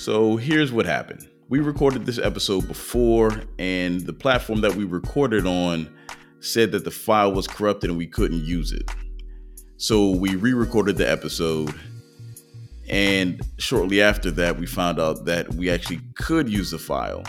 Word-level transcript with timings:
So 0.00 0.38
here's 0.38 0.72
what 0.72 0.86
happened. 0.86 1.28
We 1.50 1.58
recorded 1.58 2.06
this 2.06 2.18
episode 2.18 2.66
before, 2.66 3.42
and 3.58 4.00
the 4.00 4.14
platform 4.14 4.62
that 4.62 4.74
we 4.74 4.84
recorded 4.84 5.46
on 5.46 5.94
said 6.40 6.72
that 6.72 6.84
the 6.84 6.90
file 6.90 7.34
was 7.34 7.46
corrupted 7.46 7.90
and 7.90 7.98
we 7.98 8.06
couldn't 8.06 8.42
use 8.42 8.72
it. 8.72 8.90
So 9.76 10.12
we 10.12 10.36
re 10.36 10.54
recorded 10.54 10.96
the 10.96 11.08
episode. 11.08 11.74
And 12.88 13.42
shortly 13.58 14.00
after 14.00 14.30
that, 14.30 14.58
we 14.58 14.64
found 14.64 14.98
out 14.98 15.26
that 15.26 15.52
we 15.52 15.68
actually 15.68 16.00
could 16.14 16.48
use 16.48 16.70
the 16.70 16.78
file. 16.78 17.22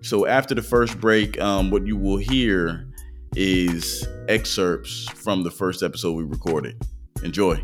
So 0.00 0.24
after 0.24 0.54
the 0.54 0.62
first 0.62 0.98
break, 0.98 1.38
um, 1.42 1.70
what 1.70 1.86
you 1.86 1.98
will 1.98 2.16
hear 2.16 2.86
is 3.36 4.08
excerpts 4.28 5.10
from 5.10 5.42
the 5.42 5.50
first 5.50 5.82
episode 5.82 6.12
we 6.12 6.24
recorded. 6.24 6.80
Enjoy. 7.22 7.62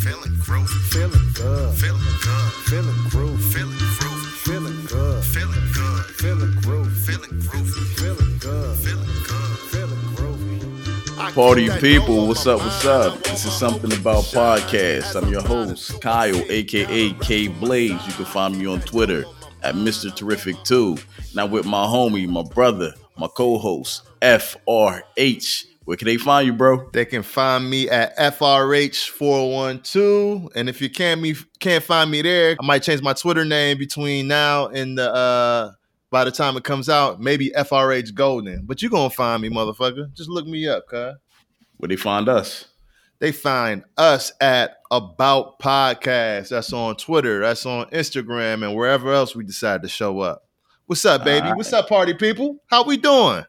Feeling 0.00 0.32
groovy. 0.40 0.80
Feeling 0.90 1.32
good. 1.34 1.76
Feeling 1.76 2.00
good. 2.24 2.52
Feeling 2.70 2.94
groovy. 3.10 3.52
Feeling 3.52 3.76
groovy. 3.98 4.30
Feeling 4.46 4.86
good. 4.86 5.24
Feeling 5.24 5.72
good. 5.74 6.04
Feeling 6.16 6.52
groovy. 6.62 6.90
Feeling 7.04 7.40
groovy. 7.42 7.84
Feeling 7.98 8.38
good. 8.38 8.76
Feeling 8.78 9.22
good. 9.28 9.58
Feeling 9.70 10.04
groovy. 10.16 11.34
Party 11.34 11.68
people, 11.80 12.26
what's 12.28 12.46
up? 12.46 12.60
What's 12.60 12.86
up? 12.86 13.22
This 13.24 13.44
is 13.44 13.52
something 13.52 13.92
about 13.92 14.24
podcast. 14.24 15.22
I'm 15.22 15.30
your 15.30 15.42
host, 15.42 16.00
Kyle, 16.00 16.42
aka 16.50 17.12
K 17.12 17.48
Blaze. 17.48 18.06
You 18.06 18.12
can 18.14 18.24
find 18.24 18.58
me 18.58 18.64
on 18.66 18.80
Twitter 18.80 19.24
at 19.62 19.74
Mr. 19.74 20.14
Terrific 20.14 20.56
2. 20.64 20.96
Now 21.34 21.44
with 21.44 21.66
my 21.66 21.84
homie, 21.84 22.26
my 22.26 22.42
brother, 22.42 22.94
my 23.18 23.28
co-host, 23.28 24.02
FRH. 24.22 25.66
Where 25.90 25.96
can 25.96 26.06
they 26.06 26.18
find 26.18 26.46
you, 26.46 26.52
bro? 26.52 26.88
They 26.92 27.04
can 27.04 27.24
find 27.24 27.68
me 27.68 27.90
at 27.90 28.16
FRH412. 28.16 30.52
And 30.54 30.68
if 30.68 30.80
you 30.80 30.88
can't 30.88 31.20
me 31.20 31.34
can't 31.58 31.82
find 31.82 32.08
me 32.08 32.22
there, 32.22 32.54
I 32.60 32.64
might 32.64 32.84
change 32.84 33.02
my 33.02 33.12
Twitter 33.12 33.44
name 33.44 33.76
between 33.76 34.28
now 34.28 34.68
and 34.68 34.96
the 34.96 35.12
uh 35.12 35.72
by 36.10 36.22
the 36.22 36.30
time 36.30 36.56
it 36.56 36.62
comes 36.62 36.88
out, 36.88 37.20
maybe 37.20 37.50
FRH 37.56 38.14
Golden. 38.14 38.66
But 38.66 38.82
you're 38.82 38.90
gonna 38.92 39.10
find 39.10 39.42
me, 39.42 39.50
motherfucker. 39.50 40.14
Just 40.14 40.30
look 40.30 40.46
me 40.46 40.68
up, 40.68 40.86
cuz. 40.86 41.16
Where 41.78 41.88
they 41.88 41.96
find 41.96 42.28
us? 42.28 42.66
They 43.18 43.32
find 43.32 43.82
us 43.98 44.30
at 44.40 44.76
About 44.92 45.58
Podcast. 45.58 46.50
That's 46.50 46.72
on 46.72 46.94
Twitter, 46.98 47.40
that's 47.40 47.66
on 47.66 47.86
Instagram, 47.86 48.64
and 48.64 48.76
wherever 48.76 49.12
else 49.12 49.34
we 49.34 49.42
decide 49.42 49.82
to 49.82 49.88
show 49.88 50.20
up. 50.20 50.44
What's 50.86 51.04
up, 51.04 51.24
baby? 51.24 51.48
Right. 51.48 51.56
What's 51.56 51.72
up, 51.72 51.88
party 51.88 52.14
people? 52.14 52.62
How 52.68 52.84
we 52.84 52.96
doing? 52.96 53.42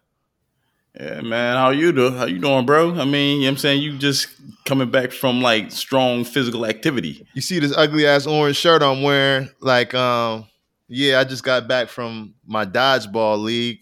Yeah, 0.99 1.21
man. 1.21 1.55
How 1.55 1.69
you 1.69 1.91
do? 1.93 2.11
How 2.11 2.25
you 2.25 2.39
doing, 2.39 2.65
bro? 2.65 2.93
I 2.95 3.05
mean, 3.05 3.37
you 3.37 3.41
know 3.41 3.45
what 3.45 3.51
I'm 3.51 3.57
saying? 3.57 3.81
You 3.81 3.97
just 3.97 4.27
coming 4.65 4.91
back 4.91 5.11
from 5.11 5.41
like 5.41 5.71
strong 5.71 6.23
physical 6.25 6.65
activity. 6.65 7.25
you 7.33 7.41
see 7.41 7.59
this 7.59 7.75
ugly 7.75 8.05
ass 8.05 8.27
orange 8.27 8.57
shirt 8.57 8.83
I'm 8.83 9.01
wearing. 9.01 9.49
Like, 9.61 9.93
um, 9.93 10.47
yeah, 10.89 11.19
I 11.19 11.23
just 11.23 11.43
got 11.43 11.67
back 11.67 11.87
from 11.87 12.33
my 12.45 12.65
dodgeball 12.65 13.41
league. 13.41 13.79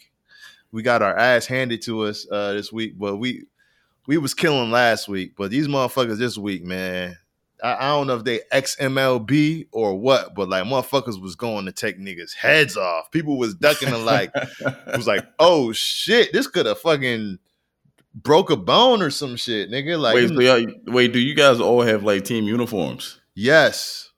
We 0.72 0.84
got 0.84 1.02
our 1.02 1.18
ass 1.18 1.48
handed 1.48 1.82
to 1.84 2.04
us 2.04 2.28
uh 2.32 2.54
this 2.54 2.72
week, 2.72 2.94
but 2.98 3.18
we 3.18 3.46
we 4.06 4.18
was 4.20 4.36
killing 4.36 4.70
last 4.70 5.08
week. 5.08 5.34
But 5.36 5.50
these 5.50 5.68
motherfuckers 5.68 6.20
this 6.20 6.38
week, 6.38 6.64
man. 6.64 7.18
I, 7.64 7.90
don't 7.90 8.08
know 8.08 8.16
if 8.16 8.24
they 8.24 8.40
XMLB 8.52 9.68
or 9.72 9.96
what, 9.96 10.34
but 10.36 10.50
like 10.50 10.64
motherfuckers 10.64 11.22
was 11.22 11.36
going 11.36 11.66
to 11.66 11.72
take 11.72 12.00
niggas' 12.00 12.34
heads 12.34 12.78
off. 12.78 13.12
People 13.12 13.38
was 13.38 13.56
ducking 13.56 13.90
and 13.90 14.06
like 14.06 14.32
it 14.34 14.58
was 14.96 15.08
like, 15.08 15.26
oh 15.40 15.72
shit, 15.72 16.32
this 16.32 16.48
could 16.48 16.66
have 16.66 16.80
fucking 16.80 17.40
broke 18.14 18.50
a 18.50 18.58
bone 18.58 19.02
or 19.02 19.10
some 19.10 19.36
shit, 19.36 19.70
nigga. 19.70 20.00
Like, 20.00 20.16
wait, 20.16 20.30
so 20.30 20.40
y'all, 20.40 20.66
wait, 20.88 21.14
do 21.14 21.20
you 21.20 21.36
guys 21.36 21.60
all 21.60 21.82
have 21.82 22.04
like 22.04 22.24
team 22.24 22.46
uniforms? 22.46 23.20
Yes. 23.36 24.10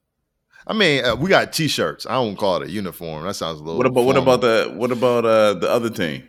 I 0.67 0.73
mean, 0.73 1.03
uh, 1.03 1.15
we 1.15 1.29
got 1.29 1.53
t-shirts. 1.53 2.05
I 2.05 2.13
don't 2.13 2.35
call 2.35 2.61
it 2.61 2.69
a 2.69 2.71
uniform. 2.71 3.25
That 3.25 3.33
sounds 3.35 3.59
a 3.59 3.63
little. 3.63 3.77
What 3.77 3.87
about 3.87 4.05
what 4.05 4.17
about 4.17 4.41
the 4.41 4.71
what 4.75 4.91
about 4.91 5.25
uh 5.25 5.55
the 5.55 5.69
other 5.69 5.89
team? 5.89 6.27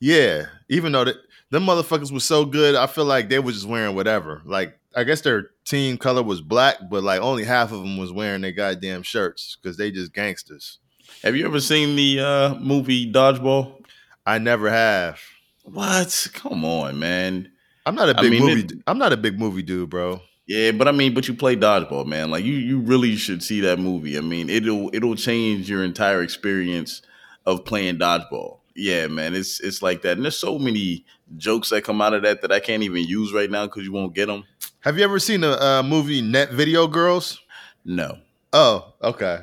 Yeah, 0.00 0.46
even 0.68 0.92
though 0.92 1.04
that 1.04 1.16
them 1.50 1.64
motherfuckers 1.64 2.10
was 2.10 2.24
so 2.24 2.44
good, 2.44 2.74
I 2.74 2.86
feel 2.86 3.04
like 3.04 3.28
they 3.28 3.38
were 3.38 3.52
just 3.52 3.66
wearing 3.66 3.94
whatever. 3.94 4.42
Like, 4.44 4.78
I 4.94 5.04
guess 5.04 5.20
their 5.20 5.50
team 5.66 5.98
color 5.98 6.22
was 6.22 6.40
black, 6.40 6.76
but 6.90 7.02
like 7.02 7.20
only 7.20 7.44
half 7.44 7.72
of 7.72 7.80
them 7.80 7.96
was 7.98 8.12
wearing 8.12 8.40
their 8.40 8.52
goddamn 8.52 9.02
shirts 9.02 9.56
because 9.60 9.76
they 9.76 9.90
just 9.90 10.12
gangsters. 10.14 10.78
Have 11.22 11.36
you 11.36 11.44
ever 11.46 11.60
seen 11.60 11.96
the 11.96 12.20
uh 12.20 12.54
movie 12.56 13.10
Dodgeball? 13.12 13.82
I 14.24 14.38
never 14.38 14.70
have. 14.70 15.20
What? 15.64 16.28
Come 16.32 16.64
on, 16.64 16.98
man. 16.98 17.50
I'm 17.84 17.94
not 17.94 18.08
a 18.08 18.14
big 18.14 18.30
mean, 18.32 18.42
movie. 18.44 18.60
it- 18.62 18.72
I'm 18.86 18.98
not 18.98 19.12
a 19.12 19.16
big 19.16 19.38
movie 19.38 19.62
dude, 19.62 19.90
bro. 19.90 20.20
Yeah, 20.46 20.70
but 20.72 20.86
I 20.86 20.92
mean, 20.92 21.12
but 21.12 21.26
you 21.26 21.34
play 21.34 21.56
dodgeball, 21.56 22.06
man. 22.06 22.30
Like 22.30 22.44
you, 22.44 22.54
you 22.54 22.78
really 22.78 23.16
should 23.16 23.42
see 23.42 23.60
that 23.62 23.80
movie. 23.80 24.16
I 24.16 24.20
mean, 24.20 24.48
it'll 24.48 24.90
it'll 24.94 25.16
change 25.16 25.68
your 25.68 25.82
entire 25.82 26.22
experience 26.22 27.02
of 27.44 27.64
playing 27.64 27.98
dodgeball. 27.98 28.58
Yeah, 28.76 29.08
man, 29.08 29.34
it's 29.34 29.58
it's 29.60 29.82
like 29.82 30.02
that. 30.02 30.16
And 30.16 30.24
there's 30.24 30.36
so 30.36 30.58
many 30.58 31.04
jokes 31.36 31.70
that 31.70 31.84
come 31.84 32.00
out 32.00 32.14
of 32.14 32.22
that 32.22 32.42
that 32.42 32.52
I 32.52 32.60
can't 32.60 32.82
even 32.82 33.04
use 33.04 33.32
right 33.32 33.50
now 33.50 33.66
because 33.66 33.84
you 33.84 33.92
won't 33.92 34.14
get 34.14 34.26
them. 34.26 34.44
Have 34.80 34.98
you 34.98 35.04
ever 35.04 35.18
seen 35.18 35.42
a 35.44 35.50
uh, 35.52 35.82
movie 35.82 36.22
Net 36.22 36.52
Video 36.52 36.86
Girls? 36.86 37.40
No. 37.84 38.18
Oh, 38.52 38.94
okay. 39.02 39.40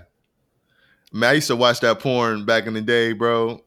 Man, 1.11 1.29
I 1.29 1.33
used 1.33 1.47
to 1.47 1.55
watch 1.55 1.79
that 1.81 1.99
porn 1.99 2.45
back 2.45 2.65
in 2.65 2.73
the 2.73 2.81
day, 2.81 3.13
bro. 3.13 3.61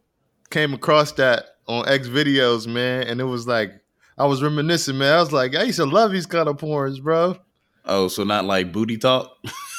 Came 0.50 0.74
across 0.74 1.12
that 1.12 1.44
on 1.68 1.88
X 1.88 2.08
videos, 2.08 2.66
man, 2.66 3.06
and 3.06 3.20
it 3.20 3.24
was 3.24 3.46
like 3.46 3.72
I 4.18 4.26
was 4.26 4.42
reminiscing, 4.42 4.96
man. 4.98 5.14
I 5.14 5.20
was 5.20 5.32
like, 5.32 5.54
I 5.54 5.64
used 5.64 5.78
to 5.78 5.84
love 5.84 6.12
these 6.12 6.26
kind 6.26 6.48
of 6.48 6.56
porns, 6.56 7.02
bro. 7.02 7.36
Oh, 7.84 8.08
so 8.08 8.24
not 8.24 8.44
like 8.46 8.72
booty 8.72 8.96
talk. 8.96 9.36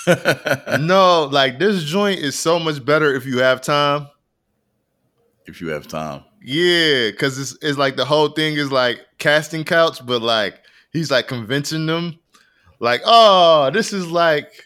no, 0.80 1.28
like 1.32 1.60
this 1.60 1.84
joint 1.84 2.20
is 2.20 2.38
so 2.38 2.60
much 2.60 2.84
better 2.84 3.14
if 3.14 3.26
you 3.26 3.40
have 3.40 3.62
time. 3.62 4.08
if 5.46 5.60
you 5.60 5.70
have 5.70 5.88
time. 5.88 6.24
Yeah, 6.50 7.12
because 7.12 7.38
it's 7.38 7.58
it's 7.62 7.78
like 7.78 7.98
the 7.98 8.06
whole 8.06 8.30
thing 8.30 8.54
is 8.56 8.72
like 8.72 9.06
casting 9.18 9.66
couch, 9.66 10.00
but 10.06 10.22
like 10.22 10.62
he's 10.94 11.12
like 11.12 11.28
convincing 11.28 11.88
them, 11.88 12.18
like, 12.80 13.02
oh, 13.04 13.70
this 13.74 13.92
is 13.92 14.08
like 14.08 14.66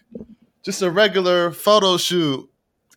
just 0.63 0.83
a 0.83 0.91
regular 0.91 1.49
photo 1.49 1.97
shoot 1.97 2.47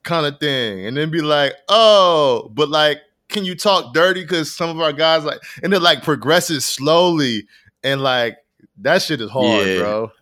kind 0.02 0.26
of 0.26 0.38
thing, 0.38 0.84
and 0.84 0.98
then 0.98 1.10
be 1.10 1.22
like, 1.22 1.54
oh, 1.70 2.50
but 2.52 2.68
like, 2.68 2.98
can 3.30 3.46
you 3.46 3.54
talk 3.54 3.94
dirty? 3.94 4.20
Because 4.20 4.54
some 4.54 4.68
of 4.68 4.78
our 4.82 4.92
guys 4.92 5.24
like, 5.24 5.40
and 5.62 5.72
it 5.72 5.80
like 5.80 6.02
progresses 6.02 6.66
slowly, 6.66 7.46
and 7.82 8.02
like 8.02 8.36
that 8.82 9.00
shit 9.00 9.22
is 9.22 9.30
hard, 9.30 9.66
Yeah. 9.66 9.78
bro. 9.78 10.12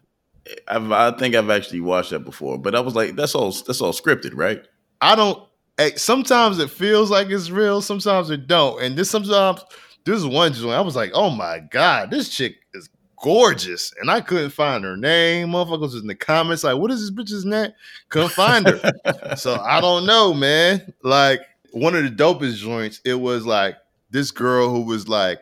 I've, 0.68 0.92
I 0.92 1.10
think 1.18 1.34
I've 1.34 1.50
actually 1.50 1.80
watched 1.80 2.10
that 2.10 2.20
before, 2.20 2.58
but 2.58 2.76
I 2.76 2.80
was 2.80 2.94
like, 2.94 3.16
that's 3.16 3.34
all 3.34 3.50
that's 3.50 3.80
all 3.80 3.92
scripted, 3.92 4.36
right? 4.36 4.62
I 5.00 5.16
don't. 5.16 5.42
Eh, 5.78 5.90
Sometimes 5.96 6.58
it 6.58 6.70
feels 6.70 7.10
like 7.10 7.28
it's 7.28 7.50
real. 7.50 7.80
Sometimes 7.80 8.30
it 8.30 8.46
don't. 8.46 8.82
And 8.82 8.96
this 8.96 9.10
sometimes 9.10 9.64
this 10.04 10.16
is 10.18 10.26
one 10.26 10.52
joint. 10.52 10.74
I 10.74 10.80
was 10.80 10.96
like, 10.96 11.10
oh 11.14 11.30
my 11.30 11.60
god, 11.70 12.10
this 12.10 12.28
chick 12.28 12.56
is 12.74 12.88
gorgeous, 13.22 13.92
and 14.00 14.10
I 14.10 14.20
couldn't 14.20 14.50
find 14.50 14.82
her 14.84 14.96
name. 14.96 15.48
Motherfuckers 15.50 15.80
was 15.80 15.94
in 15.96 16.06
the 16.08 16.14
comments 16.14 16.64
like, 16.64 16.76
what 16.78 16.90
is 16.90 17.00
this 17.00 17.10
bitch's 17.10 17.44
name? 17.44 17.70
Couldn't 18.08 18.30
find 18.32 18.66
her. 18.68 19.36
so 19.36 19.60
I 19.64 19.80
don't 19.80 20.06
know, 20.06 20.34
man. 20.34 20.92
Like 21.02 21.40
one 21.72 21.94
of 21.94 22.02
the 22.04 22.10
dopest 22.10 22.56
joints. 22.56 23.00
It 23.04 23.14
was 23.14 23.46
like 23.46 23.76
this 24.10 24.30
girl 24.30 24.70
who 24.70 24.82
was 24.82 25.08
like, 25.08 25.40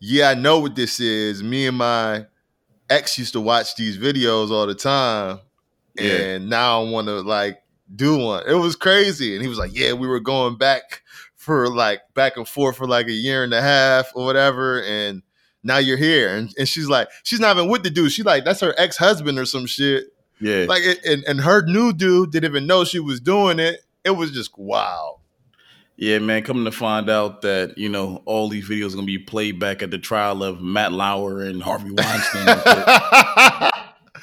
yeah, 0.00 0.30
I 0.30 0.34
know 0.34 0.58
what 0.60 0.74
this 0.74 1.00
is. 1.00 1.42
Me 1.42 1.66
and 1.66 1.76
my 1.78 2.26
ex 2.90 3.18
used 3.18 3.32
to 3.34 3.40
watch 3.40 3.74
these 3.76 3.96
videos 3.98 4.50
all 4.50 4.66
the 4.66 4.74
time, 4.74 5.38
Yeah. 5.96 6.12
and 6.12 6.48
now 6.50 6.82
I 6.84 6.90
want 6.90 7.08
to 7.08 7.20
like 7.20 7.61
do 7.94 8.16
one. 8.18 8.44
It 8.46 8.54
was 8.54 8.76
crazy, 8.76 9.34
and 9.34 9.42
he 9.42 9.48
was 9.48 9.58
like, 9.58 9.74
"Yeah, 9.74 9.92
we 9.92 10.06
were 10.06 10.20
going 10.20 10.56
back 10.56 11.02
for 11.36 11.68
like 11.68 12.00
back 12.14 12.36
and 12.36 12.46
forth 12.46 12.76
for 12.76 12.86
like 12.86 13.06
a 13.08 13.12
year 13.12 13.44
and 13.44 13.52
a 13.52 13.60
half 13.62 14.10
or 14.14 14.24
whatever, 14.24 14.82
and 14.82 15.22
now 15.62 15.78
you're 15.78 15.96
here." 15.96 16.34
And, 16.34 16.52
and 16.58 16.68
she's 16.68 16.88
like, 16.88 17.08
she's 17.22 17.40
not 17.40 17.56
even 17.56 17.70
with 17.70 17.82
the 17.82 17.90
dude. 17.90 18.12
She 18.12 18.22
like 18.22 18.44
that's 18.44 18.60
her 18.60 18.74
ex 18.78 18.96
husband 18.96 19.38
or 19.38 19.44
some 19.44 19.66
shit. 19.66 20.04
yeah. 20.40 20.66
Like, 20.68 20.82
it, 20.82 21.04
and 21.04 21.24
and 21.24 21.40
her 21.40 21.62
new 21.66 21.92
dude 21.92 22.30
didn't 22.32 22.50
even 22.50 22.66
know 22.66 22.84
she 22.84 23.00
was 23.00 23.20
doing 23.20 23.58
it. 23.58 23.80
It 24.04 24.10
was 24.10 24.30
just 24.30 24.56
wow. 24.58 25.18
Yeah, 25.96 26.18
man, 26.18 26.42
coming 26.42 26.64
to 26.64 26.72
find 26.72 27.08
out 27.08 27.42
that, 27.42 27.76
you 27.76 27.88
know, 27.88 28.22
all 28.24 28.48
these 28.48 28.68
videos 28.68 28.92
are 28.92 28.96
gonna 28.96 29.06
be 29.06 29.18
played 29.18 29.60
back 29.60 29.82
at 29.82 29.90
the 29.90 29.98
trial 29.98 30.42
of 30.42 30.60
Matt 30.60 30.92
Lauer 30.92 31.42
and 31.42 31.62
Harvey 31.62 31.92
Weinstein. 31.92 32.46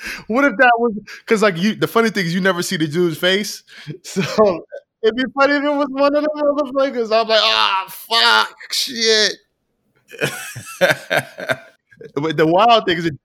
what 0.27 0.45
if 0.45 0.57
that 0.57 0.71
was 0.77 0.93
because 1.19 1.41
like 1.41 1.57
you? 1.57 1.75
The 1.75 1.87
funny 1.87 2.09
thing 2.09 2.25
is 2.25 2.33
you 2.33 2.41
never 2.41 2.61
see 2.61 2.77
the 2.77 2.87
dude's 2.87 3.17
face, 3.17 3.63
so 4.03 4.65
it'd 5.01 5.15
be 5.15 5.25
funny 5.35 5.53
if 5.55 5.63
it 5.63 5.69
was 5.69 5.87
one 5.89 6.15
of 6.15 6.23
the 6.23 6.29
motherfuckers. 6.35 7.11
I'm 7.15 7.27
like, 7.27 7.41
ah, 7.41 7.85
fuck, 7.89 8.73
shit. 8.73 9.33
But 12.15 12.37
the 12.37 12.47
wild 12.47 12.85
thing 12.85 12.97
is, 12.97 13.03
that 13.03 13.19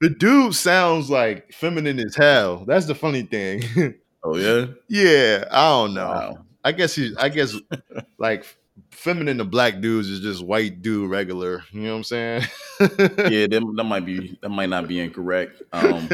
the 0.00 0.10
dude 0.10 0.54
sounds 0.54 1.10
like 1.10 1.52
feminine 1.52 1.98
as 1.98 2.14
hell. 2.14 2.64
That's 2.64 2.86
the 2.86 2.94
funny 2.94 3.22
thing. 3.22 3.64
Oh 4.22 4.36
yeah. 4.36 4.66
yeah, 4.88 5.44
I 5.50 5.68
don't 5.70 5.94
know. 5.94 6.08
Wow. 6.08 6.38
I 6.62 6.72
guess 6.72 6.94
he. 6.94 7.14
I 7.18 7.30
guess 7.30 7.56
like 8.18 8.44
feminine 8.90 9.38
to 9.38 9.44
black 9.44 9.80
dudes 9.80 10.08
is 10.08 10.20
just 10.20 10.44
white 10.44 10.82
dude 10.82 11.10
regular. 11.10 11.64
You 11.72 11.82
know 11.82 11.90
what 11.90 11.96
I'm 11.98 12.04
saying? 12.04 12.42
Yeah, 12.80 12.86
that, 13.46 13.72
that 13.76 13.84
might 13.84 14.04
be 14.06 14.38
that 14.42 14.48
might 14.48 14.68
not 14.68 14.88
be 14.88 15.00
incorrect. 15.00 15.62
Um, 15.72 16.08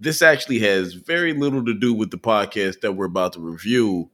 this 0.00 0.22
actually 0.22 0.60
has 0.60 0.94
very 0.94 1.32
little 1.32 1.64
to 1.64 1.74
do 1.74 1.94
with 1.94 2.10
the 2.10 2.18
podcast 2.18 2.80
that 2.80 2.92
we're 2.92 3.06
about 3.06 3.34
to 3.34 3.40
review, 3.40 4.10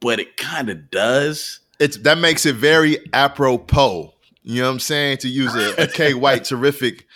but 0.00 0.20
it 0.20 0.36
kind 0.36 0.70
of 0.70 0.90
does. 0.90 1.60
it's 1.78 1.96
that 1.98 2.18
makes 2.18 2.46
it 2.46 2.56
very 2.56 2.98
apropos. 3.12 4.14
You 4.42 4.62
know 4.62 4.68
what 4.68 4.74
I'm 4.74 4.80
saying? 4.80 5.18
To 5.18 5.28
use 5.28 5.54
a, 5.54 5.82
a 5.82 5.86
K 5.86 6.14
White 6.14 6.44
terrific 6.44 7.06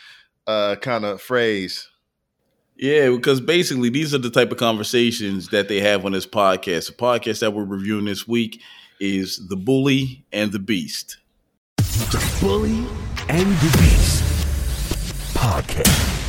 uh, 0.47 0.77
kind 0.77 1.05
of 1.05 1.21
phrase. 1.21 1.89
Yeah, 2.77 3.11
because 3.11 3.41
basically 3.41 3.89
these 3.89 4.13
are 4.15 4.19
the 4.19 4.31
type 4.31 4.51
of 4.51 4.59
conversations 4.59 5.49
that 5.51 5.69
they 5.69 5.81
have 5.81 6.05
on 6.05 6.13
this 6.13 6.27
podcast. 6.27 6.89
The 6.89 6.93
podcast 6.93 7.41
that 7.41 7.53
we're 7.53 7.65
reviewing 7.65 8.05
this 8.07 8.27
week 8.27 8.61
is 9.01 9.49
The 9.49 9.57
Bully 9.57 10.25
and 10.33 10.53
the 10.53 10.59
Beast. 10.59 11.19
The 11.77 12.39
Bully 12.41 12.87
and 13.29 13.51
the 13.51 13.79
Beast 13.79 14.23
podcast. 15.35 16.21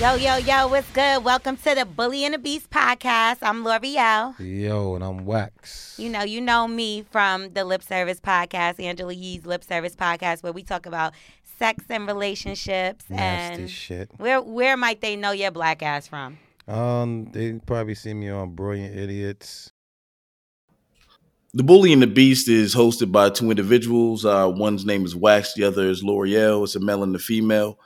Yo, 0.00 0.14
yo, 0.14 0.36
yo, 0.36 0.66
what's 0.68 0.90
good? 0.90 1.22
Welcome 1.24 1.56
to 1.58 1.74
the 1.74 1.84
Bully 1.84 2.24
and 2.24 2.34
the 2.34 2.38
Beast 2.38 2.70
podcast. 2.70 3.38
I'm 3.42 3.62
Lore'l. 3.64 4.34
Yo, 4.38 4.94
and 4.94 5.04
I'm 5.04 5.24
Wax. 5.24 5.94
You 5.98 6.10
know, 6.10 6.22
you 6.22 6.40
know 6.40 6.66
me 6.66 7.04
from 7.10 7.52
the 7.52 7.64
Lip 7.64 7.82
Service 7.82 8.20
podcast, 8.20 8.82
Angela 8.82 9.12
Yee's 9.12 9.44
Lip 9.46 9.62
Service 9.62 9.94
podcast, 9.94 10.42
where 10.42 10.52
we 10.52 10.62
talk 10.62 10.86
about 10.86 11.12
sex 11.58 11.84
and 11.88 12.06
relationships. 12.06 13.04
Nasty 13.08 13.62
and 13.62 13.70
shit. 13.70 14.10
where 14.16 14.40
where 14.40 14.76
might 14.76 15.00
they 15.00 15.16
know 15.16 15.32
your 15.32 15.50
black 15.50 15.82
ass 15.82 16.08
from? 16.08 16.38
Um, 16.66 17.26
they 17.32 17.52
probably 17.66 17.94
see 17.94 18.14
me 18.14 18.30
on 18.30 18.54
Brilliant 18.54 18.96
Idiots. 18.96 19.72
The 21.54 21.62
Bully 21.62 21.92
and 21.92 22.00
the 22.00 22.06
Beast 22.06 22.48
is 22.48 22.74
hosted 22.74 23.12
by 23.12 23.28
two 23.28 23.50
individuals. 23.50 24.24
Uh, 24.24 24.50
one's 24.54 24.86
name 24.86 25.04
is 25.04 25.14
Wax, 25.14 25.52
the 25.52 25.64
other 25.64 25.86
is 25.86 26.02
Lore'l. 26.02 26.64
It's 26.64 26.76
a 26.76 26.80
male 26.80 27.02
and 27.02 27.14
a 27.14 27.18
female. 27.18 27.78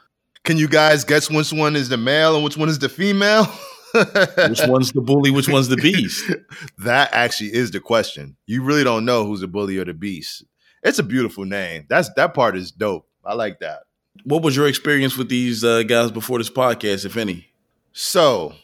Can 0.44 0.56
you 0.56 0.68
guys 0.68 1.02
guess 1.02 1.28
which 1.28 1.52
one 1.52 1.74
is 1.74 1.88
the 1.88 1.96
male 1.96 2.36
and 2.36 2.44
which 2.44 2.56
one 2.56 2.68
is 2.68 2.78
the 2.78 2.88
female? 2.88 3.44
Which 3.94 4.60
one's 4.66 4.92
the 4.92 5.00
bully? 5.00 5.30
Which 5.30 5.48
one's 5.48 5.68
the 5.68 5.76
beast? 5.76 6.30
that 6.78 7.08
actually 7.14 7.54
is 7.54 7.70
the 7.70 7.80
question. 7.80 8.36
You 8.44 8.62
really 8.62 8.84
don't 8.84 9.06
know 9.06 9.24
who's 9.24 9.40
the 9.40 9.48
bully 9.48 9.78
or 9.78 9.86
the 9.86 9.94
beast. 9.94 10.44
It's 10.82 10.98
a 10.98 11.02
beautiful 11.02 11.46
name. 11.46 11.86
That's 11.88 12.10
that 12.16 12.34
part 12.34 12.56
is 12.56 12.70
dope. 12.70 13.08
I 13.24 13.32
like 13.32 13.60
that. 13.60 13.84
What 14.24 14.42
was 14.42 14.54
your 14.54 14.68
experience 14.68 15.16
with 15.16 15.30
these 15.30 15.64
uh, 15.64 15.82
guys 15.84 16.10
before 16.10 16.38
this 16.38 16.50
podcast, 16.50 17.06
if 17.06 17.16
any? 17.16 17.48
So, 17.92 18.54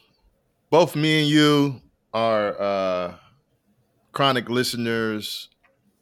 both 0.68 0.94
me 0.94 1.22
and 1.22 1.28
you 1.30 1.80
are 2.12 2.60
uh, 2.60 3.14
chronic 4.12 4.48
listeners, 4.48 5.48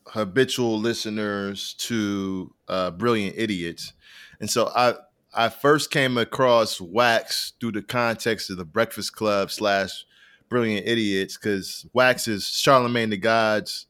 habitual 0.09 0.79
listeners 0.79 1.75
to 1.75 2.53
uh, 2.69 2.91
Brilliant 2.91 3.37
Idiots, 3.39 3.93
and 4.41 4.51
so 4.51 4.71
I 4.75 4.95
I 5.33 5.49
first 5.49 5.91
came 5.91 6.19
across 6.19 6.81
Wax 6.81 7.53
through 7.61 7.73
the 7.73 7.83
context 7.83 8.51
of 8.51 8.57
the 8.57 8.65
Breakfast 8.65 9.15
Club 9.15 9.51
slash 9.51 10.05
Brilliant 10.49 10.87
Idiots 10.87 11.39
because 11.39 11.87
Wax 11.93 12.27
is 12.27 12.47
Charlemagne 12.49 13.11
the 13.11 13.17
God's 13.17 13.87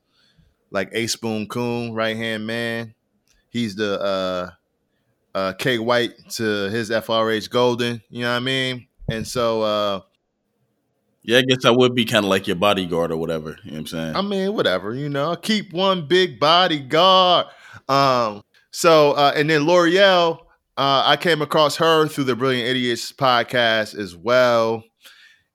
like 0.70 0.90
A 0.92 1.06
Spoon 1.06 1.46
Coon 1.48 1.94
right 1.94 2.16
hand 2.16 2.46
man. 2.46 2.94
He's 3.48 3.74
the 3.74 4.00
uh, 4.00 4.50
uh, 5.34 5.52
K 5.54 5.78
White 5.78 6.12
to 6.32 6.70
his 6.70 6.90
FRH 6.90 7.50
Golden. 7.50 8.02
You 8.10 8.22
know 8.22 8.30
what 8.30 8.36
I 8.36 8.40
mean? 8.40 8.86
And 9.10 9.26
so, 9.26 9.62
uh, 9.62 10.00
Yeah, 11.30 11.38
I 11.38 11.42
guess 11.42 11.64
I 11.64 11.70
would 11.70 11.94
be 11.94 12.04
kind 12.04 12.24
of 12.24 12.28
like 12.28 12.48
your 12.48 12.56
bodyguard 12.56 13.12
or 13.12 13.16
whatever. 13.16 13.50
You 13.62 13.70
know 13.70 13.74
what 13.74 13.78
I'm 13.78 13.86
saying? 13.86 14.16
I 14.16 14.22
mean, 14.22 14.52
whatever, 14.52 14.92
you 14.96 15.08
know, 15.08 15.36
keep 15.36 15.72
one 15.72 16.08
big 16.08 16.40
bodyguard. 16.40 17.46
Um, 17.88 18.42
so, 18.72 19.12
uh, 19.12 19.32
and 19.36 19.48
then 19.48 19.62
Lore'l, 19.62 20.40
uh, 20.76 21.02
I 21.06 21.16
came 21.16 21.40
across 21.40 21.76
her 21.76 22.08
through 22.08 22.24
the 22.24 22.34
Brilliant 22.34 22.66
Idiots 22.66 23.12
podcast 23.12 23.96
as 23.96 24.16
well. 24.16 24.82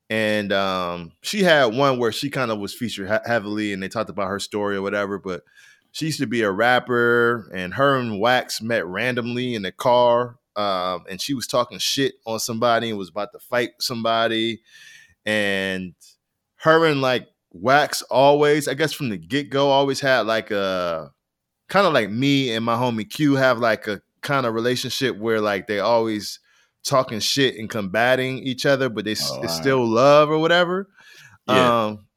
And 0.10 0.54
um, 0.54 1.12
she 1.24 1.44
had 1.44 1.76
one 1.76 2.00
where 2.00 2.14
she 2.14 2.30
kind 2.30 2.52
of 2.52 2.60
was 2.60 2.74
featured 2.74 3.10
he- 3.10 3.30
heavily 3.30 3.74
and 3.74 3.84
they 3.84 3.90
talked 3.90 4.10
about 4.10 4.30
her 4.30 4.40
story 4.40 4.78
or 4.78 4.82
whatever. 4.82 5.20
But 5.20 5.42
she 5.92 6.06
used 6.06 6.20
to 6.20 6.28
be 6.28 6.44
a 6.44 6.52
rapper, 6.52 7.50
and 7.54 7.74
her 7.74 7.98
and 7.98 8.22
Wax 8.22 8.62
met 8.62 8.86
randomly 8.86 9.56
in 9.56 9.64
the 9.64 9.74
car. 9.74 10.38
Um, 10.56 11.04
and 11.10 11.20
she 11.20 11.34
was 11.34 11.48
talking 11.48 11.80
shit 11.80 12.14
on 12.26 12.40
somebody 12.40 12.92
and 12.92 12.98
was 12.98 13.10
about 13.10 13.34
to 13.34 13.40
fight 13.40 13.72
somebody. 13.82 14.62
And 15.26 15.94
her 16.58 16.86
and 16.86 17.02
like 17.02 17.28
Wax 17.52 18.02
always, 18.04 18.68
I 18.68 18.74
guess 18.74 18.94
from 18.94 19.10
the 19.10 19.18
get 19.18 19.50
go, 19.50 19.70
always 19.70 20.00
had 20.00 20.22
like 20.22 20.52
a 20.52 21.12
kind 21.70 21.88
of 21.88 21.94
like 21.94 22.10
me 22.10 22.54
and 22.54 22.66
my 22.66 22.76
homie 22.76 23.10
Q 23.10 23.36
have 23.36 23.60
like 23.60 23.88
a 23.88 24.02
kind 24.22 24.46
of 24.46 24.54
relationship 24.54 25.18
where 25.18 25.42
like 25.42 25.68
they 25.68 25.80
always 25.80 26.40
talking 26.84 27.20
shit 27.20 27.56
and 27.58 27.70
combating 27.70 28.40
each 28.40 28.66
other, 28.66 28.90
but 28.90 29.06
they 29.06 29.16
Oh, 29.32 29.42
it's 29.44 29.56
still 29.56 29.86
love 29.86 30.30
or 30.30 30.38
whatever. 30.38 30.90
Yeah. 31.48 31.86
Um, 31.86 32.08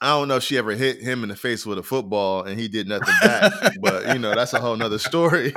I 0.00 0.10
don't 0.10 0.28
know 0.28 0.36
if 0.36 0.44
she 0.44 0.56
ever 0.58 0.72
hit 0.72 1.00
him 1.00 1.22
in 1.24 1.28
the 1.28 1.34
face 1.36 1.66
with 1.66 1.76
a 1.78 1.82
football 1.82 2.44
and 2.44 2.58
he 2.58 2.68
did 2.68 2.86
nothing 2.88 3.14
back, 3.20 3.52
but 3.80 4.08
you 4.14 4.18
know 4.20 4.34
that's 4.34 4.52
a 4.52 4.60
whole 4.60 4.76
nother 4.76 4.98
story. 4.98 5.52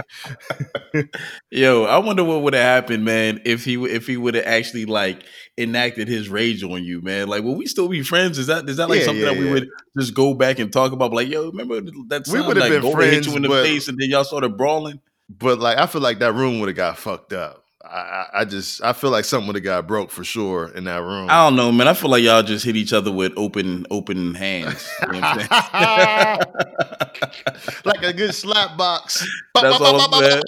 Yo, 1.51 1.83
I 1.83 1.97
wonder 1.99 2.23
what 2.23 2.41
would 2.41 2.53
have 2.53 2.63
happened, 2.63 3.05
man, 3.05 3.41
if 3.45 3.63
he 3.65 3.75
if 3.85 4.07
he 4.07 4.17
would 4.17 4.35
have 4.35 4.45
actually 4.45 4.85
like 4.85 5.23
enacted 5.57 6.07
his 6.07 6.27
rage 6.29 6.63
on 6.63 6.83
you, 6.83 7.01
man. 7.01 7.27
Like, 7.27 7.43
will 7.43 7.55
we 7.55 7.65
still 7.67 7.87
be 7.87 8.01
friends? 8.03 8.37
Is 8.37 8.47
that 8.47 8.67
is 8.67 8.77
that 8.77 8.89
like 8.89 8.99
Yeah, 8.99 9.05
something 9.05 9.23
yeah, 9.23 9.31
that 9.33 9.39
we 9.39 9.45
yeah. 9.45 9.53
would 9.53 9.67
just 9.99 10.13
go 10.13 10.33
back 10.33 10.59
and 10.59 10.71
talk 10.73 10.91
about? 10.91 11.13
Like, 11.13 11.27
yo, 11.29 11.49
remember 11.51 11.79
that 12.07 12.25
We 12.27 12.39
time 12.39 12.47
would've 12.47 12.61
like, 12.61 12.71
been 12.71 12.81
Golden 12.81 13.09
hit 13.09 13.27
you 13.27 13.35
in 13.35 13.41
the 13.43 13.47
but- 13.49 13.63
face 13.63 13.87
and 13.87 13.97
then 13.99 14.09
y'all 14.09 14.23
started 14.23 14.57
brawling? 14.57 14.99
But 15.29 15.59
like 15.59 15.77
I 15.77 15.85
feel 15.85 16.01
like 16.01 16.19
that 16.19 16.33
room 16.33 16.59
would 16.59 16.67
have 16.69 16.75
got 16.75 16.97
fucked 16.97 17.31
up. 17.33 17.60
I, 17.91 17.97
I, 17.97 18.41
I 18.41 18.45
just 18.45 18.81
I 18.83 18.93
feel 18.93 19.09
like 19.09 19.25
something 19.25 19.47
would 19.47 19.55
have 19.57 19.63
got 19.63 19.85
broke 19.85 20.11
for 20.11 20.23
sure 20.23 20.71
in 20.73 20.85
that 20.85 21.01
room. 21.01 21.29
I 21.29 21.45
don't 21.45 21.55
know, 21.55 21.71
man. 21.71 21.87
I 21.87 21.93
feel 21.93 22.09
like 22.09 22.23
y'all 22.23 22.41
just 22.41 22.63
hit 22.63 22.75
each 22.75 22.93
other 22.93 23.11
with 23.11 23.33
open 23.35 23.85
open 23.91 24.33
hands. 24.33 24.89
You 25.01 25.07
know 25.13 25.19
what 25.19 25.47
I'm 25.51 26.39
like 27.85 28.03
a 28.03 28.13
good 28.13 28.33
slap 28.33 28.77
box. 28.77 29.27
That's 29.55 29.81
all 29.81 29.99
I'm 29.99 30.23
saying. 30.23 30.41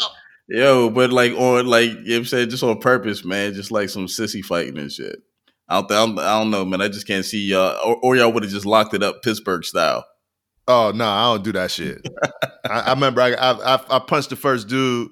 Yo, 0.47 0.89
but 0.89 1.11
like 1.11 1.33
on 1.33 1.67
like 1.67 1.89
you 1.89 1.95
know 1.95 2.01
what 2.01 2.17
I'm 2.17 2.25
saying, 2.25 2.49
just 2.49 2.63
on 2.63 2.79
purpose, 2.79 3.25
man. 3.25 3.53
Just 3.53 3.71
like 3.71 3.89
some 3.89 4.07
sissy 4.07 4.43
fighting 4.43 4.77
and 4.77 4.91
shit. 4.91 5.21
I 5.67 5.81
don't, 5.81 5.91
I 5.91 5.95
don't, 5.95 6.19
I 6.19 6.39
don't 6.39 6.51
know, 6.51 6.65
man. 6.65 6.81
I 6.81 6.87
just 6.87 7.07
can't 7.07 7.25
see 7.25 7.47
y'all, 7.47 7.77
or, 7.85 7.97
or 8.03 8.15
y'all 8.15 8.31
would 8.31 8.43
have 8.43 8.51
just 8.51 8.65
locked 8.65 8.93
it 8.93 9.03
up 9.03 9.21
Pittsburgh 9.21 9.65
style. 9.65 10.05
Oh 10.67 10.91
no, 10.95 11.05
I 11.05 11.33
don't 11.33 11.43
do 11.43 11.51
that 11.53 11.71
shit. 11.71 12.07
I, 12.65 12.79
I 12.79 12.93
remember 12.93 13.21
I, 13.21 13.33
I 13.33 13.75
I 13.75 13.81
I 13.89 13.99
punched 13.99 14.29
the 14.29 14.37
first 14.37 14.67
dude 14.69 15.11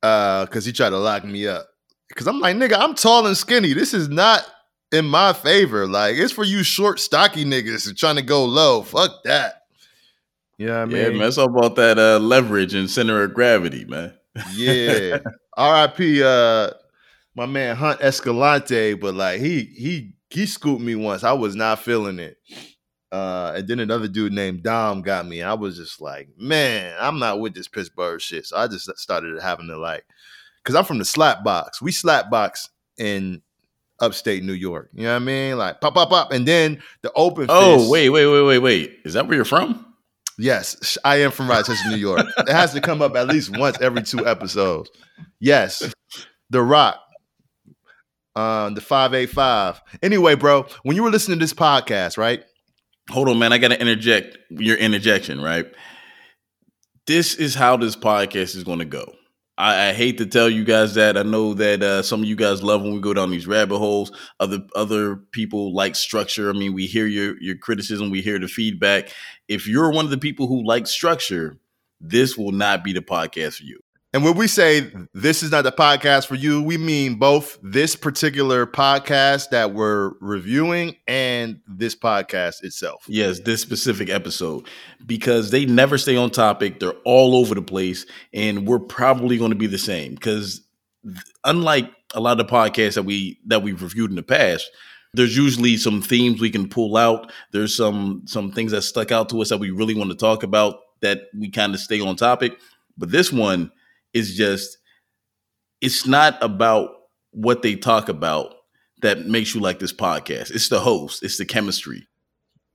because 0.00 0.64
he 0.64 0.72
tried 0.72 0.90
to 0.90 0.98
lock 0.98 1.24
me 1.24 1.46
up. 1.46 1.66
Because 2.08 2.26
I'm 2.26 2.40
like, 2.40 2.56
nigga, 2.56 2.76
I'm 2.78 2.94
tall 2.94 3.26
and 3.26 3.36
skinny. 3.36 3.72
This 3.72 3.92
is 3.92 4.08
not 4.08 4.46
in 4.92 5.06
my 5.06 5.32
favor. 5.32 5.86
Like, 5.86 6.16
it's 6.16 6.32
for 6.32 6.44
you 6.44 6.62
short, 6.62 7.00
stocky 7.00 7.44
niggas 7.44 7.96
trying 7.96 8.16
to 8.16 8.22
go 8.22 8.44
low. 8.44 8.82
Fuck 8.82 9.24
that. 9.24 9.62
You 10.58 10.66
know 10.66 10.86
what 10.86 10.94
I 10.94 10.98
Yeah, 10.98 11.08
mean? 11.10 11.18
man. 11.18 11.28
It's 11.28 11.38
all 11.38 11.48
about 11.48 11.76
that 11.76 11.98
uh, 11.98 12.18
leverage 12.18 12.74
and 12.74 12.88
center 12.88 13.22
of 13.22 13.34
gravity, 13.34 13.84
man. 13.84 14.14
Yeah. 14.54 15.18
R.I.P. 15.56 16.22
Uh, 16.22 16.70
my 17.34 17.46
man 17.46 17.76
Hunt 17.76 18.00
Escalante, 18.00 18.94
but 18.94 19.14
like 19.14 19.40
he 19.40 19.64
he 19.64 20.12
he 20.30 20.46
scooped 20.46 20.82
me 20.82 20.94
once. 20.94 21.24
I 21.24 21.32
was 21.32 21.54
not 21.56 21.80
feeling 21.80 22.18
it. 22.18 22.36
Uh, 23.16 23.54
and 23.56 23.66
then 23.66 23.80
another 23.80 24.08
dude 24.08 24.34
named 24.34 24.62
Dom 24.62 25.00
got 25.00 25.26
me. 25.26 25.40
I 25.40 25.54
was 25.54 25.78
just 25.78 26.02
like, 26.02 26.28
man, 26.36 26.94
I'm 27.00 27.18
not 27.18 27.40
with 27.40 27.54
this 27.54 27.66
Pittsburgh 27.66 28.20
shit. 28.20 28.44
So 28.44 28.58
I 28.58 28.66
just 28.68 28.90
started 28.98 29.40
having 29.40 29.68
to 29.68 29.78
like, 29.78 30.04
cause 30.64 30.74
I'm 30.74 30.84
from 30.84 30.98
the 30.98 31.04
slap 31.06 31.42
box. 31.42 31.80
We 31.80 31.92
slap 31.92 32.28
box 32.28 32.68
in 32.98 33.40
upstate 34.00 34.44
New 34.44 34.52
York. 34.52 34.90
You 34.92 35.04
know 35.04 35.14
what 35.14 35.22
I 35.22 35.24
mean? 35.24 35.56
Like 35.56 35.80
pop, 35.80 35.94
pop, 35.94 36.10
pop, 36.10 36.30
and 36.30 36.46
then 36.46 36.82
the 37.00 37.10
open. 37.14 37.46
Oh, 37.48 37.78
fist- 37.78 37.90
wait, 37.90 38.10
wait, 38.10 38.26
wait, 38.26 38.42
wait, 38.42 38.58
wait. 38.58 38.98
Is 39.06 39.14
that 39.14 39.26
where 39.26 39.36
you're 39.36 39.46
from? 39.46 39.94
Yes, 40.38 40.98
I 41.02 41.22
am 41.22 41.30
from 41.30 41.48
Rochester, 41.48 41.88
New 41.88 41.96
York. 41.96 42.26
It 42.36 42.50
has 42.50 42.74
to 42.74 42.82
come 42.82 43.00
up 43.00 43.16
at 43.16 43.28
least 43.28 43.56
once 43.56 43.80
every 43.80 44.02
two 44.02 44.26
episodes. 44.26 44.90
Yes, 45.40 45.90
The 46.50 46.60
Rock, 46.60 47.00
um, 48.34 48.74
the 48.74 48.82
five 48.82 49.14
eight 49.14 49.30
five. 49.30 49.80
Anyway, 50.02 50.34
bro, 50.34 50.66
when 50.82 50.96
you 50.96 51.02
were 51.02 51.10
listening 51.10 51.38
to 51.38 51.42
this 51.42 51.54
podcast, 51.54 52.18
right? 52.18 52.44
Hold 53.10 53.28
on, 53.28 53.38
man. 53.38 53.52
I 53.52 53.58
got 53.58 53.68
to 53.68 53.80
interject 53.80 54.36
your 54.50 54.76
interjection, 54.76 55.40
right? 55.40 55.66
This 57.06 57.34
is 57.34 57.54
how 57.54 57.76
this 57.76 57.94
podcast 57.94 58.56
is 58.56 58.64
going 58.64 58.80
to 58.80 58.84
go. 58.84 59.14
I, 59.58 59.88
I 59.88 59.92
hate 59.92 60.18
to 60.18 60.26
tell 60.26 60.50
you 60.50 60.64
guys 60.64 60.94
that. 60.94 61.16
I 61.16 61.22
know 61.22 61.54
that 61.54 61.82
uh, 61.82 62.02
some 62.02 62.22
of 62.22 62.28
you 62.28 62.36
guys 62.36 62.62
love 62.62 62.82
when 62.82 62.92
we 62.92 63.00
go 63.00 63.14
down 63.14 63.30
these 63.30 63.46
rabbit 63.46 63.78
holes. 63.78 64.10
Other 64.40 64.60
other 64.74 65.16
people 65.16 65.74
like 65.74 65.94
structure. 65.94 66.50
I 66.50 66.52
mean, 66.52 66.74
we 66.74 66.86
hear 66.86 67.06
your 67.06 67.40
your 67.40 67.56
criticism, 67.56 68.10
we 68.10 68.22
hear 68.22 68.38
the 68.38 68.48
feedback. 68.48 69.10
If 69.48 69.66
you're 69.66 69.92
one 69.92 70.04
of 70.04 70.10
the 70.10 70.18
people 70.18 70.48
who 70.48 70.66
like 70.66 70.86
structure, 70.86 71.58
this 72.00 72.36
will 72.36 72.52
not 72.52 72.84
be 72.84 72.92
the 72.92 73.00
podcast 73.00 73.58
for 73.58 73.64
you. 73.64 73.80
And 74.16 74.24
when 74.24 74.34
we 74.34 74.46
say 74.46 74.90
this 75.12 75.42
is 75.42 75.50
not 75.50 75.64
the 75.64 75.72
podcast 75.72 76.26
for 76.26 76.36
you, 76.36 76.62
we 76.62 76.78
mean 76.78 77.16
both 77.16 77.58
this 77.62 77.94
particular 77.94 78.66
podcast 78.66 79.50
that 79.50 79.74
we're 79.74 80.12
reviewing 80.22 80.96
and 81.06 81.60
this 81.68 81.94
podcast 81.94 82.64
itself. 82.64 83.04
Yes, 83.08 83.40
this 83.40 83.60
specific 83.60 84.08
episode 84.08 84.68
because 85.04 85.50
they 85.50 85.66
never 85.66 85.98
stay 85.98 86.16
on 86.16 86.30
topic. 86.30 86.80
They're 86.80 86.94
all 87.04 87.36
over 87.36 87.54
the 87.54 87.60
place, 87.60 88.06
and 88.32 88.66
we're 88.66 88.78
probably 88.78 89.36
going 89.36 89.50
to 89.50 89.54
be 89.54 89.66
the 89.66 89.76
same 89.76 90.14
because 90.14 90.62
unlike 91.44 91.90
a 92.14 92.20
lot 92.20 92.40
of 92.40 92.46
the 92.46 92.50
podcasts 92.50 92.94
that 92.94 93.02
we 93.02 93.38
that 93.44 93.62
we've 93.62 93.82
reviewed 93.82 94.08
in 94.08 94.16
the 94.16 94.22
past, 94.22 94.70
there's 95.12 95.36
usually 95.36 95.76
some 95.76 96.00
themes 96.00 96.40
we 96.40 96.48
can 96.48 96.70
pull 96.70 96.96
out. 96.96 97.30
There's 97.52 97.76
some 97.76 98.22
some 98.24 98.50
things 98.50 98.72
that 98.72 98.80
stuck 98.80 99.12
out 99.12 99.28
to 99.28 99.42
us 99.42 99.50
that 99.50 99.58
we 99.58 99.72
really 99.72 99.94
want 99.94 100.08
to 100.08 100.16
talk 100.16 100.42
about 100.42 100.76
that 101.02 101.24
we 101.38 101.50
kind 101.50 101.74
of 101.74 101.80
stay 101.80 102.00
on 102.00 102.16
topic. 102.16 102.56
But 102.96 103.10
this 103.10 103.30
one 103.30 103.72
is 104.16 104.34
just 104.34 104.78
it's 105.80 106.06
not 106.06 106.42
about 106.42 106.90
what 107.32 107.62
they 107.62 107.76
talk 107.76 108.08
about 108.08 108.54
that 109.02 109.26
makes 109.26 109.54
you 109.54 109.60
like 109.60 109.78
this 109.78 109.92
podcast. 109.92 110.50
It's 110.50 110.68
the 110.68 110.80
host, 110.80 111.22
it's 111.22 111.38
the 111.38 111.44
chemistry. 111.44 112.08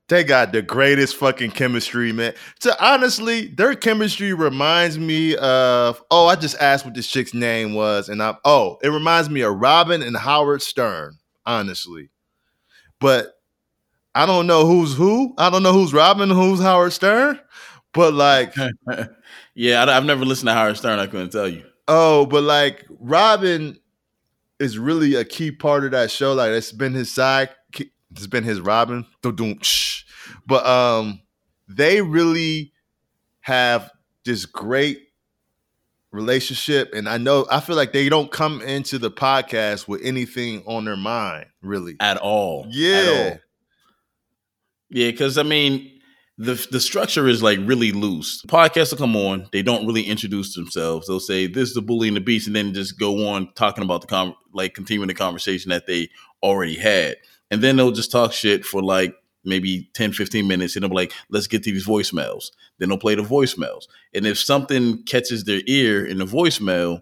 They 0.08 0.24
got 0.24 0.52
the 0.52 0.62
greatest 0.62 1.16
fucking 1.16 1.52
chemistry, 1.52 2.12
man. 2.12 2.34
To 2.62 2.86
honestly, 2.86 3.48
their 3.48 3.76
chemistry 3.76 4.34
reminds 4.34 5.00
me 5.00 5.36
of 5.38 6.04
oh, 6.12 6.28
I 6.28 6.36
just 6.36 6.58
asked 6.62 6.86
what 6.86 6.94
this 6.94 7.08
chick's 7.08 7.34
name 7.34 7.74
was, 7.74 8.10
and 8.10 8.22
I 8.22 8.36
oh, 8.46 8.78
it 8.84 8.90
reminds 8.90 9.30
me 9.30 9.42
of 9.42 9.56
Robin 9.56 10.02
and 10.02 10.16
Howard 10.16 10.62
Stern, 10.62 11.18
honestly. 11.46 12.10
But 13.00 13.34
I 14.14 14.26
don't 14.26 14.48
know 14.48 14.66
who's 14.66 14.94
who. 14.94 15.34
I 15.38 15.50
don't 15.50 15.64
know 15.64 15.74
who's 15.74 15.94
Robin, 15.94 16.30
who's 16.30 16.62
Howard 16.62 16.94
Stern. 16.94 17.40
But 17.94 18.14
like, 18.14 18.54
yeah, 19.56 19.84
I, 19.84 19.98
I've 19.98 20.06
never 20.06 20.26
listened 20.26 20.48
to 20.48 20.54
Howard 20.54 20.78
Stern. 20.78 21.00
I 21.00 21.08
couldn't 21.08 21.32
tell 21.32 21.48
you. 21.48 21.64
oh, 21.88 22.26
but 22.26 22.44
like 22.44 22.86
Robin 23.00 23.78
is 24.60 24.78
really 24.78 25.16
a 25.16 25.26
key 25.26 25.52
part 25.52 25.84
of 25.86 25.92
that 25.92 26.12
show. 26.12 26.34
Like 26.34 26.52
it's 26.52 26.72
been 26.72 26.94
his 26.94 27.12
side, 27.12 27.50
it's 28.12 28.28
been 28.28 28.44
his 28.44 28.62
Robin. 28.62 29.06
But 30.48 30.66
um, 30.66 31.22
they 31.68 32.02
really 32.02 32.74
have 33.42 33.92
this 34.26 34.46
great 34.46 35.00
relationship, 36.12 36.94
and 36.94 37.08
I 37.10 37.18
know 37.18 37.46
I 37.50 37.60
feel 37.60 37.76
like 37.76 37.94
they 37.94 38.10
don't 38.10 38.32
come 38.32 38.62
into 38.62 39.00
the 39.00 39.10
podcast 39.12 39.88
with 39.88 40.02
anything 40.04 40.62
on 40.66 40.86
their 40.86 40.98
mind, 40.98 41.46
really. 41.62 41.96
At 42.00 42.18
all. 42.18 42.66
At 42.68 42.74
Yeah. 42.74 43.30
all. 43.34 43.40
Yeah, 44.94 45.10
because 45.12 45.38
I 45.38 45.44
mean, 45.44 46.01
the 46.42 46.68
the 46.72 46.80
structure 46.80 47.28
is 47.28 47.44
like 47.44 47.60
really 47.62 47.92
loose. 47.92 48.42
Podcasts 48.48 48.92
will 48.92 48.98
come 48.98 49.16
on, 49.16 49.48
they 49.52 49.62
don't 49.62 49.86
really 49.86 50.02
introduce 50.02 50.56
themselves. 50.56 51.08
They'll 51.08 51.20
say 51.20 51.46
this 51.46 51.70
is 51.70 51.76
the 51.76 51.84
bully 51.84 52.08
and 52.08 52.18
the 52.18 52.22
beast, 52.22 52.48
and 52.48 52.56
then 52.56 52.74
just 52.74 52.98
go 53.00 53.28
on 53.28 53.54
talking 53.54 53.84
about 53.84 54.02
the 54.02 54.08
com 54.08 54.36
like 54.52 54.74
continuing 54.74 55.08
the 55.08 55.14
conversation 55.14 55.70
that 55.70 55.86
they 55.86 56.10
already 56.42 56.76
had. 56.76 57.18
And 57.52 57.62
then 57.62 57.76
they'll 57.76 57.92
just 57.92 58.12
talk 58.12 58.34
shit 58.34 58.66
for 58.66 58.82
like 58.82 59.14
maybe 59.44 59.90
10, 59.94 60.14
15 60.14 60.48
minutes, 60.48 60.76
and 60.76 60.84
they'll 60.84 60.90
be 60.90 60.96
like, 60.96 61.14
let's 61.30 61.48
get 61.48 61.64
to 61.64 61.72
these 61.72 61.88
voicemails. 61.88 62.52
Then 62.80 62.90
they'll 62.90 62.98
play 62.98 63.16
the 63.16 63.22
voicemails. 63.22 63.84
And 64.14 64.26
if 64.26 64.40
something 64.40 65.04
catches 65.04 65.44
their 65.44 65.62
ear 65.68 66.06
in 66.06 66.18
the 66.18 66.26
voicemail, 66.26 67.02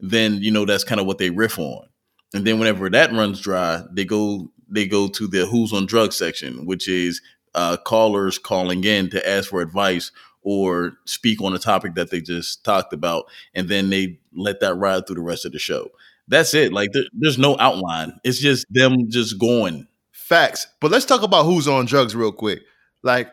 then 0.00 0.40
you 0.40 0.50
know 0.50 0.64
that's 0.64 0.84
kind 0.84 1.00
of 1.00 1.06
what 1.06 1.18
they 1.18 1.28
riff 1.28 1.58
on. 1.58 1.86
And 2.32 2.46
then 2.46 2.58
whenever 2.58 2.88
that 2.88 3.12
runs 3.12 3.40
dry, 3.40 3.82
they 3.92 4.06
go 4.06 4.50
they 4.70 4.86
go 4.86 5.08
to 5.08 5.26
the 5.26 5.44
who's 5.46 5.74
on 5.74 5.84
drugs 5.84 6.16
section, 6.16 6.64
which 6.64 6.88
is 6.88 7.20
uh, 7.58 7.76
callers 7.76 8.38
calling 8.38 8.84
in 8.84 9.10
to 9.10 9.28
ask 9.28 9.50
for 9.50 9.60
advice 9.60 10.12
or 10.42 10.92
speak 11.06 11.42
on 11.42 11.52
a 11.52 11.58
topic 11.58 11.96
that 11.96 12.08
they 12.10 12.20
just 12.20 12.64
talked 12.64 12.92
about, 12.92 13.24
and 13.52 13.68
then 13.68 13.90
they 13.90 14.20
let 14.32 14.60
that 14.60 14.76
ride 14.76 15.06
through 15.06 15.16
the 15.16 15.22
rest 15.22 15.44
of 15.44 15.50
the 15.50 15.58
show. 15.58 15.90
That's 16.28 16.54
it. 16.54 16.72
Like 16.72 16.92
there, 16.92 17.02
there's 17.12 17.36
no 17.36 17.56
outline. 17.58 18.20
It's 18.22 18.38
just 18.38 18.64
them 18.70 19.10
just 19.10 19.40
going. 19.40 19.88
Facts. 20.12 20.68
But 20.80 20.92
let's 20.92 21.04
talk 21.04 21.22
about 21.22 21.46
who's 21.46 21.66
on 21.66 21.86
drugs 21.86 22.14
real 22.14 22.30
quick. 22.30 22.60
Like 23.02 23.28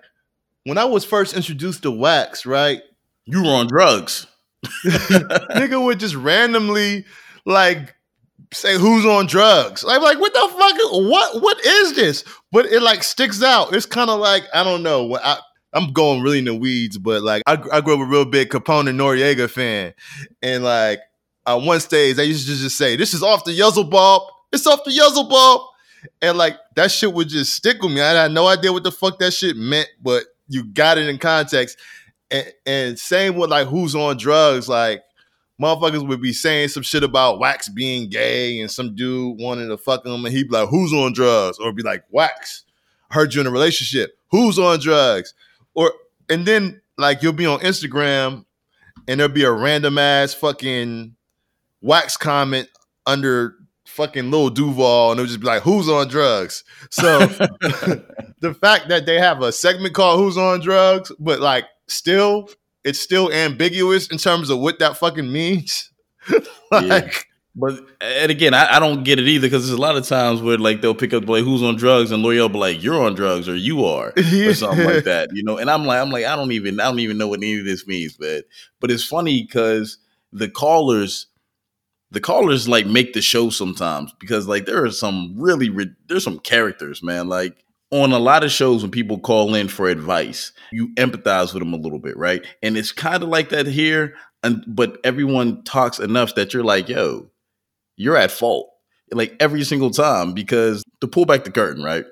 when 0.63 0.79
I 0.79 0.85
was 0.85 1.05
first 1.05 1.35
introduced 1.35 1.83
to 1.83 1.91
Wax, 1.91 2.47
right? 2.47 2.81
You 3.25 3.43
were 3.43 3.49
on 3.53 3.67
drugs. 3.67 4.25
nigga 4.85 5.83
would 5.83 5.99
just 5.99 6.15
randomly 6.15 7.05
like 7.45 7.95
say 8.53 8.77
who's 8.77 9.05
on 9.05 9.27
drugs. 9.27 9.83
I'm 9.87 10.01
like, 10.01 10.19
what 10.19 10.33
the 10.33 10.39
fuck? 10.39 10.77
What 10.91 11.41
what 11.41 11.65
is 11.65 11.95
this? 11.95 12.23
But 12.51 12.65
it 12.67 12.81
like 12.81 13.03
sticks 13.03 13.41
out. 13.43 13.75
It's 13.75 13.85
kind 13.85 14.09
of 14.09 14.19
like 14.19 14.43
I 14.53 14.63
don't 14.63 14.83
know. 14.83 15.17
I, 15.17 15.37
I'm 15.73 15.91
going 15.91 16.21
really 16.21 16.39
in 16.39 16.45
the 16.45 16.55
weeds, 16.55 16.97
but 16.97 17.21
like 17.21 17.43
I, 17.45 17.53
I 17.71 17.81
grew 17.81 17.95
up 17.95 17.99
a 17.99 18.05
real 18.05 18.25
big 18.25 18.49
Capone 18.49 18.89
and 18.89 18.99
Noreaga 18.99 19.49
fan, 19.49 19.93
and 20.41 20.63
like 20.63 20.99
on 21.45 21.65
one 21.65 21.79
stage, 21.79 22.15
they 22.15 22.25
used 22.25 22.47
to 22.47 22.55
just 22.55 22.77
say, 22.77 22.95
"This 22.95 23.13
is 23.13 23.21
off 23.21 23.43
the 23.43 23.57
Yuzzle. 23.57 24.29
It's 24.51 24.65
off 24.67 24.83
the 24.85 24.91
Yuzzle 24.91 25.29
Bulb," 25.29 25.61
and 26.21 26.37
like 26.37 26.57
that 26.75 26.91
shit 26.91 27.13
would 27.13 27.27
just 27.27 27.53
stick 27.53 27.81
with 27.81 27.91
me. 27.91 28.01
I 28.01 28.23
had 28.23 28.31
no 28.31 28.47
idea 28.47 28.71
what 28.71 28.83
the 28.83 28.91
fuck 28.91 29.19
that 29.19 29.33
shit 29.33 29.57
meant, 29.57 29.89
but 30.01 30.23
you 30.47 30.65
got 30.65 30.97
it 30.97 31.07
in 31.07 31.17
context. 31.17 31.77
And, 32.31 32.53
and 32.65 32.99
same 32.99 33.35
with 33.35 33.49
like 33.49 33.67
who's 33.67 33.95
on 33.95 34.17
drugs, 34.17 34.69
like 34.69 35.03
motherfuckers 35.61 36.07
would 36.07 36.21
be 36.21 36.33
saying 36.33 36.69
some 36.69 36.83
shit 36.83 37.03
about 37.03 37.39
Wax 37.39 37.69
being 37.69 38.09
gay 38.09 38.59
and 38.59 38.69
some 38.69 38.95
dude 38.95 39.39
wanting 39.39 39.69
to 39.69 39.77
fuck 39.77 40.05
him, 40.05 40.25
and 40.25 40.33
he'd 40.33 40.49
be 40.49 40.55
like, 40.55 40.69
"Who's 40.69 40.93
on 40.93 41.13
drugs?" 41.13 41.57
Or 41.59 41.71
be 41.71 41.83
like, 41.83 42.03
"Wax, 42.09 42.63
heard 43.11 43.33
you 43.33 43.41
in 43.41 43.47
a 43.47 43.51
relationship. 43.51 44.17
Who's 44.31 44.59
on 44.59 44.79
drugs?" 44.79 45.33
Or 45.73 45.93
and 46.29 46.45
then 46.45 46.81
like 46.97 47.23
you'll 47.23 47.33
be 47.33 47.45
on 47.45 47.59
Instagram, 47.59 48.45
and 49.07 49.19
there'll 49.19 49.33
be 49.33 49.43
a 49.43 49.51
random 49.51 49.97
ass 49.97 50.33
fucking 50.33 51.15
Wax 51.81 52.17
comment 52.17 52.69
under 53.05 53.55
fucking 53.85 54.31
Lil 54.31 54.49
Duval, 54.49 55.11
and 55.11 55.19
it'll 55.19 55.27
just 55.27 55.39
be 55.39 55.47
like, 55.47 55.61
"Who's 55.63 55.87
on 55.87 56.07
drugs?" 56.07 56.63
So 56.89 57.19
the 58.39 58.55
fact 58.59 58.89
that 58.89 59.05
they 59.05 59.19
have 59.19 59.41
a 59.41 59.51
segment 59.51 59.93
called 59.93 60.19
"Who's 60.19 60.37
on 60.37 60.59
drugs," 60.59 61.11
but 61.19 61.39
like 61.39 61.65
still 61.87 62.49
it's 62.85 62.99
still 62.99 63.31
ambiguous 63.33 64.07
in 64.07 64.17
terms 64.17 64.49
of 64.49 64.59
what 64.59 64.79
that 64.79 64.95
fucking 64.97 65.29
means. 65.31 65.91
like, 66.71 67.27
But 67.55 67.79
and 68.01 68.31
again, 68.31 68.53
I, 68.53 68.75
I 68.75 68.79
don't 68.79 69.03
get 69.03 69.19
it 69.19 69.27
either 69.27 69.47
because 69.47 69.65
there's 69.67 69.77
a 69.77 69.81
lot 69.81 69.95
of 69.97 70.05
times 70.07 70.41
where 70.41 70.57
like 70.57 70.81
they'll 70.81 70.95
pick 70.95 71.13
up 71.13 71.27
like 71.27 71.43
who's 71.43 71.63
on 71.63 71.75
drugs 71.77 72.11
and 72.11 72.23
Lore'l 72.23 72.49
be 72.51 72.57
like 72.57 72.83
you're 72.83 73.01
on 73.01 73.15
drugs 73.15 73.47
or 73.49 73.55
you 73.55 73.85
are 73.85 74.13
Yeah. 74.17 74.49
or 74.49 74.53
something 74.63 74.85
like 74.85 75.03
that, 75.05 75.29
you 75.33 75.43
know. 75.43 75.57
And 75.57 75.69
I'm 75.69 75.85
like 75.85 76.01
I'm 76.01 76.09
like 76.11 76.25
I 76.25 76.35
don't 76.35 76.51
even 76.51 76.79
I 76.79 76.85
don't 76.85 76.99
even 76.99 77.17
know 77.17 77.27
what 77.27 77.39
any 77.39 77.59
of 77.59 77.65
this 77.65 77.87
means, 77.87 78.17
but 78.17 78.45
but 78.81 78.91
it's 78.91 79.05
funny 79.05 79.43
because 79.43 79.97
the 80.31 80.49
callers 80.49 81.27
the 82.11 82.19
callers 82.21 82.67
like 82.69 82.85
make 82.85 83.13
the 83.13 83.21
show 83.21 83.49
sometimes 83.49 84.13
because 84.19 84.47
like 84.47 84.65
there 84.65 84.83
are 84.83 84.91
some 84.91 85.33
really 85.37 85.69
ri- 85.69 85.95
there's 86.07 86.23
some 86.23 86.39
characters 86.39 87.01
man 87.01 87.27
like 87.27 87.64
on 87.91 88.11
a 88.11 88.19
lot 88.19 88.43
of 88.43 88.51
shows 88.51 88.81
when 88.81 88.91
people 88.91 89.19
call 89.19 89.53
in 89.55 89.67
for 89.67 89.87
advice 89.87 90.51
you 90.71 90.89
empathize 90.95 91.53
with 91.53 91.61
them 91.61 91.73
a 91.73 91.77
little 91.77 91.99
bit 91.99 92.17
right? 92.17 92.45
And 92.63 92.77
it's 92.77 92.91
kind 92.91 93.23
of 93.23 93.29
like 93.29 93.49
that 93.49 93.67
here 93.67 94.15
and 94.43 94.63
but 94.67 94.99
everyone 95.03 95.63
talks 95.63 95.99
enough 95.99 96.35
that 96.35 96.53
you're 96.53 96.63
like 96.63 96.89
yo 96.89 97.29
you're 97.95 98.17
at 98.17 98.31
fault 98.31 98.69
like 99.11 99.35
every 99.39 99.63
single 99.63 99.91
time 99.91 100.33
because 100.33 100.83
to 101.01 101.07
pull 101.07 101.25
back 101.25 101.43
the 101.43 101.51
curtain 101.51 101.83
right? 101.83 102.05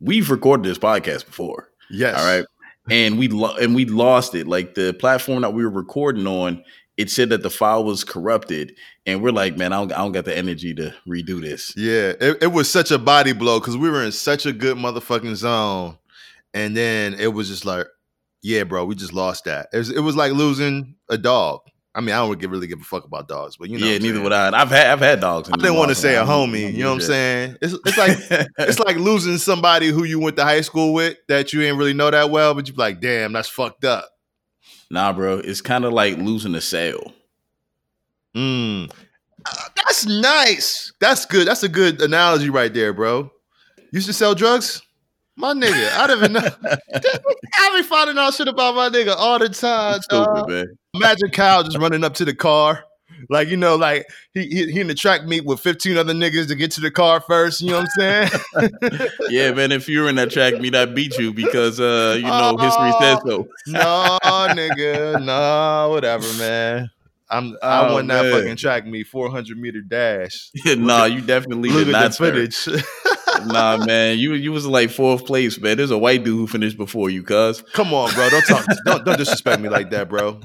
We've 0.00 0.30
recorded 0.30 0.64
this 0.64 0.78
podcast 0.78 1.26
before 1.26 1.68
yes, 1.90 2.18
all 2.18 2.26
right? 2.26 2.44
And 2.90 3.18
we 3.18 3.28
lo- 3.28 3.56
and 3.56 3.74
we 3.74 3.84
lost 3.84 4.34
it 4.34 4.46
like 4.46 4.74
the 4.74 4.94
platform 4.94 5.42
that 5.42 5.52
we 5.52 5.62
were 5.64 5.70
recording 5.70 6.26
on 6.26 6.62
it 6.98 7.10
said 7.10 7.30
that 7.30 7.42
the 7.42 7.48
file 7.48 7.84
was 7.84 8.04
corrupted 8.04 8.74
and 9.06 9.22
we're 9.22 9.30
like 9.30 9.56
man 9.56 9.72
i 9.72 9.76
don't, 9.76 9.92
I 9.92 9.98
don't 9.98 10.12
got 10.12 10.26
the 10.26 10.36
energy 10.36 10.74
to 10.74 10.94
redo 11.06 11.40
this 11.40 11.74
Yeah, 11.76 12.12
it, 12.20 12.42
it 12.42 12.52
was 12.52 12.70
such 12.70 12.90
a 12.90 12.98
body 12.98 13.32
blow 13.32 13.60
because 13.60 13.76
we 13.76 13.88
were 13.88 14.04
in 14.04 14.12
such 14.12 14.44
a 14.44 14.52
good 14.52 14.76
motherfucking 14.76 15.36
zone, 15.36 15.96
and 16.52 16.76
then 16.76 17.14
it 17.14 17.28
was 17.28 17.48
just 17.48 17.64
like, 17.64 17.86
yeah, 18.42 18.64
bro, 18.64 18.84
we 18.84 18.94
just 18.94 19.12
lost 19.12 19.44
that. 19.44 19.68
It 19.72 19.78
was, 19.78 19.90
it 19.90 20.00
was 20.00 20.16
like 20.16 20.32
losing 20.32 20.96
a 21.08 21.16
dog. 21.16 21.60
I 21.94 22.00
mean, 22.00 22.10
I 22.10 22.18
don't 22.18 22.40
really, 22.44 22.66
give 22.66 22.80
a 22.80 22.84
fuck 22.84 23.04
about 23.04 23.28
dogs, 23.28 23.56
but 23.56 23.70
you 23.70 23.78
know, 23.78 23.86
yeah 23.86 23.98
neither 23.98 24.20
would 24.20 24.32
i 24.32 24.56
i've 24.56 24.68
had 24.68 24.86
i've 24.88 25.00
had 25.00 25.20
dogs 25.20 25.48
I 25.52 25.56
didn't 25.56 25.76
want 25.76 25.88
to 25.88 25.96
say 25.96 26.16
a 26.16 26.22
homie. 26.22 26.72
You 26.72 26.84
know 26.84 26.90
what 26.90 26.96
I'm 26.96 27.00
saying? 27.00 27.56
It's 27.60 27.74
it's 27.84 27.98
like 27.98 28.16
it's 28.58 28.78
like 28.78 28.96
losing 28.96 29.38
somebody 29.38 29.88
who 29.88 30.04
you 30.04 30.20
went 30.20 30.36
to 30.36 30.44
high 30.44 30.60
school 30.60 30.92
with 30.92 31.16
that 31.28 31.52
you 31.52 31.60
didn't 31.60 31.78
really 31.78 31.94
know 31.94 32.10
that 32.10 32.30
well, 32.30 32.54
but 32.54 32.68
you're 32.68 32.76
like, 32.76 33.00
damn, 33.00 33.32
that's 33.32 33.48
fucked 33.48 33.84
up. 33.84 34.08
Nah 34.90 35.12
bro 35.12 35.38
it's 35.38 35.60
kind 35.60 35.84
of 35.84 35.92
like 35.92 36.16
losing 36.18 36.54
a 36.54 36.60
sale 36.60 37.12
Mm. 38.38 38.90
Uh, 39.44 39.68
that's 39.76 40.06
nice. 40.06 40.92
That's 41.00 41.26
good. 41.26 41.48
That's 41.48 41.62
a 41.62 41.68
good 41.68 42.00
analogy 42.00 42.50
right 42.50 42.72
there, 42.72 42.92
bro. 42.92 43.30
Used 43.92 44.06
to 44.06 44.12
sell 44.12 44.34
drugs? 44.34 44.82
My 45.36 45.52
nigga, 45.52 45.92
I 45.96 46.06
don't 46.06 46.18
even 46.18 46.32
know. 46.32 46.40
I 46.94 47.76
be 47.76 47.82
finding 47.82 48.18
out 48.18 48.34
shit 48.34 48.48
about 48.48 48.74
my 48.74 48.88
nigga 48.88 49.14
all 49.16 49.38
the 49.38 49.48
time. 49.48 50.00
stupid 50.02 50.24
dog. 50.24 50.48
man 50.48 50.66
Imagine 50.94 51.30
Kyle 51.30 51.62
just 51.62 51.78
running 51.78 52.02
up 52.02 52.14
to 52.14 52.24
the 52.24 52.34
car. 52.34 52.84
Like, 53.30 53.48
you 53.48 53.56
know, 53.56 53.76
like 53.76 54.06
he, 54.34 54.46
he 54.46 54.72
he 54.72 54.80
in 54.80 54.86
the 54.86 54.94
track 54.94 55.24
meet 55.24 55.44
with 55.44 55.60
15 55.60 55.96
other 55.96 56.12
niggas 56.14 56.48
to 56.48 56.54
get 56.54 56.70
to 56.72 56.80
the 56.80 56.90
car 56.90 57.20
first. 57.20 57.60
You 57.60 57.70
know 57.70 57.80
what 57.80 57.90
I'm 57.98 58.00
saying? 58.00 58.30
yeah 59.28 59.52
man 59.52 59.72
if 59.72 59.88
you 59.88 60.00
were 60.00 60.08
in 60.08 60.16
that 60.16 60.30
track 60.30 60.54
meet 60.54 60.74
i 60.74 60.84
beat 60.84 61.16
you 61.18 61.32
because 61.32 61.78
uh 61.78 62.16
you 62.16 62.24
know 62.24 62.56
history 62.56 62.92
says 63.00 63.18
so 63.26 63.46
no, 63.66 64.18
nigga. 64.22 65.22
No, 65.24 65.90
whatever, 65.90 66.32
man. 66.34 66.90
I'm 67.30 67.56
I 67.62 67.86
Oh, 67.88 67.94
won 67.94 68.06
that 68.06 68.22
man. 68.22 68.32
fucking 68.32 68.56
track 68.56 68.86
meet 68.86 69.06
400 69.06 69.58
meter 69.58 69.82
dash. 69.82 70.50
nah, 70.64 71.04
you 71.04 71.20
definitely 71.20 71.70
did 71.70 71.88
not. 71.88 72.14
footage. 72.14 72.66
nah, 73.46 73.76
man, 73.76 74.18
you 74.18 74.32
you 74.32 74.50
was 74.52 74.66
like 74.66 74.90
fourth 74.90 75.26
place, 75.26 75.60
man. 75.60 75.76
There's 75.76 75.90
a 75.90 75.98
white 75.98 76.24
dude 76.24 76.36
who 76.36 76.46
finished 76.46 76.78
before 76.78 77.10
you, 77.10 77.22
cuz. 77.22 77.62
Come 77.74 77.92
on, 77.92 78.14
bro. 78.14 78.30
Don't 78.30 78.44
talk. 78.46 78.66
don't 78.84 79.04
don't 79.04 79.18
disrespect 79.18 79.60
me 79.60 79.68
like 79.68 79.90
that, 79.90 80.08
bro. 80.08 80.40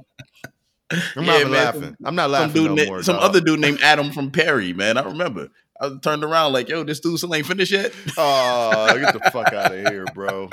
I'm 1.16 1.26
not 1.26 1.48
laughing. 1.50 1.82
some- 1.82 1.98
I'm 2.06 2.16
not 2.16 2.24
Some 2.24 2.32
laughing 2.32 2.54
dude, 2.54 2.72
no 2.72 2.76
na- 2.76 2.86
more. 2.86 3.04
some 3.04 3.18
other 3.18 3.42
dude 3.42 3.60
named 3.60 3.80
Adam 3.82 4.12
from 4.12 4.32
Perry, 4.32 4.74
man. 4.74 4.98
I 4.98 5.04
remember. 5.04 5.50
I 5.82 5.92
turned 6.02 6.24
around 6.24 6.54
like, 6.54 6.70
yo, 6.70 6.84
this 6.84 7.00
dude 7.00 7.18
still 7.18 7.34
ain't 7.36 7.46
finished 7.46 7.72
yet. 7.72 7.94
Oh, 8.18 8.98
get 9.00 9.14
the 9.14 9.32
fuck 9.32 9.52
out 9.54 9.74
of 9.74 9.88
here, 9.88 10.06
bro. 10.14 10.50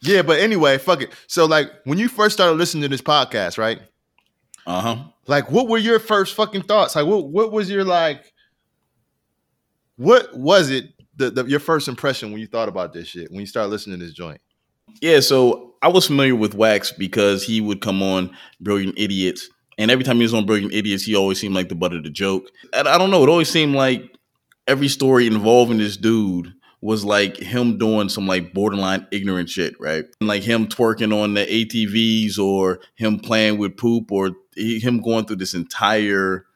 Yeah, 0.00 0.22
but 0.22 0.40
anyway, 0.40 0.78
fuck 0.78 1.02
it. 1.02 1.12
So, 1.26 1.44
like, 1.46 1.70
when 1.84 1.98
you 1.98 2.08
first 2.08 2.34
started 2.34 2.54
listening 2.56 2.82
to 2.82 2.88
this 2.88 3.02
podcast, 3.02 3.58
right? 3.58 3.80
Uh 4.66 4.80
huh. 4.80 4.96
Like, 5.26 5.50
what 5.50 5.68
were 5.68 5.78
your 5.78 5.98
first 5.98 6.34
fucking 6.34 6.62
thoughts? 6.62 6.94
Like, 6.96 7.06
what 7.06 7.28
what 7.28 7.52
was 7.52 7.70
your 7.70 7.84
like? 7.84 8.32
What 9.96 10.36
was 10.36 10.70
it? 10.70 10.86
The, 11.16 11.30
the 11.30 11.44
your 11.46 11.58
first 11.60 11.88
impression 11.88 12.30
when 12.30 12.40
you 12.40 12.46
thought 12.46 12.68
about 12.68 12.92
this 12.92 13.08
shit 13.08 13.30
when 13.30 13.40
you 13.40 13.46
started 13.46 13.70
listening 13.70 13.98
to 13.98 14.04
this 14.04 14.14
joint? 14.14 14.40
Yeah, 15.02 15.20
so 15.20 15.74
I 15.82 15.88
was 15.88 16.06
familiar 16.06 16.36
with 16.36 16.54
Wax 16.54 16.92
because 16.92 17.42
he 17.44 17.60
would 17.60 17.80
come 17.80 18.02
on 18.02 18.34
Brilliant 18.60 18.94
Idiots, 18.98 19.48
and 19.78 19.90
every 19.90 20.04
time 20.04 20.16
he 20.16 20.22
was 20.22 20.34
on 20.34 20.44
Brilliant 20.44 20.74
Idiots, 20.74 21.04
he 21.04 21.14
always 21.14 21.40
seemed 21.40 21.54
like 21.54 21.68
the 21.68 21.76
butt 21.76 21.94
of 21.94 22.02
the 22.02 22.10
joke. 22.10 22.50
And 22.72 22.88
I 22.88 22.98
don't 22.98 23.10
know, 23.10 23.22
it 23.22 23.28
always 23.28 23.48
seemed 23.48 23.74
like 23.74 24.16
every 24.66 24.88
story 24.88 25.26
involving 25.26 25.78
this 25.78 25.96
dude 25.96 26.52
was 26.80 27.04
like 27.04 27.36
him 27.36 27.78
doing 27.78 28.08
some 28.08 28.26
like 28.26 28.52
borderline 28.52 29.06
ignorant 29.10 29.48
shit, 29.48 29.74
right? 29.80 30.04
Like 30.20 30.42
him 30.42 30.66
twerking 30.66 31.16
on 31.16 31.34
the 31.34 31.46
ATVs 31.46 32.38
or 32.38 32.80
him 32.96 33.18
playing 33.18 33.58
with 33.58 33.76
poop 33.76 34.12
or 34.12 34.32
he, 34.54 34.78
him 34.78 35.00
going 35.00 35.24
through 35.24 35.36
this 35.36 35.54
entire 35.54 36.46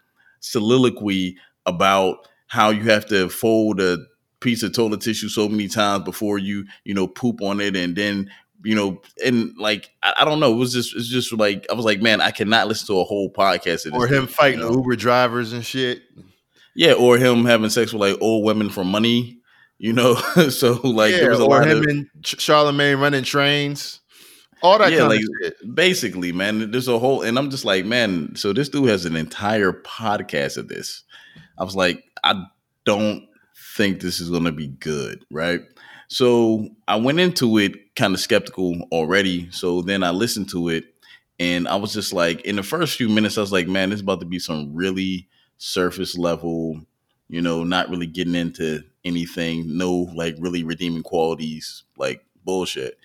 soliloquy 0.41 1.37
about 1.65 2.29
how 2.49 2.71
you 2.71 2.83
have 2.83 3.07
to 3.07 3.29
fold 3.29 3.81
a 3.81 3.99
piece 4.41 4.63
of 4.63 4.73
toilet 4.73 5.01
tissue 5.01 5.29
so 5.29 5.49
many 5.49 5.69
times 5.69 6.05
before 6.05 6.39
you, 6.39 6.67
you 6.85 6.95
know, 6.95 7.07
poop 7.07 7.41
on 7.41 7.61
it 7.61 7.77
and 7.77 7.97
then 7.97 8.31
you 8.65 8.75
know, 8.75 9.03
and 9.25 9.53
like 9.59 9.91
I, 10.03 10.15
I 10.21 10.25
don't 10.25 10.41
know, 10.41 10.53
it 10.53 10.57
was 10.57 10.73
just 10.73 10.95
it's 10.97 11.09
just 11.09 11.33
like 11.33 11.67
I 11.71 11.75
was 11.75 11.85
like, 11.85 12.01
man, 12.01 12.21
I 12.21 12.31
cannot 12.31 12.69
listen 12.69 12.87
to 12.89 13.01
a 13.01 13.05
whole 13.05 13.31
podcast 13.33 13.87
of 13.87 13.93
this 13.93 13.95
Or 13.95 14.07
him 14.07 14.27
dude, 14.27 14.31
fighting 14.31 14.61
you 14.61 14.67
know? 14.71 14.77
Uber 14.77 14.97
drivers 14.97 15.53
and 15.53 15.65
shit. 15.65 16.03
Yeah, 16.75 16.93
or 16.95 17.19
him 17.19 17.45
having 17.45 17.69
sex 17.71 17.93
with 17.93 18.01
like 18.01 18.17
old 18.23 18.45
women 18.45 18.71
for 18.71 18.85
money, 18.85 19.39
you 19.79 19.93
know. 19.93 20.15
so 20.51 20.73
like 20.85 21.13
yeah, 21.13 21.19
there 21.21 21.31
was 21.31 21.41
a 21.41 21.45
or 21.45 21.49
lot 21.61 21.69
him 21.69 21.79
of 21.79 21.85
and 21.85 22.07
Charlemagne 22.25 22.99
running 22.99 23.25
trains. 23.25 24.01
All 24.63 24.79
that 24.79 24.93
Yeah, 24.93 24.99
kind 24.99 25.09
like- 25.11 25.21
of 25.21 25.29
shit. 25.43 25.75
basically, 25.75 26.31
man. 26.33 26.71
There's 26.71 26.87
a 26.89 26.99
whole, 26.99 27.23
and 27.23 27.37
I'm 27.37 27.51
just 27.51 27.65
like, 27.65 27.85
man. 27.85 28.37
So 28.37 28.53
this 28.53 28.69
dude 28.69 28.89
has 28.89 29.05
an 29.05 29.17
entire 29.17 29.73
podcast 29.73 30.57
of 30.57 30.69
this. 30.69 31.03
I 31.59 31.65
was 31.65 31.75
like, 31.75 32.05
I 32.23 32.45
don't 32.85 33.27
think 33.75 34.01
this 34.01 34.21
is 34.21 34.31
going 34.31 34.45
to 34.45 34.53
be 34.53 34.69
good, 34.69 35.25
right? 35.33 35.61
So 36.13 36.69
I 36.87 36.97
went 36.97 37.21
into 37.21 37.57
it 37.57 37.97
kind 37.97 38.13
of 38.13 38.21
skeptical 38.21 38.87
already. 38.93 39.51
So 39.51 39.81
then 39.81 40.03
I 40.03 40.11
listened 40.11 40.51
to 40.51 40.69
it, 40.69 40.85
and 41.41 41.67
I 41.67 41.77
was 41.77 41.95
just 41.95 42.13
like, 42.13 42.43
in 42.43 42.57
the 42.57 42.63
first 42.63 42.99
few 42.99 43.09
minutes, 43.09 43.39
I 43.39 43.41
was 43.41 43.51
like, 43.51 43.67
man, 43.67 43.89
this 43.89 43.97
is 43.97 44.03
about 44.03 44.21
to 44.21 44.27
be 44.27 44.39
some 44.39 44.75
really 44.75 45.27
surface 45.57 46.19
level, 46.19 46.83
you 47.31 47.41
know, 47.41 47.65
not 47.65 47.89
really 47.89 48.07
getting 48.07 48.35
into 48.35 48.83
anything, 49.07 49.79
no 49.79 50.11
like 50.15 50.37
really 50.39 50.63
redeeming 50.65 51.03
qualities, 51.03 51.85
like 51.97 52.23
bullshit. 52.45 52.99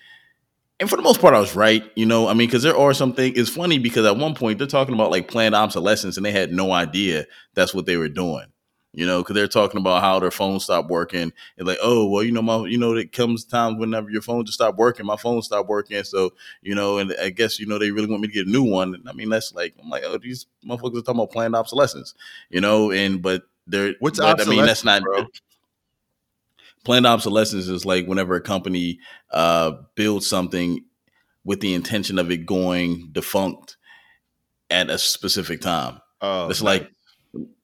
And 0.78 0.90
for 0.90 0.96
the 0.96 1.02
most 1.02 1.22
part, 1.22 1.32
I 1.32 1.40
was 1.40 1.56
right. 1.56 1.90
You 1.96 2.04
know, 2.04 2.28
I 2.28 2.34
mean, 2.34 2.46
because 2.46 2.62
there 2.62 2.76
are 2.76 2.92
some 2.92 3.14
things. 3.14 3.38
It's 3.38 3.48
funny 3.48 3.78
because 3.78 4.04
at 4.04 4.18
one 4.18 4.34
point 4.34 4.58
they're 4.58 4.66
talking 4.66 4.94
about 4.94 5.10
like 5.10 5.28
planned 5.28 5.54
obsolescence, 5.54 6.18
and 6.18 6.26
they 6.26 6.32
had 6.32 6.52
no 6.52 6.72
idea 6.72 7.24
that's 7.54 7.72
what 7.72 7.86
they 7.86 7.96
were 7.96 8.10
doing. 8.10 8.44
You 8.98 9.06
know, 9.06 9.22
because 9.22 9.36
they're 9.36 9.46
talking 9.46 9.78
about 9.78 10.02
how 10.02 10.18
their 10.18 10.32
phone 10.32 10.58
stopped 10.58 10.90
working, 10.90 11.32
and 11.56 11.68
like, 11.68 11.78
oh, 11.80 12.08
well, 12.08 12.24
you 12.24 12.32
know, 12.32 12.42
my, 12.42 12.66
you 12.66 12.76
know, 12.76 12.96
it 12.96 13.12
comes 13.12 13.44
times 13.44 13.78
whenever 13.78 14.10
your 14.10 14.22
phone 14.22 14.44
just 14.44 14.58
stopped 14.58 14.76
working, 14.76 15.06
my 15.06 15.16
phone 15.16 15.40
stopped 15.40 15.68
working, 15.68 16.02
so 16.02 16.32
you 16.62 16.74
know, 16.74 16.98
and 16.98 17.14
I 17.22 17.30
guess 17.30 17.60
you 17.60 17.66
know 17.66 17.78
they 17.78 17.92
really 17.92 18.08
want 18.08 18.22
me 18.22 18.26
to 18.26 18.34
get 18.34 18.48
a 18.48 18.50
new 18.50 18.64
one. 18.64 18.96
And 18.96 19.08
I 19.08 19.12
mean, 19.12 19.28
that's 19.28 19.54
like, 19.54 19.76
I'm 19.80 19.88
like, 19.88 20.02
oh, 20.04 20.18
these 20.18 20.46
motherfuckers 20.66 20.98
are 20.98 21.02
talking 21.02 21.20
about 21.20 21.30
planned 21.30 21.54
obsolescence, 21.54 22.14
you 22.50 22.60
know, 22.60 22.90
and 22.90 23.22
but 23.22 23.44
they're, 23.68 23.94
What's 24.00 24.18
but, 24.18 24.40
I 24.40 24.44
mean, 24.46 24.66
that's 24.66 24.82
not 24.82 25.02
bro? 25.02 25.26
planned 26.82 27.06
obsolescence 27.06 27.68
is 27.68 27.86
like 27.86 28.06
whenever 28.06 28.34
a 28.34 28.40
company 28.40 28.98
uh, 29.30 29.74
builds 29.94 30.28
something 30.28 30.84
with 31.44 31.60
the 31.60 31.72
intention 31.72 32.18
of 32.18 32.32
it 32.32 32.46
going 32.46 33.10
defunct 33.12 33.76
at 34.70 34.90
a 34.90 34.98
specific 34.98 35.60
time. 35.60 36.00
Oh, 36.20 36.48
it's 36.48 36.62
like 36.62 36.90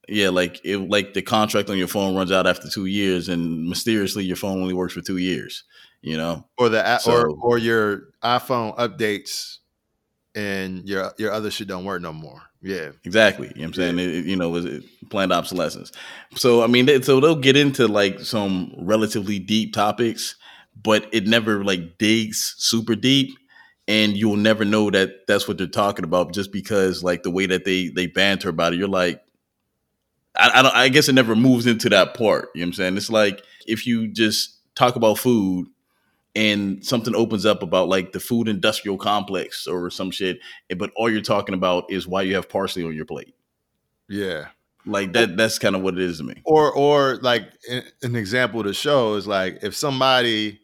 yeah, 0.08 0.28
like 0.30 0.60
it 0.64 0.78
like 0.78 1.14
the 1.14 1.22
contract 1.22 1.70
on 1.70 1.78
your 1.78 1.88
phone 1.88 2.14
runs 2.14 2.32
out 2.32 2.46
after 2.46 2.68
two 2.68 2.86
years, 2.86 3.28
and 3.28 3.68
mysteriously 3.68 4.24
your 4.24 4.36
phone 4.36 4.60
only 4.60 4.74
works 4.74 4.94
for 4.94 5.00
two 5.00 5.18
years. 5.18 5.64
You 6.02 6.18
know, 6.18 6.46
or 6.58 6.68
the 6.68 6.80
a- 6.86 7.00
or 7.10 7.28
or 7.30 7.58
your 7.58 8.08
iPhone 8.22 8.76
updates 8.76 9.58
and 10.34 10.86
your 10.88 11.12
your 11.18 11.32
other 11.32 11.50
shit 11.50 11.68
don't 11.68 11.84
work 11.84 12.02
no 12.02 12.12
more. 12.12 12.42
Yeah. 12.60 12.90
Exactly. 13.04 13.48
You 13.48 13.54
know 13.54 13.60
what 13.60 13.66
I'm 13.68 13.74
saying? 13.74 13.98
It, 13.98 14.08
it- 14.14 14.24
you 14.26 14.36
know, 14.36 14.80
planned 15.10 15.32
obsolescence. 15.32 15.92
So, 16.34 16.62
I 16.62 16.66
mean, 16.66 16.86
they, 16.86 17.00
so 17.02 17.20
they'll 17.20 17.36
get 17.36 17.56
into 17.56 17.86
like 17.86 18.20
some 18.20 18.72
relatively 18.78 19.38
deep 19.38 19.74
topics, 19.74 20.34
but 20.82 21.06
it 21.12 21.26
never 21.26 21.62
like 21.62 21.98
digs 21.98 22.54
super 22.58 22.94
deep. 22.94 23.36
And 23.86 24.16
you'll 24.16 24.36
never 24.36 24.64
know 24.64 24.90
that 24.90 25.26
that's 25.28 25.46
what 25.46 25.58
they're 25.58 25.66
talking 25.66 26.06
about 26.06 26.32
just 26.32 26.52
because 26.52 27.04
like 27.04 27.22
the 27.22 27.30
way 27.30 27.44
that 27.44 27.66
they, 27.66 27.88
they 27.88 28.06
banter 28.06 28.48
about 28.48 28.72
it, 28.72 28.78
you're 28.78 28.88
like, 28.88 29.20
I, 30.36 30.50
I 30.54 30.62
don't, 30.62 30.74
I 30.74 30.88
guess 30.88 31.08
it 31.08 31.14
never 31.14 31.36
moves 31.36 31.66
into 31.66 31.88
that 31.90 32.14
part. 32.14 32.50
You 32.54 32.60
know 32.60 32.66
what 32.66 32.68
I'm 32.68 32.72
saying? 32.74 32.96
It's 32.96 33.10
like 33.10 33.44
if 33.66 33.86
you 33.86 34.08
just 34.08 34.58
talk 34.74 34.96
about 34.96 35.18
food 35.18 35.68
and 36.34 36.84
something 36.84 37.14
opens 37.14 37.46
up 37.46 37.62
about 37.62 37.88
like 37.88 38.12
the 38.12 38.20
food 38.20 38.48
industrial 38.48 38.98
complex 38.98 39.66
or 39.66 39.90
some 39.90 40.10
shit, 40.10 40.38
eh, 40.70 40.74
but 40.74 40.90
all 40.96 41.08
you're 41.08 41.20
talking 41.20 41.54
about 41.54 41.90
is 41.90 42.08
why 42.08 42.22
you 42.22 42.34
have 42.34 42.48
parsley 42.48 42.84
on 42.84 42.94
your 42.94 43.04
plate. 43.04 43.34
Yeah. 44.08 44.48
Like 44.86 45.12
that 45.14 45.36
that's 45.36 45.58
kind 45.58 45.74
of 45.74 45.82
what 45.82 45.94
it 45.94 46.00
is 46.00 46.18
to 46.18 46.24
me. 46.24 46.42
Or 46.44 46.70
or 46.70 47.16
like 47.22 47.44
an 47.70 47.84
an 48.02 48.16
example 48.16 48.62
to 48.64 48.74
show 48.74 49.14
is 49.14 49.26
like 49.26 49.60
if 49.62 49.74
somebody 49.74 50.60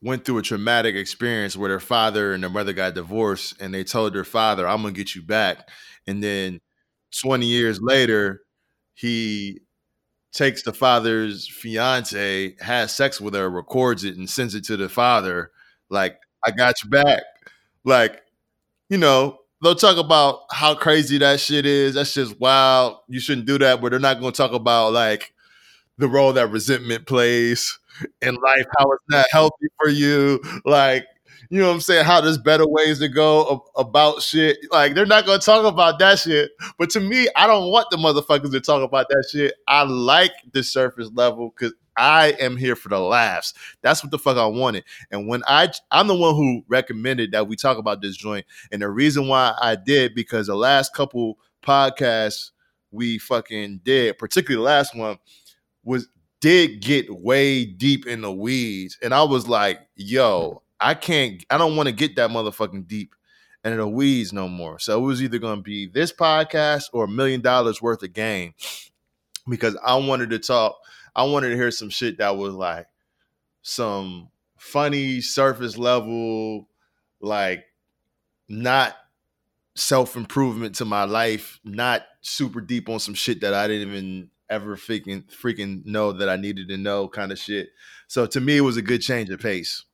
went 0.00 0.24
through 0.24 0.38
a 0.38 0.42
traumatic 0.42 0.94
experience 0.94 1.56
where 1.56 1.68
their 1.68 1.80
father 1.80 2.32
and 2.32 2.42
their 2.42 2.50
mother 2.50 2.72
got 2.72 2.94
divorced 2.94 3.60
and 3.60 3.74
they 3.74 3.84
told 3.84 4.14
their 4.14 4.24
father, 4.24 4.66
I'm 4.66 4.82
gonna 4.82 4.92
get 4.92 5.14
you 5.14 5.22
back. 5.22 5.68
And 6.06 6.22
then 6.22 6.60
20 7.20 7.46
years 7.46 7.80
later, 7.82 8.43
he 8.94 9.60
takes 10.32 10.62
the 10.62 10.72
father's 10.72 11.48
fiance, 11.48 12.56
has 12.60 12.94
sex 12.94 13.20
with 13.20 13.34
her, 13.34 13.48
records 13.48 14.04
it, 14.04 14.16
and 14.16 14.28
sends 14.28 14.54
it 14.54 14.64
to 14.64 14.76
the 14.76 14.88
father, 14.88 15.50
like, 15.90 16.18
I 16.46 16.50
got 16.50 16.82
you 16.82 16.90
back. 16.90 17.22
Like, 17.84 18.22
you 18.88 18.98
know, 18.98 19.38
they'll 19.62 19.74
talk 19.74 19.96
about 19.96 20.40
how 20.50 20.74
crazy 20.74 21.18
that 21.18 21.40
shit 21.40 21.66
is. 21.66 21.94
That's 21.94 22.14
just 22.14 22.38
wild. 22.40 22.98
You 23.08 23.20
shouldn't 23.20 23.46
do 23.46 23.58
that, 23.58 23.80
but 23.80 23.90
they're 23.90 24.00
not 24.00 24.20
gonna 24.20 24.32
talk 24.32 24.52
about 24.52 24.92
like 24.92 25.32
the 25.98 26.08
role 26.08 26.32
that 26.34 26.50
resentment 26.50 27.06
plays 27.06 27.78
in 28.20 28.34
life, 28.34 28.66
how 28.78 28.90
it's 28.92 29.04
not 29.10 29.26
healthy 29.30 29.66
for 29.80 29.88
you. 29.90 30.40
Like, 30.64 31.06
you 31.50 31.60
know 31.60 31.68
what 31.68 31.74
I'm 31.74 31.80
saying? 31.80 32.04
How 32.04 32.20
there's 32.20 32.38
better 32.38 32.66
ways 32.66 32.98
to 33.00 33.08
go 33.08 33.66
about 33.76 34.22
shit. 34.22 34.58
Like, 34.70 34.94
they're 34.94 35.06
not 35.06 35.26
gonna 35.26 35.38
talk 35.38 35.64
about 35.64 35.98
that 35.98 36.18
shit. 36.18 36.50
But 36.78 36.90
to 36.90 37.00
me, 37.00 37.28
I 37.36 37.46
don't 37.46 37.70
want 37.70 37.88
the 37.90 37.96
motherfuckers 37.96 38.52
to 38.52 38.60
talk 38.60 38.82
about 38.82 39.08
that 39.08 39.28
shit. 39.30 39.54
I 39.68 39.82
like 39.82 40.32
the 40.52 40.62
surface 40.62 41.10
level 41.12 41.52
because 41.56 41.74
I 41.96 42.34
am 42.40 42.56
here 42.56 42.76
for 42.76 42.88
the 42.88 42.98
laughs. 42.98 43.54
That's 43.82 44.02
what 44.02 44.10
the 44.10 44.18
fuck 44.18 44.36
I 44.36 44.46
wanted. 44.46 44.84
And 45.10 45.28
when 45.28 45.42
I 45.46 45.70
I'm 45.90 46.08
the 46.08 46.14
one 46.14 46.34
who 46.34 46.64
recommended 46.68 47.32
that 47.32 47.46
we 47.48 47.56
talk 47.56 47.78
about 47.78 48.02
this 48.02 48.16
joint. 48.16 48.46
And 48.72 48.82
the 48.82 48.88
reason 48.88 49.28
why 49.28 49.54
I 49.60 49.76
did 49.76 50.14
because 50.14 50.46
the 50.46 50.56
last 50.56 50.94
couple 50.94 51.38
podcasts 51.62 52.50
we 52.90 53.18
fucking 53.18 53.80
did, 53.84 54.18
particularly 54.18 54.62
the 54.62 54.70
last 54.70 54.94
one, 54.94 55.18
was 55.84 56.08
did 56.40 56.80
get 56.80 57.10
way 57.10 57.64
deep 57.64 58.06
in 58.06 58.20
the 58.20 58.32
weeds. 58.32 58.98
And 59.00 59.14
I 59.14 59.22
was 59.22 59.48
like, 59.48 59.80
yo, 59.94 60.62
I 60.84 60.92
can't, 60.92 61.42
I 61.48 61.56
don't 61.56 61.76
want 61.76 61.88
to 61.88 61.94
get 61.94 62.16
that 62.16 62.28
motherfucking 62.28 62.86
deep 62.86 63.14
and 63.64 63.78
the 63.78 63.88
weeds 63.88 64.34
no 64.34 64.48
more. 64.48 64.78
So 64.78 64.98
it 64.98 65.02
was 65.02 65.22
either 65.22 65.38
gonna 65.38 65.62
be 65.62 65.86
this 65.86 66.12
podcast 66.12 66.84
or 66.92 67.04
a 67.04 67.08
million 67.08 67.40
dollars 67.40 67.80
worth 67.80 68.02
of 68.02 68.12
game. 68.12 68.54
Because 69.46 69.76
I 69.84 69.96
wanted 69.96 70.30
to 70.30 70.38
talk, 70.38 70.74
I 71.14 71.24
wanted 71.24 71.50
to 71.50 71.56
hear 71.56 71.70
some 71.70 71.90
shit 71.90 72.16
that 72.16 72.38
was 72.38 72.54
like 72.54 72.86
some 73.60 74.30
funny 74.56 75.20
surface 75.20 75.76
level, 75.76 76.66
like 77.20 77.64
not 78.48 78.96
self 79.74 80.16
improvement 80.16 80.76
to 80.76 80.86
my 80.86 81.04
life, 81.04 81.60
not 81.62 82.04
super 82.22 82.62
deep 82.62 82.88
on 82.88 83.00
some 83.00 83.12
shit 83.12 83.42
that 83.42 83.52
I 83.52 83.68
didn't 83.68 83.88
even 83.88 84.30
ever 84.48 84.76
freaking 84.76 85.24
freaking 85.30 85.84
know 85.84 86.12
that 86.12 86.30
I 86.30 86.36
needed 86.36 86.68
to 86.68 86.78
know 86.78 87.06
kind 87.06 87.30
of 87.30 87.38
shit. 87.38 87.68
So 88.08 88.24
to 88.24 88.40
me, 88.40 88.56
it 88.56 88.62
was 88.62 88.78
a 88.78 88.82
good 88.82 89.02
change 89.02 89.28
of 89.28 89.40
pace. 89.40 89.84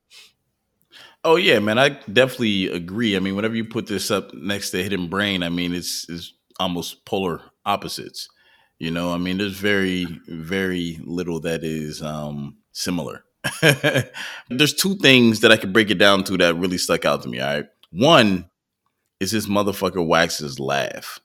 Oh 1.23 1.37
yeah, 1.37 1.59
man, 1.59 1.79
I 1.79 1.91
definitely 2.13 2.69
agree. 2.69 3.15
I 3.17 3.21
mean, 3.21 3.37
whenever 3.37 3.55
you 3.55 3.65
put 3.65 3.87
this 3.87 4.11
up 4.11 4.33
next 4.33 4.71
to 4.71 4.83
Hidden 4.83 5.09
Brain, 5.09 5.43
I 5.43 5.51
mean, 5.51 5.75
it's 5.75 6.09
it's 6.09 6.33
almost 6.59 7.05
polar 7.05 7.43
opposites. 7.67 8.29
You 8.79 8.91
know, 8.91 9.13
I 9.13 9.19
mean, 9.19 9.37
there's 9.37 9.59
very, 9.59 10.07
very 10.27 10.99
little 11.05 11.39
that 11.41 11.63
is 11.63 12.01
um, 12.01 12.57
similar. 12.73 13.25
there's 14.49 14.73
two 14.73 14.97
things 14.97 15.41
that 15.41 15.53
I 15.53 15.59
could 15.59 15.73
break 15.75 15.91
it 15.91 15.99
down 15.99 16.25
to 16.25 16.39
that 16.39 16.57
really 16.57 16.79
stuck 16.79 17.05
out 17.05 17.23
to 17.23 17.29
me. 17.29 17.41
All 17.41 17.55
right. 17.57 17.67
One 17.91 18.49
is 19.21 19.33
this 19.33 19.47
motherfucker 19.47 20.05
Wax's 20.07 20.59
laugh. 20.59 21.21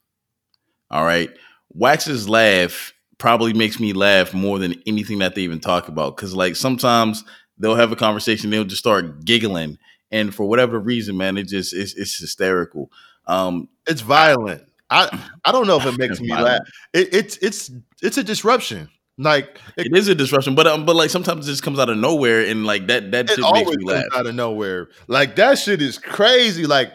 All 0.91 1.05
right. 1.05 1.29
Wax's 1.69 2.27
laugh 2.27 2.93
probably 3.17 3.53
makes 3.53 3.79
me 3.79 3.93
laugh 3.93 4.33
more 4.33 4.59
than 4.59 4.81
anything 4.85 5.19
that 5.19 5.35
they 5.35 5.41
even 5.41 5.61
talk 5.61 5.87
about. 5.87 6.17
Cause 6.17 6.33
like 6.33 6.57
sometimes 6.57 7.23
they'll 7.57 7.75
have 7.75 7.91
a 7.91 7.95
conversation, 7.95 8.49
they'll 8.49 8.63
just 8.65 8.81
start 8.81 9.25
giggling. 9.25 9.77
And 10.11 10.33
for 10.33 10.45
whatever 10.45 10.79
reason, 10.79 11.17
man, 11.17 11.37
it 11.37 11.47
just 11.47 11.73
it's, 11.73 11.93
it's 11.93 12.17
hysterical. 12.17 12.91
Um, 13.27 13.69
It's 13.87 14.01
violent. 14.01 14.63
I 14.89 15.09
I 15.45 15.51
don't 15.51 15.67
know 15.67 15.77
if 15.77 15.85
it 15.85 15.97
makes 15.97 16.21
me 16.21 16.31
laugh. 16.31 16.61
It, 16.93 17.13
it's 17.13 17.37
it's 17.37 17.71
it's 18.01 18.17
a 18.17 18.23
disruption. 18.23 18.89
Like 19.17 19.59
it, 19.77 19.87
it 19.87 19.97
is 19.97 20.09
a 20.09 20.15
disruption, 20.15 20.55
but 20.55 20.67
um, 20.67 20.85
but 20.85 20.95
like 20.95 21.09
sometimes 21.09 21.47
it 21.47 21.51
just 21.51 21.63
comes 21.63 21.79
out 21.79 21.89
of 21.89 21.97
nowhere, 21.97 22.41
and 22.45 22.65
like 22.65 22.87
that 22.87 23.11
that 23.11 23.29
it 23.29 23.35
shit 23.35 23.53
makes 23.53 23.69
me 23.69 23.75
comes 23.77 23.85
laugh. 23.85 24.03
out 24.13 24.25
of 24.27 24.35
nowhere. 24.35 24.89
Like 25.07 25.37
that 25.37 25.57
shit 25.57 25.81
is 25.81 25.97
crazy. 25.97 26.65
Like 26.65 26.91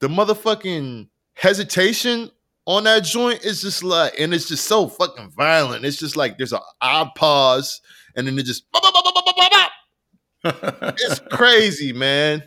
the 0.00 0.08
motherfucking 0.08 1.08
hesitation 1.34 2.30
on 2.66 2.84
that 2.84 3.04
joint 3.04 3.44
is 3.44 3.62
just 3.62 3.82
like, 3.84 4.14
and 4.18 4.34
it's 4.34 4.48
just 4.48 4.66
so 4.66 4.88
fucking 4.88 5.30
violent. 5.30 5.84
It's 5.84 5.96
just 5.96 6.16
like 6.16 6.38
there's 6.38 6.52
an 6.52 6.60
odd 6.80 7.14
pause, 7.14 7.80
and 8.18 8.26
then 8.26 8.38
it 8.38 8.42
just. 8.44 8.70
bop, 8.72 8.82
bop, 8.82 8.92
bop. 9.04 10.94
It's 10.98 11.20
crazy, 11.30 11.92
man. 11.92 12.42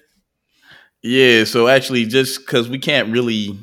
Yeah, 1.02 1.46
so 1.46 1.68
actually, 1.68 2.06
just 2.06 2.40
because 2.40 2.70
we 2.70 2.78
can't 2.78 3.12
really 3.12 3.58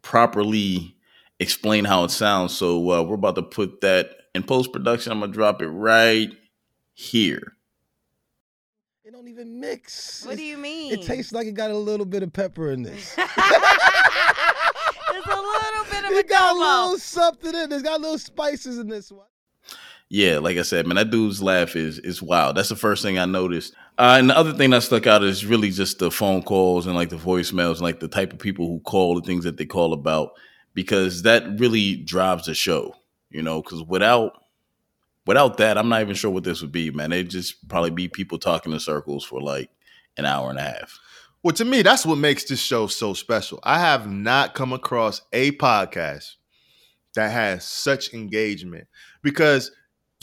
properly 0.00 0.96
explain 1.40 1.84
how 1.84 2.04
it 2.04 2.10
sounds, 2.10 2.56
so 2.56 2.78
uh, 2.90 3.02
we're 3.02 3.16
about 3.16 3.34
to 3.34 3.42
put 3.42 3.80
that 3.82 4.10
in 4.34 4.44
post 4.44 4.72
production. 4.72 5.12
I'm 5.12 5.20
gonna 5.20 5.32
drop 5.32 5.60
it 5.60 5.68
right 5.68 6.30
here. 6.94 7.52
It 9.04 9.12
don't 9.12 9.28
even 9.28 9.60
mix. 9.60 10.24
What 10.24 10.36
do 10.36 10.44
you 10.44 10.56
mean? 10.56 10.92
It 10.92 11.02
tastes 11.02 11.32
like 11.32 11.46
it 11.46 11.52
got 11.52 11.70
a 11.70 11.76
little 11.76 12.06
bit 12.06 12.22
of 12.22 12.32
pepper 12.32 12.70
in 12.70 12.82
this. 12.82 13.14
There's 13.16 13.28
a 15.26 15.36
little 15.36 15.84
bit 15.90 16.04
of 16.04 16.12
it 16.12 16.28
got 16.28 16.56
a 16.56 16.58
little 16.58 16.98
something 16.98 17.54
in. 17.54 17.72
It's 17.72 17.82
got 17.82 18.00
little 18.00 18.18
spices 18.18 18.78
in 18.78 18.88
this 18.88 19.12
one. 19.12 19.26
Yeah, 20.14 20.38
like 20.38 20.58
I 20.58 20.62
said, 20.62 20.86
man, 20.86 20.94
that 20.94 21.10
dude's 21.10 21.42
laugh 21.42 21.74
is 21.74 21.98
is 21.98 22.22
wild. 22.22 22.56
That's 22.56 22.68
the 22.68 22.76
first 22.76 23.02
thing 23.02 23.18
I 23.18 23.24
noticed. 23.24 23.74
Uh, 23.98 24.14
and 24.16 24.30
the 24.30 24.38
other 24.38 24.52
thing 24.52 24.70
that 24.70 24.84
stuck 24.84 25.08
out 25.08 25.24
is 25.24 25.44
really 25.44 25.70
just 25.70 25.98
the 25.98 26.08
phone 26.08 26.44
calls 26.44 26.86
and 26.86 26.94
like 26.94 27.08
the 27.08 27.16
voicemails 27.16 27.72
and 27.72 27.80
like 27.80 27.98
the 27.98 28.06
type 28.06 28.32
of 28.32 28.38
people 28.38 28.68
who 28.68 28.78
call 28.78 29.16
the 29.16 29.26
things 29.26 29.42
that 29.42 29.56
they 29.56 29.66
call 29.66 29.92
about 29.92 30.34
because 30.72 31.22
that 31.22 31.58
really 31.58 31.96
drives 31.96 32.46
the 32.46 32.54
show. 32.54 32.94
You 33.30 33.42
know, 33.42 33.60
because 33.60 33.82
without 33.82 34.40
without 35.26 35.56
that, 35.56 35.76
I'm 35.76 35.88
not 35.88 36.02
even 36.02 36.14
sure 36.14 36.30
what 36.30 36.44
this 36.44 36.62
would 36.62 36.70
be, 36.70 36.92
man. 36.92 37.12
It'd 37.12 37.30
just 37.30 37.66
probably 37.66 37.90
be 37.90 38.06
people 38.06 38.38
talking 38.38 38.72
in 38.72 38.78
circles 38.78 39.24
for 39.24 39.40
like 39.40 39.68
an 40.16 40.26
hour 40.26 40.48
and 40.48 40.60
a 40.60 40.62
half. 40.62 40.96
Well, 41.42 41.54
to 41.54 41.64
me, 41.64 41.82
that's 41.82 42.06
what 42.06 42.18
makes 42.18 42.44
this 42.44 42.60
show 42.60 42.86
so 42.86 43.14
special. 43.14 43.58
I 43.64 43.80
have 43.80 44.08
not 44.08 44.54
come 44.54 44.72
across 44.72 45.22
a 45.32 45.50
podcast 45.50 46.36
that 47.16 47.32
has 47.32 47.64
such 47.64 48.14
engagement 48.14 48.86
because, 49.20 49.72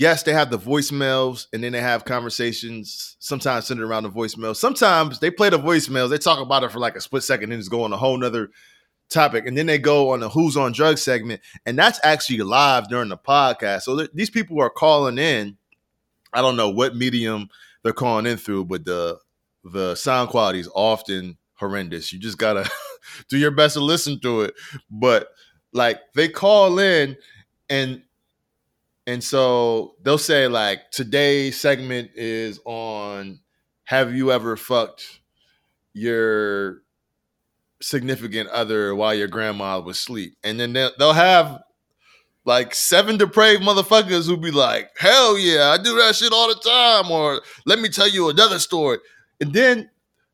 yes, 0.01 0.23
they 0.23 0.33
have 0.33 0.49
the 0.49 0.57
voicemails 0.57 1.45
and 1.53 1.63
then 1.63 1.71
they 1.71 1.79
have 1.79 2.05
conversations 2.05 3.15
sometimes 3.19 3.67
centered 3.67 3.85
around 3.85 4.01
the 4.01 4.09
voicemails. 4.09 4.55
Sometimes 4.55 5.19
they 5.19 5.29
play 5.29 5.49
the 5.49 5.59
voicemails, 5.59 6.09
they 6.09 6.17
talk 6.17 6.39
about 6.39 6.63
it 6.63 6.71
for 6.71 6.79
like 6.79 6.95
a 6.95 7.01
split 7.01 7.21
second 7.21 7.51
and 7.51 7.61
just 7.61 7.69
go 7.69 7.83
on 7.83 7.93
a 7.93 7.97
whole 7.97 8.17
nother 8.17 8.49
topic. 9.11 9.45
And 9.45 9.55
then 9.55 9.67
they 9.67 9.77
go 9.77 10.09
on 10.09 10.19
the 10.19 10.27
Who's 10.27 10.57
on 10.57 10.71
Drugs 10.71 11.03
segment, 11.03 11.41
and 11.67 11.77
that's 11.77 11.99
actually 12.03 12.39
live 12.39 12.89
during 12.89 13.09
the 13.09 13.17
podcast. 13.17 13.83
So 13.83 13.95
th- 13.95 14.09
these 14.15 14.31
people 14.31 14.59
are 14.59 14.71
calling 14.71 15.19
in. 15.19 15.57
I 16.33 16.41
don't 16.41 16.57
know 16.57 16.69
what 16.69 16.95
medium 16.95 17.49
they're 17.83 17.93
calling 17.93 18.25
in 18.25 18.37
through, 18.37 18.65
but 18.65 18.83
the 18.85 19.19
the 19.63 19.93
sound 19.93 20.29
quality 20.29 20.59
is 20.59 20.69
often 20.73 21.37
horrendous. 21.53 22.11
You 22.11 22.17
just 22.17 22.39
gotta 22.39 22.67
do 23.29 23.37
your 23.37 23.51
best 23.51 23.75
to 23.75 23.81
listen 23.81 24.19
to 24.21 24.41
it. 24.41 24.55
But 24.89 25.27
like 25.73 25.99
they 26.15 26.27
call 26.27 26.79
in 26.79 27.17
and 27.69 28.01
and 29.11 29.21
so 29.21 29.95
they'll 30.01 30.17
say 30.17 30.47
like 30.47 30.89
today's 30.89 31.59
segment 31.59 32.11
is 32.15 32.61
on 32.63 33.41
have 33.83 34.15
you 34.15 34.31
ever 34.31 34.55
fucked 34.55 35.19
your 35.91 36.83
significant 37.81 38.47
other 38.51 38.95
while 38.95 39.13
your 39.13 39.27
grandma 39.27 39.81
was 39.81 39.97
asleep? 39.97 40.37
And 40.45 40.57
then 40.57 40.71
they'll, 40.71 40.91
they'll 40.97 41.11
have 41.11 41.61
like 42.45 42.73
seven 42.73 43.17
depraved 43.17 43.61
motherfuckers 43.61 44.27
who'll 44.27 44.37
be 44.37 44.49
like, 44.49 44.89
hell 44.97 45.37
yeah, 45.37 45.75
I 45.77 45.77
do 45.77 45.93
that 45.97 46.15
shit 46.15 46.31
all 46.31 46.47
the 46.47 46.61
time. 46.61 47.11
Or 47.11 47.41
let 47.65 47.79
me 47.79 47.89
tell 47.89 48.07
you 48.07 48.29
another 48.29 48.59
story. 48.59 48.99
And 49.41 49.51
then 49.51 49.89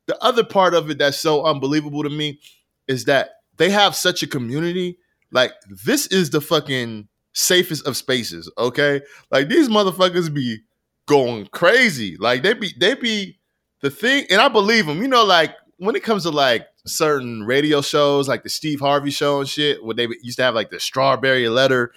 the 0.06 0.16
other 0.22 0.44
part 0.44 0.74
of 0.74 0.88
it 0.88 0.98
that's 0.98 1.18
so 1.18 1.44
unbelievable 1.44 2.04
to 2.04 2.10
me 2.10 2.38
is 2.86 3.06
that 3.06 3.30
they 3.56 3.70
have 3.70 3.96
such 3.96 4.22
a 4.22 4.28
community. 4.28 4.98
Like, 5.32 5.50
this 5.84 6.06
is 6.06 6.30
the 6.30 6.40
fucking 6.40 7.08
safest 7.38 7.86
of 7.86 7.96
spaces, 7.96 8.50
okay? 8.58 9.00
Like 9.30 9.48
these 9.48 9.68
motherfuckers 9.68 10.32
be 10.32 10.58
going 11.06 11.46
crazy. 11.52 12.16
Like 12.18 12.42
they 12.42 12.54
be 12.54 12.72
they 12.78 12.94
be 12.94 13.38
the 13.80 13.90
thing, 13.90 14.26
and 14.28 14.40
I 14.40 14.48
believe 14.48 14.86
them. 14.86 15.00
You 15.00 15.08
know, 15.08 15.24
like 15.24 15.54
when 15.76 15.94
it 15.94 16.02
comes 16.02 16.24
to 16.24 16.30
like 16.30 16.66
certain 16.84 17.44
radio 17.44 17.80
shows, 17.80 18.28
like 18.28 18.42
the 18.42 18.48
Steve 18.48 18.80
Harvey 18.80 19.10
show 19.10 19.38
and 19.38 19.48
shit, 19.48 19.84
where 19.84 19.94
they 19.94 20.08
used 20.22 20.38
to 20.38 20.42
have 20.42 20.54
like 20.54 20.70
the 20.70 20.80
strawberry 20.80 21.48
letter. 21.48 21.92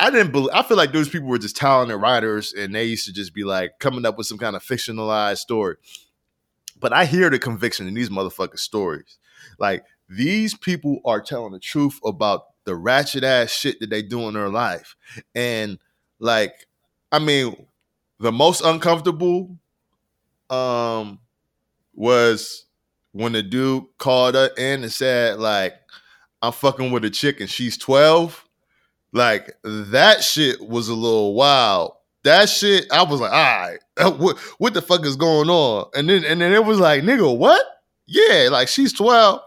I 0.00 0.10
didn't 0.10 0.30
believe. 0.30 0.50
I 0.54 0.62
feel 0.62 0.76
like 0.76 0.92
those 0.92 1.08
people 1.08 1.28
were 1.28 1.38
just 1.38 1.56
talented 1.56 2.00
writers, 2.00 2.52
and 2.52 2.74
they 2.74 2.84
used 2.84 3.06
to 3.06 3.12
just 3.12 3.34
be 3.34 3.44
like 3.44 3.80
coming 3.80 4.06
up 4.06 4.16
with 4.16 4.28
some 4.28 4.38
kind 4.38 4.56
of 4.56 4.62
fictionalized 4.62 5.38
story. 5.38 5.76
But 6.80 6.92
I 6.92 7.04
hear 7.04 7.28
the 7.28 7.38
conviction 7.38 7.88
in 7.88 7.94
these 7.94 8.08
motherfucking 8.08 8.60
stories. 8.60 9.18
Like 9.58 9.84
these 10.08 10.56
people 10.56 11.00
are 11.04 11.20
telling 11.20 11.52
the 11.52 11.58
truth 11.58 11.98
about 12.04 12.44
the 12.68 12.76
ratchet 12.76 13.24
ass 13.24 13.50
shit 13.50 13.80
that 13.80 13.88
they 13.90 14.02
do 14.02 14.28
in 14.28 14.34
their 14.34 14.50
life, 14.50 14.94
and 15.34 15.78
like, 16.18 16.66
I 17.10 17.18
mean, 17.18 17.66
the 18.20 18.30
most 18.30 18.60
uncomfortable, 18.60 19.56
um, 20.50 21.18
was 21.94 22.66
when 23.12 23.32
the 23.32 23.42
dude 23.42 23.84
called 23.98 24.34
her 24.34 24.50
in 24.58 24.82
and 24.82 24.92
said 24.92 25.38
like, 25.38 25.74
"I'm 26.42 26.52
fucking 26.52 26.92
with 26.92 27.04
a 27.04 27.10
chick 27.10 27.40
and 27.40 27.50
she's 27.50 27.76
12." 27.76 28.44
Like 29.12 29.56
that 29.64 30.22
shit 30.22 30.60
was 30.60 30.88
a 30.88 30.94
little 30.94 31.34
wild. 31.34 31.92
That 32.24 32.48
shit, 32.48 32.86
I 32.92 33.04
was 33.04 33.20
like, 33.20 33.32
all 33.32 33.38
right, 33.38 33.78
what, 34.18 34.38
what 34.58 34.74
the 34.74 34.82
fuck 34.82 35.06
is 35.06 35.16
going 35.16 35.48
on? 35.48 35.86
And 35.94 36.08
then 36.08 36.24
and 36.24 36.40
then 36.40 36.52
it 36.52 36.64
was 36.64 36.78
like, 36.78 37.02
nigga, 37.02 37.36
what? 37.36 37.64
Yeah, 38.06 38.48
like 38.50 38.68
she's 38.68 38.92
12. 38.92 39.40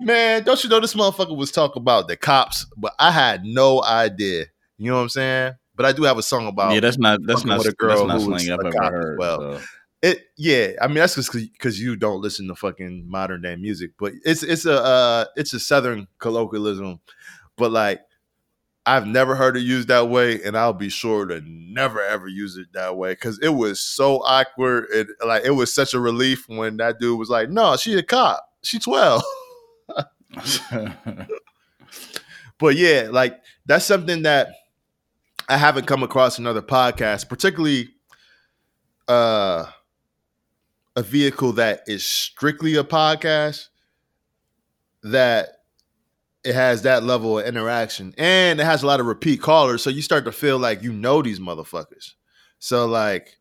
Man, 0.00 0.42
don't 0.42 0.62
you 0.62 0.68
know 0.68 0.80
this 0.80 0.94
motherfucker 0.94 1.36
was 1.36 1.50
talking 1.50 1.80
about 1.80 2.08
the 2.08 2.16
cops, 2.16 2.66
but 2.76 2.94
I 2.98 3.10
had 3.10 3.44
no 3.44 3.82
idea. 3.82 4.46
You 4.76 4.90
know 4.90 4.96
what 4.96 5.02
I'm 5.02 5.08
saying? 5.08 5.54
But 5.74 5.86
I 5.86 5.92
do 5.92 6.02
have 6.02 6.18
a 6.18 6.22
song 6.22 6.46
about 6.46 6.74
yeah, 6.74 6.80
that's 6.80 6.98
not 6.98 7.20
that's 7.24 7.44
not 7.44 7.60
a 7.60 7.64
that's 7.64 7.74
girl 7.74 8.06
not 8.06 8.20
who 8.20 8.38
slang 8.38 8.50
I've 8.50 8.66
ever 8.66 8.90
heard. 8.90 9.18
well. 9.18 9.58
so. 9.58 9.64
it. 10.02 10.24
Yeah, 10.36 10.68
I 10.80 10.86
mean 10.86 10.96
that's 10.96 11.14
just 11.14 11.32
because 11.32 11.80
you 11.80 11.96
don't 11.96 12.20
listen 12.20 12.46
to 12.48 12.54
fucking 12.54 13.08
modern 13.08 13.42
day 13.42 13.56
music, 13.56 13.92
but 13.98 14.12
it's 14.24 14.42
it's 14.42 14.66
a 14.66 14.82
uh, 14.82 15.24
it's 15.36 15.54
a 15.54 15.60
southern 15.60 16.08
colloquialism. 16.18 17.00
But 17.56 17.72
like, 17.72 18.02
I've 18.84 19.06
never 19.06 19.34
heard 19.34 19.56
it 19.56 19.60
used 19.60 19.88
that 19.88 20.08
way, 20.10 20.42
and 20.42 20.58
I'll 20.58 20.74
be 20.74 20.90
sure 20.90 21.24
to 21.26 21.42
never 21.46 22.02
ever 22.02 22.28
use 22.28 22.56
it 22.56 22.68
that 22.74 22.96
way 22.96 23.12
because 23.12 23.38
it 23.40 23.50
was 23.50 23.80
so 23.80 24.22
awkward. 24.24 24.86
It 24.92 25.08
like 25.26 25.44
it 25.44 25.52
was 25.52 25.72
such 25.72 25.94
a 25.94 26.00
relief 26.00 26.48
when 26.48 26.76
that 26.78 26.98
dude 26.98 27.18
was 27.18 27.30
like, 27.30 27.48
"No, 27.48 27.76
she 27.76 27.94
a 27.94 28.02
cop. 28.02 28.46
She 28.62 28.78
12. 28.78 29.22
but 32.58 32.76
yeah, 32.76 33.08
like 33.10 33.40
that's 33.64 33.84
something 33.84 34.22
that 34.22 34.48
I 35.48 35.56
haven't 35.56 35.86
come 35.86 36.02
across 36.02 36.38
in 36.38 36.46
other 36.46 36.62
podcasts, 36.62 37.28
particularly 37.28 37.90
uh 39.08 39.66
a 40.96 41.02
vehicle 41.02 41.52
that 41.52 41.82
is 41.86 42.04
strictly 42.04 42.74
a 42.74 42.82
podcast 42.82 43.68
that 45.02 45.48
it 46.42 46.54
has 46.54 46.82
that 46.82 47.02
level 47.04 47.38
of 47.38 47.46
interaction 47.46 48.14
and 48.16 48.58
it 48.60 48.64
has 48.64 48.82
a 48.82 48.86
lot 48.86 48.98
of 48.98 49.06
repeat 49.06 49.42
callers 49.42 49.82
so 49.82 49.90
you 49.90 50.00
start 50.00 50.24
to 50.24 50.32
feel 50.32 50.58
like 50.58 50.82
you 50.82 50.92
know 50.92 51.20
these 51.22 51.38
motherfuckers. 51.38 52.12
So 52.58 52.86
like 52.86 53.36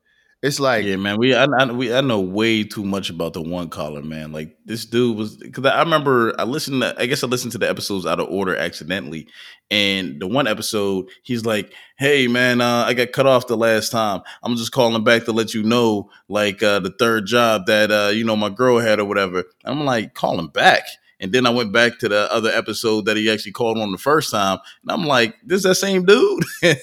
it's 0.46 0.60
like 0.60 0.86
yeah, 0.86 0.96
man. 0.96 1.18
We 1.18 1.34
I, 1.34 1.46
I 1.46 1.72
we 1.72 1.92
I 1.92 2.02
know 2.02 2.20
way 2.22 2.64
too 2.64 2.84
much 2.84 3.10
about 3.10 3.34
the 3.34 3.42
one 3.42 3.70
caller, 3.70 4.04
man. 4.04 4.32
Like 4.32 4.56
this 4.66 4.86
dude 4.86 5.18
was 5.18 5.38
because 5.38 5.66
I 5.66 5.80
remember 5.80 6.34
I 6.40 6.44
listened. 6.44 6.84
To, 6.84 6.96
I 7.00 7.08
guess 7.08 7.24
I 7.24 7.28
listened 7.28 7.54
to 7.54 7.58
the 7.58 7.68
episodes 7.68 8.06
out 8.06 8.20
of 8.20 8.30
order 8.30 8.56
accidentally, 8.56 9.28
and 9.72 10.22
the 10.22 10.28
one 10.28 10.46
episode 10.46 11.10
he's 11.24 11.46
like, 11.46 11.74
"Hey, 11.98 12.28
man, 12.28 12.62
uh, 12.62 12.86
I 12.86 12.94
got 12.94 13.12
cut 13.12 13.26
off 13.26 13.48
the 13.48 13.58
last 13.58 13.92
time. 13.92 14.22
I'm 14.44 14.56
just 14.56 14.72
calling 14.72 15.04
back 15.04 15.26
to 15.26 15.32
let 15.32 15.56
you 15.56 15.64
know, 15.64 16.12
like 16.30 16.62
uh, 16.62 16.80
the 16.80 16.94
third 17.00 17.26
job 17.26 17.66
that 17.66 17.92
uh, 17.92 18.12
you 18.14 18.24
know 18.24 18.36
my 18.36 18.50
girl 18.50 18.78
had 18.78 19.00
or 19.00 19.06
whatever." 19.06 19.46
I'm 19.64 19.84
like, 19.84 20.14
"Calling 20.14 20.50
back." 20.50 20.84
And 21.20 21.32
then 21.32 21.46
I 21.46 21.50
went 21.50 21.72
back 21.72 21.98
to 22.00 22.10
the 22.10 22.32
other 22.32 22.52
episode 22.52 23.06
that 23.06 23.18
he 23.18 23.32
actually 23.32 23.54
called 23.54 23.78
on 23.78 23.92
the 23.92 23.98
first 23.98 24.32
time, 24.32 24.60
and 24.84 24.92
I'm 24.92 25.06
like, 25.06 25.36
this 25.44 25.58
is 25.58 25.64
that 25.64 25.76
same 25.76 26.06
dude. 26.06 26.44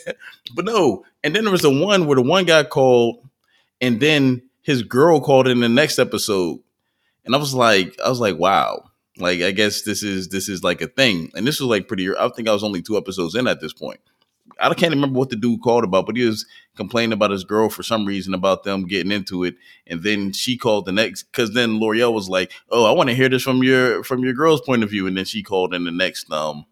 but 0.55 0.65
no. 0.65 1.05
And 1.23 1.37
then 1.37 1.45
there 1.45 1.53
was 1.53 1.63
the 1.63 1.71
one 1.71 2.07
where 2.07 2.17
the 2.17 2.23
one 2.23 2.45
guy 2.45 2.65
called, 2.65 3.29
and 3.83 4.01
then 4.01 4.43
his 4.63 4.83
girl 4.83 5.21
called 5.21 5.49
in 5.49 5.61
the 5.61 5.69
next 5.69 5.99
episode, 5.99 6.61
and 7.27 7.35
I 7.35 7.39
was 7.39 7.55
like, 7.55 8.01
I 8.01 8.09
was 8.09 8.21
like, 8.21 8.39
wow. 8.39 8.85
Like 9.19 9.43
I 9.43 9.51
guess 9.51 9.83
this 9.83 10.03
is 10.03 10.29
this 10.29 10.49
is 10.49 10.65
like 10.65 10.81
a 10.81 10.87
thing, 10.87 11.31
and 11.35 11.47
this 11.47 11.61
was 11.61 11.69
like 11.69 11.87
pretty. 11.87 12.09
I 12.17 12.31
think 12.31 12.49
I 12.49 12.53
was 12.55 12.65
only 12.65 12.81
two 12.81 12.97
episodes 12.97 13.35
in 13.35 13.47
at 13.47 13.61
this 13.61 13.75
point. 13.75 14.01
I 14.59 14.73
can't 14.73 14.95
remember 14.95 15.19
what 15.19 15.29
the 15.29 15.37
dude 15.37 15.61
called 15.61 15.85
about, 15.85 16.07
but 16.07 16.17
he 16.17 16.25
was 16.25 16.47
complaining 16.77 17.13
about 17.13 17.31
his 17.31 17.45
girl 17.45 17.69
for 17.69 17.83
some 17.83 18.07
reason 18.07 18.33
about 18.33 18.65
them 18.65 18.87
getting 18.87 19.13
into 19.13 19.45
it, 19.45 19.57
and 19.87 20.03
then 20.03 20.33
she 20.33 20.57
called 20.57 20.87
the 20.87 20.93
next 20.93 21.25
because 21.25 21.53
then 21.53 21.79
Lore'l 21.79 22.15
was 22.15 22.31
like, 22.31 22.53
"Oh, 22.71 22.87
I 22.87 22.93
want 22.93 23.11
to 23.11 23.15
hear 23.15 23.29
this 23.29 23.43
from 23.43 23.63
your 23.63 24.03
from 24.03 24.25
your 24.25 24.33
girl's 24.33 24.63
point 24.63 24.83
of 24.83 24.89
view," 24.89 25.07
and 25.07 25.17
then 25.17 25.27
she 25.27 25.43
called 25.43 25.75
in 25.75 25.85
the 25.85 25.91
next 25.91 26.33
um 26.33 26.65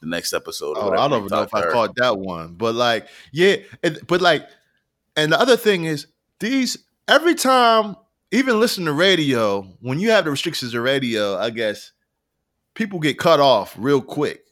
the 0.00 0.08
next 0.08 0.34
episode. 0.34 0.76
Oh, 0.78 0.92
I 0.92 1.08
don't 1.08 1.24
even 1.24 1.28
know 1.28 1.42
if 1.42 1.54
I 1.54 1.70
caught 1.70 1.94
that 1.96 2.18
one, 2.18 2.54
but 2.54 2.74
like, 2.74 3.06
yeah, 3.32 3.56
it, 3.82 4.06
but 4.06 4.20
like, 4.20 4.46
and 5.16 5.32
the 5.32 5.40
other 5.40 5.56
thing 5.56 5.84
is 5.84 6.06
these 6.40 6.76
every 7.08 7.34
time, 7.34 7.96
even 8.30 8.58
listen 8.60 8.84
to 8.86 8.92
radio 8.92 9.62
when 9.80 10.00
you 10.00 10.10
have 10.10 10.24
the 10.24 10.30
restrictions 10.30 10.74
of 10.74 10.82
radio, 10.82 11.36
I 11.36 11.50
guess 11.50 11.92
people 12.74 12.98
get 12.98 13.18
cut 13.18 13.40
off 13.40 13.74
real 13.76 14.00
quick, 14.00 14.44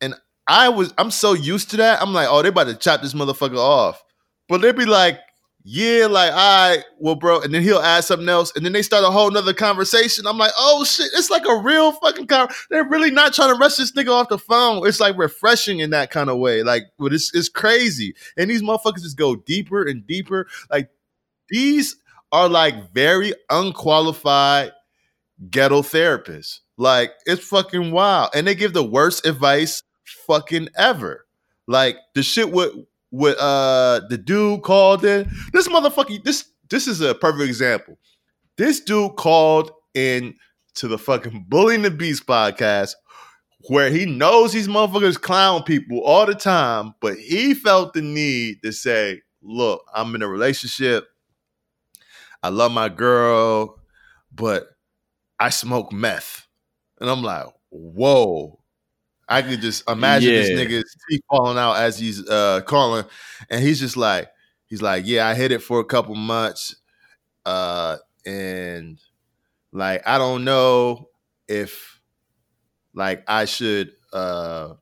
and 0.00 0.14
I 0.46 0.68
was 0.68 0.92
I'm 0.98 1.10
so 1.10 1.32
used 1.32 1.70
to 1.70 1.76
that. 1.78 2.02
I'm 2.02 2.12
like, 2.12 2.28
oh, 2.30 2.42
they 2.42 2.48
about 2.48 2.68
to 2.68 2.74
chop 2.74 3.02
this 3.02 3.14
motherfucker 3.14 3.56
off, 3.58 4.02
but 4.48 4.60
they'd 4.60 4.76
be 4.76 4.86
like. 4.86 5.18
Yeah, 5.62 6.06
like 6.06 6.32
all 6.32 6.70
right, 6.70 6.84
well, 6.98 7.14
bro, 7.16 7.42
and 7.42 7.52
then 7.52 7.62
he'll 7.62 7.80
add 7.80 8.04
something 8.04 8.28
else, 8.30 8.50
and 8.56 8.64
then 8.64 8.72
they 8.72 8.80
start 8.80 9.04
a 9.04 9.10
whole 9.10 9.30
nother 9.30 9.52
conversation. 9.52 10.26
I'm 10.26 10.38
like, 10.38 10.52
oh 10.58 10.84
shit, 10.84 11.10
it's 11.14 11.28
like 11.28 11.44
a 11.46 11.54
real 11.56 11.92
fucking 11.92 12.28
con- 12.28 12.48
They're 12.70 12.88
really 12.88 13.10
not 13.10 13.34
trying 13.34 13.52
to 13.52 13.58
rush 13.58 13.76
this 13.76 13.92
nigga 13.92 14.08
off 14.10 14.30
the 14.30 14.38
phone. 14.38 14.86
It's 14.88 15.00
like 15.00 15.18
refreshing 15.18 15.80
in 15.80 15.90
that 15.90 16.10
kind 16.10 16.30
of 16.30 16.38
way. 16.38 16.62
Like, 16.62 16.84
but 16.98 17.12
it's 17.12 17.34
it's 17.34 17.50
crazy, 17.50 18.14
and 18.38 18.48
these 18.48 18.62
motherfuckers 18.62 19.02
just 19.02 19.18
go 19.18 19.36
deeper 19.36 19.82
and 19.84 20.06
deeper. 20.06 20.46
Like, 20.70 20.88
these 21.50 21.96
are 22.32 22.48
like 22.48 22.94
very 22.94 23.34
unqualified 23.50 24.72
ghetto 25.50 25.82
therapists. 25.82 26.60
Like, 26.78 27.12
it's 27.26 27.46
fucking 27.46 27.92
wild, 27.92 28.30
and 28.34 28.46
they 28.46 28.54
give 28.54 28.72
the 28.72 28.84
worst 28.84 29.26
advice 29.26 29.82
fucking 30.26 30.68
ever. 30.76 31.26
Like 31.66 31.98
the 32.14 32.22
shit 32.22 32.50
with 32.50 32.72
with 33.10 33.36
uh 33.38 34.00
the 34.08 34.18
dude 34.18 34.62
called 34.62 35.04
in. 35.04 35.30
This 35.52 35.68
motherfucker. 35.68 36.22
This 36.24 36.44
this 36.68 36.86
is 36.86 37.00
a 37.00 37.14
perfect 37.14 37.48
example. 37.48 37.98
This 38.56 38.80
dude 38.80 39.16
called 39.16 39.70
in 39.94 40.34
to 40.74 40.88
the 40.88 40.98
fucking 40.98 41.46
Bully 41.48 41.74
and 41.74 41.84
the 41.84 41.90
Beast 41.90 42.26
podcast 42.26 42.94
where 43.68 43.90
he 43.90 44.06
knows 44.06 44.52
these 44.52 44.68
motherfuckers 44.68 45.20
clown 45.20 45.62
people 45.62 46.00
all 46.00 46.26
the 46.26 46.34
time, 46.34 46.94
but 47.00 47.16
he 47.18 47.54
felt 47.54 47.92
the 47.92 48.02
need 48.02 48.62
to 48.62 48.72
say, 48.72 49.20
Look, 49.42 49.82
I'm 49.94 50.14
in 50.14 50.22
a 50.22 50.28
relationship. 50.28 51.06
I 52.42 52.48
love 52.48 52.72
my 52.72 52.88
girl, 52.88 53.80
but 54.32 54.68
I 55.38 55.50
smoke 55.50 55.92
meth. 55.92 56.46
And 57.00 57.10
I'm 57.10 57.22
like, 57.22 57.46
Whoa. 57.70 58.59
I 59.30 59.42
could 59.42 59.62
just 59.62 59.88
imagine 59.90 60.34
this 60.34 60.50
Yeah. 60.50 60.56
nigga's 60.56 60.96
teeth 61.10 61.22
falling 61.30 61.58
out 61.58 61.74
as 61.76 61.98
he's 61.98 62.28
uh 62.28 62.62
calling, 62.62 63.06
and 63.50 63.62
he's 63.62 63.80
just 63.80 63.96
like, 63.96 64.28
he's 64.66 64.82
like, 64.82 65.04
yeah, 65.06 65.28
I 65.28 65.34
hit 65.34 65.52
it 65.52 65.62
for 65.62 65.80
a 65.80 65.86
couple 65.86 66.14
months, 66.16 66.76
uh, 67.46 67.98
and 68.26 68.98
like 69.72 70.02
I 70.06 70.18
don't 70.18 70.44
know 70.44 71.08
if 71.48 72.00
like 72.94 73.24
I 73.28 73.44
should 73.46 73.92
uh 74.12 74.74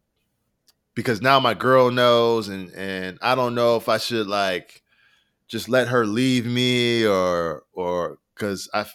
because 0.94 1.20
now 1.22 1.38
my 1.40 1.54
girl 1.54 1.90
knows, 1.90 2.48
and 2.48 2.70
and 2.72 3.18
I 3.22 3.34
don't 3.34 3.54
know 3.54 3.76
if 3.76 3.88
I 3.88 3.98
should 3.98 4.26
like 4.26 4.82
just 5.48 5.68
let 5.68 5.88
her 5.88 6.06
leave 6.06 6.46
me 6.46 7.06
or 7.06 7.64
or 7.72 8.18
because 8.34 8.68
I 8.74 8.87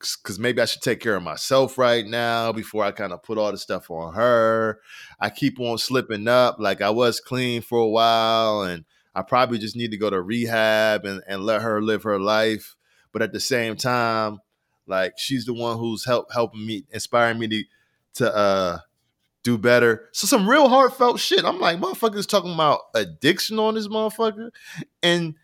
because 0.00 0.38
maybe 0.38 0.60
I 0.60 0.64
should 0.64 0.82
take 0.82 1.00
care 1.00 1.16
of 1.16 1.22
myself 1.22 1.76
right 1.78 2.06
now 2.06 2.52
before 2.52 2.84
I 2.84 2.92
kind 2.92 3.12
of 3.12 3.22
put 3.22 3.38
all 3.38 3.50
the 3.50 3.58
stuff 3.58 3.90
on 3.90 4.14
her. 4.14 4.80
I 5.20 5.30
keep 5.30 5.58
on 5.60 5.78
slipping 5.78 6.28
up. 6.28 6.56
Like 6.58 6.80
I 6.80 6.90
was 6.90 7.20
clean 7.20 7.62
for 7.62 7.78
a 7.78 7.88
while, 7.88 8.62
and 8.62 8.84
I 9.14 9.22
probably 9.22 9.58
just 9.58 9.76
need 9.76 9.90
to 9.90 9.96
go 9.96 10.10
to 10.10 10.20
rehab 10.20 11.04
and, 11.04 11.22
and 11.26 11.44
let 11.44 11.62
her 11.62 11.82
live 11.82 12.04
her 12.04 12.20
life. 12.20 12.76
But 13.12 13.22
at 13.22 13.32
the 13.32 13.40
same 13.40 13.76
time, 13.76 14.38
like 14.86 15.14
she's 15.16 15.44
the 15.44 15.54
one 15.54 15.78
who's 15.78 16.04
help 16.04 16.32
helping 16.32 16.66
me, 16.66 16.84
inspiring 16.90 17.38
me 17.38 17.48
to 17.48 17.64
to 18.14 18.34
uh 18.34 18.78
do 19.42 19.56
better. 19.56 20.08
So 20.12 20.26
some 20.26 20.48
real 20.48 20.68
heartfelt 20.68 21.20
shit. 21.20 21.44
I'm 21.44 21.60
like, 21.60 21.78
motherfuckers 21.78 22.28
talking 22.28 22.52
about 22.52 22.80
addiction 22.94 23.58
on 23.58 23.74
this 23.74 23.88
motherfucker. 23.88 24.50
And 25.02 25.34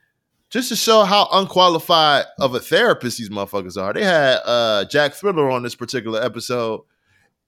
just 0.55 0.69
to 0.69 0.77
show 0.77 1.03
how 1.03 1.27
unqualified 1.33 2.27
of 2.39 2.55
a 2.55 2.61
therapist 2.61 3.19
these 3.19 3.29
motherfuckers 3.29 3.77
are, 3.77 3.93
they 3.93 4.05
had 4.05 4.39
uh 4.45 4.85
Jack 4.85 5.15
Thriller 5.15 5.51
on 5.51 5.65
this 5.65 5.75
particular 5.75 6.23
episode, 6.23 6.83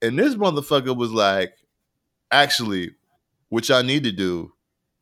and 0.02 0.18
this 0.18 0.34
motherfucker 0.34 0.96
was 0.96 1.12
like, 1.12 1.54
actually, 2.32 2.96
what 3.48 3.68
y'all 3.68 3.84
need 3.84 4.02
to 4.02 4.10
do 4.10 4.52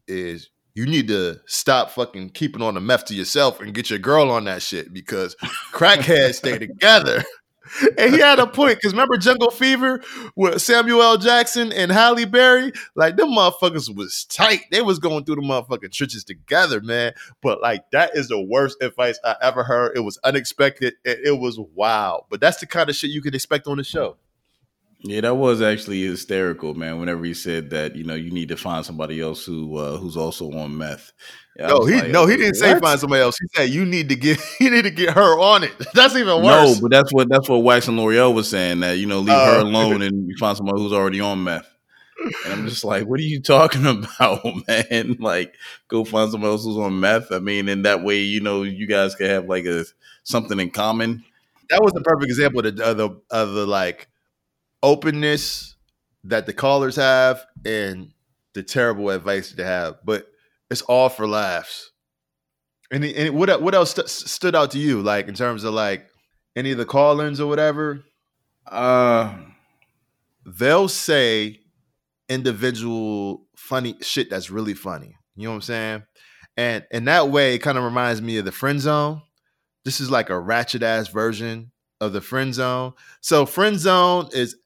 is 0.06 0.50
you 0.74 0.84
need 0.84 1.08
to 1.08 1.40
stop 1.46 1.92
fucking 1.92 2.28
keeping 2.28 2.60
on 2.60 2.74
the 2.74 2.80
meth 2.80 3.06
to 3.06 3.14
yourself 3.14 3.62
and 3.62 3.72
get 3.72 3.88
your 3.88 3.98
girl 3.98 4.30
on 4.30 4.44
that 4.44 4.60
shit 4.60 4.92
because 4.92 5.34
crackheads 5.72 6.34
stay 6.34 6.58
together. 6.58 7.24
And 7.98 8.14
he 8.14 8.20
had 8.20 8.38
a 8.38 8.46
point 8.46 8.76
because 8.76 8.92
remember 8.92 9.16
Jungle 9.16 9.50
Fever 9.50 10.02
with 10.36 10.60
Samuel 10.60 11.02
L. 11.02 11.18
Jackson 11.18 11.72
and 11.72 11.90
Halle 11.90 12.24
Berry? 12.24 12.72
Like 12.94 13.16
them 13.16 13.30
motherfuckers 13.30 13.94
was 13.94 14.24
tight. 14.26 14.62
They 14.70 14.82
was 14.82 14.98
going 14.98 15.24
through 15.24 15.36
the 15.36 15.42
motherfucking 15.42 15.92
trenches 15.92 16.24
together, 16.24 16.80
man. 16.80 17.14
But 17.42 17.60
like 17.60 17.90
that 17.92 18.16
is 18.16 18.28
the 18.28 18.40
worst 18.40 18.82
advice 18.82 19.18
I 19.24 19.36
ever 19.42 19.62
heard. 19.64 19.96
It 19.96 20.00
was 20.00 20.18
unexpected. 20.24 20.94
and 21.04 21.18
It 21.24 21.38
was 21.38 21.58
wild. 21.58 22.24
But 22.30 22.40
that's 22.40 22.58
the 22.58 22.66
kind 22.66 22.90
of 22.90 22.96
shit 22.96 23.10
you 23.10 23.22
can 23.22 23.34
expect 23.34 23.66
on 23.66 23.78
the 23.78 23.84
show. 23.84 24.16
Yeah, 25.06 25.20
that 25.20 25.34
was 25.34 25.60
actually 25.60 26.02
hysterical, 26.02 26.72
man. 26.74 26.98
Whenever 26.98 27.24
he 27.24 27.34
said 27.34 27.68
that, 27.70 27.94
you 27.94 28.04
know, 28.04 28.14
you 28.14 28.30
need 28.30 28.48
to 28.48 28.56
find 28.56 28.86
somebody 28.86 29.20
else 29.20 29.44
who 29.44 29.76
uh, 29.76 29.98
who's 29.98 30.16
also 30.16 30.50
on 30.52 30.78
meth. 30.78 31.12
Yeah, 31.58 31.66
No, 31.66 31.84
he 31.84 31.96
like, 32.00 32.10
no, 32.10 32.26
he 32.26 32.38
didn't 32.38 32.54
say 32.54 32.78
find 32.80 32.98
somebody 32.98 33.20
else. 33.20 33.36
He 33.38 33.46
said 33.54 33.68
you 33.68 33.84
need 33.84 34.08
to 34.08 34.16
get 34.16 34.40
you 34.60 34.70
need 34.70 34.82
to 34.82 34.90
get 34.90 35.10
her 35.10 35.38
on 35.38 35.62
it. 35.62 35.72
That's 35.94 36.16
even 36.16 36.42
worse. 36.42 36.76
No, 36.76 36.80
but 36.80 36.90
that's 36.90 37.12
what 37.12 37.28
that's 37.28 37.48
what 37.50 37.58
Wax 37.58 37.86
and 37.86 37.98
Lore'l 37.98 38.32
was 38.34 38.48
saying 38.48 38.80
that 38.80 38.96
you 38.96 39.04
know 39.06 39.20
leave 39.20 39.36
Oh. 39.36 39.54
her 39.56 39.58
alone 39.60 40.00
and 40.00 40.26
you 40.26 40.36
find 40.38 40.56
somebody 40.56 40.80
who's 40.80 40.92
already 40.94 41.20
on 41.20 41.44
meth. 41.44 41.68
And 42.46 42.52
I'm 42.54 42.66
just 42.68 42.84
like, 42.84 43.06
what 43.06 43.20
are 43.20 43.24
you 43.24 43.42
talking 43.42 43.84
about, 44.18 44.42
man? 44.66 45.16
Like, 45.20 45.54
go 45.88 46.04
find 46.04 46.30
somebody 46.30 46.50
else 46.50 46.64
who's 46.64 46.78
on 46.78 46.98
meth. 46.98 47.30
I 47.30 47.40
mean, 47.40 47.68
in 47.68 47.82
that 47.82 48.02
way, 48.02 48.20
you 48.20 48.40
know, 48.40 48.62
you 48.62 48.86
guys 48.86 49.14
could 49.14 49.28
have 49.28 49.44
like 49.46 49.66
a 49.66 49.84
something 50.22 50.58
in 50.58 50.70
common. 50.70 51.22
that 51.68 51.82
was 51.82 51.92
the 51.92 52.00
perfect 52.00 52.24
example 52.30 52.64
of 52.64 52.74
the 52.76 52.84
of 52.84 52.96
the, 52.96 53.10
of 53.30 53.52
the 53.52 53.66
like 53.66 54.08
openness 54.84 55.74
that 56.22 56.46
the 56.46 56.52
callers 56.52 56.96
have 56.96 57.44
and 57.64 58.12
the 58.54 58.62
terrible 58.62 59.10
advice 59.10 59.50
they 59.50 59.64
have. 59.64 59.96
But 60.04 60.28
it's 60.70 60.82
all 60.82 61.08
for 61.08 61.26
laughs. 61.26 61.90
And, 62.92 63.04
and 63.04 63.34
what 63.34 63.60
what 63.60 63.74
else 63.74 63.92
st- 63.92 64.08
stood 64.08 64.54
out 64.54 64.70
to 64.72 64.78
you, 64.78 65.02
like 65.02 65.26
in 65.26 65.34
terms 65.34 65.64
of 65.64 65.74
like 65.74 66.06
any 66.54 66.70
of 66.70 66.78
the 66.78 66.84
call-ins 66.84 67.40
or 67.40 67.48
whatever? 67.48 68.04
Uh, 68.66 69.34
They'll 70.46 70.88
say 70.88 71.60
individual 72.28 73.46
funny 73.56 73.96
shit 74.02 74.28
that's 74.28 74.50
really 74.50 74.74
funny. 74.74 75.16
You 75.36 75.44
know 75.44 75.50
what 75.50 75.56
I'm 75.56 75.62
saying? 75.62 76.02
And 76.56 76.86
in 76.90 77.06
that 77.06 77.30
way, 77.30 77.54
it 77.54 77.60
kind 77.60 77.78
of 77.78 77.84
reminds 77.84 78.20
me 78.22 78.38
of 78.38 78.44
the 78.44 78.52
friend 78.52 78.80
zone. 78.80 79.22
This 79.84 80.00
is 80.00 80.10
like 80.10 80.30
a 80.30 80.38
ratchet 80.38 80.82
ass 80.82 81.08
version 81.08 81.72
of 82.00 82.12
the 82.12 82.20
friend 82.20 82.54
zone. 82.54 82.92
So 83.20 83.46
friend 83.46 83.78
zone 83.78 84.28
is 84.32 84.56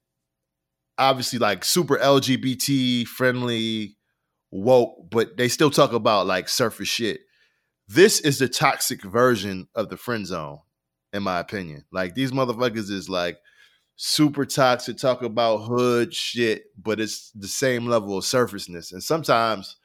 obviously 0.99 1.39
like 1.39 1.65
super 1.65 1.97
LGBT 1.97 3.07
friendly, 3.07 3.97
woke, 4.51 5.11
but 5.11 5.37
they 5.37 5.49
still 5.49 5.71
talk 5.71 5.93
about 5.93 6.27
like 6.27 6.49
surface 6.49 6.89
shit. 6.89 7.21
This 7.87 8.21
is 8.21 8.39
the 8.39 8.49
toxic 8.49 9.03
version 9.03 9.69
of 9.75 9.89
the 9.89 9.97
friend 9.97 10.27
zone, 10.27 10.59
in 11.13 11.23
my 11.23 11.39
opinion. 11.39 11.85
Like 11.91 12.15
these 12.15 12.33
motherfuckers 12.33 12.91
is 12.91 13.09
like 13.09 13.39
super 13.97 14.45
toxic, 14.45 14.97
talk 14.99 15.23
about 15.23 15.59
hood 15.59 16.15
shit, 16.15 16.65
but 16.81 17.01
it's 17.01 17.31
the 17.33 17.49
same 17.49 17.87
level 17.87 18.19
of 18.19 18.25
surfaceness. 18.25 18.93
And 18.93 19.03
sometimes 19.03 19.77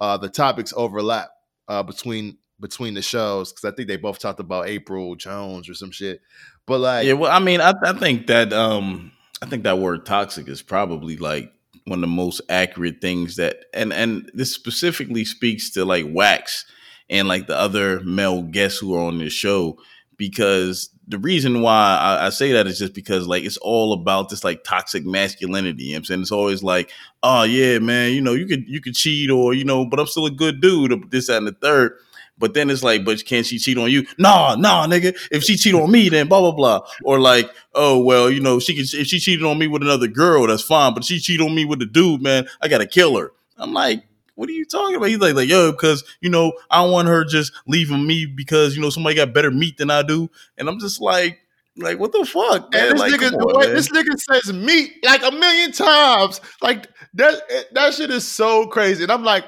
uh, 0.00 0.16
the 0.16 0.28
topics 0.28 0.72
overlap 0.76 1.30
uh, 1.68 1.82
between 1.82 2.38
between 2.60 2.94
the 2.94 3.02
shows 3.02 3.52
because 3.52 3.70
I 3.70 3.74
think 3.74 3.88
they 3.88 3.96
both 3.96 4.18
talked 4.18 4.40
about 4.40 4.68
April 4.68 5.16
Jones 5.16 5.68
or 5.68 5.74
some 5.74 5.90
shit. 5.90 6.20
But 6.66 6.78
like, 6.80 7.06
yeah, 7.06 7.12
well, 7.14 7.30
I 7.30 7.38
mean, 7.38 7.60
I, 7.60 7.74
I 7.82 7.92
think 7.92 8.26
that 8.28 8.52
um, 8.52 9.12
I 9.44 9.46
think 9.46 9.64
that 9.64 9.78
word 9.78 10.06
toxic 10.06 10.48
is 10.48 10.62
probably 10.62 11.18
like 11.18 11.52
one 11.84 11.98
of 11.98 12.00
the 12.00 12.06
most 12.06 12.40
accurate 12.48 13.02
things 13.02 13.36
that, 13.36 13.66
and 13.74 13.92
and 13.92 14.30
this 14.32 14.54
specifically 14.54 15.26
speaks 15.26 15.68
to 15.72 15.84
like 15.84 16.06
Wax 16.08 16.64
and 17.10 17.28
like 17.28 17.46
the 17.46 17.54
other 17.54 18.00
male 18.00 18.40
guests 18.40 18.78
who 18.78 18.94
are 18.94 19.02
on 19.02 19.18
this 19.18 19.34
show 19.34 19.76
because 20.16 20.88
the 21.06 21.18
reason 21.18 21.60
why 21.60 21.98
I, 22.00 22.26
I 22.26 22.30
say 22.30 22.52
that 22.52 22.66
is 22.66 22.78
just 22.78 22.94
because 22.94 23.26
like 23.26 23.44
it's 23.44 23.58
all 23.58 23.92
about 23.92 24.30
this 24.30 24.44
like 24.44 24.64
toxic 24.64 25.04
masculinity. 25.04 25.84
You 25.84 25.92
know 25.92 25.98
I'm 25.98 26.04
saying 26.04 26.22
it's 26.22 26.32
always 26.32 26.62
like, 26.62 26.90
oh 27.22 27.42
yeah, 27.42 27.78
man, 27.80 28.12
you 28.12 28.22
know, 28.22 28.32
you 28.32 28.46
could 28.46 28.66
you 28.66 28.80
could 28.80 28.94
cheat 28.94 29.30
or 29.30 29.52
you 29.52 29.64
know, 29.66 29.84
but 29.84 30.00
I'm 30.00 30.06
still 30.06 30.24
a 30.24 30.30
good 30.30 30.62
dude, 30.62 31.10
this, 31.10 31.26
that, 31.26 31.36
and 31.36 31.48
the 31.48 31.52
third. 31.52 31.98
But 32.36 32.54
then 32.54 32.68
it's 32.68 32.82
like, 32.82 33.04
but 33.04 33.24
can 33.24 33.44
she 33.44 33.58
cheat 33.58 33.78
on 33.78 33.90
you? 33.90 34.06
Nah, 34.18 34.56
nah, 34.56 34.86
nigga. 34.86 35.16
If 35.30 35.44
she 35.44 35.56
cheat 35.56 35.74
on 35.74 35.90
me, 35.90 36.08
then 36.08 36.28
blah 36.28 36.40
blah 36.40 36.52
blah. 36.52 36.80
Or 37.04 37.20
like, 37.20 37.48
oh 37.74 38.02
well, 38.02 38.30
you 38.30 38.40
know, 38.40 38.58
she 38.58 38.74
can 38.74 38.82
if 38.82 39.06
she 39.06 39.18
cheated 39.20 39.44
on 39.44 39.58
me 39.58 39.66
with 39.66 39.82
another 39.82 40.08
girl, 40.08 40.46
that's 40.46 40.62
fine. 40.62 40.94
But 40.94 41.04
she 41.04 41.20
cheated 41.20 41.46
on 41.46 41.54
me 41.54 41.64
with 41.64 41.80
a 41.82 41.86
dude, 41.86 42.22
man, 42.22 42.48
I 42.60 42.68
gotta 42.68 42.86
kill 42.86 43.16
her. 43.18 43.32
I'm 43.56 43.72
like, 43.72 44.04
what 44.34 44.48
are 44.48 44.52
you 44.52 44.64
talking 44.64 44.96
about? 44.96 45.10
He's 45.10 45.18
like, 45.18 45.34
like, 45.34 45.48
yo, 45.48 45.70
because 45.70 46.02
you 46.20 46.28
know, 46.28 46.52
I 46.70 46.82
don't 46.82 46.92
want 46.92 47.08
her 47.08 47.24
just 47.24 47.52
leaving 47.66 48.06
me 48.06 48.26
because 48.26 48.74
you 48.74 48.82
know 48.82 48.90
somebody 48.90 49.14
got 49.14 49.32
better 49.32 49.52
meat 49.52 49.78
than 49.78 49.90
I 49.90 50.02
do, 50.02 50.28
and 50.58 50.68
I'm 50.68 50.80
just 50.80 51.00
like, 51.00 51.38
like, 51.76 51.98
what 51.98 52.12
the 52.12 52.24
fuck, 52.24 52.72
man? 52.72 52.88
And 52.88 52.92
this 52.92 53.00
Like, 53.00 53.12
nigga, 53.12 53.30
come 53.30 53.38
the 53.38 53.58
way 53.58 53.66
this 53.72 53.88
nigga 53.88 54.18
says 54.18 54.52
meat 54.52 55.04
like 55.04 55.24
a 55.24 55.30
million 55.30 55.72
times. 55.72 56.40
Like 56.62 56.88
that, 57.14 57.42
that 57.72 57.94
shit 57.94 58.10
is 58.10 58.26
so 58.26 58.66
crazy. 58.66 59.02
And 59.02 59.12
I'm 59.12 59.24
like, 59.24 59.44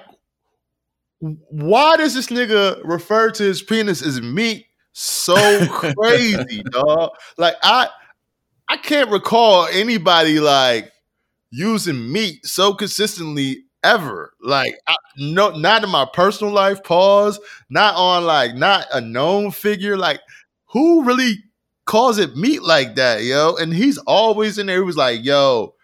why 1.20 1.96
does 1.96 2.14
this 2.14 2.28
nigga 2.28 2.80
refer 2.84 3.30
to 3.30 3.42
his 3.42 3.62
penis 3.62 4.02
as 4.02 4.20
meat 4.20 4.66
so 4.92 5.66
crazy, 5.70 6.62
dog? 6.70 7.10
Like 7.38 7.56
I, 7.62 7.88
I 8.68 8.76
can't 8.78 9.10
recall 9.10 9.66
anybody 9.66 10.40
like 10.40 10.92
using 11.50 12.12
meat 12.12 12.44
so 12.46 12.74
consistently 12.74 13.64
ever. 13.84 14.32
Like 14.42 14.74
I, 14.88 14.96
no, 15.18 15.50
not 15.50 15.84
in 15.84 15.90
my 15.90 16.06
personal 16.12 16.52
life. 16.52 16.82
Pause. 16.84 17.40
Not 17.70 17.94
on 17.96 18.24
like 18.26 18.54
not 18.54 18.86
a 18.92 19.00
known 19.00 19.52
figure. 19.52 19.96
Like 19.96 20.20
who 20.66 21.04
really 21.04 21.36
calls 21.86 22.18
it 22.18 22.36
meat 22.36 22.62
like 22.62 22.96
that, 22.96 23.22
yo? 23.24 23.56
And 23.56 23.72
he's 23.72 23.98
always 23.98 24.58
in 24.58 24.66
there. 24.66 24.78
He 24.78 24.82
was 24.82 24.96
like, 24.96 25.24
yo. 25.24 25.75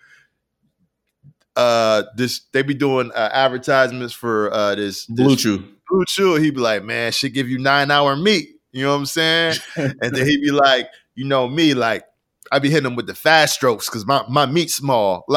Uh, 1.55 2.05
this 2.17 2.43
they 2.53 2.63
be 2.63 2.75
doing 2.75 3.11
uh, 3.15 3.29
advertisements 3.33 4.15
for 4.15 4.53
uh 4.53 4.75
this, 4.75 5.07
this 5.07 5.27
BlueChew. 5.27 5.69
Blue 5.89 6.05
Chew. 6.07 6.37
He'd 6.37 6.55
be 6.55 6.61
like, 6.61 6.83
man, 6.83 7.13
should 7.13 7.35
give 7.35 7.49
you 7.49 7.59
nine 7.59 7.91
hour 7.91 8.17
meat. 8.17 8.49
You 8.73 8.85
know 8.85 8.93
what 8.93 9.01
I'm 9.01 9.07
saying? 9.07 9.57
and 9.77 10.17
then 10.17 10.27
he'd 10.27 10.41
be 10.41 10.51
like, 10.51 10.89
you 11.15 11.25
know 11.25 11.47
me, 11.47 11.75
like 11.75 12.05
i'd 12.51 12.61
be 12.61 12.69
hitting 12.69 12.87
him 12.87 12.97
with 12.97 13.07
the 13.07 13.15
fast 13.15 13.55
strokes 13.55 13.89
because 13.89 14.07
my 14.07 14.25
my 14.29 14.47
meat's 14.47 14.75
small. 14.75 15.25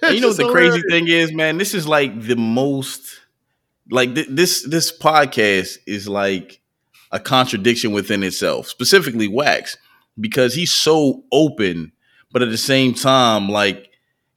Like, 0.00 0.14
you 0.14 0.20
know 0.20 0.28
what 0.28 0.36
the 0.36 0.48
crazy 0.52 0.80
thing 0.88 1.08
is, 1.08 1.34
man? 1.34 1.58
This 1.58 1.74
is 1.74 1.88
like 1.88 2.22
the 2.22 2.36
most 2.36 3.18
like 3.90 4.14
th- 4.14 4.28
this 4.30 4.62
this 4.62 4.96
podcast 4.96 5.78
is 5.86 6.08
like 6.08 6.60
a 7.10 7.18
contradiction 7.18 7.92
within 7.92 8.22
itself, 8.22 8.68
specifically 8.68 9.26
Wax, 9.26 9.76
because 10.20 10.54
he's 10.54 10.72
so 10.72 11.24
open, 11.32 11.90
but 12.30 12.42
at 12.42 12.50
the 12.50 12.58
same 12.58 12.94
time, 12.94 13.48
like 13.48 13.87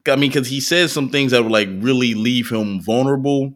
I 0.08 0.16
mean, 0.16 0.30
because 0.32 0.48
he 0.48 0.60
says 0.60 0.92
some 0.92 1.10
things 1.10 1.32
that 1.32 1.44
would 1.44 1.52
like 1.52 1.70
really 1.80 2.14
leave 2.14 2.50
him 2.50 2.82
vulnerable, 2.82 3.54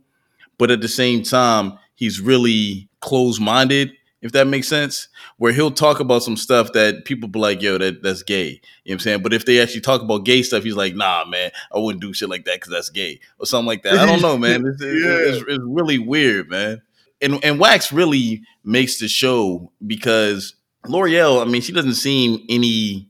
but 0.58 0.72
at 0.72 0.82
the 0.82 0.88
same 0.88 1.24
time, 1.24 1.78
he's 1.96 2.20
really 2.22 2.88
closed 3.02 3.42
minded. 3.42 3.92
If 4.22 4.32
that 4.32 4.48
makes 4.48 4.68
sense, 4.68 5.08
where 5.38 5.54
he'll 5.54 5.70
talk 5.70 6.00
about 6.00 6.24
some 6.24 6.36
stuff 6.36 6.74
that 6.74 7.06
people 7.06 7.30
be 7.30 7.38
like, 7.38 7.62
"Yo, 7.62 7.78
that 7.78 8.02
that's 8.02 8.24
gay." 8.24 8.48
You 8.48 8.54
know 8.54 8.60
what 8.86 8.94
I'm 8.94 9.00
saying? 9.00 9.22
But 9.22 9.34
if 9.34 9.46
they 9.46 9.60
actually 9.62 9.82
talk 9.82 10.02
about 10.02 10.26
gay 10.26 10.42
stuff, 10.42 10.64
he's 10.64 10.76
like, 10.76 10.96
"Nah, 10.96 11.26
man, 11.26 11.52
I 11.72 11.78
wouldn't 11.78 12.02
do 12.02 12.12
shit 12.12 12.30
like 12.30 12.46
that 12.46 12.56
because 12.56 12.72
that's 12.72 12.90
gay 12.90 13.20
or 13.38 13.46
something 13.46 13.68
like 13.68 13.84
that." 13.84 13.94
I 14.00 14.06
don't 14.08 14.22
know, 14.24 14.38
man. 14.38 14.66
It's, 14.66 14.82
it's- 14.82 15.04
it's- 15.28 15.44
it's 15.48 15.64
really 15.64 16.00
weird, 16.00 16.50
man. 16.50 16.82
And 17.22 17.44
and 17.46 17.60
Wax 17.60 17.94
really 17.94 18.42
makes 18.64 18.98
the 19.00 19.08
show 19.08 19.72
because 19.86 20.56
Lore'l. 20.88 21.42
I 21.42 21.46
mean, 21.46 21.62
she 21.62 21.72
doesn't 21.72 21.94
seem 21.96 22.44
any 22.50 23.08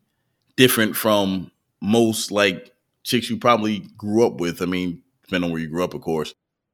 different 0.57 0.97
from 0.97 1.49
most 1.81 2.29
like 2.31 2.71
chicks 3.05 3.29
you 3.29 3.37
probably 3.37 3.79
grew 3.97 4.25
up 4.27 4.41
with. 4.41 4.61
I 4.61 4.65
mean, 4.65 5.01
depending 5.23 5.47
on 5.47 5.51
where 5.53 5.61
you 5.61 5.69
grew 5.69 5.83
up, 5.85 5.93
of 5.93 6.01
course. 6.01 6.33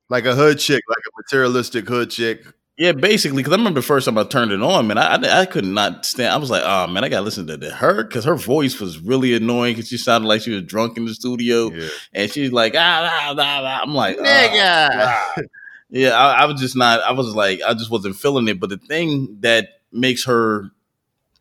like 0.10 0.26
a 0.26 0.34
hood 0.34 0.58
chick, 0.58 0.82
like 0.90 0.98
a 1.08 1.12
materialistic 1.22 1.88
hood 1.88 2.10
chick. 2.10 2.42
Yeah, 2.78 2.94
basically, 2.94 3.38
because 3.44 3.54
I 3.54 3.58
remember 3.58 3.80
the 3.82 3.86
first 3.86 4.06
time 4.06 4.18
I 4.18 4.24
turned 4.24 4.52
it 4.52 4.62
on, 4.64 4.88
man, 4.88 4.98
I, 4.98 5.16
I, 5.16 5.42
I 5.42 5.46
could 5.46 5.66
not 5.66 6.04
stand. 6.04 6.34
I 6.34 6.38
was 6.38 6.50
like, 6.50 6.64
oh 6.66 6.88
man, 6.88 7.04
I 7.04 7.10
gotta 7.10 7.24
listen 7.24 7.46
to 7.48 7.58
the, 7.58 7.70
her 7.70 8.04
because 8.04 8.26
her 8.26 8.36
voice 8.36 8.80
was 8.80 8.98
really 8.98 9.36
annoying 9.36 9.76
because 9.76 9.90
she 9.90 9.98
sounded 9.98 10.28
like 10.28 10.42
she 10.42 10.50
was 10.52 10.64
drunk 10.64 10.98
in 10.98 11.06
the 11.06 11.14
studio, 11.14 11.70
Yeah. 11.72 11.90
and 12.14 12.32
she's 12.32 12.52
like, 12.52 12.74
ah, 12.76 13.08
ah, 13.12 13.36
ah, 13.38 13.62
ah. 13.64 13.80
I'm 13.84 13.94
like, 13.94 14.18
ah, 14.20 14.24
Nigga. 15.36 15.44
Yeah, 15.94 16.12
I, 16.12 16.44
I 16.44 16.46
was 16.46 16.60
just 16.60 16.76
not. 16.76 17.02
I 17.02 17.12
was 17.12 17.36
like, 17.36 17.62
I 17.62 17.74
just 17.74 17.92
wasn't 17.92 18.16
feeling 18.16 18.48
it. 18.48 18.60
But 18.60 18.70
the 18.70 18.78
thing 18.78 19.38
that 19.42 19.68
makes 19.92 20.24
her 20.26 20.72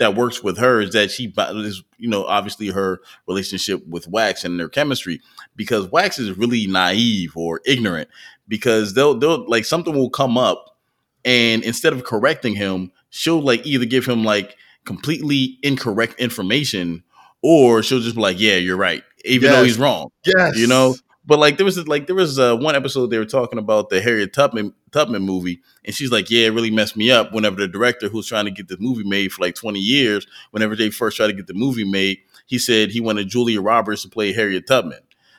that 0.01 0.17
works 0.17 0.43
with 0.43 0.57
her 0.57 0.81
is 0.81 0.93
that 0.93 1.11
she 1.11 1.33
is, 1.37 1.85
you 1.99 2.09
know, 2.09 2.25
obviously 2.25 2.69
her 2.69 3.03
relationship 3.29 3.87
with 3.87 4.09
Wax 4.09 4.45
and 4.45 4.59
their 4.59 4.69
chemistry 4.69 5.21
because 5.57 5.87
Wax 5.93 6.19
is 6.19 6.37
really 6.39 6.67
naive 6.67 7.37
or 7.37 7.61
ignorant 7.67 8.09
because 8.49 8.95
they'll 8.95 9.15
they'll 9.15 9.47
like 9.47 9.67
something 9.67 9.95
will 9.95 10.09
come 10.09 10.39
up 10.39 10.79
and 11.25 11.63
instead 11.63 11.93
of 11.93 12.05
correcting 12.05 12.55
him, 12.55 12.91
she'll 13.11 13.43
like 13.43 13.65
either 13.67 13.85
give 13.85 14.07
him 14.07 14.25
like 14.25 14.57
completely 14.87 15.59
incorrect 15.63 16.19
information 16.19 17.05
or 17.43 17.83
she'll 17.83 18.01
just 18.01 18.17
be 18.17 18.23
like, 18.23 18.41
yeah, 18.41 18.57
you're 18.57 18.79
right, 18.79 19.05
even 19.27 19.51
though 19.51 19.65
he's 19.65 19.79
wrong 19.79 20.09
Yes. 20.25 20.57
you 20.57 20.67
know. 20.67 20.97
But 21.31 21.39
like 21.39 21.59
there 21.59 21.65
was 21.65 21.87
like 21.87 22.09
there 22.09 22.17
was 22.17 22.41
uh, 22.41 22.57
one 22.57 22.75
episode 22.75 23.07
they 23.07 23.19
were 23.19 23.25
talking 23.25 23.61
about 23.61 23.89
the 23.89 24.01
Harriet 24.01 24.33
Tubman 24.33 24.75
Tubman 24.91 25.23
movie, 25.23 25.61
and 25.85 25.95
she's 25.95 26.11
like, 26.11 26.29
"Yeah, 26.29 26.47
it 26.47 26.55
really 26.55 26.73
messed 26.73 26.97
me 26.97 27.13
up." 27.13 27.33
Whenever 27.33 27.55
the 27.55 27.69
director 27.69 28.09
who's 28.09 28.27
trying 28.27 28.47
to 28.47 28.51
get 28.51 28.67
the 28.67 28.77
movie 28.81 29.05
made 29.05 29.31
for 29.31 29.41
like 29.41 29.55
twenty 29.55 29.79
years, 29.79 30.27
whenever 30.51 30.75
they 30.75 30.91
first 30.91 31.17
tried 31.17 31.29
to 31.29 31.33
get 31.33 31.47
the 31.47 31.55
movie 31.55 31.89
made, 31.89 32.19
he 32.47 32.59
said 32.59 32.91
he 32.91 33.01
wanted 33.01 33.29
Julia 33.29 33.61
Roberts 33.61 34.03
to 34.03 34.09
play 34.09 34.33
Harriet 34.33 34.67
Tubman. 34.67 34.99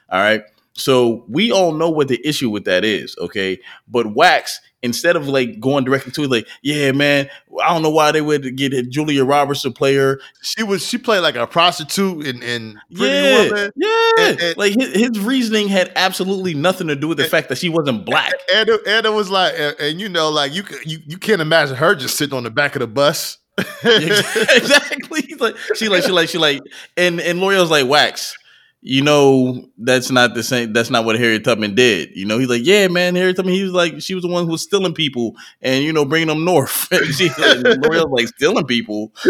All 0.09 0.21
right, 0.21 0.43
so 0.71 1.25
we 1.27 1.51
all 1.51 1.73
know 1.73 1.89
what 1.89 2.07
the 2.07 2.25
issue 2.25 2.49
with 2.49 2.63
that 2.63 2.85
is, 2.85 3.17
okay? 3.19 3.59
But 3.85 4.15
Wax, 4.15 4.61
instead 4.83 5.15
of 5.15 5.27
like 5.27 5.59
going 5.59 5.83
directly 5.83 6.11
to 6.13 6.23
it, 6.23 6.29
like, 6.31 6.47
"Yeah, 6.61 6.91
man, 6.91 7.29
I 7.63 7.73
don't 7.73 7.81
know 7.83 7.89
why 7.89 8.11
they 8.11 8.21
would 8.21 8.55
get 8.55 8.71
Julia 8.89 9.23
Roberts 9.25 9.61
to 9.63 9.71
play 9.71 9.95
her," 9.95 10.19
She 10.41 10.63
was 10.63 10.85
she 10.85 10.97
played 10.97 11.19
like 11.19 11.35
a 11.35 11.47
prostitute 11.47 12.25
in, 12.25 12.41
in 12.43 12.79
Pretty 12.95 13.11
yeah, 13.13 13.43
Woman. 13.49 13.71
yeah. 13.75 14.11
And- 14.19 14.39
and- 14.41 14.57
like 14.57 14.73
his, 14.79 14.93
his 14.93 15.19
reasoning 15.19 15.67
had 15.67 15.91
absolutely 15.95 16.53
nothing 16.53 16.87
to 16.87 16.95
do 16.95 17.07
with 17.07 17.17
the 17.17 17.25
fact 17.25 17.49
that 17.49 17.57
she 17.57 17.69
wasn't 17.69 18.05
black. 18.05 18.33
And 18.53 18.69
and 18.69 19.05
it 19.05 19.13
was 19.13 19.29
like, 19.29 19.53
and, 19.57 19.75
and 19.79 20.01
you 20.01 20.09
know, 20.09 20.29
like 20.29 20.53
you, 20.53 20.63
you 20.85 20.99
you 21.05 21.17
can't 21.17 21.41
imagine 21.41 21.75
her 21.75 21.95
just 21.95 22.17
sitting 22.17 22.35
on 22.37 22.43
the 22.43 22.51
back 22.51 22.75
of 22.75 22.79
the 22.79 22.87
bus. 22.87 23.37
exactly. 23.83 25.35
Like 25.39 25.55
she 25.75 25.89
like 25.89 26.03
she 26.03 26.11
like 26.11 26.29
she 26.29 26.37
like 26.37 26.61
and 26.97 27.19
and 27.19 27.39
Lore'l's 27.39 27.71
like 27.71 27.87
wax. 27.87 28.35
You 28.83 29.03
know 29.03 29.69
that's 29.77 30.09
not 30.09 30.33
the 30.33 30.41
same. 30.41 30.73
That's 30.73 30.89
not 30.89 31.05
what 31.05 31.19
Harriet 31.19 31.43
Tubman 31.43 31.75
did. 31.75 32.09
You 32.15 32.25
know 32.25 32.39
he's 32.39 32.49
like, 32.49 32.65
yeah, 32.65 32.87
man. 32.87 33.15
Harriet 33.15 33.35
Tubman. 33.37 33.53
He 33.53 33.61
was 33.63 33.73
like, 33.73 34.01
she 34.01 34.15
was 34.15 34.23
the 34.23 34.27
one 34.29 34.45
who 34.45 34.51
was 34.51 34.63
stealing 34.63 34.95
people 34.95 35.35
and 35.61 35.83
you 35.83 35.93
know 35.93 36.03
bringing 36.03 36.29
them 36.29 36.45
north. 36.45 36.87
And 36.91 37.13
she, 37.13 37.29
Lore'l's 37.29 38.11
like 38.11 38.27
stealing 38.29 38.65
people. 38.65 39.13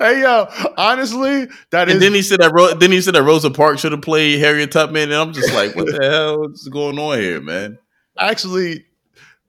hey 0.00 0.22
yo, 0.22 0.46
honestly, 0.76 1.48
that 1.70 1.88
is 1.88 1.94
And 1.94 2.02
then 2.02 2.14
he 2.14 2.22
said 2.22 2.40
that 2.40 2.52
Ro- 2.52 2.74
then 2.74 2.92
he 2.92 3.00
said 3.00 3.14
that 3.14 3.22
Rosa 3.22 3.50
Parks 3.50 3.80
should 3.80 3.92
have 3.92 4.02
played 4.02 4.38
Harriet 4.40 4.72
Tubman. 4.72 5.10
And 5.10 5.14
I'm 5.14 5.32
just 5.32 5.52
like, 5.52 5.74
what 5.76 5.86
the 5.86 5.98
hell 6.10 6.46
is 6.50 6.68
going 6.68 6.98
on 6.98 7.18
here, 7.18 7.40
man? 7.40 7.78
actually 8.18 8.84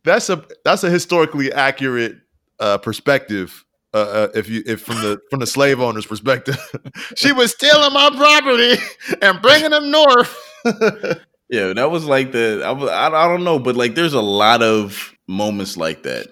that's 0.04 0.30
a 0.30 0.44
that's 0.66 0.84
a 0.84 0.90
historically 0.90 1.52
accurate 1.52 2.18
uh, 2.60 2.78
perspective. 2.78 3.66
Uh, 3.92 3.98
uh, 3.98 4.28
if 4.36 4.48
you 4.48 4.62
if 4.68 4.82
from 4.82 4.96
the 4.98 5.20
from 5.30 5.40
the 5.40 5.48
slave 5.48 5.80
owner's 5.80 6.06
perspective, 6.06 6.58
she 7.16 7.32
was 7.32 7.52
stealing 7.56 7.94
my 7.94 8.10
property 8.16 8.82
and 9.22 9.42
bringing 9.42 9.72
them 9.72 9.92
north. 9.92 10.36
Yeah, 11.52 11.74
that 11.74 11.90
was 11.90 12.06
like 12.06 12.32
the 12.32 12.62
I, 12.64 12.72
was, 12.72 12.92
I 12.92 13.08
I 13.08 13.28
don't 13.28 13.44
know, 13.44 13.58
but 13.58 13.76
like 13.76 13.96
there's 13.96 14.14
a 14.14 14.22
lot 14.22 14.62
of 14.62 15.12
moments 15.28 15.78
like 15.78 16.04
that. 16.04 16.28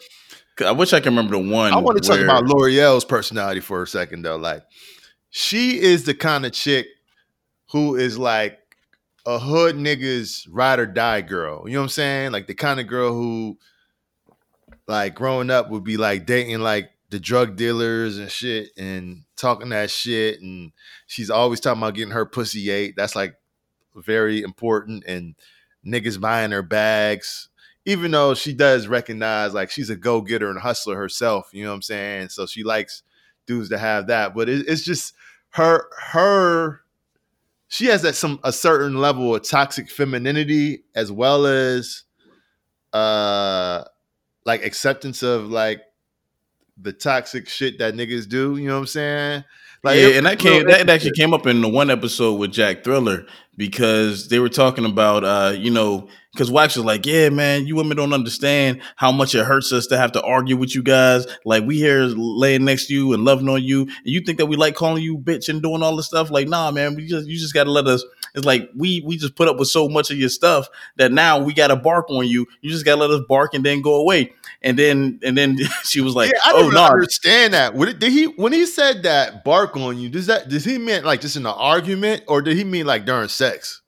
I 0.63 0.71
wish 0.71 0.93
I 0.93 0.99
can 0.99 1.15
remember 1.15 1.37
the 1.37 1.51
one. 1.51 1.73
I 1.73 1.77
want 1.77 2.01
to 2.01 2.07
talk 2.07 2.19
about 2.19 2.45
Lore'l's 2.45 3.05
personality 3.05 3.59
for 3.59 3.83
a 3.83 3.87
second, 3.87 4.23
though. 4.23 4.37
Like, 4.37 4.63
she 5.29 5.79
is 5.79 6.03
the 6.03 6.13
kind 6.13 6.45
of 6.45 6.51
chick 6.51 6.87
who 7.71 7.95
is 7.95 8.17
like 8.17 8.57
a 9.25 9.37
hood 9.37 9.75
nigga's 9.75 10.47
ride 10.49 10.79
or 10.79 10.85
die 10.85 11.21
girl. 11.21 11.63
You 11.67 11.73
know 11.73 11.79
what 11.79 11.85
I'm 11.85 11.89
saying? 11.89 12.31
Like 12.31 12.47
the 12.47 12.55
kind 12.55 12.79
of 12.79 12.87
girl 12.87 13.11
who, 13.11 13.57
like, 14.87 15.15
growing 15.15 15.49
up 15.49 15.69
would 15.69 15.83
be 15.83 15.97
like 15.97 16.25
dating 16.25 16.59
like 16.59 16.89
the 17.09 17.19
drug 17.19 17.55
dealers 17.55 18.17
and 18.17 18.29
shit 18.29 18.69
and 18.77 19.23
talking 19.35 19.69
that 19.69 19.89
shit. 19.89 20.41
And 20.41 20.71
she's 21.05 21.29
always 21.29 21.59
talking 21.59 21.81
about 21.81 21.95
getting 21.95 22.13
her 22.13 22.25
pussy 22.25 22.69
ate. 22.69 22.95
That's 22.95 23.15
like 23.15 23.35
very 23.95 24.41
important. 24.41 25.03
And 25.07 25.35
niggas 25.85 26.19
buying 26.19 26.51
her 26.51 26.61
bags 26.61 27.49
even 27.87 28.11
though 28.11 28.33
she 28.33 28.53
does 28.53 28.85
recognize 28.85 29.53
like 29.53 29.71
she's 29.71 29.89
a 29.89 29.95
go-getter 29.95 30.49
and 30.49 30.59
hustler 30.59 30.97
herself, 30.97 31.49
you 31.53 31.63
know 31.63 31.69
what 31.69 31.75
I'm 31.75 31.81
saying? 31.81 32.27
So 32.27 32.45
she 32.45 32.61
likes 32.65 33.01
dudes 33.45 33.69
to 33.69 33.77
have 33.77 34.07
that, 34.07 34.35
but 34.35 34.49
it, 34.49 34.67
it's 34.67 34.83
just 34.83 35.13
her 35.51 35.87
her 36.11 36.81
she 37.69 37.85
has 37.85 38.01
that 38.01 38.15
some 38.15 38.41
a 38.43 38.51
certain 38.51 38.97
level 38.97 39.33
of 39.33 39.43
toxic 39.43 39.89
femininity 39.89 40.83
as 40.95 41.13
well 41.13 41.45
as 41.45 42.03
uh 42.91 43.85
like 44.45 44.65
acceptance 44.65 45.23
of 45.23 45.49
like 45.49 45.81
the 46.81 46.93
toxic 46.93 47.47
shit 47.49 47.79
that 47.79 47.93
niggas 47.95 48.27
do. 48.27 48.57
You 48.57 48.67
know 48.67 48.75
what 48.75 48.79
I'm 48.81 48.87
saying? 48.87 49.43
yeah, 49.83 50.07
it- 50.07 50.15
and 50.17 50.25
that 50.25 50.39
came 50.39 50.65
that 50.67 50.89
actually 50.89 51.11
came 51.11 51.33
up 51.33 51.45
in 51.47 51.61
the 51.61 51.69
one 51.69 51.89
episode 51.89 52.33
with 52.35 52.51
Jack 52.51 52.83
Thriller 52.83 53.25
because 53.55 54.27
they 54.29 54.39
were 54.39 54.49
talking 54.49 54.85
about 54.85 55.23
uh, 55.23 55.53
you 55.57 55.71
know, 55.71 56.07
because 56.33 56.51
Wax 56.51 56.75
was 56.75 56.85
like, 56.85 57.05
Yeah, 57.05 57.29
man, 57.29 57.65
you 57.67 57.75
women 57.75 57.95
don't 57.97 58.13
understand 58.13 58.81
how 58.95 59.11
much 59.11 59.33
it 59.33 59.45
hurts 59.45 59.71
us 59.71 59.87
to 59.87 59.97
have 59.97 60.11
to 60.13 60.21
argue 60.21 60.57
with 60.57 60.75
you 60.75 60.83
guys. 60.83 61.25
Like 61.45 61.63
we 61.63 61.77
here 61.77 62.01
laying 62.05 62.65
next 62.65 62.87
to 62.87 62.93
you 62.93 63.13
and 63.13 63.23
loving 63.23 63.49
on 63.49 63.63
you, 63.63 63.81
and 63.83 63.91
you 64.03 64.19
think 64.21 64.37
that 64.39 64.45
we 64.47 64.55
like 64.55 64.75
calling 64.75 65.03
you 65.03 65.17
bitch 65.17 65.47
and 65.49 65.61
doing 65.61 65.81
all 65.83 65.95
this 65.95 66.07
stuff. 66.07 66.29
Like, 66.31 66.47
nah, 66.47 66.69
man, 66.71 66.95
we 66.95 67.07
just 67.07 67.27
you 67.27 67.37
just 67.37 67.53
gotta 67.53 67.71
let 67.71 67.87
us 67.87 68.03
it's 68.37 68.45
like 68.45 68.69
we 68.75 69.01
we 69.05 69.17
just 69.17 69.35
put 69.35 69.47
up 69.47 69.57
with 69.57 69.67
so 69.67 69.89
much 69.89 70.11
of 70.11 70.17
your 70.17 70.29
stuff 70.29 70.67
that 70.95 71.11
now 71.11 71.39
we 71.39 71.53
gotta 71.53 71.75
bark 71.75 72.09
on 72.09 72.27
you. 72.27 72.45
You 72.61 72.69
just 72.69 72.85
gotta 72.85 73.01
let 73.01 73.09
us 73.09 73.21
bark 73.27 73.53
and 73.53 73.65
then 73.65 73.81
go 73.81 73.95
away. 73.95 74.31
And 74.61 74.77
then 74.77 75.19
and 75.23 75.37
then 75.37 75.57
she 75.83 76.01
was 76.01 76.15
like, 76.15 76.31
yeah, 76.31 76.39
I 76.45 76.51
Oh 76.53 76.61
don't 76.61 76.73
no, 76.73 76.83
understand 76.85 77.53
that. 77.53 77.73
What 77.73 77.99
did, 77.99 78.11
he 78.11 78.25
when 78.25 78.53
he 78.53 78.65
said 78.65 79.03
that 79.03 79.43
bark 79.43 79.75
on 79.75 79.97
you? 79.97 80.07
Does 80.09 80.27
that 80.27 80.49
does 80.49 80.63
he 80.63 80.77
mean 80.77 81.03
like 81.03 81.21
just 81.21 81.35
in 81.35 81.45
an 81.45 81.53
argument 81.55 82.23
or 82.27 82.41
did 82.41 82.55
he 82.55 82.63
mean 82.63 82.85
like 82.85 83.05
during 83.05 83.27
sex? 83.27 83.81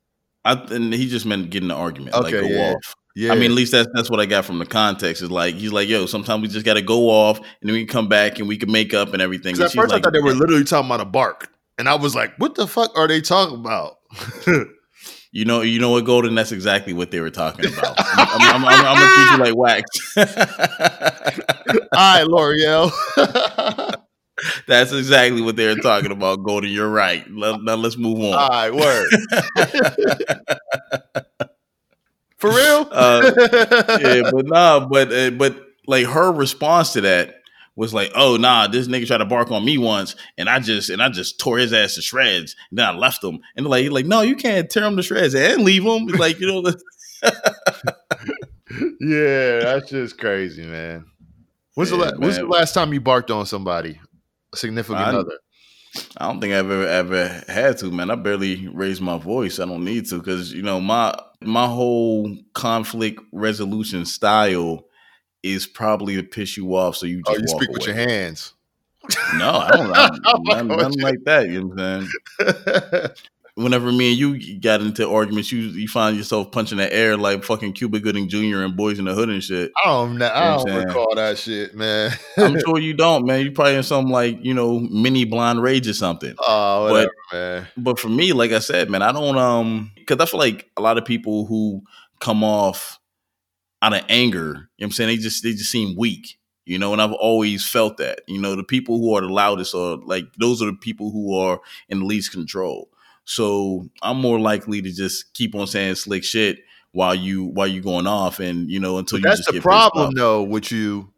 I, 0.43 0.53
and 0.53 0.93
he 0.93 1.07
just 1.07 1.25
meant 1.25 1.49
getting 1.49 1.69
the 1.69 1.75
argument, 1.75 2.15
like 2.15 2.33
Okay, 2.33 2.41
go 2.41 2.47
yeah. 2.47 2.73
off. 2.73 2.95
Yeah, 3.15 3.33
I 3.33 3.35
mean, 3.35 3.51
at 3.51 3.51
least 3.51 3.71
that's 3.71 3.89
that's 3.93 4.09
what 4.09 4.19
I 4.19 4.25
got 4.25 4.45
from 4.45 4.59
the 4.59 4.65
context. 4.65 5.21
Is 5.21 5.29
like 5.29 5.55
he's 5.55 5.73
like, 5.73 5.89
yo, 5.89 6.05
sometimes 6.05 6.41
we 6.41 6.47
just 6.47 6.65
got 6.65 6.75
to 6.75 6.81
go 6.81 7.09
off, 7.09 7.37
and 7.37 7.47
then 7.63 7.73
we 7.73 7.79
can 7.79 7.87
come 7.87 8.07
back 8.07 8.39
and 8.39 8.47
we 8.47 8.57
can 8.57 8.71
make 8.71 8.93
up 8.93 9.13
and 9.13 9.21
everything. 9.21 9.55
And 9.55 9.63
at 9.63 9.73
first 9.73 9.91
like, 9.91 9.99
I 9.99 10.03
thought 10.03 10.13
they 10.13 10.21
were 10.21 10.33
literally 10.33 10.63
talking 10.63 10.87
about 10.87 11.01
a 11.01 11.05
bark, 11.05 11.51
and 11.79 11.89
I 11.89 11.95
was 11.95 12.13
like, 12.13 12.35
"What 12.37 12.53
the 12.55 12.67
fuck 12.67 12.95
are 12.95 13.07
they 13.07 13.21
talking 13.21 13.55
about?" 13.55 13.97
you 15.31 15.45
know, 15.45 15.61
you 15.61 15.79
know 15.79 15.89
what, 15.91 16.05
Golden? 16.05 16.35
That's 16.35 16.51
exactly 16.51 16.93
what 16.93 17.09
they 17.09 17.21
were 17.21 17.31
talking 17.31 17.65
about. 17.65 17.95
I'm, 17.97 18.63
I'm, 18.63 18.65
I'm, 18.65 18.85
I'm, 18.85 18.95
gonna 18.95 19.15
treat 19.15 19.31
you 19.31 19.37
like 19.45 19.55
wax. 19.55 20.17
All 21.93 22.17
right, 22.17 22.27
Lore'l. 22.27 22.91
that's 24.67 24.91
exactly 24.91 25.41
what 25.41 25.55
they 25.55 25.67
were 25.67 25.81
talking 25.81 26.11
about, 26.11 26.43
Golden. 26.43 26.69
You're 26.69 26.89
right. 26.89 27.25
Let, 27.31 27.63
now 27.63 27.75
let's 27.75 27.97
move 27.97 28.19
on. 28.19 28.33
All 28.33 28.49
right, 28.49 28.75
word. 28.75 29.07
For 32.37 32.49
real? 32.49 32.87
Uh, 32.91 33.31
yeah, 34.01 34.21
but 34.31 34.45
nah, 34.45 34.85
but 34.85 35.13
uh, 35.13 35.31
but 35.31 35.65
like 35.87 36.05
her 36.05 36.31
response 36.31 36.93
to 36.93 37.01
that 37.01 37.38
was 37.75 37.93
like, 37.93 38.11
"Oh 38.15 38.37
nah, 38.37 38.67
this 38.67 38.87
nigga 38.87 39.07
tried 39.07 39.17
to 39.19 39.25
bark 39.25 39.51
on 39.51 39.63
me 39.65 39.77
once, 39.77 40.15
and 40.37 40.49
I 40.49 40.59
just 40.59 40.89
and 40.89 41.01
I 41.01 41.09
just 41.09 41.39
tore 41.39 41.57
his 41.57 41.73
ass 41.73 41.95
to 41.95 42.01
shreds, 42.01 42.55
and 42.69 42.79
then 42.79 42.85
I 42.85 42.91
left 42.91 43.23
him." 43.23 43.39
And 43.55 43.65
like, 43.67 43.89
like, 43.91 44.05
no, 44.05 44.21
you 44.21 44.35
can't 44.35 44.69
tear 44.69 44.83
him 44.85 44.97
to 44.97 45.03
shreds 45.03 45.35
and 45.35 45.63
leave 45.63 45.83
him. 45.83 46.07
Like, 46.07 46.39
you 46.39 46.47
know, 46.47 46.71
yeah, 48.99 49.59
that's 49.59 49.89
just 49.89 50.17
crazy, 50.17 50.65
man. 50.65 51.05
When's 51.75 51.89
the 51.91 51.97
Yeah, 51.97 52.03
la- 52.05 52.17
when's 52.17 52.37
the 52.37 52.45
last 52.45 52.73
time 52.73 52.93
you 52.93 53.01
barked 53.01 53.31
on 53.31 53.45
somebody, 53.45 53.99
a 54.53 54.57
significant 54.57 54.99
I- 54.99 55.13
other? 55.15 55.37
I 56.17 56.27
don't 56.27 56.39
think 56.39 56.53
I've 56.53 56.69
ever 56.69 56.85
ever 56.85 57.43
had 57.47 57.79
to, 57.79 57.89
man. 57.89 58.11
I 58.11 58.15
barely 58.15 58.67
raise 58.67 59.01
my 59.01 59.17
voice. 59.17 59.59
I 59.59 59.65
don't 59.65 59.83
need 59.83 60.05
to 60.09 60.19
because 60.19 60.53
you 60.53 60.61
know 60.61 60.79
my 60.79 61.17
my 61.41 61.65
whole 61.65 62.37
conflict 62.53 63.19
resolution 63.33 64.05
style 64.05 64.85
is 65.43 65.65
probably 65.67 66.15
to 66.15 66.23
piss 66.23 66.57
you 66.57 66.75
off, 66.75 66.95
so 66.97 67.05
you 67.05 67.21
just 67.23 67.29
Oh, 67.37 67.41
you 67.41 67.47
speak 67.47 67.69
with 67.69 67.85
your 67.85 67.95
hands. 67.95 68.53
No, 69.37 69.51
I 69.51 69.69
don't. 69.71 69.91
I, 69.93 70.09
Oh, 70.25 70.37
nothing, 70.43 70.67
nothing 70.67 71.01
like 71.01 71.23
that. 71.25 71.49
You 71.49 71.61
know 71.61 71.67
what 71.67 71.79
I'm 71.79 72.07
saying? 72.91 73.09
whenever 73.55 73.91
me 73.91 74.09
and 74.11 74.17
you 74.17 74.59
got 74.59 74.81
into 74.81 75.07
arguments, 75.07 75.51
you 75.51 75.59
you 75.59 75.87
find 75.87 76.15
yourself 76.15 76.51
punching 76.51 76.77
the 76.77 76.91
air 76.93 77.17
like 77.17 77.43
fucking 77.43 77.73
Cuba 77.73 77.99
Gooding 77.99 78.29
Jr. 78.29 78.61
and 78.63 78.75
Boys 78.75 78.99
in 78.99 79.05
the 79.05 79.13
Hood 79.13 79.29
and 79.29 79.43
shit. 79.43 79.71
I 79.83 79.87
don't, 79.87 80.17
know, 80.17 80.27
I 80.27 80.29
You 80.29 80.43
know 80.43 80.51
I'm 80.51 80.57
don't 80.57 80.67
saying? 80.67 80.87
recall 80.87 81.15
that 81.15 81.37
shit, 81.37 81.75
man. 81.75 82.11
I'm 82.37 82.59
sure 82.59 82.79
you 82.79 82.93
don't, 82.93 83.25
man. 83.25 83.41
You 83.41 83.51
probably 83.51 83.75
in 83.75 83.83
some 83.83 84.05
like 84.09 84.37
you 84.43 84.53
know 84.53 84.79
mini 84.79 85.25
blind 85.25 85.61
rage 85.61 85.87
or 85.87 85.93
something. 85.93 86.35
oh, 86.39 86.89
whatever, 86.91 87.11
man. 87.33 87.67
But 87.77 87.99
for 87.99 88.09
me, 88.09 88.33
like 88.33 88.51
I 88.51 88.59
said, 88.59 88.89
man, 88.89 89.01
I 89.01 89.11
don't 89.11 89.37
um 89.37 89.91
because 89.95 90.17
I 90.19 90.25
feel 90.25 90.39
like 90.39 90.69
a 90.77 90.81
lot 90.81 90.97
of 90.97 91.05
people 91.05 91.45
who 91.45 91.83
come 92.19 92.43
off 92.43 92.98
out 93.81 93.93
of 93.93 94.03
anger, 94.09 94.37
you 94.37 94.43
know 94.43 94.59
what 94.77 94.85
I'm 94.85 94.91
saying, 94.91 95.07
they 95.09 95.17
just 95.17 95.43
they 95.43 95.51
just 95.51 95.71
seem 95.71 95.95
weak. 95.97 96.37
You 96.65 96.77
know, 96.77 96.93
and 96.93 97.01
I've 97.01 97.13
always 97.13 97.67
felt 97.67 97.97
that. 97.97 98.21
You 98.27 98.39
know, 98.39 98.55
the 98.55 98.63
people 98.63 98.99
who 98.99 99.15
are 99.15 99.21
the 99.21 99.27
loudest 99.27 99.73
are 99.73 99.97
like 99.97 100.25
those 100.39 100.61
are 100.61 100.67
the 100.67 100.73
people 100.73 101.09
who 101.09 101.35
are 101.35 101.59
in 101.87 101.99
the 101.99 102.05
least 102.05 102.31
control. 102.31 102.89
So 103.23 103.89
I'm 104.01 104.17
more 104.17 104.39
likely 104.39 104.81
to 104.81 104.91
just 104.91 105.33
keep 105.33 105.55
on 105.55 105.67
saying 105.67 105.95
slick 105.95 106.23
shit 106.23 106.59
while 106.91 107.15
you 107.15 107.45
while 107.45 107.67
you 107.67 107.81
going 107.81 108.07
off 108.07 108.39
and 108.39 108.69
you 108.69 108.79
know 108.79 108.97
until 108.97 109.17
But 109.17 109.23
you 109.23 109.29
that's 109.29 109.39
just 109.39 109.47
the 109.47 109.53
get 109.53 109.63
problem, 109.63 110.13
though, 110.13 110.43
with 110.43 110.71
you. 110.71 111.11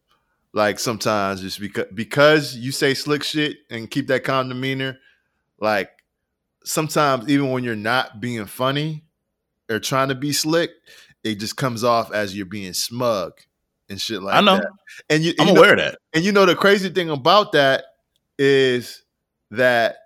Like 0.53 0.79
sometimes 0.79 1.41
just 1.41 1.59
because 1.59 1.85
because 1.93 2.55
you 2.55 2.73
say 2.73 2.93
slick 2.93 3.23
shit 3.23 3.57
and 3.69 3.89
keep 3.89 4.07
that 4.07 4.23
calm 4.23 4.49
demeanor. 4.49 4.99
Like 5.59 5.89
sometimes 6.63 7.29
even 7.29 7.51
when 7.51 7.63
you're 7.63 7.75
not 7.75 8.19
being 8.19 8.45
funny 8.45 9.03
or 9.69 9.79
trying 9.79 10.09
to 10.09 10.15
be 10.15 10.33
slick, 10.33 10.71
it 11.23 11.35
just 11.35 11.55
comes 11.57 11.83
off 11.83 12.11
as 12.11 12.35
you're 12.35 12.45
being 12.45 12.73
smug 12.73 13.33
and 13.89 13.99
shit 13.99 14.21
like 14.21 14.35
I 14.35 14.41
know. 14.41 14.57
that. 14.57 14.71
And 15.09 15.23
you, 15.23 15.33
I'm 15.39 15.47
you 15.47 15.53
know- 15.53 15.59
aware 15.59 15.73
of 15.73 15.79
that. 15.79 15.97
and 16.13 16.23
you 16.23 16.31
know 16.31 16.45
the 16.45 16.55
crazy 16.55 16.89
thing 16.89 17.09
about 17.09 17.51
that 17.53 17.83
is 18.39 19.03
that 19.51 19.97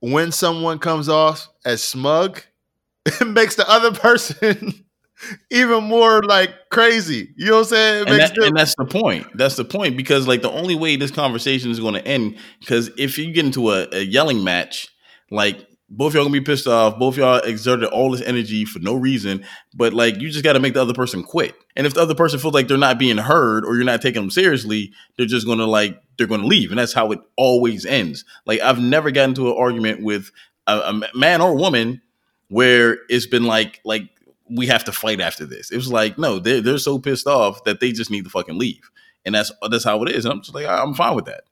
when 0.00 0.32
someone 0.32 0.78
comes 0.78 1.08
off 1.08 1.48
as 1.64 1.82
smug, 1.82 2.42
it 3.06 3.26
makes 3.26 3.54
the 3.56 3.68
other 3.68 3.92
person 3.92 4.84
even 5.50 5.84
more 5.84 6.22
like 6.22 6.50
crazy. 6.70 7.32
You 7.36 7.46
know 7.46 7.52
what 7.52 7.58
I'm 7.60 7.64
saying? 7.66 8.08
And, 8.08 8.20
that, 8.20 8.38
and 8.38 8.56
that's 8.56 8.74
the 8.76 8.84
point. 8.86 9.26
That's 9.36 9.56
the 9.56 9.64
point 9.64 9.96
because 9.96 10.26
like 10.26 10.42
the 10.42 10.50
only 10.50 10.74
way 10.74 10.96
this 10.96 11.10
conversation 11.12 11.70
is 11.70 11.78
going 11.78 11.94
to 11.94 12.06
end 12.06 12.36
because 12.60 12.90
if 12.96 13.16
you 13.18 13.30
get 13.32 13.44
into 13.44 13.70
a, 13.70 13.88
a 13.92 14.00
yelling 14.00 14.42
match, 14.42 14.88
like 15.30 15.66
both 15.94 16.14
y'all 16.14 16.24
gonna 16.24 16.32
be 16.32 16.40
pissed 16.40 16.66
off, 16.66 16.98
both 16.98 17.16
y'all 17.18 17.38
exerted 17.38 17.88
all 17.90 18.10
this 18.10 18.22
energy 18.22 18.64
for 18.64 18.78
no 18.78 18.94
reason, 18.94 19.44
but 19.74 19.92
like 19.92 20.18
you 20.20 20.30
just 20.30 20.42
got 20.42 20.54
to 20.54 20.60
make 20.60 20.72
the 20.72 20.80
other 20.80 20.94
person 20.94 21.22
quit. 21.22 21.54
And 21.76 21.86
if 21.86 21.94
the 21.94 22.00
other 22.00 22.14
person 22.14 22.38
feels 22.38 22.54
like 22.54 22.66
they're 22.66 22.78
not 22.78 22.98
being 22.98 23.18
heard 23.18 23.64
or 23.64 23.76
you're 23.76 23.84
not 23.84 24.00
taking 24.00 24.22
them 24.22 24.30
seriously, 24.30 24.92
they're 25.16 25.26
just 25.26 25.46
gonna 25.46 25.66
like 25.66 26.02
they're 26.16 26.26
gonna 26.26 26.46
leave, 26.46 26.70
and 26.70 26.78
that's 26.78 26.94
how 26.94 27.12
it 27.12 27.20
always 27.36 27.84
ends. 27.84 28.24
Like 28.46 28.60
I've 28.60 28.80
never 28.80 29.10
gotten 29.10 29.30
into 29.30 29.50
an 29.50 29.56
argument 29.58 30.02
with 30.02 30.30
a, 30.66 30.78
a 30.78 31.02
man 31.14 31.42
or 31.42 31.54
woman 31.54 32.00
where 32.48 32.98
it's 33.08 33.26
been 33.26 33.44
like 33.44 33.80
like 33.84 34.08
we 34.48 34.66
have 34.68 34.84
to 34.84 34.92
fight 34.92 35.20
after 35.20 35.44
this. 35.44 35.70
It 35.70 35.76
was 35.76 35.92
like, 35.92 36.18
no, 36.18 36.38
they're 36.38 36.62
they're 36.62 36.78
so 36.78 36.98
pissed 36.98 37.26
off 37.26 37.64
that 37.64 37.80
they 37.80 37.92
just 37.92 38.10
need 38.10 38.24
to 38.24 38.30
fucking 38.30 38.58
leave, 38.58 38.90
and 39.26 39.34
that's 39.34 39.52
that's 39.70 39.84
how 39.84 40.02
it 40.04 40.10
is. 40.10 40.24
And 40.24 40.32
I'm 40.32 40.40
just 40.40 40.54
like, 40.54 40.66
I'm 40.66 40.94
fine 40.94 41.14
with 41.14 41.26
that. 41.26 41.44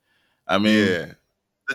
I 0.46 0.58
mean, 0.58 0.86
yeah. 0.86 1.12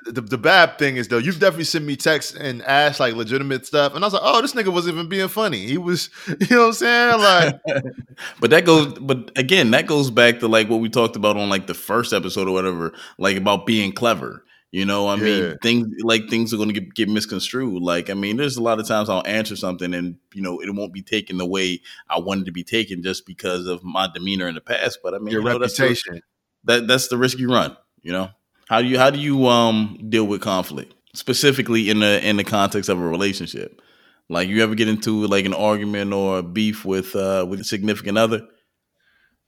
The, 0.04 0.12
the, 0.12 0.22
the 0.22 0.38
bad 0.38 0.78
thing 0.78 0.98
is 0.98 1.08
though, 1.08 1.18
you've 1.20 1.40
definitely 1.40 1.64
sent 1.64 1.86
me 1.86 1.96
texts 1.96 2.36
and 2.36 2.62
asked 2.64 3.00
like 3.00 3.14
legitimate 3.16 3.66
stuff, 3.66 3.96
and 3.96 4.04
I 4.04 4.08
was 4.08 4.14
like, 4.14 4.22
"Oh, 4.26 4.42
this 4.42 4.54
nigga 4.54 4.68
wasn't 4.74 4.96
even 4.96 5.08
being 5.08 5.28
funny. 5.30 5.66
He 5.66 5.78
was, 5.78 6.10
you 6.28 6.36
know 6.52 6.62
what 6.62 6.68
I'm 6.68 6.74
saying? 6.74 7.20
Like, 7.20 7.62
but 8.42 8.50
that 8.50 8.66
goes, 8.66 8.98
but 9.00 9.32
again, 9.38 9.72
that 9.72 9.88
goes 9.88 10.12
back 10.12 10.40
to 10.40 10.48
like 10.48 10.70
what 10.70 10.82
we 10.82 10.90
talked 10.90 11.16
about 11.16 11.38
on 11.38 11.50
like 11.50 11.68
the 11.68 11.74
first 11.74 12.12
episode 12.14 12.48
or 12.48 12.52
whatever, 12.52 12.94
like 13.18 13.38
about 13.38 13.66
being 13.66 13.92
clever. 13.94 14.44
You 14.72 14.84
know, 14.84 15.08
I 15.08 15.16
Yeah. 15.16 15.24
mean, 15.24 15.58
things 15.64 15.88
like 16.04 16.28
things 16.30 16.54
are 16.54 16.58
going 16.58 16.68
to 16.74 16.78
get, 16.78 16.94
get 16.96 17.08
misconstrued. 17.08 17.82
Like, 17.82 18.10
I 18.10 18.14
mean, 18.14 18.36
there's 18.36 18.58
a 18.58 18.62
lot 18.62 18.78
of 18.82 18.86
times 18.86 19.08
I'll 19.10 19.24
answer 19.26 19.56
something 19.56 19.94
and 19.94 20.18
you 20.34 20.42
know 20.42 20.60
it 20.60 20.74
won't 20.76 20.92
be 20.92 21.02
taken 21.02 21.38
the 21.38 21.46
way 21.46 21.80
I 22.10 22.20
wanted 22.20 22.46
to 22.48 22.52
be 22.52 22.64
taken 22.66 23.02
just 23.02 23.26
because 23.26 23.68
of 23.68 23.82
my 23.86 24.10
demeanor 24.14 24.50
in 24.50 24.56
the 24.56 24.60
past. 24.62 25.00
But 25.02 25.14
I 25.14 25.20
mean, 25.20 25.32
your 25.32 25.42
you 25.44 25.48
know, 25.48 25.60
that's 25.60 25.78
the- 25.78 25.84
reputation. 25.84 26.22
that 26.66 26.88
that's 26.88 27.08
the 27.08 27.18
risk 27.18 27.38
you 27.40 27.50
run. 27.50 27.78
You 28.02 28.12
know, 28.12 28.30
how 28.70 28.82
do 28.82 28.88
you 28.88 28.98
how 28.98 29.10
do 29.10 29.20
you 29.20 29.48
um 29.48 29.98
deal 30.10 30.26
with 30.26 30.42
conflict 30.42 30.94
specifically 31.14 31.90
in 31.90 32.00
the 32.00 32.28
in 32.28 32.38
the 32.38 32.44
context 32.44 32.90
of 32.90 33.00
a 33.00 33.08
relationship? 33.08 33.82
Like, 34.28 34.50
you 34.50 34.64
ever 34.64 34.74
get 34.74 34.88
into 34.88 35.28
like 35.28 35.46
an 35.46 35.54
argument 35.54 36.12
or 36.12 36.40
a 36.40 36.44
beef 36.44 36.84
with 36.84 37.16
uh 37.16 37.46
with 37.48 37.60
a 37.60 37.64
significant 37.64 38.18
other? 38.18 38.48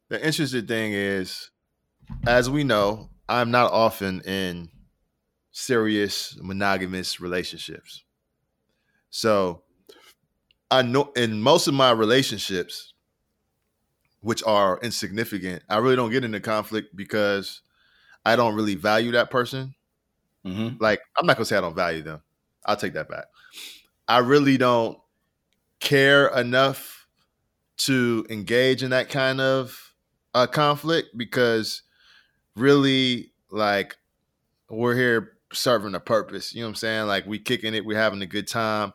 The 0.10 0.26
interesting 0.26 0.68
thing 0.68 0.94
is, 0.94 1.50
as 2.26 2.50
we 2.50 2.64
know, 2.64 3.10
I'm 3.28 3.52
not 3.52 3.72
often 3.72 4.22
in 4.22 4.70
serious 5.52 6.38
monogamous 6.42 7.20
relationships. 7.20 8.04
So 9.10 9.64
I 10.70 10.84
know 10.84 11.12
in 11.16 11.42
most 11.42 11.68
of 11.68 11.74
my 11.74 11.92
relationships, 11.92 12.94
which 14.22 14.44
are 14.44 14.80
insignificant, 14.82 15.64
I 15.68 15.78
really 15.78 15.96
don't 15.96 16.12
get 16.12 16.24
into 16.24 16.40
conflict 16.40 16.96
because 16.96 17.62
I 18.28 18.36
don't 18.36 18.56
really 18.56 18.76
value 18.76 19.12
that 19.14 19.32
person. 19.32 19.76
hmm 20.46 20.70
Like, 20.80 21.02
I'm 21.18 21.26
not 21.26 21.38
gonna 21.38 21.46
say 21.46 21.58
I 21.58 21.62
don't 21.62 21.76
value 21.76 22.04
them. 22.04 22.22
I'll 22.66 22.78
take 22.78 22.94
that 22.94 23.10
back. 23.10 23.26
I 24.08 24.20
really 24.20 24.58
don't 24.58 24.98
care 25.80 26.28
enough 26.30 27.08
to 27.78 28.26
engage 28.30 28.84
in 28.84 28.92
that 28.92 29.10
kind 29.10 29.42
of 29.42 29.94
uh, 30.34 30.48
conflict 30.48 31.10
because 31.18 31.84
really, 32.56 33.32
like, 33.52 33.96
we're 34.70 34.96
here 34.96 35.34
serving 35.54 35.96
a 35.96 36.00
purpose. 36.00 36.54
You 36.54 36.62
know 36.62 36.68
what 36.68 36.72
I'm 36.72 36.76
saying? 36.76 37.08
Like, 37.08 37.26
we 37.28 37.40
kicking 37.40 37.74
it, 37.76 37.86
we're 37.86 37.98
having 38.00 38.22
a 38.22 38.28
good 38.28 38.48
time. 38.48 38.94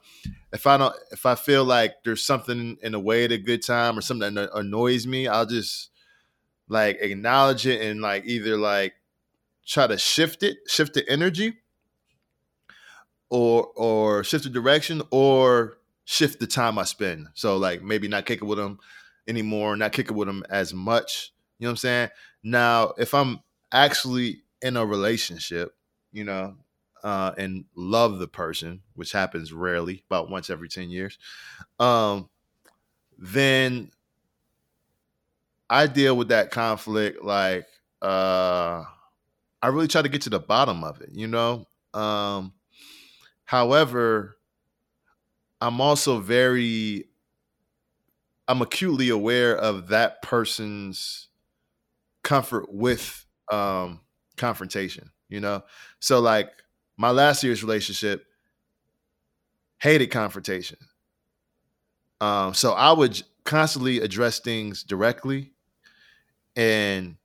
If 0.52 0.66
I 0.66 0.76
don't, 0.78 0.94
if 1.12 1.26
I 1.26 1.34
feel 1.34 1.64
like 1.64 1.94
there's 2.04 2.24
something 2.24 2.78
in 2.82 2.92
the 2.92 3.00
way 3.00 3.24
of 3.24 3.30
the 3.30 3.38
good 3.38 3.64
time 3.64 3.98
or 3.98 4.02
something 4.02 4.34
that 4.34 4.50
annoys 4.54 5.06
me, 5.06 5.28
I'll 5.28 5.46
just 5.46 5.90
like 6.68 6.98
acknowledge 7.00 7.66
it 7.66 7.80
and 7.82 8.00
like 8.00 8.24
either 8.26 8.56
like 8.56 8.94
try 9.66 9.86
to 9.86 9.98
shift 9.98 10.42
it, 10.42 10.58
shift 10.66 10.94
the 10.94 11.08
energy, 11.08 11.58
or 13.30 13.66
or 13.76 14.24
shift 14.24 14.44
the 14.44 14.50
direction, 14.50 15.02
or 15.10 15.78
shift 16.04 16.40
the 16.40 16.46
time 16.46 16.78
I 16.78 16.84
spend. 16.84 17.28
So 17.34 17.56
like 17.56 17.82
maybe 17.82 18.08
not 18.08 18.26
kicking 18.26 18.48
with 18.48 18.58
them 18.58 18.78
anymore, 19.26 19.76
not 19.76 19.92
kicking 19.92 20.16
with 20.16 20.28
them 20.28 20.44
as 20.50 20.74
much. 20.74 21.32
You 21.58 21.66
know 21.66 21.70
what 21.70 21.72
I'm 21.72 21.76
saying? 21.78 22.08
Now, 22.42 22.92
if 22.98 23.14
I'm 23.14 23.40
actually 23.70 24.42
in 24.60 24.76
a 24.76 24.84
relationship, 24.84 25.74
you 26.12 26.24
know, 26.24 26.56
uh, 27.04 27.32
and 27.38 27.64
love 27.74 28.18
the 28.18 28.28
person, 28.28 28.82
which 28.94 29.12
happens 29.12 29.52
rarely, 29.52 30.04
about 30.08 30.30
once 30.30 30.50
every 30.50 30.68
10 30.68 30.90
years, 30.90 31.18
um, 31.78 32.28
then 33.18 33.90
I 35.70 35.86
deal 35.86 36.16
with 36.16 36.28
that 36.28 36.50
conflict 36.50 37.22
like 37.22 37.66
uh 38.02 38.84
I 39.62 39.68
really 39.68 39.88
try 39.88 40.02
to 40.02 40.08
get 40.08 40.22
to 40.22 40.30
the 40.30 40.40
bottom 40.40 40.84
of 40.84 41.00
it, 41.00 41.10
you 41.12 41.26
know? 41.28 41.66
Um 41.94 42.52
however, 43.44 44.38
I'm 45.60 45.80
also 45.80 46.18
very 46.20 47.06
I'm 48.48 48.60
acutely 48.62 49.08
aware 49.08 49.56
of 49.56 49.88
that 49.88 50.22
person's 50.22 51.28
comfort 52.24 52.72
with 52.72 53.26
um 53.52 54.00
confrontation, 54.36 55.10
you 55.28 55.40
know? 55.40 55.62
So 56.00 56.20
like 56.20 56.50
my 56.96 57.10
last 57.10 57.42
year's 57.44 57.62
relationship 57.62 58.26
hated 59.78 60.10
confrontation. 60.10 60.78
Um 62.20 62.54
so 62.54 62.72
I 62.72 62.92
would 62.92 63.22
constantly 63.44 64.00
address 64.00 64.38
things 64.40 64.82
directly 64.84 65.52
and 66.56 67.16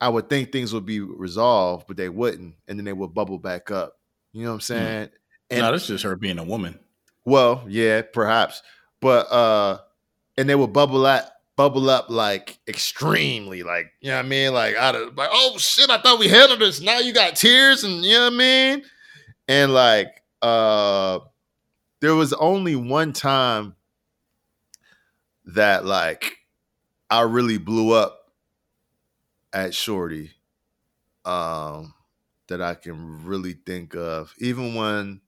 I 0.00 0.08
would 0.08 0.28
think 0.28 0.52
things 0.52 0.74
would 0.74 0.86
be 0.86 1.00
resolved, 1.00 1.86
but 1.86 1.96
they 1.96 2.08
wouldn't, 2.08 2.54
and 2.68 2.78
then 2.78 2.84
they 2.84 2.92
would 2.92 3.14
bubble 3.14 3.38
back 3.38 3.70
up. 3.70 3.98
You 4.32 4.42
know 4.42 4.50
what 4.50 4.54
I'm 4.54 4.60
saying? 4.60 5.08
And 5.50 5.60
no, 5.60 5.72
that's 5.72 5.86
just 5.86 6.04
her 6.04 6.16
being 6.16 6.38
a 6.38 6.44
woman. 6.44 6.78
well, 7.24 7.64
yeah, 7.68 8.02
perhaps, 8.02 8.62
but 9.00 9.30
uh, 9.32 9.78
and 10.36 10.48
they 10.48 10.54
would 10.54 10.72
bubble 10.72 11.06
at 11.06 11.30
bubble 11.56 11.88
up 11.88 12.10
like 12.10 12.58
extremely, 12.68 13.62
like 13.62 13.92
you 14.00 14.10
know 14.10 14.16
what 14.16 14.26
I 14.26 14.28
mean, 14.28 14.52
like 14.52 14.76
out 14.76 14.94
of 14.94 15.16
like 15.16 15.30
oh 15.32 15.56
shit, 15.58 15.88
I 15.88 16.00
thought 16.00 16.18
we 16.18 16.28
handled 16.28 16.60
this. 16.60 16.80
Now 16.80 16.98
you 16.98 17.14
got 17.14 17.36
tears, 17.36 17.84
and 17.84 18.04
you 18.04 18.14
know 18.14 18.24
what 18.24 18.34
I 18.34 18.36
mean, 18.36 18.82
and 19.48 19.72
like 19.72 20.22
uh, 20.42 21.20
there 22.00 22.14
was 22.14 22.32
only 22.34 22.76
one 22.76 23.12
time 23.12 23.74
that 25.46 25.86
like 25.86 26.36
I 27.08 27.22
really 27.22 27.58
blew 27.58 27.92
up 27.92 28.25
at 29.56 29.74
Shorty 29.74 30.32
um 31.24 31.94
that 32.48 32.62
I 32.62 32.74
can 32.74 33.24
really 33.24 33.54
think 33.54 33.96
of. 33.96 34.32
Even 34.38 34.74
when 34.74 35.22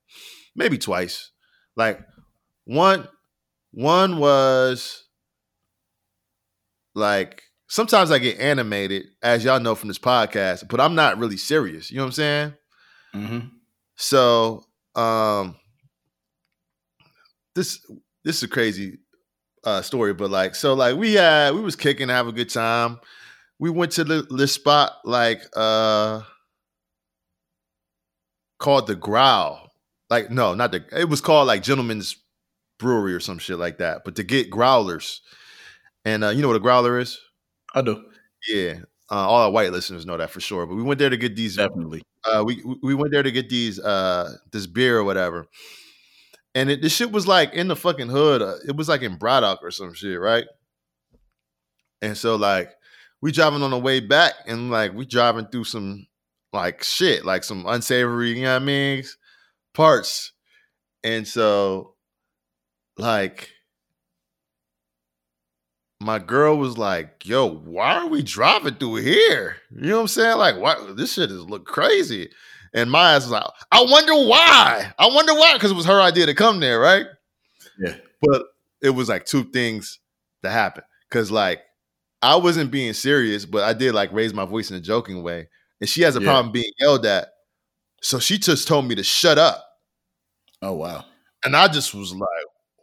maybe 0.55 0.77
twice. 0.77 1.31
Like 1.75 1.99
one 2.65 3.07
one 3.71 4.17
was 4.17 5.05
like 6.93 7.43
sometimes 7.67 8.11
I 8.11 8.19
get 8.19 8.39
animated, 8.39 9.07
as 9.21 9.43
y'all 9.43 9.59
know 9.59 9.75
from 9.75 9.87
this 9.87 9.99
podcast, 9.99 10.69
but 10.69 10.79
I'm 10.79 10.95
not 10.95 11.17
really 11.17 11.37
serious. 11.37 11.91
You 11.91 11.97
know 11.97 12.03
what 12.03 12.07
I'm 12.07 12.11
saying? 12.13 12.53
Mm-hmm. 13.15 13.47
So 13.95 14.63
um 14.95 15.55
this 17.55 17.83
this 18.23 18.37
is 18.37 18.43
a 18.43 18.47
crazy 18.47 18.99
uh 19.63 19.81
story, 19.81 20.13
but 20.13 20.29
like 20.29 20.53
so 20.53 20.75
like 20.75 20.97
we 20.97 21.15
had 21.15 21.55
we 21.55 21.61
was 21.61 21.75
kicking, 21.75 22.09
have 22.09 22.27
a 22.27 22.31
good 22.31 22.49
time. 22.49 22.99
We 23.59 23.69
went 23.69 23.91
to 23.93 24.03
the 24.03 24.21
this 24.29 24.53
spot 24.53 24.93
like 25.05 25.41
uh 25.55 26.21
called 28.59 28.87
the 28.87 28.95
Growl. 28.95 29.71
Like 30.09 30.31
no, 30.31 30.53
not 30.55 30.71
the 30.71 30.83
it 30.97 31.09
was 31.09 31.21
called 31.21 31.47
like 31.47 31.63
Gentleman's 31.63 32.15
Brewery 32.79 33.13
or 33.13 33.19
some 33.19 33.37
shit 33.39 33.57
like 33.59 33.77
that. 33.79 34.03
But 34.05 34.15
to 34.15 34.23
get 34.23 34.49
growlers. 34.49 35.21
And 36.05 36.23
uh 36.23 36.29
you 36.29 36.41
know 36.41 36.47
what 36.47 36.57
a 36.57 36.61
growler 36.61 36.99
is? 36.99 37.19
I 37.75 37.81
do 37.81 38.03
Yeah. 38.47 38.79
Uh, 39.11 39.27
all 39.27 39.41
our 39.41 39.51
white 39.51 39.71
listeners 39.71 40.05
know 40.05 40.17
that 40.17 40.29
for 40.29 40.39
sure. 40.39 40.65
But 40.67 40.75
we 40.75 40.83
went 40.83 40.99
there 40.99 41.09
to 41.09 41.17
get 41.17 41.35
these 41.35 41.57
definitely. 41.57 42.03
uh, 42.23 42.43
we 42.45 42.63
we 42.83 42.93
went 42.93 43.11
there 43.11 43.23
to 43.23 43.31
get 43.31 43.49
these 43.49 43.79
uh 43.79 44.33
this 44.51 44.67
beer 44.67 44.99
or 44.99 45.03
whatever, 45.03 45.47
and 46.55 46.69
it, 46.69 46.81
this 46.81 46.93
shit 46.95 47.11
was 47.11 47.27
like 47.27 47.53
in 47.53 47.67
the 47.67 47.75
fucking 47.75 48.09
hood. 48.09 48.41
Uh, 48.41 48.55
it 48.67 48.75
was 48.75 48.87
like 48.89 49.01
in 49.01 49.17
Braddock 49.17 49.59
or 49.63 49.71
some 49.71 49.93
shit, 49.93 50.19
right? 50.19 50.45
And 52.01 52.17
so 52.17 52.35
like 52.35 52.71
we 53.21 53.31
driving 53.31 53.61
on 53.63 53.71
the 53.71 53.79
way 53.79 53.99
back, 53.99 54.33
and 54.47 54.71
like 54.71 54.93
we 54.93 55.05
driving 55.05 55.47
through 55.47 55.65
some 55.65 56.07
like 56.53 56.83
shit, 56.83 57.25
like 57.25 57.43
some 57.43 57.65
unsavory, 57.67 58.37
you 58.37 58.43
know 58.43 58.53
what 58.53 58.61
I 58.61 58.65
mean, 58.65 59.03
parts, 59.73 60.31
and 61.03 61.27
so 61.27 61.95
like 62.97 63.49
my 66.01 66.19
girl 66.19 66.57
was 66.57 66.77
like, 66.77 67.25
"Yo, 67.25 67.45
why 67.45 67.95
are 67.95 68.07
we 68.07 68.23
driving 68.23 68.75
through 68.75 68.95
here?" 68.97 69.57
You 69.71 69.89
know 69.89 69.95
what 69.95 70.01
I'm 70.01 70.07
saying? 70.07 70.37
Like, 70.37 70.57
why 70.57 70.75
this 70.95 71.13
shit 71.13 71.31
is 71.31 71.43
look 71.43 71.65
crazy. 71.65 72.29
And 72.73 72.91
my 72.91 73.13
ass 73.13 73.23
was 73.23 73.31
like, 73.31 73.43
"I 73.71 73.83
wonder 73.83 74.13
why. 74.13 74.93
I 74.97 75.07
wonder 75.07 75.33
why," 75.33 75.53
because 75.53 75.71
it 75.71 75.75
was 75.75 75.85
her 75.85 76.01
idea 76.01 76.25
to 76.27 76.33
come 76.33 76.59
there, 76.59 76.79
right? 76.79 77.05
Yeah. 77.79 77.95
But 78.21 78.43
it 78.81 78.91
was 78.91 79.09
like 79.09 79.25
two 79.25 79.43
things 79.45 79.99
that 80.43 80.51
happened. 80.51 80.85
Cause 81.09 81.31
like 81.31 81.61
I 82.21 82.35
wasn't 82.35 82.71
being 82.71 82.93
serious, 82.93 83.45
but 83.45 83.63
I 83.63 83.73
did 83.73 83.93
like 83.93 84.11
raise 84.11 84.33
my 84.33 84.45
voice 84.45 84.69
in 84.69 84.77
a 84.77 84.81
joking 84.81 85.23
way. 85.23 85.47
And 85.79 85.89
she 85.89 86.01
has 86.01 86.15
a 86.15 86.19
Yeah. 86.19 86.25
problem 86.27 86.51
being 86.51 86.71
yelled 86.79 87.05
at. 87.05 87.29
So 88.01 88.19
she 88.19 88.37
just 88.37 88.67
told 88.67 88.85
me 88.87 88.95
to 88.95 89.03
shut 89.03 89.37
up. 89.37 89.63
Oh 90.61 90.73
wow. 90.73 91.05
And 91.45 91.55
I 91.55 91.67
just 91.69 91.93
was 91.93 92.13
like, 92.13 92.29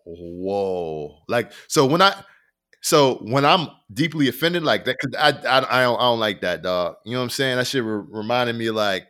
whoa. 0.05 1.18
Like, 1.28 1.53
so 1.68 1.84
when 1.87 2.01
I 2.03 2.14
so 2.82 3.16
when 3.22 3.45
I'm 3.45 3.68
deeply 3.93 4.28
offended 4.28 4.62
like 4.62 4.84
that, 4.87 4.97
cause 4.99 5.12
I 5.18 5.30
I, 5.30 5.59
I, 5.59 5.82
don't, 5.82 5.99
I 5.99 6.03
don't 6.03 6.20
like 6.20 6.41
that, 6.43 6.62
dog. 6.62 6.97
You 7.05 7.12
know 7.12 7.18
what 7.18 7.24
I'm 7.24 7.30
saying? 7.30 7.57
That 7.57 7.66
shit 7.66 7.84
re- 7.84 8.05
reminded 8.09 8.57
me 8.57 8.70
like 8.70 9.09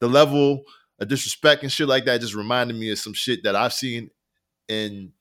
the 0.00 0.08
level 0.08 0.62
of 1.00 1.08
disrespect 1.08 1.62
and 1.62 1.72
shit 1.72 1.88
like 1.88 2.04
that 2.06 2.20
just 2.20 2.34
reminded 2.34 2.76
me 2.76 2.90
of 2.90 2.98
some 2.98 3.14
shit 3.14 3.44
that 3.44 3.56
I've 3.56 3.72
seen 3.72 4.10
in 4.68 5.12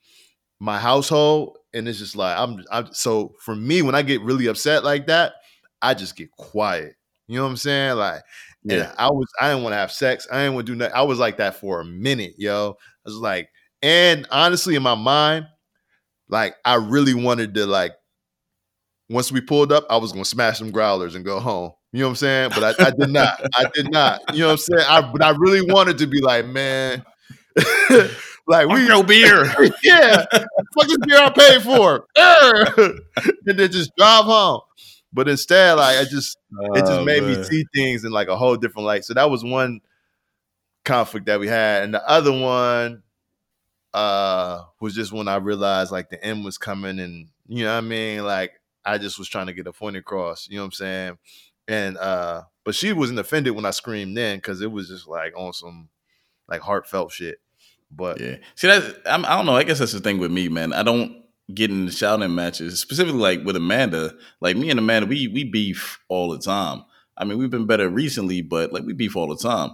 my 0.59 0.79
household. 0.79 1.57
And 1.73 1.87
it's 1.87 1.99
just 1.99 2.15
like 2.15 2.37
I'm 2.37 2.63
I'm 2.71 2.93
so 2.93 3.33
for 3.39 3.55
me, 3.55 3.81
when 3.81 3.95
I 3.95 4.01
get 4.01 4.21
really 4.21 4.47
upset 4.47 4.83
like 4.83 5.07
that, 5.07 5.33
I 5.81 5.93
just 5.93 6.15
get 6.15 6.31
quiet. 6.31 6.95
You 7.27 7.37
know 7.37 7.43
what 7.43 7.49
I'm 7.49 7.57
saying? 7.57 7.97
Like, 7.97 8.21
Yeah. 8.63 8.89
and 8.89 8.93
I 8.97 9.07
was 9.09 9.27
I 9.39 9.49
didn't 9.49 9.63
want 9.63 9.73
to 9.73 9.77
have 9.77 9.91
sex. 9.91 10.27
I 10.31 10.43
didn't 10.43 10.55
want 10.55 10.67
to 10.67 10.73
do 10.73 10.77
nothing. 10.77 10.95
I 10.95 11.01
was 11.03 11.19
like 11.19 11.37
that 11.37 11.55
for 11.55 11.81
a 11.81 11.85
minute, 11.85 12.35
yo. 12.37 12.77
I 12.79 13.09
was 13.09 13.15
like, 13.17 13.49
and 13.81 14.27
honestly, 14.31 14.75
in 14.75 14.83
my 14.83 14.95
mind, 14.95 15.47
like 16.29 16.55
I 16.65 16.75
really 16.75 17.13
wanted 17.13 17.53
to 17.55 17.65
like 17.65 17.93
once 19.09 19.31
we 19.31 19.41
pulled 19.41 19.71
up, 19.71 19.85
I 19.89 19.97
was 19.97 20.11
gonna 20.11 20.25
smash 20.25 20.57
some 20.59 20.71
growlers 20.71 21.15
and 21.15 21.25
go 21.25 21.39
home. 21.39 21.71
You 21.91 21.99
know 21.99 22.07
what 22.07 22.11
I'm 22.11 22.15
saying? 22.15 22.51
But 22.55 22.79
I, 22.79 22.87
I 22.87 22.91
did 22.91 23.09
not. 23.09 23.39
I 23.55 23.65
did 23.73 23.91
not. 23.91 24.21
You 24.33 24.39
know 24.39 24.45
what 24.47 24.51
I'm 24.53 24.57
saying? 24.57 24.85
I 24.89 25.01
but 25.01 25.23
I 25.23 25.29
really 25.37 25.61
wanted 25.71 25.97
to 25.99 26.07
be 26.07 26.21
like, 26.21 26.45
man, 26.47 27.03
like 28.47 28.67
we 28.67 28.87
no 28.87 29.03
beer. 29.03 29.45
yeah, 29.83 30.25
fuck 30.33 30.87
this 30.87 30.97
beer 31.05 31.17
I 31.17 31.29
paid 31.35 31.61
for, 31.61 32.05
and 32.15 33.57
then 33.59 33.71
just 33.71 33.91
drive 33.97 34.25
home. 34.25 34.61
But 35.13 35.29
instead, 35.29 35.75
like 35.75 35.97
I 35.99 36.03
just 36.05 36.37
it 36.73 36.85
just 36.85 36.99
Oh, 36.99 37.05
made 37.05 37.23
me 37.23 37.35
see 37.43 37.65
things 37.75 38.03
in 38.03 38.11
like 38.11 38.27
a 38.27 38.35
whole 38.35 38.55
different 38.57 38.85
light. 38.85 39.05
So 39.05 39.13
that 39.13 39.29
was 39.29 39.43
one 39.43 39.81
conflict 40.85 41.25
that 41.27 41.39
we 41.39 41.47
had, 41.47 41.83
and 41.83 41.93
the 41.93 42.07
other 42.07 42.31
one 42.31 43.03
uh 43.93 44.63
was 44.79 44.95
just 44.95 45.11
when 45.11 45.27
I 45.27 45.35
realized 45.35 45.91
like 45.91 46.09
the 46.09 46.23
end 46.23 46.43
was 46.45 46.57
coming, 46.57 46.99
and 46.99 47.27
you 47.47 47.63
know 47.63 47.71
what 47.71 47.77
I 47.83 47.87
mean. 47.87 48.23
Like 48.25 48.53
I 48.85 48.97
just 48.97 49.19
was 49.19 49.29
trying 49.29 49.47
to 49.47 49.53
get 49.53 49.67
a 49.67 49.73
point 49.73 49.97
across. 49.97 50.47
You 50.49 50.57
know 50.57 50.63
what 50.63 50.67
I'm 50.67 50.71
saying? 50.73 51.17
And 51.67 51.97
uh 51.97 52.43
but 52.65 52.75
she 52.75 52.93
wasn't 52.93 53.19
offended 53.19 53.53
when 53.55 53.65
I 53.65 53.71
screamed 53.71 54.17
then 54.17 54.37
because 54.37 54.61
it 54.61 54.71
was 54.71 54.87
just 54.89 55.07
like 55.07 55.33
on 55.37 55.53
some 55.53 55.89
like 56.47 56.61
heartfelt 56.61 57.11
shit. 57.11 57.39
But 57.95 58.19
Yeah. 58.19 58.37
See 58.55 58.67
that 58.67 59.01
I'm, 59.05 59.25
I 59.25 59.35
don't 59.35 59.45
know. 59.45 59.55
I 59.55 59.63
guess 59.63 59.79
that's 59.79 59.91
the 59.91 59.99
thing 59.99 60.19
with 60.19 60.31
me, 60.31 60.49
man. 60.49 60.73
I 60.73 60.83
don't 60.83 61.23
get 61.53 61.69
in 61.69 61.85
the 61.85 61.91
shouting 61.91 62.33
matches, 62.33 62.79
specifically 62.79 63.19
like 63.19 63.43
with 63.43 63.55
Amanda. 63.55 64.13
Like 64.41 64.55
me 64.57 64.69
and 64.69 64.79
Amanda, 64.79 65.07
we 65.07 65.27
we 65.27 65.43
beef 65.43 65.99
all 66.07 66.31
the 66.31 66.39
time. 66.39 66.83
I 67.17 67.25
mean, 67.25 67.37
we've 67.37 67.49
been 67.49 67.67
better 67.67 67.89
recently, 67.89 68.41
but 68.41 68.73
like 68.73 68.83
we 68.83 68.93
beef 68.93 69.15
all 69.15 69.27
the 69.27 69.37
time. 69.37 69.71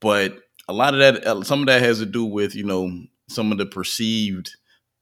But 0.00 0.38
a 0.68 0.72
lot 0.72 0.94
of 0.94 1.00
that, 1.00 1.26
uh, 1.26 1.42
some 1.44 1.60
of 1.60 1.66
that 1.66 1.82
has 1.82 1.98
to 1.98 2.06
do 2.06 2.24
with 2.24 2.54
you 2.54 2.64
know 2.64 2.90
some 3.28 3.52
of 3.52 3.58
the 3.58 3.66
perceived, 3.66 4.56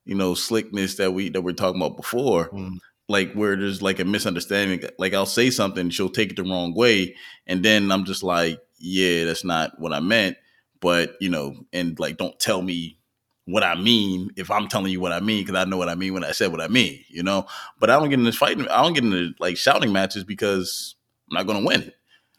you 0.04 0.14
know, 0.14 0.34
slickness 0.34 0.96
that 0.96 1.12
we 1.12 1.30
that 1.30 1.42
we're 1.42 1.52
talking 1.52 1.80
about 1.80 1.96
before. 1.96 2.50
Mm. 2.50 2.78
Like 3.08 3.32
where 3.32 3.56
there's 3.56 3.82
like 3.82 3.98
a 3.98 4.04
misunderstanding. 4.04 4.88
Like 4.98 5.14
I'll 5.14 5.26
say 5.26 5.50
something, 5.50 5.90
she'll 5.90 6.10
take 6.10 6.30
it 6.30 6.36
the 6.36 6.44
wrong 6.44 6.74
way, 6.74 7.16
and 7.46 7.64
then 7.64 7.90
I'm 7.90 8.04
just 8.04 8.22
like, 8.22 8.60
yeah, 8.78 9.24
that's 9.24 9.44
not 9.44 9.80
what 9.80 9.92
I 9.92 10.00
meant. 10.00 10.36
But 10.80 11.16
you 11.20 11.28
know, 11.28 11.54
and 11.72 11.98
like, 11.98 12.16
don't 12.16 12.38
tell 12.38 12.62
me 12.62 12.98
what 13.46 13.64
I 13.64 13.74
mean 13.74 14.30
if 14.36 14.50
I'm 14.50 14.68
telling 14.68 14.92
you 14.92 15.00
what 15.00 15.12
I 15.12 15.20
mean 15.20 15.44
because 15.44 15.56
I 15.60 15.68
know 15.68 15.76
what 15.76 15.88
I 15.88 15.94
mean 15.94 16.14
when 16.14 16.24
I 16.24 16.32
said 16.32 16.52
what 16.52 16.60
I 16.60 16.68
mean, 16.68 17.04
you 17.08 17.22
know. 17.22 17.46
But 17.78 17.90
I 17.90 17.98
don't 17.98 18.08
get 18.08 18.18
into 18.18 18.32
fighting. 18.32 18.68
I 18.68 18.82
don't 18.82 18.92
get 18.92 19.04
into 19.04 19.32
like 19.38 19.56
shouting 19.56 19.92
matches 19.92 20.24
because 20.24 20.94
I'm 21.30 21.36
not 21.36 21.46
going 21.46 21.60
to 21.60 21.66
win. 21.66 21.92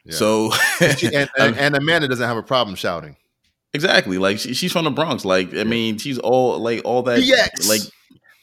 Yeah. 0.05 0.13
So 0.13 0.51
and, 0.81 1.29
and, 1.37 1.57
and 1.57 1.75
Amanda 1.75 2.07
doesn't 2.07 2.27
have 2.27 2.37
a 2.37 2.43
problem 2.43 2.75
shouting. 2.75 3.17
exactly, 3.73 4.17
like 4.17 4.39
she, 4.39 4.53
she's 4.53 4.71
from 4.71 4.85
the 4.85 4.91
Bronx. 4.91 5.25
Like 5.25 5.53
I 5.53 5.63
mean, 5.63 5.97
she's 5.97 6.17
all 6.17 6.59
like 6.59 6.81
all 6.85 7.03
that 7.03 7.19
BX. 7.19 7.67
like 7.69 7.81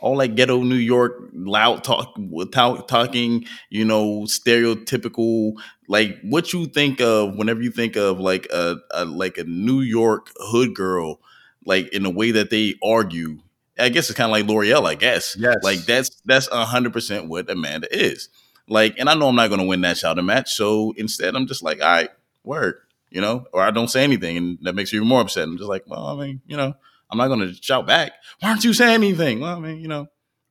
all 0.00 0.16
that 0.18 0.36
ghetto 0.36 0.62
New 0.62 0.76
York 0.76 1.30
loud 1.32 1.84
talk, 1.84 2.16
talk 2.52 2.88
talking. 2.88 3.46
You 3.70 3.84
know, 3.84 4.22
stereotypical 4.22 5.54
like 5.88 6.18
what 6.22 6.52
you 6.52 6.66
think 6.66 7.00
of 7.00 7.36
whenever 7.36 7.62
you 7.62 7.70
think 7.70 7.96
of 7.96 8.20
like 8.20 8.46
a, 8.52 8.76
a 8.92 9.04
like 9.04 9.38
a 9.38 9.44
New 9.44 9.80
York 9.80 10.30
hood 10.36 10.74
girl, 10.74 11.20
like 11.64 11.88
in 11.88 12.02
the 12.02 12.10
way 12.10 12.30
that 12.32 12.50
they 12.50 12.74
argue. 12.82 13.38
I 13.80 13.90
guess 13.90 14.10
it's 14.10 14.16
kind 14.16 14.26
of 14.26 14.32
like 14.32 14.46
Lore'l. 14.46 14.86
I 14.86 14.96
guess. 14.96 15.36
Yes. 15.38 15.56
Like 15.62 15.80
that's 15.80 16.20
that's 16.24 16.48
hundred 16.48 16.92
percent 16.92 17.28
what 17.28 17.50
Amanda 17.50 17.88
is. 17.96 18.28
Like, 18.68 18.96
and 18.98 19.08
I 19.08 19.14
know 19.14 19.28
I'm 19.28 19.36
not 19.36 19.48
going 19.48 19.60
to 19.60 19.66
win 19.66 19.80
that 19.80 19.96
shouting 19.96 20.26
match. 20.26 20.52
So 20.52 20.92
instead, 20.96 21.34
I'm 21.34 21.46
just 21.46 21.62
like, 21.62 21.80
all 21.80 21.88
right, 21.88 22.10
word, 22.44 22.74
you 23.10 23.20
know, 23.20 23.46
or 23.52 23.62
I 23.62 23.70
don't 23.70 23.88
say 23.88 24.04
anything, 24.04 24.36
and 24.36 24.58
that 24.62 24.74
makes 24.74 24.92
you 24.92 24.98
even 24.98 25.08
more 25.08 25.22
upset. 25.22 25.44
I'm 25.44 25.56
just 25.56 25.70
like, 25.70 25.84
well, 25.86 26.06
I 26.06 26.26
mean, 26.26 26.42
you 26.46 26.56
know, 26.56 26.74
I'm 27.10 27.18
not 27.18 27.28
going 27.28 27.40
to 27.40 27.54
shout 27.54 27.86
back. 27.86 28.12
Why 28.40 28.50
aren't 28.50 28.64
you 28.64 28.72
saying 28.72 28.94
anything? 28.94 29.40
Well, 29.40 29.56
I 29.56 29.60
mean, 29.60 29.80
you 29.80 29.88
know, 29.88 30.06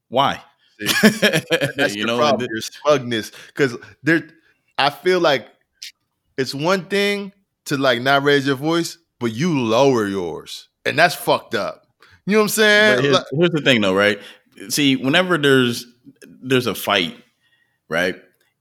why? 0.09 0.41
That's 1.01 1.95
you 1.95 1.99
your 1.99 2.07
know, 2.07 2.17
problem, 2.17 2.47
your 2.51 2.61
smugness. 2.61 3.31
Because 3.47 3.77
there, 4.03 4.27
I 4.77 4.89
feel 4.89 5.19
like 5.19 5.47
it's 6.37 6.53
one 6.53 6.85
thing 6.85 7.31
to 7.65 7.77
like 7.77 8.01
not 8.01 8.23
raise 8.23 8.47
your 8.47 8.55
voice, 8.55 8.97
but 9.19 9.33
you 9.33 9.59
lower 9.59 10.07
yours, 10.07 10.69
and 10.85 10.97
that's 10.97 11.15
fucked 11.15 11.55
up. 11.55 11.87
You 12.25 12.33
know 12.33 12.39
what 12.39 12.43
I'm 12.43 12.49
saying? 12.49 13.03
here's, 13.03 13.23
here's 13.31 13.49
the 13.51 13.61
thing, 13.61 13.81
though, 13.81 13.95
right? 13.95 14.19
See, 14.69 14.95
whenever 14.95 15.37
there's 15.37 15.85
there's 16.23 16.67
a 16.67 16.75
fight, 16.75 17.17
right, 17.89 18.15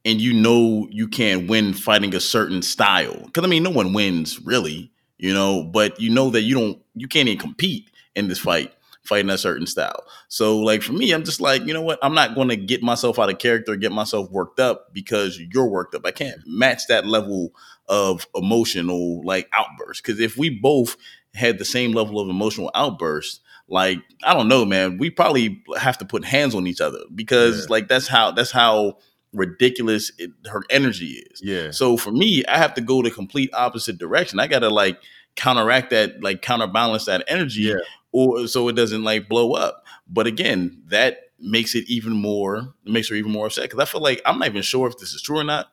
and 0.04 0.20
you 0.20 0.32
know 0.32 0.88
you 0.90 1.08
can't 1.08 1.48
win 1.48 1.74
fighting 1.74 2.14
a 2.14 2.20
certain 2.20 2.62
style, 2.62 3.20
because 3.26 3.44
I 3.44 3.46
mean, 3.48 3.62
no 3.62 3.70
one 3.70 3.92
wins 3.92 4.40
really, 4.40 4.90
you 5.18 5.32
know, 5.32 5.62
but 5.64 6.00
you 6.00 6.10
know 6.10 6.30
that 6.30 6.42
you 6.42 6.54
don't, 6.54 6.78
you 6.94 7.08
can't 7.08 7.28
even 7.28 7.40
compete 7.40 7.90
in 8.14 8.28
this 8.28 8.38
fight 8.38 8.72
fighting 9.02 9.30
a 9.30 9.38
certain 9.38 9.66
style. 9.66 10.02
So, 10.28 10.58
like 10.58 10.82
for 10.82 10.92
me, 10.92 11.12
I'm 11.12 11.22
just 11.22 11.40
like, 11.40 11.64
you 11.64 11.72
know 11.72 11.82
what? 11.82 11.98
I'm 12.02 12.14
not 12.14 12.34
going 12.34 12.48
to 12.48 12.56
get 12.56 12.82
myself 12.82 13.18
out 13.20 13.30
of 13.30 13.38
character, 13.38 13.76
get 13.76 13.92
myself 13.92 14.28
worked 14.32 14.58
up 14.58 14.92
because 14.92 15.38
you're 15.38 15.68
worked 15.68 15.94
up. 15.94 16.02
I 16.04 16.10
can't 16.10 16.40
match 16.44 16.88
that 16.88 17.06
level 17.06 17.52
of 17.88 18.26
emotional 18.34 19.24
like 19.24 19.48
outburst 19.52 20.02
because 20.02 20.18
if 20.18 20.36
we 20.36 20.50
both 20.50 20.96
had 21.34 21.58
the 21.58 21.64
same 21.64 21.92
level 21.92 22.18
of 22.18 22.28
emotional 22.28 22.70
outburst 22.74 23.40
like 23.68 23.98
I 24.24 24.32
don't 24.34 24.48
know, 24.48 24.64
man. 24.64 24.98
We 24.98 25.10
probably 25.10 25.62
have 25.78 25.98
to 25.98 26.04
put 26.04 26.24
hands 26.24 26.54
on 26.54 26.66
each 26.66 26.80
other 26.80 27.00
because 27.14 27.60
Yeah. 27.62 27.66
like 27.70 27.88
that's 27.88 28.06
how 28.08 28.30
that's 28.32 28.50
how 28.52 28.98
ridiculous 29.32 30.10
it, 30.18 30.30
her 30.50 30.62
energy 30.70 31.24
is. 31.30 31.40
yeah, 31.42 31.70
So 31.70 31.96
for 31.96 32.10
me, 32.10 32.44
I 32.46 32.58
have 32.58 32.74
to 32.74 32.80
go 32.80 33.02
the 33.02 33.10
complete 33.10 33.50
opposite 33.52 33.98
direction. 33.98 34.38
I 34.40 34.46
got 34.46 34.60
to 34.60 34.70
like 34.70 34.98
counteract 35.34 35.90
that, 35.90 36.22
like 36.22 36.42
counterbalance 36.42 37.04
that 37.06 37.24
energy, 37.28 37.62
Yeah. 37.62 37.76
or 38.12 38.46
so 38.46 38.68
it 38.68 38.72
doesn't 38.74 39.04
like 39.04 39.28
blow 39.28 39.52
up. 39.52 39.84
But 40.08 40.26
again, 40.26 40.82
that 40.86 41.18
makes 41.38 41.74
it 41.74 41.84
even 41.86 42.12
more 42.14 42.72
it 42.86 42.90
makes 42.92 43.10
her 43.10 43.14
even 43.14 43.30
more 43.30 43.46
upset 43.46 43.64
because 43.64 43.78
I 43.78 43.84
feel 43.84 44.00
like 44.00 44.22
I'm 44.24 44.38
not 44.38 44.48
even 44.48 44.62
sure 44.62 44.88
if 44.88 44.96
this 44.96 45.12
is 45.12 45.20
true 45.20 45.38
or 45.38 45.44
not 45.44 45.68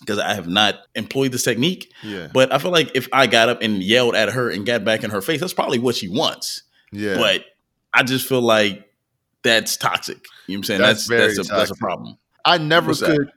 because 0.00 0.18
I 0.18 0.34
have 0.34 0.48
not 0.48 0.76
employed 0.94 1.32
this 1.32 1.42
technique. 1.42 1.92
yeah, 2.02 2.28
But 2.32 2.50
I 2.52 2.58
feel 2.58 2.70
like 2.70 2.92
if 2.94 3.06
I 3.12 3.26
got 3.26 3.48
up 3.50 3.60
and 3.62 3.82
yelled 3.82 4.14
at 4.14 4.30
her 4.30 4.48
and 4.50 4.64
got 4.64 4.84
back 4.84 5.04
in 5.04 5.10
her 5.10 5.20
face, 5.20 5.40
that's 5.40 5.52
probably 5.52 5.78
what 5.78 5.96
she 5.96 6.08
wants. 6.08 6.62
yeah. 6.92 7.16
But 7.16 7.44
I 7.92 8.02
just 8.04 8.26
feel 8.26 8.40
like 8.42 8.90
that's 9.42 9.76
toxic. 9.76 10.18
You 10.46 10.56
know 10.56 10.58
what 10.58 10.60
I'm 10.60 10.64
saying? 10.64 10.80
That's 10.80 11.06
That's 11.06 11.06
very 11.08 11.34
that's, 11.34 11.50
a 11.50 11.52
that's 11.52 11.70
a 11.70 11.76
problem. 11.76 12.18
I 12.46 12.58
never 12.58 12.88
What's 12.88 13.00
that? 13.00 13.16
could. 13.16 13.30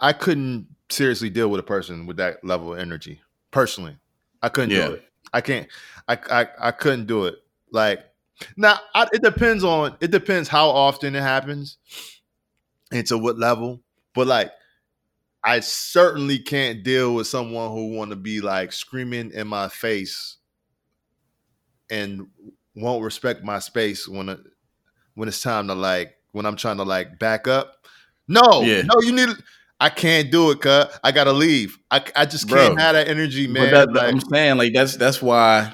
I 0.00 0.12
couldn't 0.12 0.66
seriously 0.90 1.30
deal 1.30 1.48
with 1.48 1.60
a 1.60 1.64
person 1.64 2.06
with 2.06 2.18
that 2.18 2.44
level 2.44 2.74
of 2.74 2.78
energy. 2.78 3.20
Personally, 3.50 3.96
I 4.42 4.50
couldn't 4.50 4.70
Yeah. 4.70 4.88
do 4.88 4.92
it. 4.94 5.04
I 5.32 5.40
can't. 5.40 5.68
I 6.08 6.18
I, 6.30 6.48
I 6.60 6.70
couldn't 6.72 7.06
do 7.06 7.24
it. 7.26 7.36
Like 7.72 8.00
now, 8.56 8.78
I, 8.94 9.06
it 9.12 9.22
depends 9.22 9.64
on. 9.64 9.96
It 10.00 10.10
depends 10.10 10.48
how 10.48 10.68
often 10.68 11.14
it 11.14 11.22
happens, 11.22 11.78
and 12.92 13.06
to 13.06 13.16
what 13.18 13.38
level. 13.38 13.80
But 14.14 14.26
like, 14.26 14.52
I 15.44 15.60
certainly 15.60 16.38
can't 16.38 16.82
deal 16.82 17.14
with 17.14 17.26
someone 17.26 17.70
who 17.72 17.94
want 17.96 18.10
to 18.10 18.16
be 18.16 18.40
like 18.40 18.72
screaming 18.72 19.30
in 19.32 19.48
my 19.48 19.68
face 19.68 20.36
and 21.90 22.26
won't 22.74 23.02
respect 23.04 23.42
my 23.44 23.58
space 23.58 24.06
when 24.08 24.28
it, 24.28 24.40
when 25.14 25.28
it's 25.28 25.42
time 25.42 25.68
to 25.68 25.74
like 25.74 26.14
when 26.32 26.46
I'm 26.46 26.56
trying 26.56 26.76
to 26.78 26.84
like 26.84 27.18
back 27.18 27.48
up. 27.48 27.74
No, 28.28 28.62
Yeah. 28.62 28.82
no, 28.82 28.94
you 29.00 29.12
need. 29.12 29.28
I 29.80 29.90
can't 29.90 30.30
do 30.30 30.50
it, 30.50 30.60
cut. 30.60 30.98
I 31.04 31.12
gotta 31.12 31.32
leave. 31.32 31.78
I, 31.90 32.02
I 32.16 32.26
just 32.26 32.48
Bro. 32.48 32.60
can't 32.70 32.80
have 32.80 32.94
that 32.94 33.08
energy, 33.08 33.46
man. 33.46 33.70
but 33.70 33.70
that, 33.70 33.94
Like, 33.94 34.12
I'm 34.12 34.20
saying 34.20 34.56
like 34.58 34.72
that's 34.74 34.96
that's 34.96 35.22
why 35.22 35.72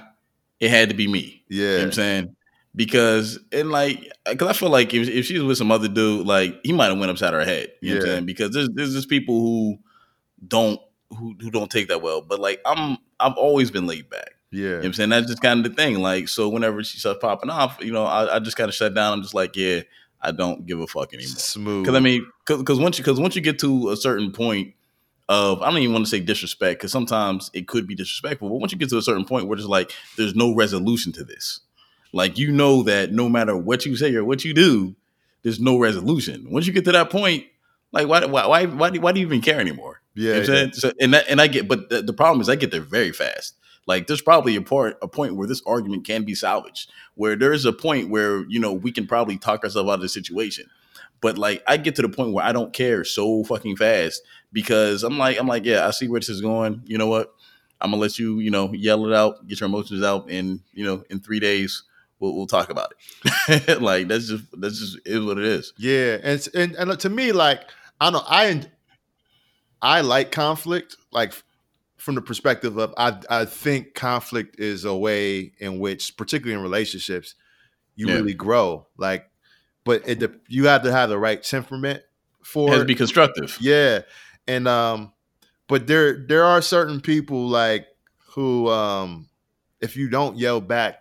it 0.60 0.70
had 0.70 0.90
to 0.90 0.94
be 0.94 1.08
me. 1.08 1.42
You 1.48 1.62
know 1.62 1.64
yeah, 1.64 1.76
what 1.78 1.84
I'm 1.86 1.92
saying? 1.92 2.36
Because 2.76 3.38
and 3.52 3.70
like 3.70 4.12
because 4.28 4.48
I 4.48 4.52
feel 4.52 4.68
like 4.70 4.92
if, 4.92 5.08
if 5.08 5.26
she 5.26 5.34
was 5.38 5.44
with 5.44 5.58
some 5.58 5.72
other 5.72 5.88
dude, 5.88 6.26
like 6.26 6.60
he 6.64 6.72
might 6.72 6.86
have 6.90 6.98
went 6.98 7.10
upside 7.10 7.32
her 7.32 7.44
head. 7.44 7.72
You 7.80 7.90
know 7.90 7.94
what 7.96 8.04
I'm 8.04 8.08
Yeah. 8.08 8.14
saying? 8.14 8.26
Because 8.26 8.50
there's 8.52 8.68
there's 8.74 8.92
just 8.94 9.08
people 9.08 9.40
who 9.40 9.78
don't 10.46 10.80
who, 11.10 11.34
who 11.40 11.50
don't 11.50 11.70
take 11.70 11.88
that 11.88 12.02
well. 12.02 12.20
But 12.20 12.40
like 12.40 12.60
I'm 12.66 12.98
I've 13.20 13.34
always 13.36 13.70
been 13.70 13.86
laid 13.86 14.10
back. 14.10 14.30
You 14.50 14.60
know 14.62 14.68
yeah, 14.68 14.76
what 14.78 14.84
I'm 14.86 14.92
saying? 14.94 15.10
That's 15.10 15.26
just 15.26 15.42
kind 15.42 15.64
of 15.64 15.70
the 15.74 15.76
thing. 15.82 16.00
Like, 16.00 16.28
so 16.28 16.48
whenever 16.48 16.82
she 16.84 16.98
starts 16.98 17.20
popping 17.20 17.50
off, 17.50 17.78
you 17.80 17.92
know, 17.92 18.04
I, 18.04 18.36
I 18.36 18.38
just 18.38 18.56
kind 18.56 18.68
of 18.68 18.74
shut 18.74 18.94
down. 18.94 19.12
I'm 19.14 19.22
just 19.22 19.34
like, 19.34 19.56
yeah, 19.56 19.80
I 20.24 20.32
don't 20.32 20.66
give 20.66 20.80
a 20.80 20.86
fuck 20.86 21.12
anymore. 21.12 21.36
smooth. 21.36 21.84
Because 21.84 21.96
I 21.96 22.00
mean, 22.00 22.26
because 22.46 22.80
once 22.80 22.98
you 22.98 23.04
because 23.04 23.20
once 23.20 23.36
you 23.36 23.42
get 23.42 23.58
to 23.60 23.90
a 23.90 23.96
certain 23.96 24.32
point 24.32 24.74
of 25.28 25.62
I 25.62 25.70
don't 25.70 25.78
even 25.78 25.92
want 25.92 26.06
to 26.06 26.10
say 26.10 26.20
disrespect 26.20 26.80
because 26.80 26.92
sometimes 26.92 27.50
it 27.54 27.68
could 27.68 27.86
be 27.86 27.94
disrespectful, 27.94 28.48
but 28.48 28.56
once 28.56 28.72
you 28.72 28.78
get 28.78 28.90
to 28.90 28.98
a 28.98 29.02
certain 29.02 29.24
point 29.24 29.46
where 29.46 29.58
it's 29.58 29.66
like 29.66 29.92
there's 30.16 30.34
no 30.34 30.54
resolution 30.54 31.12
to 31.12 31.24
this, 31.24 31.60
like 32.12 32.38
you 32.38 32.52
know 32.52 32.82
that 32.82 33.12
no 33.12 33.28
matter 33.28 33.56
what 33.56 33.86
you 33.86 33.96
say 33.96 34.14
or 34.14 34.24
what 34.24 34.44
you 34.44 34.54
do, 34.54 34.94
there's 35.42 35.60
no 35.60 35.78
resolution. 35.78 36.46
Once 36.50 36.66
you 36.66 36.72
get 36.72 36.84
to 36.86 36.92
that 36.92 37.10
point, 37.10 37.44
like 37.92 38.08
why 38.08 38.24
why 38.24 38.46
why 38.46 38.66
why 38.66 38.90
do, 38.90 39.00
why 39.00 39.12
do 39.12 39.20
you 39.20 39.26
even 39.26 39.40
care 39.40 39.60
anymore? 39.60 40.00
You 40.14 40.24
know 40.24 40.28
yeah, 40.28 40.34
what 40.34 40.48
I'm 40.48 40.54
saying? 40.54 40.72
So, 40.74 40.92
and 41.00 41.14
that, 41.14 41.28
and 41.28 41.40
I 41.40 41.48
get, 41.48 41.66
but 41.66 41.88
the, 41.88 42.02
the 42.02 42.12
problem 42.12 42.40
is 42.40 42.48
I 42.48 42.54
get 42.54 42.70
there 42.70 42.80
very 42.80 43.12
fast. 43.12 43.56
Like 43.86 44.06
there's 44.06 44.22
probably 44.22 44.56
a 44.56 44.62
part 44.62 44.96
a 45.02 45.08
point 45.08 45.36
where 45.36 45.46
this 45.46 45.62
argument 45.66 46.06
can 46.06 46.24
be 46.24 46.34
salvaged, 46.34 46.90
where 47.14 47.36
there 47.36 47.52
is 47.52 47.64
a 47.64 47.72
point 47.72 48.08
where 48.08 48.44
you 48.48 48.58
know 48.58 48.72
we 48.72 48.92
can 48.92 49.06
probably 49.06 49.36
talk 49.36 49.64
ourselves 49.64 49.88
out 49.88 49.94
of 49.94 50.00
the 50.00 50.08
situation. 50.08 50.66
But 51.20 51.38
like 51.38 51.62
I 51.66 51.76
get 51.76 51.94
to 51.96 52.02
the 52.02 52.08
point 52.08 52.32
where 52.32 52.44
I 52.44 52.52
don't 52.52 52.72
care 52.72 53.04
so 53.04 53.44
fucking 53.44 53.76
fast 53.76 54.22
because 54.52 55.02
I'm 55.02 55.18
like 55.18 55.38
I'm 55.38 55.46
like 55.46 55.64
yeah 55.64 55.86
I 55.86 55.90
see 55.90 56.08
where 56.08 56.20
this 56.20 56.28
is 56.28 56.40
going. 56.40 56.82
You 56.86 56.98
know 56.98 57.08
what? 57.08 57.34
I'm 57.80 57.90
gonna 57.90 58.00
let 58.00 58.18
you 58.18 58.38
you 58.38 58.50
know 58.50 58.72
yell 58.72 59.06
it 59.06 59.14
out, 59.14 59.46
get 59.46 59.60
your 59.60 59.68
emotions 59.68 60.02
out, 60.02 60.30
and 60.30 60.60
you 60.72 60.84
know 60.84 61.04
in 61.10 61.20
three 61.20 61.40
days 61.40 61.82
we'll, 62.20 62.34
we'll 62.34 62.46
talk 62.46 62.70
about 62.70 62.94
it. 63.48 63.80
like 63.82 64.08
that's 64.08 64.28
just 64.28 64.44
that's 64.60 64.78
just 64.78 64.98
is 65.04 65.24
what 65.24 65.38
it 65.38 65.44
is. 65.44 65.72
yeah. 65.76 66.18
And, 66.22 66.48
and 66.54 66.74
and 66.76 67.00
to 67.00 67.10
me, 67.10 67.32
like 67.32 67.60
I 68.00 68.06
don't 68.06 68.14
know, 68.14 68.24
I 68.26 68.62
I 69.82 70.00
like 70.00 70.32
conflict, 70.32 70.96
like 71.12 71.34
from 72.04 72.16
the 72.16 72.20
perspective 72.20 72.76
of 72.76 72.92
I 72.98 73.18
I 73.30 73.44
think 73.46 73.94
conflict 73.94 74.60
is 74.60 74.84
a 74.84 74.94
way 74.94 75.54
in 75.58 75.78
which, 75.78 76.18
particularly 76.18 76.54
in 76.54 76.62
relationships, 76.62 77.34
you 77.96 78.08
Yeah. 78.08 78.16
really 78.16 78.34
grow. 78.34 78.86
Like, 78.98 79.24
but 79.84 80.06
it 80.06 80.22
you 80.48 80.66
have 80.66 80.82
to 80.82 80.92
have 80.92 81.08
the 81.08 81.18
right 81.18 81.42
temperament 81.42 81.98
It 82.00 82.46
for 82.46 82.68
has 82.72 82.80
to 82.80 82.84
be 82.84 82.94
constructive. 82.94 83.56
Yeah. 83.58 84.02
And 84.46 84.68
um 84.68 85.12
but 85.66 85.86
there 85.86 86.26
there 86.26 86.44
are 86.44 86.60
certain 86.60 87.00
people 87.00 87.48
like 87.48 87.86
who 88.34 88.68
um 88.68 89.30
if 89.80 89.96
you 89.96 90.10
don't 90.10 90.36
yell 90.36 90.60
back 90.60 90.98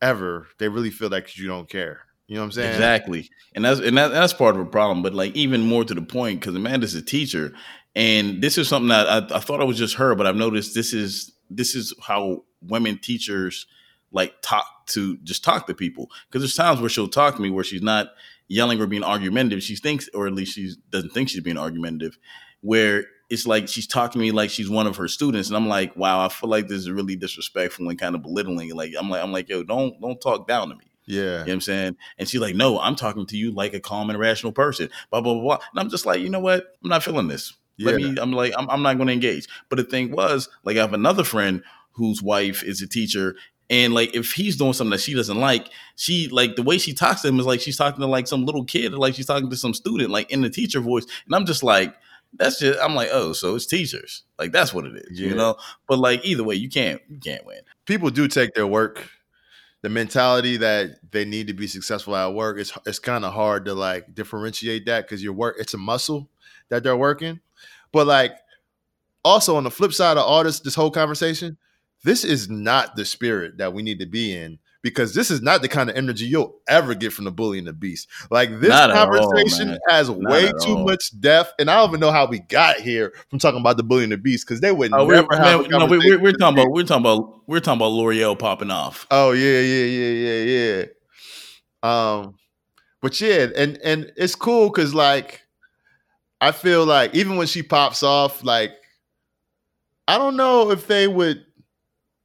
ever, 0.00 0.46
they 0.58 0.68
really 0.68 0.90
feel 0.90 1.08
like 1.08 1.36
you 1.36 1.48
don't 1.48 1.68
care. 1.68 2.02
You 2.28 2.34
know 2.36 2.42
what 2.42 2.46
I'm 2.46 2.52
saying? 2.52 2.72
Exactly, 2.74 3.30
and 3.54 3.64
that's 3.64 3.78
and 3.80 3.96
that, 3.96 4.08
that's 4.08 4.32
part 4.32 4.56
of 4.56 4.60
a 4.60 4.66
problem. 4.66 5.02
But 5.02 5.14
like 5.14 5.34
even 5.36 5.62
more 5.62 5.84
to 5.84 5.94
the 5.94 6.02
point, 6.02 6.40
because 6.40 6.54
Amanda's 6.56 6.94
a 6.96 7.02
teacher, 7.02 7.52
and 7.96 8.42
this 8.42 8.58
is 8.58 8.68
something 8.68 8.90
that 8.90 9.08
I, 9.08 9.36
I 9.36 9.40
thought 9.40 9.62
it 9.62 9.66
was 9.66 9.78
just 9.78 9.94
her, 9.96 10.14
but 10.14 10.26
I've 10.26 10.36
noticed 10.36 10.74
this 10.74 10.92
is 10.92 11.32
this 11.48 11.74
is 11.74 11.94
how 12.02 12.44
women 12.60 12.98
teachers 12.98 13.66
like 14.12 14.34
talk 14.42 14.66
to 14.88 15.16
just 15.24 15.42
talk 15.42 15.66
to 15.66 15.74
people. 15.74 16.10
Because 16.28 16.42
there's 16.42 16.54
times 16.54 16.78
where 16.80 16.90
she'll 16.90 17.08
talk 17.08 17.36
to 17.36 17.42
me 17.42 17.48
where 17.48 17.64
she's 17.64 17.82
not 17.82 18.08
yelling 18.48 18.80
or 18.82 18.86
being 18.86 19.02
argumentative. 19.02 19.62
She 19.62 19.76
thinks, 19.76 20.10
or 20.12 20.26
at 20.26 20.34
least 20.34 20.54
she 20.54 20.74
doesn't 20.90 21.14
think 21.14 21.30
she's 21.30 21.40
being 21.40 21.56
argumentative. 21.56 22.18
Where 22.60 23.06
it's 23.30 23.46
like 23.46 23.66
she's 23.66 23.86
talking 23.86 24.20
to 24.20 24.24
me 24.26 24.30
like 24.30 24.50
she's 24.50 24.68
one 24.68 24.86
of 24.86 24.98
her 24.98 25.08
students, 25.08 25.48
and 25.48 25.56
I'm 25.56 25.66
like, 25.66 25.96
wow, 25.96 26.22
I 26.22 26.28
feel 26.28 26.50
like 26.50 26.68
this 26.68 26.80
is 26.80 26.90
really 26.90 27.16
disrespectful 27.16 27.88
and 27.88 27.98
kind 27.98 28.14
of 28.14 28.22
belittling. 28.22 28.74
Like 28.74 28.92
I'm 28.98 29.08
like 29.08 29.22
I'm 29.22 29.32
like, 29.32 29.48
yo, 29.48 29.62
don't 29.62 29.98
don't 30.02 30.20
talk 30.20 30.46
down 30.46 30.68
to 30.68 30.74
me. 30.74 30.84
Yeah. 31.06 31.22
You 31.22 31.30
know 31.30 31.38
what 31.38 31.52
I'm 31.52 31.60
saying? 31.62 31.96
And 32.18 32.28
she's 32.28 32.42
like, 32.42 32.56
no, 32.56 32.78
I'm 32.78 32.96
talking 32.96 33.24
to 33.24 33.38
you 33.38 33.52
like 33.52 33.72
a 33.72 33.80
calm 33.80 34.10
and 34.10 34.18
rational 34.18 34.52
person. 34.52 34.90
Blah, 35.10 35.22
blah, 35.22 35.34
blah, 35.34 35.42
blah. 35.42 35.58
And 35.70 35.80
I'm 35.80 35.88
just 35.88 36.04
like, 36.04 36.20
you 36.20 36.28
know 36.28 36.40
what? 36.40 36.66
I'm 36.82 36.90
not 36.90 37.04
feeling 37.04 37.28
this. 37.28 37.54
Let 37.78 38.00
Yeah. 38.00 38.12
me, 38.12 38.18
I'm 38.20 38.32
like, 38.32 38.52
I'm, 38.56 38.68
I'm 38.70 38.82
not 38.82 38.96
going 38.96 39.08
to 39.08 39.12
engage. 39.12 39.46
But 39.68 39.76
the 39.76 39.84
thing 39.84 40.10
was, 40.10 40.48
like, 40.64 40.76
I 40.76 40.80
have 40.80 40.92
another 40.94 41.24
friend 41.24 41.62
whose 41.92 42.22
wife 42.22 42.62
is 42.62 42.82
a 42.82 42.86
teacher 42.88 43.36
And 43.68 43.92
like 43.94 44.14
if 44.14 44.30
he's 44.32 44.56
doing 44.56 44.74
something 44.74 44.92
that 44.92 45.00
she 45.00 45.12
doesn't 45.14 45.40
like, 45.40 45.66
she 45.96 46.28
like 46.28 46.54
the 46.54 46.62
way 46.62 46.78
she 46.78 46.92
talks 46.94 47.22
to 47.22 47.28
him 47.28 47.40
is 47.40 47.46
like 47.46 47.60
she's 47.60 47.76
talking 47.76 48.00
to 48.00 48.06
like 48.06 48.28
some 48.28 48.44
little 48.46 48.64
kid, 48.64 48.92
or 48.94 48.98
like 48.98 49.14
she's 49.16 49.26
talking 49.26 49.50
to 49.50 49.56
some 49.56 49.74
student, 49.74 50.10
like 50.10 50.30
in 50.30 50.40
the 50.42 50.50
teacher 50.50 50.78
voice. 50.80 51.04
And 51.26 51.34
I'm 51.34 51.46
just 51.46 51.64
like, 51.64 51.92
that's 52.34 52.60
just 52.60 52.78
I'm 52.80 52.94
like, 52.94 53.08
oh, 53.12 53.32
so 53.32 53.56
it's 53.56 53.66
teachers. 53.66 54.22
Like 54.38 54.52
that's 54.52 54.72
what 54.72 54.86
it 54.86 54.94
is, 54.94 55.18
Yeah. 55.18 55.30
you 55.30 55.34
know? 55.34 55.56
But 55.88 55.98
like 55.98 56.24
either 56.24 56.44
way, 56.44 56.54
you 56.54 56.68
can't 56.68 57.00
you 57.08 57.18
can't 57.18 57.44
win. 57.44 57.58
people 57.86 58.10
do 58.10 58.28
take 58.28 58.54
their 58.54 58.68
work 58.68 59.10
the 59.82 59.88
mentality 59.88 60.56
that 60.58 60.98
they 61.10 61.24
need 61.24 61.48
to 61.48 61.52
be 61.54 61.66
successful 61.66 62.14
at 62.16 62.34
work 62.34 62.58
it's 62.58 62.72
it's 62.86 62.98
kind 62.98 63.24
of 63.24 63.32
hard 63.32 63.64
to 63.64 63.74
like 63.74 64.14
differentiate 64.14 64.86
that 64.86 65.02
because 65.06 65.22
your 65.22 65.32
work 65.32 65.56
it's 65.58 65.74
a 65.74 65.78
muscle 65.78 66.28
that 66.70 66.82
they're 66.82 66.96
working 66.96 67.40
but 67.92 68.06
like 68.06 68.32
also 69.24 69.56
on 69.56 69.64
the 69.64 69.70
flip 69.70 69.92
side 69.92 70.16
of 70.16 70.24
all 70.24 70.44
this 70.44 70.60
this 70.60 70.74
whole 70.74 70.90
conversation 70.90 71.56
this 72.04 72.24
is 72.24 72.48
not 72.48 72.94
the 72.96 73.04
spirit 73.04 73.58
that 73.58 73.72
we 73.72 73.82
need 73.82 73.98
to 73.98 74.06
be 74.06 74.36
in 74.36 74.58
because 74.82 75.14
this 75.14 75.32
is 75.32 75.42
not 75.42 75.62
the 75.62 75.68
kind 75.68 75.90
of 75.90 75.96
energy 75.96 76.24
you'll 76.26 76.60
ever 76.68 76.94
get 76.94 77.12
from 77.12 77.24
the 77.24 77.30
bully 77.32 77.58
and 77.58 77.66
the 77.66 77.72
beast 77.72 78.06
like 78.30 78.50
this 78.60 78.68
Not 78.68 78.90
at 78.90 78.96
all, 78.96 79.06
conversation 79.06 79.76
has 79.88 80.08
Not 80.08 80.18
way 80.30 80.46
too 80.62 80.76
all. 80.76 80.84
much 80.84 81.18
depth 81.20 81.54
and 81.58 81.68
i 81.70 81.74
don't 81.76 81.88
even 81.90 82.00
know 82.00 82.12
how 82.12 82.26
we 82.26 82.38
got 82.40 82.76
here 82.76 83.12
from 83.30 83.40
talking 83.40 83.60
about 83.60 83.76
the 83.78 83.82
bully 83.82 84.04
and 84.04 84.12
the 84.12 84.16
beast 84.18 84.46
because 84.46 84.60
they 84.60 84.70
would 84.70 84.92
Oh, 84.92 85.06
we're, 85.06 85.16
have 85.16 85.26
man, 85.30 85.40
no, 85.40 85.58
we, 85.62 85.68
conversation 85.68 86.10
we're, 86.10 86.22
we're 86.22 86.32
talking 86.32 86.58
about 86.60 86.70
we're 86.72 86.84
talking 86.84 87.04
about 87.04 87.40
we're 87.48 87.60
talking 87.60 87.78
about 87.78 87.92
Lore'l 87.92 88.38
popping 88.38 88.70
off. 88.70 89.06
Oh 89.10 89.32
yeah, 89.32 89.60
yeah, 89.60 89.84
yeah, 89.84 90.42
yeah, 90.44 90.82
yeah. 90.82 90.84
Um, 91.82 92.34
but 93.00 93.20
yeah, 93.20 93.46
and 93.56 93.78
and 93.84 94.12
it's 94.16 94.34
cool 94.34 94.68
because 94.68 94.94
like 94.94 95.45
I 96.40 96.52
feel 96.52 96.84
like 96.84 97.14
even 97.14 97.36
when 97.36 97.46
she 97.46 97.62
pops 97.62 98.02
off, 98.02 98.44
like 98.44 98.72
I 100.08 100.18
don't 100.18 100.36
know 100.36 100.70
if 100.70 100.86
they 100.86 101.08
would. 101.08 101.44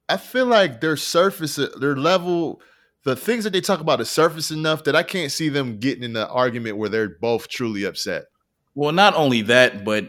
I 0.08 0.16
feel 0.16 0.46
like 0.46 0.80
their 0.80 0.96
surface, 0.96 1.56
their 1.56 1.96
level, 1.96 2.60
the 3.04 3.16
things 3.16 3.44
that 3.44 3.50
they 3.52 3.60
talk 3.60 3.80
about 3.80 4.00
is 4.00 4.10
surface 4.10 4.50
enough 4.50 4.84
that 4.84 4.94
I 4.94 5.02
can't 5.02 5.32
see 5.32 5.48
them 5.48 5.78
getting 5.78 6.04
in 6.04 6.16
an 6.16 6.28
argument 6.28 6.76
where 6.76 6.88
they're 6.88 7.08
both 7.08 7.48
truly 7.48 7.84
upset. 7.84 8.24
Well, 8.74 8.92
not 8.92 9.14
only 9.14 9.42
that, 9.42 9.84
but 9.84 10.06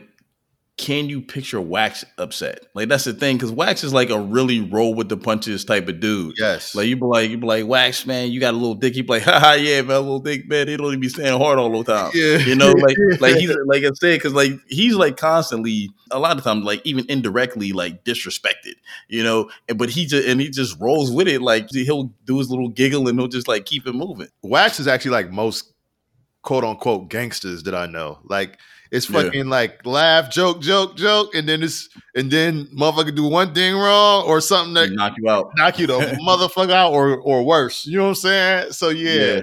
can 0.76 1.08
you 1.08 1.22
picture 1.22 1.62
Wax 1.62 2.04
upset? 2.18 2.66
Like 2.74 2.90
that's 2.90 3.04
the 3.04 3.14
thing, 3.14 3.38
because 3.38 3.52
Wax 3.52 3.84
is 3.84 3.94
like 3.94 4.10
a 4.10 4.20
really 4.20 4.60
roll 4.60 4.96
with 4.96 5.08
the 5.08 5.18
punches 5.18 5.64
type 5.64 5.88
of 5.88 6.00
dude. 6.00 6.34
Yes, 6.38 6.74
Like 6.74 6.88
you 6.88 6.96
be 6.96 7.06
like, 7.06 7.30
you 7.30 7.38
be 7.38 7.46
like, 7.46 7.68
Wax, 7.68 8.08
man, 8.08 8.32
you 8.32 8.40
got 8.40 8.56
a 8.56 8.58
little 8.58 8.74
dick. 8.74 8.96
You 8.96 9.04
be 9.04 9.10
like, 9.10 9.24
haha, 9.24 9.54
yeah, 9.54 9.82
man, 9.84 9.98
a 9.98 10.00
little 10.00 10.20
dick, 10.20 10.48
man. 10.50 10.68
He 10.68 10.76
don't 10.76 10.88
even 10.88 11.00
be 11.00 11.10
staying 11.10 11.38
hard 11.38 11.60
all 11.60 11.72
the 11.72 11.84
time. 11.84 12.12
Yeah. 12.16 12.38
You 12.38 12.56
know, 12.56 12.72
like 12.72 12.98
like 13.20 13.36
he's 13.36 13.56
like 13.68 13.84
I 13.84 13.92
said, 13.94 14.16
because 14.16 14.34
like 14.34 14.52
he's 14.68 14.96
like 14.96 15.16
constantly, 15.16 15.92
a 16.10 16.18
lot 16.18 16.38
of 16.38 16.44
times, 16.44 16.66
like 16.66 16.82
even 16.86 17.06
indirectly, 17.08 17.72
like 17.72 18.04
disrespected. 18.04 18.74
You 19.08 19.24
know, 19.24 19.52
and 19.70 19.78
but 19.78 19.92
he 19.92 20.08
just 20.08 20.28
and 20.28 20.42
he 20.42 20.50
just 20.50 20.80
rolls 20.80 21.12
with 21.12 21.28
it. 21.28 21.42
Like 21.42 21.70
he'll 21.70 22.12
do 22.26 22.40
his 22.40 22.50
little 22.50 22.70
giggle 22.70 23.08
and 23.08 23.20
he'll 23.20 23.28
just 23.28 23.48
like 23.48 23.66
keep 23.66 23.86
it 23.86 23.94
moving. 23.94 24.28
Wax 24.42 24.80
is 24.80 24.88
actually 24.88 25.12
like 25.12 25.30
most 25.30 25.72
quote 26.42 26.64
unquote 26.64 27.10
gangsters 27.10 27.64
that 27.64 27.76
I 27.76 27.86
know. 27.86 28.20
Like 28.24 28.58
it's 28.94 29.10
Yeah. 29.10 29.24
fucking 29.24 29.50
like 29.50 29.86
laugh, 29.86 30.32
joke, 30.32 30.62
joke, 30.62 30.96
joke, 30.96 31.36
and 31.36 31.50
then 31.50 31.64
it's 31.64 31.90
and 32.16 32.32
then 32.32 32.68
motherfucker 32.68 33.14
do 33.14 33.28
one 33.28 33.54
thing 33.54 33.76
wrong 33.76 34.24
or 34.26 34.40
something 34.40 34.74
that 34.76 34.92
knock 34.92 35.16
you 35.18 35.30
out. 35.30 35.52
knock 35.58 35.80
you 35.80 35.88
the 35.88 36.00
motherfucker 36.28 36.72
out 36.72 36.94
or 36.94 37.18
or 37.18 37.44
worse. 37.46 37.86
You 37.86 37.98
know 37.98 38.04
what 38.06 38.10
I'm 38.10 38.16
saying? 38.16 38.72
So 38.74 38.90
yeah. 38.90 39.14
Yeah. 39.36 39.42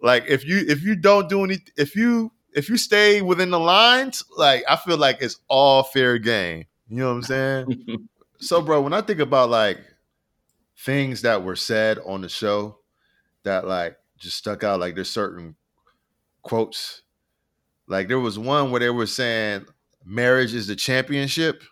Like 0.00 0.24
if 0.28 0.44
you 0.44 0.64
if 0.68 0.82
you 0.82 0.94
don't 0.96 1.28
do 1.28 1.44
any 1.44 1.58
if 1.76 1.96
you 1.96 2.32
if 2.54 2.68
you 2.68 2.76
stay 2.76 3.22
within 3.22 3.50
the 3.50 3.58
lines, 3.60 4.22
like 4.36 4.64
I 4.68 4.76
feel 4.76 4.98
like 4.98 5.18
it's 5.20 5.38
all 5.48 5.82
fair 5.82 6.18
game. 6.18 6.66
You 6.88 6.98
know 6.98 7.08
what 7.08 7.14
I'm 7.14 7.22
saying? 7.22 8.08
So, 8.44 8.60
bro, 8.60 8.80
when 8.80 8.92
I 8.92 9.02
think 9.02 9.20
about 9.20 9.50
like 9.50 9.78
things 10.76 11.22
that 11.22 11.44
were 11.44 11.54
said 11.54 12.00
on 12.04 12.22
the 12.22 12.28
show 12.28 12.78
that 13.44 13.68
like 13.68 13.96
just 14.18 14.36
stuck 14.36 14.64
out, 14.64 14.80
like 14.80 14.96
there's 14.96 15.10
certain 15.10 15.54
quotes. 16.42 17.02
Like 17.92 18.08
there 18.08 18.18
was 18.18 18.38
one 18.38 18.70
where 18.70 18.80
they 18.80 18.90
were 18.90 19.06
saying 19.06 19.66
marriage 20.04 20.54
is 20.54 20.66
the 20.66 20.74
championship. 20.74 21.62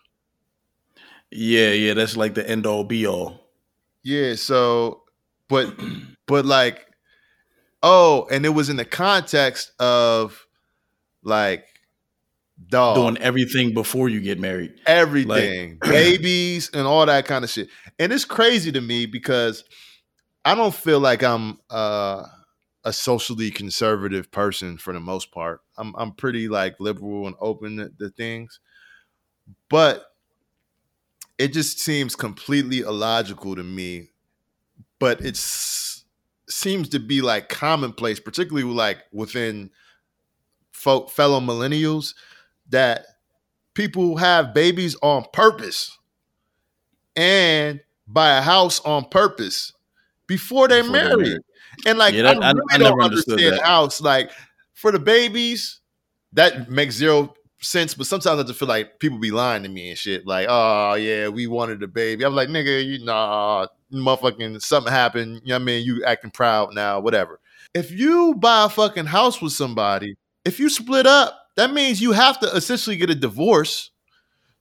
Yeah, 1.31 1.71
yeah, 1.71 1.93
that's 1.93 2.15
like 2.15 2.35
the 2.35 2.47
end 2.47 2.65
all 2.65 2.83
be 2.83 3.07
all. 3.07 3.47
Yeah, 4.03 4.35
so 4.35 5.03
but 5.49 5.73
but 6.27 6.45
like 6.45 6.87
oh, 7.83 8.27
and 8.31 8.45
it 8.45 8.49
was 8.49 8.69
in 8.69 8.75
the 8.75 8.85
context 8.85 9.71
of 9.79 10.45
like 11.23 11.65
dog 12.67 12.95
Doing 12.95 13.17
everything 13.17 13.73
before 13.73 14.07
you 14.07 14.21
get 14.21 14.39
married. 14.39 14.73
everything, 14.85 15.77
babies 15.81 16.69
and 16.73 16.85
all 16.85 17.05
that 17.05 17.25
kind 17.25 17.43
of 17.43 17.49
shit. 17.49 17.69
And 17.99 18.13
it's 18.13 18.25
crazy 18.25 18.71
to 18.71 18.81
me 18.81 19.07
because 19.07 19.63
I 20.45 20.55
don't 20.55 20.73
feel 20.73 20.99
like 20.99 21.23
I'm 21.23 21.59
uh, 21.69 22.25
a 22.83 22.93
socially 22.93 23.51
conservative 23.51 24.31
person 24.31 24.77
for 24.77 24.93
the 24.93 24.99
most 24.99 25.31
part. 25.31 25.61
I'm 25.77 25.93
I'm 25.97 26.13
pretty 26.13 26.47
like 26.47 26.79
liberal 26.79 27.27
and 27.27 27.35
open 27.39 27.77
to, 27.77 27.89
to 27.99 28.09
things, 28.09 28.59
but 29.69 30.05
it 31.37 31.53
just 31.53 31.79
seems 31.79 32.15
completely 32.15 32.79
illogical 32.79 33.55
to 33.55 33.63
me. 33.63 34.09
But 34.99 35.21
it 35.25 35.35
seems 35.37 36.89
to 36.89 36.99
be 36.99 37.21
like 37.21 37.49
commonplace, 37.49 38.19
particularly 38.19 38.71
like 38.71 38.99
within 39.11 39.71
folk, 40.71 41.09
fellow 41.09 41.39
millennials, 41.39 42.13
that 42.69 43.05
people 43.73 44.17
have 44.17 44.53
babies 44.53 44.95
on 45.01 45.25
purpose 45.33 45.97
and 47.15 47.81
buy 48.07 48.37
a 48.37 48.41
house 48.41 48.79
on 48.81 49.05
purpose 49.05 49.73
before 50.27 50.67
married. 50.67 50.91
married. 50.91 51.41
And 51.85 51.97
like 51.97 52.13
Yeah, 52.13 52.23
that- 52.23 52.43
I 52.43 52.49
I- 52.49 52.51
really 52.51 52.65
I 52.71 52.77
don't 52.77 52.89
never 52.89 53.01
understood 53.03 53.33
understand 53.33 53.59
that. 53.59 53.65
house. 53.65 54.01
Like 54.01 54.31
for 54.73 54.91
the 54.91 54.99
babies, 54.99 55.79
that 56.33 56.69
makes 56.69 56.95
zero 56.95 57.33
sense. 57.61 57.93
But 57.93 58.07
sometimes 58.07 58.39
I 58.39 58.43
just 58.43 58.59
feel 58.59 58.67
like 58.67 58.99
people 58.99 59.19
be 59.19 59.31
lying 59.31 59.63
to 59.63 59.69
me 59.69 59.89
and 59.89 59.97
shit. 59.97 60.25
Like, 60.25 60.47
oh 60.49 60.95
yeah, 60.95 61.27
we 61.27 61.47
wanted 61.47 61.81
a 61.83 61.87
baby. 61.87 62.23
I'm 62.23 62.35
like, 62.35 62.49
nigga, 62.49 62.83
you 62.85 63.03
nah, 63.03 63.67
motherfucking 63.93 64.61
something 64.61 64.91
happened. 64.91 65.41
You 65.43 65.49
know 65.49 65.55
what 65.55 65.61
I 65.61 65.65
mean? 65.65 65.85
You 65.85 66.03
acting 66.05 66.31
proud 66.31 66.73
now, 66.73 66.99
whatever. 66.99 67.39
If 67.73 67.91
you 67.91 68.35
buy 68.35 68.65
a 68.65 68.69
fucking 68.69 69.05
house 69.05 69.41
with 69.41 69.53
somebody, 69.53 70.15
if 70.43 70.59
you 70.59 70.69
split 70.69 71.05
up, 71.07 71.37
that 71.57 71.71
means 71.73 72.01
you 72.01 72.11
have 72.13 72.39
to 72.39 72.47
essentially 72.55 72.95
get 72.97 73.09
a 73.09 73.15
divorce. 73.15 73.91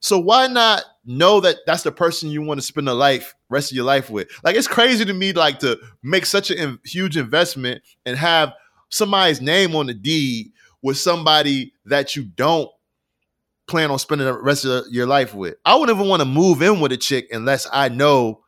So 0.00 0.18
why 0.18 0.46
not 0.46 0.84
know 1.11 1.40
that 1.40 1.56
that's 1.66 1.82
the 1.82 1.92
person 1.92 2.30
you 2.30 2.42
want 2.42 2.61
to 2.61 2.66
spend 2.66 2.88
the 2.88 2.94
life 2.94 3.34
rest 3.48 3.72
of 3.72 3.76
your 3.76 3.84
life 3.84 4.11
with? 4.11 4.28
Like 4.44 4.56
it's 4.56 4.68
crazy 4.68 5.04
to 5.04 5.14
me, 5.14 5.32
like 5.32 5.58
to 5.61 5.78
make 6.02 6.26
such 6.26 6.50
a 6.50 6.62
in- 6.62 6.78
huge 6.84 7.16
investment 7.16 7.82
and 8.06 8.16
have 8.16 8.54
somebody's 8.88 9.40
name 9.40 9.74
on 9.76 9.86
the 9.86 9.94
deed 9.94 10.52
with 10.82 10.96
somebody 10.96 11.72
that 11.86 12.16
you 12.16 12.24
don't 12.24 12.70
plan 13.66 13.90
on 13.90 13.98
spending 13.98 14.26
the 14.26 14.34
rest 14.34 14.64
of 14.64 14.84
your 14.90 15.06
life 15.06 15.34
with. 15.34 15.54
I 15.64 15.76
wouldn't 15.76 15.96
even 15.96 16.08
want 16.08 16.20
to 16.20 16.26
move 16.26 16.61
in 16.62 16.80
with 16.80 16.92
a 16.92 16.96
chick 16.96 17.28
unless 17.30 17.66
I 17.72 17.88
know 17.88 18.42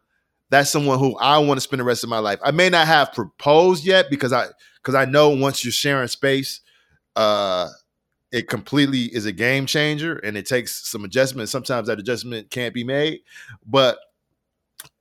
that's 0.51 0.69
someone 0.71 0.99
who 0.99 1.17
I 1.17 1.39
want 1.39 1.57
to 1.57 1.63
spend 1.63 1.81
the 1.81 1.85
rest 1.85 2.05
of 2.05 2.11
my 2.11 2.19
life. 2.19 2.39
I 2.43 2.51
may 2.51 2.69
not 2.69 2.87
have 2.87 3.13
proposed 3.13 3.85
yet 3.85 4.11
because 4.11 4.33
I 4.33 4.49
because 4.77 4.95
I 4.95 5.05
know 5.05 5.31
once 5.31 5.65
you're 5.65 5.73
sharing 5.73 6.09
space, 6.09 6.61
uh, 7.17 7.69
it 8.33 8.49
completely 8.49 9.03
is 9.15 9.27
a 9.27 9.33
game 9.33 9.67
changer 9.67 10.17
and 10.17 10.37
it 10.37 10.47
takes 10.47 10.89
some 10.89 11.05
adjustment. 11.05 11.51
Sometimes 11.51 11.89
that 11.89 12.01
adjustment 12.01 12.51
can't 12.51 12.75
be 12.75 12.83
made, 12.83 13.21
but 13.67 13.99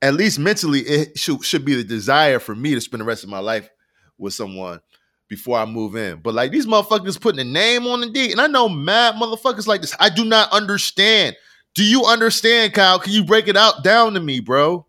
at 0.01 0.13
least 0.13 0.37
mentally, 0.37 0.81
it 0.81 1.17
should 1.17 1.43
should 1.43 1.65
be 1.65 1.75
the 1.75 1.83
desire 1.83 2.39
for 2.39 2.53
me 2.53 2.73
to 2.75 2.81
spend 2.81 3.01
the 3.01 3.05
rest 3.05 3.23
of 3.23 3.29
my 3.29 3.39
life 3.39 3.69
with 4.17 4.33
someone 4.33 4.81
before 5.27 5.57
I 5.57 5.65
move 5.65 5.95
in. 5.95 6.19
But 6.19 6.33
like 6.33 6.51
these 6.51 6.67
motherfuckers 6.67 7.19
putting 7.19 7.39
a 7.39 7.49
name 7.49 7.87
on 7.87 8.01
the 8.01 8.09
deed, 8.09 8.31
and 8.31 8.41
I 8.41 8.47
know 8.47 8.67
mad 8.69 9.15
motherfuckers 9.15 9.65
like 9.65 9.81
this. 9.81 9.95
I 9.99 10.09
do 10.09 10.25
not 10.25 10.51
understand. 10.51 11.35
Do 11.73 11.85
you 11.85 12.03
understand, 12.05 12.73
Kyle? 12.73 12.99
Can 12.99 13.13
you 13.13 13.23
break 13.23 13.47
it 13.47 13.55
out 13.55 13.83
down 13.83 14.13
to 14.13 14.19
me, 14.19 14.41
bro? 14.41 14.85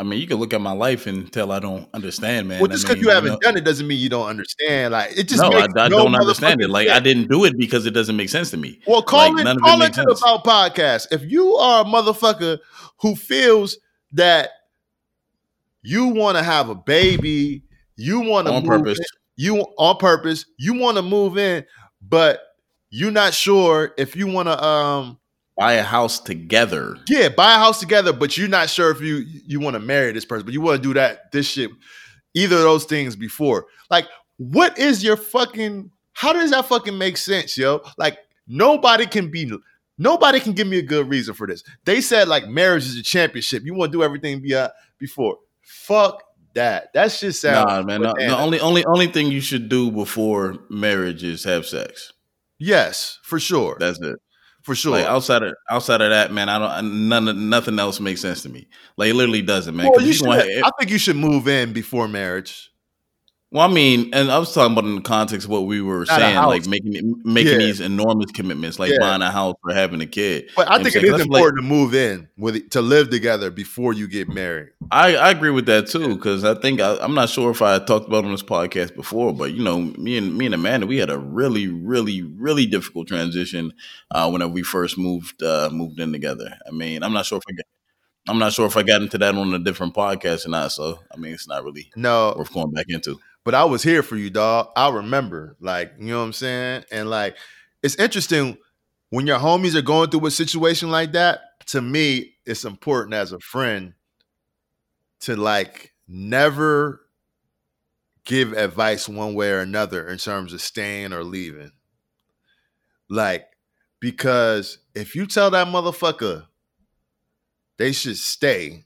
I 0.00 0.02
mean, 0.02 0.18
you 0.18 0.26
can 0.26 0.38
look 0.38 0.54
at 0.54 0.62
my 0.62 0.72
life 0.72 1.06
and 1.06 1.30
tell 1.30 1.52
I 1.52 1.58
don't 1.58 1.86
understand, 1.92 2.48
man. 2.48 2.58
well, 2.60 2.68
just 2.70 2.84
because 2.84 2.96
mean, 2.96 3.04
you 3.04 3.10
haven't 3.10 3.32
know- 3.32 3.38
done 3.40 3.56
it 3.58 3.64
doesn't 3.64 3.86
mean 3.86 3.98
you 3.98 4.08
don't 4.08 4.26
understand. 4.28 4.92
Like 4.92 5.10
it 5.18 5.28
just 5.28 5.42
no, 5.42 5.50
I, 5.50 5.64
I 5.76 5.88
no 5.88 5.98
don't 5.98 6.14
understand 6.14 6.62
it. 6.62 6.70
Like 6.70 6.88
I 6.88 7.00
didn't 7.00 7.28
do 7.28 7.44
it 7.44 7.58
because 7.58 7.84
it 7.84 7.90
doesn't 7.90 8.16
make 8.16 8.30
sense 8.30 8.50
to 8.52 8.56
me. 8.56 8.80
Well, 8.86 9.02
call 9.02 9.34
Like, 9.34 9.46
it 9.46 9.50
it 9.50 9.60
call 9.60 9.82
it 9.82 9.92
the. 9.94 10.02
About 10.02 10.44
Podcast. 10.44 11.08
If 11.12 11.30
you 11.30 11.54
are 11.56 11.82
a 11.82 11.84
motherfucker 11.84 12.58
who 13.02 13.14
feels 13.14 13.76
that 14.12 14.48
you 15.82 16.06
want 16.08 16.36
to 16.38 16.42
have 16.42 16.68
a 16.70 16.74
baby, 16.74 17.62
you 17.96 18.20
want 18.20 18.46
to 18.46 18.54
On 18.54 18.62
move 18.62 18.68
purpose. 18.70 18.98
in, 18.98 19.04
you 19.36 19.56
on 19.78 19.96
purpose, 19.98 20.46
you 20.58 20.74
want 20.78 20.96
to 20.96 21.02
move 21.02 21.38
in, 21.38 21.64
but 22.00 22.40
you're 22.90 23.10
not 23.10 23.34
sure 23.34 23.92
if 23.98 24.16
you 24.16 24.26
want 24.26 24.48
to 24.48 24.64
um 24.64 25.18
Buy 25.56 25.74
a 25.74 25.82
house 25.82 26.20
together. 26.20 26.96
yeah, 27.08 27.28
buy 27.28 27.54
a 27.54 27.58
house 27.58 27.80
together, 27.80 28.12
but 28.12 28.38
you're 28.38 28.48
not 28.48 28.70
sure 28.70 28.90
if 28.90 29.00
you 29.00 29.24
you 29.46 29.60
want 29.60 29.74
to 29.74 29.80
marry 29.80 30.12
this 30.12 30.24
person, 30.24 30.44
but 30.46 30.54
you 30.54 30.60
want 30.60 30.82
to 30.82 30.88
do 30.88 30.94
that 30.94 31.30
this 31.32 31.46
shit, 31.46 31.70
either 32.34 32.56
of 32.56 32.62
those 32.62 32.84
things 32.84 33.14
before. 33.14 33.66
Like, 33.90 34.06
what 34.38 34.78
is 34.78 35.04
your 35.04 35.16
fucking? 35.16 35.90
How 36.12 36.32
does 36.32 36.50
that 36.50 36.66
fucking 36.66 36.96
make 36.96 37.16
sense, 37.16 37.56
yo? 37.58 37.82
Like, 37.98 38.18
nobody 38.46 39.06
can 39.06 39.30
be, 39.30 39.50
Nobody 39.98 40.40
can 40.40 40.54
give 40.54 40.66
me 40.66 40.78
a 40.78 40.82
good 40.82 41.10
reason 41.10 41.34
for 41.34 41.46
this. 41.46 41.62
They 41.84 42.00
said 42.00 42.26
like 42.26 42.48
marriage 42.48 42.86
is 42.86 42.96
a 42.96 43.02
championship. 43.02 43.64
You 43.64 43.74
want 43.74 43.92
to 43.92 43.98
do 43.98 44.02
everything 44.02 44.42
uh, 44.50 44.70
before. 44.98 45.36
Fuck 45.60 46.22
that. 46.54 46.90
That 46.94 47.12
shit 47.12 47.34
sounds. 47.34 47.66
Nah, 47.66 47.82
man. 47.82 48.00
no- 48.00 48.14
the 48.16 48.34
only 48.36 48.60
only 48.60 48.82
only 48.86 49.08
thing 49.08 49.30
you 49.30 49.42
should 49.42 49.68
do 49.68 49.90
before 49.90 50.56
marriage 50.70 51.22
is 51.22 51.44
have 51.44 51.66
sex. 51.66 52.14
yes, 52.58 53.18
for 53.22 53.38
sure. 53.38 53.76
That's 53.78 54.00
it. 54.00 54.16
For 54.62 54.74
sure. 54.74 54.92
Like 54.92 55.06
outside 55.06 55.42
of 55.42 55.54
outside 55.70 56.00
of 56.00 56.10
that, 56.10 56.32
man, 56.32 56.48
I 56.48 56.58
don't 56.58 57.08
none 57.08 57.28
of- 57.28 57.36
nothing 57.36 57.78
else 57.78 58.00
makes 58.00 58.20
sense 58.20 58.42
to 58.42 58.48
me. 58.48 58.68
Like 58.96 59.10
it 59.10 59.14
literally 59.14 59.42
doesn't, 59.42 59.74
man. 59.76 59.90
well, 59.90 60.00
you 60.04 60.12
should, 60.12 60.26
have- 60.28 60.46
I 60.64 60.70
think 60.78 60.90
you 60.90 60.98
should 60.98 61.16
move 61.16 61.48
in 61.48 61.72
before 61.72 62.08
marriage. 62.08 62.69
Well, 63.52 63.68
I 63.68 63.72
mean, 63.72 64.10
and 64.12 64.30
I 64.30 64.38
was 64.38 64.54
talking 64.54 64.72
about 64.72 64.84
in 64.84 64.94
the 64.96 65.00
context 65.00 65.46
of 65.46 65.50
what 65.50 65.66
we 65.66 65.80
were 65.82 66.04
Not 66.04 66.20
saying, 66.20 66.36
like 66.36 66.66
making 66.66 67.20
making 67.24 67.52
Yeah. 67.54 67.58
these 67.58 67.80
enormous 67.80 68.30
commitments, 68.30 68.78
like 68.78 68.92
Yeah. 68.92 68.98
buying 69.00 69.22
a 69.22 69.30
house 69.30 69.56
or 69.64 69.74
having 69.74 70.00
a 70.00 70.06
kid. 70.06 70.50
But 70.54 70.70
I 70.70 70.76
You 70.78 70.84
think 70.84 70.96
it 70.96 71.04
is? 71.04 71.10
'Cause 71.10 71.20
like- 71.26 71.26
important 71.40 71.58
to 71.58 71.62
move 71.68 71.94
in 71.94 72.28
with 72.38 72.70
to 72.70 72.80
live 72.80 73.10
together 73.10 73.50
before 73.50 73.92
you 73.92 74.06
get 74.06 74.28
married. 74.28 74.68
I, 74.92 75.16
I 75.16 75.30
agree 75.30 75.50
with 75.50 75.66
that 75.66 75.88
too 75.88 76.14
because 76.14 76.44
I 76.44 76.54
think 76.54 76.80
I, 76.80 76.96
I'm 77.00 77.14
not 77.14 77.28
sure 77.28 77.50
if 77.50 77.60
I 77.60 77.78
talked 77.80 78.06
about 78.06 78.24
it 78.24 78.26
on 78.26 78.32
this 78.32 78.42
podcast 78.42 78.94
before, 78.94 79.32
but 79.32 79.52
you 79.52 79.62
know, 79.64 79.80
me 79.80 80.16
and 80.16 80.36
me 80.38 80.46
and 80.46 80.54
Amanda, 80.54 80.86
we 80.86 80.98
had 80.98 81.10
a 81.10 81.18
really, 81.18 81.66
really, 81.66 82.22
really 82.22 82.66
difficult 82.66 83.08
transition 83.08 83.72
uh, 84.12 84.30
whenever 84.30 84.52
we 84.52 84.62
first 84.62 84.96
moved 84.96 85.42
uh, 85.42 85.68
moved 85.72 85.98
in 85.98 86.12
together. 86.12 86.56
I 86.66 86.70
mean, 86.70 87.02
I'm 87.02 87.12
not 87.12 87.26
sure 87.26 87.38
if 87.38 87.44
I 87.48 87.52
got, 87.52 87.64
I'm 88.28 88.38
not 88.38 88.52
sure 88.52 88.66
if 88.66 88.76
I 88.76 88.82
got 88.84 89.02
into 89.02 89.18
that 89.18 89.34
on 89.34 89.52
a 89.54 89.58
different 89.58 89.94
podcast 89.94 90.46
or 90.46 90.50
not. 90.50 90.70
So 90.70 91.00
I 91.12 91.18
mean, 91.18 91.32
it's 91.34 91.48
not 91.48 91.64
really 91.64 91.90
No, 91.96 92.32
worth 92.36 92.52
going 92.52 92.70
back 92.70 92.86
into. 92.88 93.18
But 93.44 93.54
I 93.54 93.64
was 93.64 93.82
here 93.82 94.02
for 94.02 94.16
you, 94.16 94.30
dog. 94.30 94.68
I 94.76 94.90
remember, 94.90 95.56
like, 95.60 95.92
you 95.98 96.08
know 96.08 96.18
what 96.18 96.24
I'm 96.26 96.32
saying? 96.32 96.84
And 96.90 97.08
like, 97.10 97.36
it's 97.82 97.96
interesting 97.96 98.58
when 99.10 99.26
your 99.26 99.38
homies 99.38 99.74
are 99.74 99.82
going 99.82 100.10
through 100.10 100.26
a 100.26 100.30
situation 100.30 100.90
like 100.90 101.12
that. 101.12 101.40
To 101.66 101.80
me, 101.80 102.34
it's 102.44 102.64
important 102.64 103.14
as 103.14 103.32
a 103.32 103.40
friend 103.40 103.94
to 105.20 105.36
like 105.36 105.92
never 106.08 107.02
give 108.24 108.52
advice 108.52 109.08
one 109.08 109.34
way 109.34 109.50
or 109.50 109.60
another 109.60 110.08
in 110.08 110.18
terms 110.18 110.52
of 110.52 110.60
staying 110.60 111.12
or 111.12 111.22
leaving. 111.22 111.72
Like, 113.08 113.46
because 114.00 114.78
if 114.94 115.14
you 115.14 115.26
tell 115.26 115.50
that 115.50 115.68
motherfucker 115.68 116.46
they 117.80 117.92
should 117.92 118.18
stay 118.18 118.84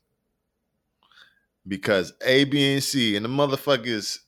because 1.66 2.12
A, 2.24 2.44
B, 2.44 2.74
and 2.74 2.82
C 2.82 3.16
and 3.16 3.24
the 3.24 3.28
motherfuckers 3.28 4.20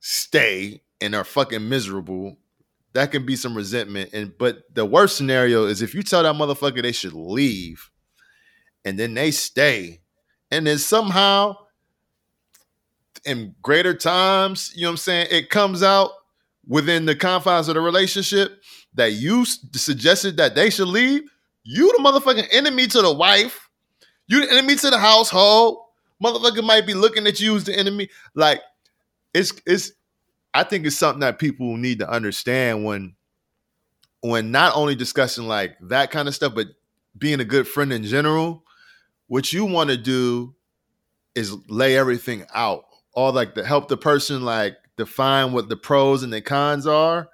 stay 0.00 0.82
and 1.00 1.14
are 1.14 1.24
fucking 1.24 1.68
miserable, 1.68 2.36
that 2.92 3.12
can 3.12 3.24
be 3.24 3.36
some 3.36 3.56
resentment. 3.56 4.10
And 4.12 4.36
but 4.36 4.74
the 4.74 4.84
worst 4.84 5.16
scenario 5.16 5.66
is 5.66 5.82
if 5.82 5.94
you 5.94 6.02
tell 6.02 6.22
that 6.22 6.34
motherfucker 6.34 6.82
they 6.82 6.92
should 6.92 7.12
leave 7.12 7.90
and 8.84 8.98
then 8.98 9.14
they 9.14 9.30
stay, 9.30 10.00
and 10.50 10.66
then 10.66 10.78
somehow 10.78 11.56
in 13.24 13.54
greater 13.62 13.94
times, 13.94 14.72
you 14.74 14.82
know 14.82 14.88
what 14.88 14.92
I'm 14.92 14.96
saying, 14.98 15.26
it 15.30 15.50
comes 15.50 15.82
out 15.82 16.10
within 16.66 17.04
the 17.04 17.14
confines 17.14 17.68
of 17.68 17.74
the 17.74 17.80
relationship 17.80 18.62
that 18.94 19.12
you 19.12 19.44
suggested 19.44 20.36
that 20.38 20.54
they 20.54 20.70
should 20.70 20.88
leave, 20.88 21.22
you 21.62 21.92
the 21.96 22.02
motherfucking 22.02 22.48
enemy 22.50 22.86
to 22.88 23.02
the 23.02 23.12
wife, 23.12 23.68
you 24.26 24.40
the 24.40 24.52
enemy 24.52 24.76
to 24.76 24.90
the 24.90 24.98
household. 24.98 25.78
Motherfucker 26.22 26.64
might 26.64 26.86
be 26.86 26.94
looking 26.94 27.26
at 27.26 27.40
you 27.40 27.56
as 27.56 27.64
the 27.64 27.78
enemy. 27.78 28.08
Like 28.34 28.60
it's 29.34 29.52
it's 29.66 29.92
I 30.52 30.64
think 30.64 30.86
it's 30.86 30.98
something 30.98 31.20
that 31.20 31.38
people 31.38 31.76
need 31.76 32.00
to 32.00 32.10
understand 32.10 32.84
when 32.84 33.14
when 34.20 34.50
not 34.50 34.76
only 34.76 34.94
discussing 34.94 35.46
like 35.46 35.76
that 35.82 36.10
kind 36.10 36.28
of 36.28 36.34
stuff, 36.34 36.54
but 36.54 36.68
being 37.16 37.40
a 37.40 37.44
good 37.44 37.66
friend 37.66 37.92
in 37.92 38.04
general. 38.04 38.64
What 39.26 39.52
you 39.52 39.64
want 39.64 39.90
to 39.90 39.96
do 39.96 40.54
is 41.34 41.54
lay 41.68 41.96
everything 41.96 42.44
out, 42.52 42.84
all 43.14 43.32
like 43.32 43.54
to 43.54 43.64
help 43.64 43.88
the 43.88 43.96
person 43.96 44.42
like 44.42 44.76
define 44.96 45.52
what 45.52 45.68
the 45.68 45.76
pros 45.76 46.22
and 46.22 46.32
the 46.32 46.40
cons 46.40 46.86
are, 46.86 47.28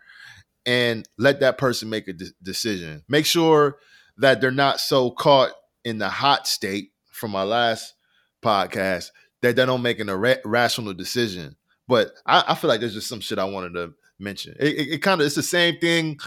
and 0.66 1.08
let 1.16 1.40
that 1.40 1.58
person 1.58 1.88
make 1.88 2.06
a 2.08 2.12
de- 2.12 2.26
decision. 2.42 3.02
Make 3.08 3.24
sure 3.24 3.78
that 4.18 4.40
they're 4.40 4.50
not 4.50 4.80
so 4.80 5.10
caught 5.10 5.52
in 5.84 5.98
the 5.98 6.08
hot 6.08 6.46
state 6.46 6.92
from 7.10 7.34
our 7.34 7.46
last 7.46 7.94
podcast 8.42 9.10
that 9.42 9.56
they 9.56 9.66
don't 9.66 9.82
make 9.82 10.00
an 10.00 10.08
irra- 10.08 10.40
rational 10.44 10.92
decision. 10.92 11.56
But 11.88 12.12
I, 12.24 12.44
I 12.48 12.54
feel 12.54 12.68
like 12.68 12.80
there's 12.80 12.94
just 12.94 13.08
some 13.08 13.20
shit 13.20 13.38
I 13.38 13.44
wanted 13.44 13.74
to 13.74 13.94
mention. 14.18 14.54
It, 14.58 14.74
it, 14.74 14.88
it 14.94 15.02
kind 15.02 15.20
of 15.20 15.26
it's 15.26 15.36
the 15.36 15.42
same 15.42 15.78
thing. 15.78 16.18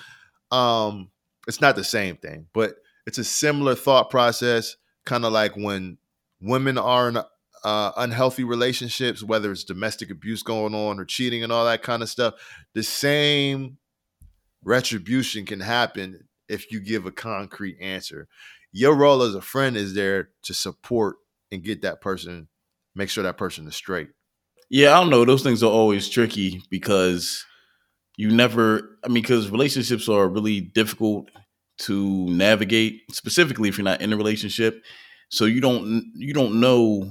Um, 0.51 1.09
it's 1.47 1.61
not 1.61 1.75
the 1.75 1.83
same 1.83 2.17
thing, 2.17 2.47
but 2.53 2.75
it's 3.05 3.17
a 3.17 3.23
similar 3.23 3.75
thought 3.75 4.09
process. 4.09 4.75
Kind 5.05 5.25
of 5.25 5.31
like 5.31 5.55
when 5.55 5.97
women 6.41 6.77
are 6.77 7.09
in 7.09 7.17
uh, 7.63 7.91
unhealthy 7.97 8.43
relationships, 8.43 9.23
whether 9.23 9.51
it's 9.51 9.63
domestic 9.63 10.09
abuse 10.09 10.43
going 10.43 10.73
on 10.73 10.99
or 10.99 11.05
cheating 11.05 11.43
and 11.43 11.51
all 11.51 11.65
that 11.65 11.83
kind 11.83 12.01
of 12.01 12.09
stuff. 12.09 12.35
The 12.73 12.83
same 12.83 13.77
retribution 14.63 15.45
can 15.45 15.59
happen 15.59 16.27
if 16.47 16.71
you 16.71 16.79
give 16.79 17.05
a 17.05 17.11
concrete 17.11 17.77
answer. 17.81 18.27
Your 18.71 18.95
role 18.95 19.23
as 19.23 19.35
a 19.35 19.41
friend 19.41 19.75
is 19.75 19.93
there 19.93 20.29
to 20.43 20.53
support 20.53 21.17
and 21.51 21.63
get 21.63 21.81
that 21.81 22.01
person, 22.01 22.47
make 22.95 23.09
sure 23.09 23.23
that 23.23 23.37
person 23.37 23.67
is 23.67 23.75
straight. 23.75 24.09
Yeah, 24.69 24.95
I 24.95 24.99
don't 25.01 25.09
know. 25.09 25.25
Those 25.25 25.43
things 25.43 25.63
are 25.63 25.71
always 25.71 26.07
tricky 26.09 26.61
because 26.69 27.45
you 28.17 28.29
never. 28.31 28.97
I 29.03 29.07
mean, 29.07 29.23
because 29.23 29.49
relationships 29.49 30.07
are 30.09 30.27
really 30.27 30.61
difficult 30.61 31.29
to 31.79 32.25
navigate, 32.29 33.01
specifically 33.11 33.69
if 33.69 33.77
you're 33.77 33.85
not 33.85 34.01
in 34.01 34.11
a 34.13 34.17
relationship. 34.17 34.83
So 35.29 35.45
you 35.45 35.61
don't 35.61 36.03
you 36.15 36.33
don't 36.33 36.59
know, 36.59 37.01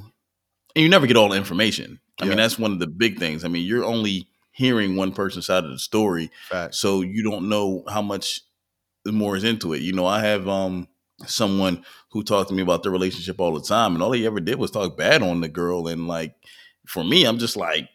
and 0.75 0.83
you 0.83 0.89
never 0.89 1.07
get 1.07 1.17
all 1.17 1.31
the 1.31 1.37
information. 1.37 2.01
I 2.21 2.25
Yeah. 2.25 2.31
mean, 2.31 2.39
that's 2.39 2.59
one 2.59 2.73
of 2.73 2.79
the 2.81 2.87
big 2.87 3.19
things. 3.19 3.45
I 3.45 3.49
mean, 3.49 3.65
you're 3.67 3.85
only 3.85 4.29
hearing 4.53 4.97
one 4.97 5.13
person's 5.13 5.47
side 5.47 5.65
of 5.65 5.71
the 5.71 5.79
story, 5.79 6.31
Facts. 6.49 6.79
so 6.79 7.01
you 7.01 7.23
don't 7.23 7.49
know 7.49 7.85
how 7.89 8.03
much 8.03 8.41
more 9.07 9.37
is 9.37 9.45
into 9.45 9.73
it. 9.73 9.83
You 9.83 9.93
know, 9.93 10.07
I 10.07 10.21
have 10.21 10.49
um 10.49 10.89
someone 11.27 11.85
who 12.11 12.23
talked 12.23 12.49
to 12.51 12.55
me 12.55 12.63
about 12.63 12.83
their 12.83 12.93
relationship 12.93 13.41
all 13.41 13.55
the 13.55 13.67
time, 13.67 13.95
and 13.95 14.03
all 14.03 14.13
he 14.13 14.27
ever 14.27 14.41
did 14.41 14.59
was 14.59 14.71
talk 14.71 14.97
bad 14.97 15.23
on 15.23 15.41
the 15.41 15.49
girl. 15.49 15.89
And 15.89 16.07
like, 16.09 16.35
for 16.89 17.05
me, 17.05 17.25
I'm 17.25 17.39
just 17.39 17.57
like, 17.57 17.89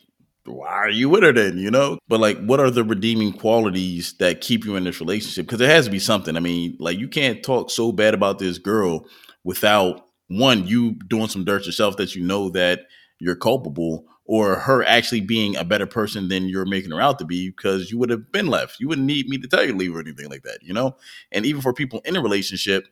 why 0.45 0.67
are 0.67 0.89
you 0.89 1.09
with 1.09 1.23
her 1.23 1.31
then? 1.31 1.57
You 1.57 1.71
know? 1.71 1.97
But 2.07 2.19
like, 2.19 2.37
what 2.43 2.59
are 2.59 2.69
the 2.69 2.83
redeeming 2.83 3.33
qualities 3.33 4.13
that 4.19 4.41
keep 4.41 4.65
you 4.65 4.75
in 4.75 4.83
this 4.83 4.99
relationship? 4.99 5.45
Because 5.45 5.59
there 5.59 5.69
has 5.69 5.85
to 5.85 5.91
be 5.91 5.99
something. 5.99 6.35
I 6.35 6.39
mean, 6.39 6.77
like, 6.79 6.97
you 6.97 7.07
can't 7.07 7.43
talk 7.43 7.69
so 7.69 7.91
bad 7.91 8.13
about 8.13 8.39
this 8.39 8.57
girl 8.57 9.05
without 9.43 10.05
one, 10.27 10.67
you 10.67 10.93
doing 11.07 11.27
some 11.27 11.45
dirt 11.45 11.65
yourself 11.65 11.97
that 11.97 12.15
you 12.15 12.23
know 12.23 12.49
that 12.51 12.81
you're 13.19 13.35
culpable, 13.35 14.05
or 14.25 14.55
her 14.55 14.83
actually 14.83 15.21
being 15.21 15.55
a 15.55 15.63
better 15.63 15.85
person 15.85 16.29
than 16.29 16.47
you're 16.47 16.65
making 16.65 16.91
her 16.91 17.01
out 17.01 17.19
to 17.19 17.25
be 17.25 17.49
because 17.49 17.91
you 17.91 17.97
would 17.97 18.09
have 18.09 18.31
been 18.31 18.47
left. 18.47 18.79
You 18.79 18.87
wouldn't 18.87 19.07
need 19.07 19.27
me 19.27 19.37
to 19.37 19.47
tell 19.47 19.65
you 19.65 19.73
to 19.73 19.77
leave 19.77 19.95
or 19.95 19.99
anything 19.99 20.29
like 20.29 20.43
that, 20.43 20.59
you 20.61 20.73
know? 20.73 20.95
And 21.31 21.45
even 21.45 21.61
for 21.61 21.73
people 21.73 22.01
in 22.05 22.15
a 22.15 22.21
relationship, 22.21 22.87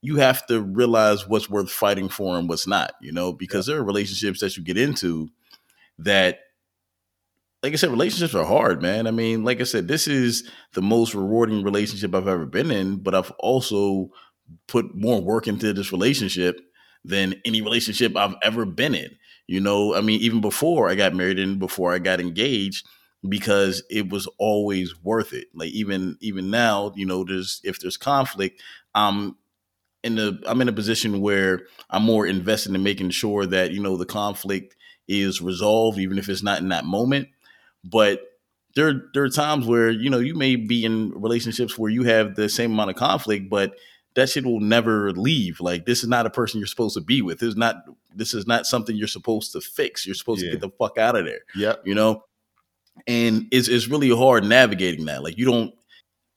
you 0.00 0.16
have 0.16 0.46
to 0.46 0.60
realize 0.60 1.26
what's 1.28 1.50
worth 1.50 1.70
fighting 1.70 2.08
for 2.08 2.38
and 2.38 2.48
what's 2.48 2.66
not, 2.66 2.92
you 3.00 3.12
know, 3.12 3.32
because 3.32 3.66
there 3.66 3.78
are 3.78 3.84
relationships 3.84 4.40
that 4.40 4.56
you 4.56 4.62
get 4.62 4.78
into 4.78 5.28
that, 5.98 6.40
like 7.62 7.72
I 7.72 7.76
said, 7.76 7.90
relationships 7.90 8.34
are 8.34 8.44
hard, 8.44 8.80
man. 8.80 9.08
I 9.08 9.10
mean, 9.10 9.42
like 9.42 9.60
I 9.60 9.64
said, 9.64 9.88
this 9.88 10.06
is 10.06 10.48
the 10.74 10.82
most 10.82 11.14
rewarding 11.14 11.64
relationship 11.64 12.14
I've 12.14 12.28
ever 12.28 12.46
been 12.46 12.70
in, 12.70 12.98
but 12.98 13.14
I've 13.14 13.32
also 13.32 14.10
put 14.68 14.94
more 14.94 15.20
work 15.20 15.48
into 15.48 15.72
this 15.72 15.90
relationship 15.90 16.60
than 17.04 17.34
any 17.44 17.60
relationship 17.60 18.16
I've 18.16 18.36
ever 18.42 18.64
been 18.64 18.94
in. 18.94 19.16
You 19.48 19.60
know, 19.60 19.94
I 19.94 20.00
mean, 20.02 20.20
even 20.20 20.40
before 20.40 20.88
I 20.88 20.94
got 20.94 21.14
married 21.14 21.38
and 21.38 21.58
before 21.58 21.92
I 21.92 21.98
got 21.98 22.20
engaged, 22.20 22.86
because 23.28 23.82
it 23.90 24.10
was 24.10 24.28
always 24.38 24.94
worth 25.02 25.32
it. 25.32 25.48
Like 25.54 25.70
even 25.70 26.16
even 26.20 26.50
now, 26.50 26.92
you 26.94 27.06
know, 27.06 27.24
there's 27.24 27.60
if 27.64 27.80
there's 27.80 27.96
conflict, 27.96 28.62
I'm 28.94 29.36
in 30.08 30.16
the 30.16 30.42
I'm 30.46 30.60
in 30.60 30.68
a 30.68 30.72
position 30.72 31.20
where 31.20 31.62
I'm 31.90 32.02
more 32.02 32.26
invested 32.26 32.74
in 32.74 32.82
making 32.82 33.10
sure 33.10 33.46
that 33.46 33.70
you 33.72 33.80
know 33.80 33.96
the 33.96 34.06
conflict 34.06 34.74
is 35.06 35.40
resolved, 35.40 35.98
even 35.98 36.18
if 36.18 36.28
it's 36.28 36.42
not 36.42 36.58
in 36.60 36.68
that 36.70 36.84
moment. 36.84 37.28
But 37.84 38.20
there 38.74 39.04
there 39.14 39.22
are 39.22 39.28
times 39.30 39.66
where 39.66 39.90
you 39.90 40.10
know 40.10 40.18
you 40.18 40.34
may 40.34 40.56
be 40.56 40.84
in 40.84 41.12
relationships 41.12 41.78
where 41.78 41.90
you 41.90 42.02
have 42.04 42.34
the 42.34 42.48
same 42.48 42.72
amount 42.72 42.90
of 42.90 42.96
conflict, 42.96 43.48
but 43.48 43.74
that 44.14 44.28
shit 44.28 44.44
will 44.44 44.60
never 44.60 45.12
leave. 45.12 45.60
Like 45.60 45.86
this 45.86 46.02
is 46.02 46.08
not 46.08 46.26
a 46.26 46.30
person 46.30 46.58
you're 46.58 46.66
supposed 46.66 46.94
to 46.96 47.00
be 47.00 47.22
with. 47.22 47.38
This 47.38 47.50
is 47.50 47.56
not 47.56 47.76
this 48.14 48.34
is 48.34 48.46
not 48.46 48.66
something 48.66 48.96
you're 48.96 49.06
supposed 49.06 49.52
to 49.52 49.60
fix. 49.60 50.04
You're 50.04 50.14
supposed 50.16 50.42
Yeah. 50.42 50.50
to 50.50 50.56
get 50.56 50.60
the 50.60 50.70
fuck 50.76 50.98
out 50.98 51.16
of 51.16 51.24
there. 51.24 51.40
Yep. 51.54 51.82
You 51.86 51.94
know, 51.94 52.24
and 53.06 53.46
it's 53.52 53.68
it's 53.68 53.88
really 53.88 54.10
hard 54.10 54.44
navigating 54.44 55.04
that. 55.06 55.22
Like 55.22 55.38
you 55.38 55.44
don't. 55.46 55.74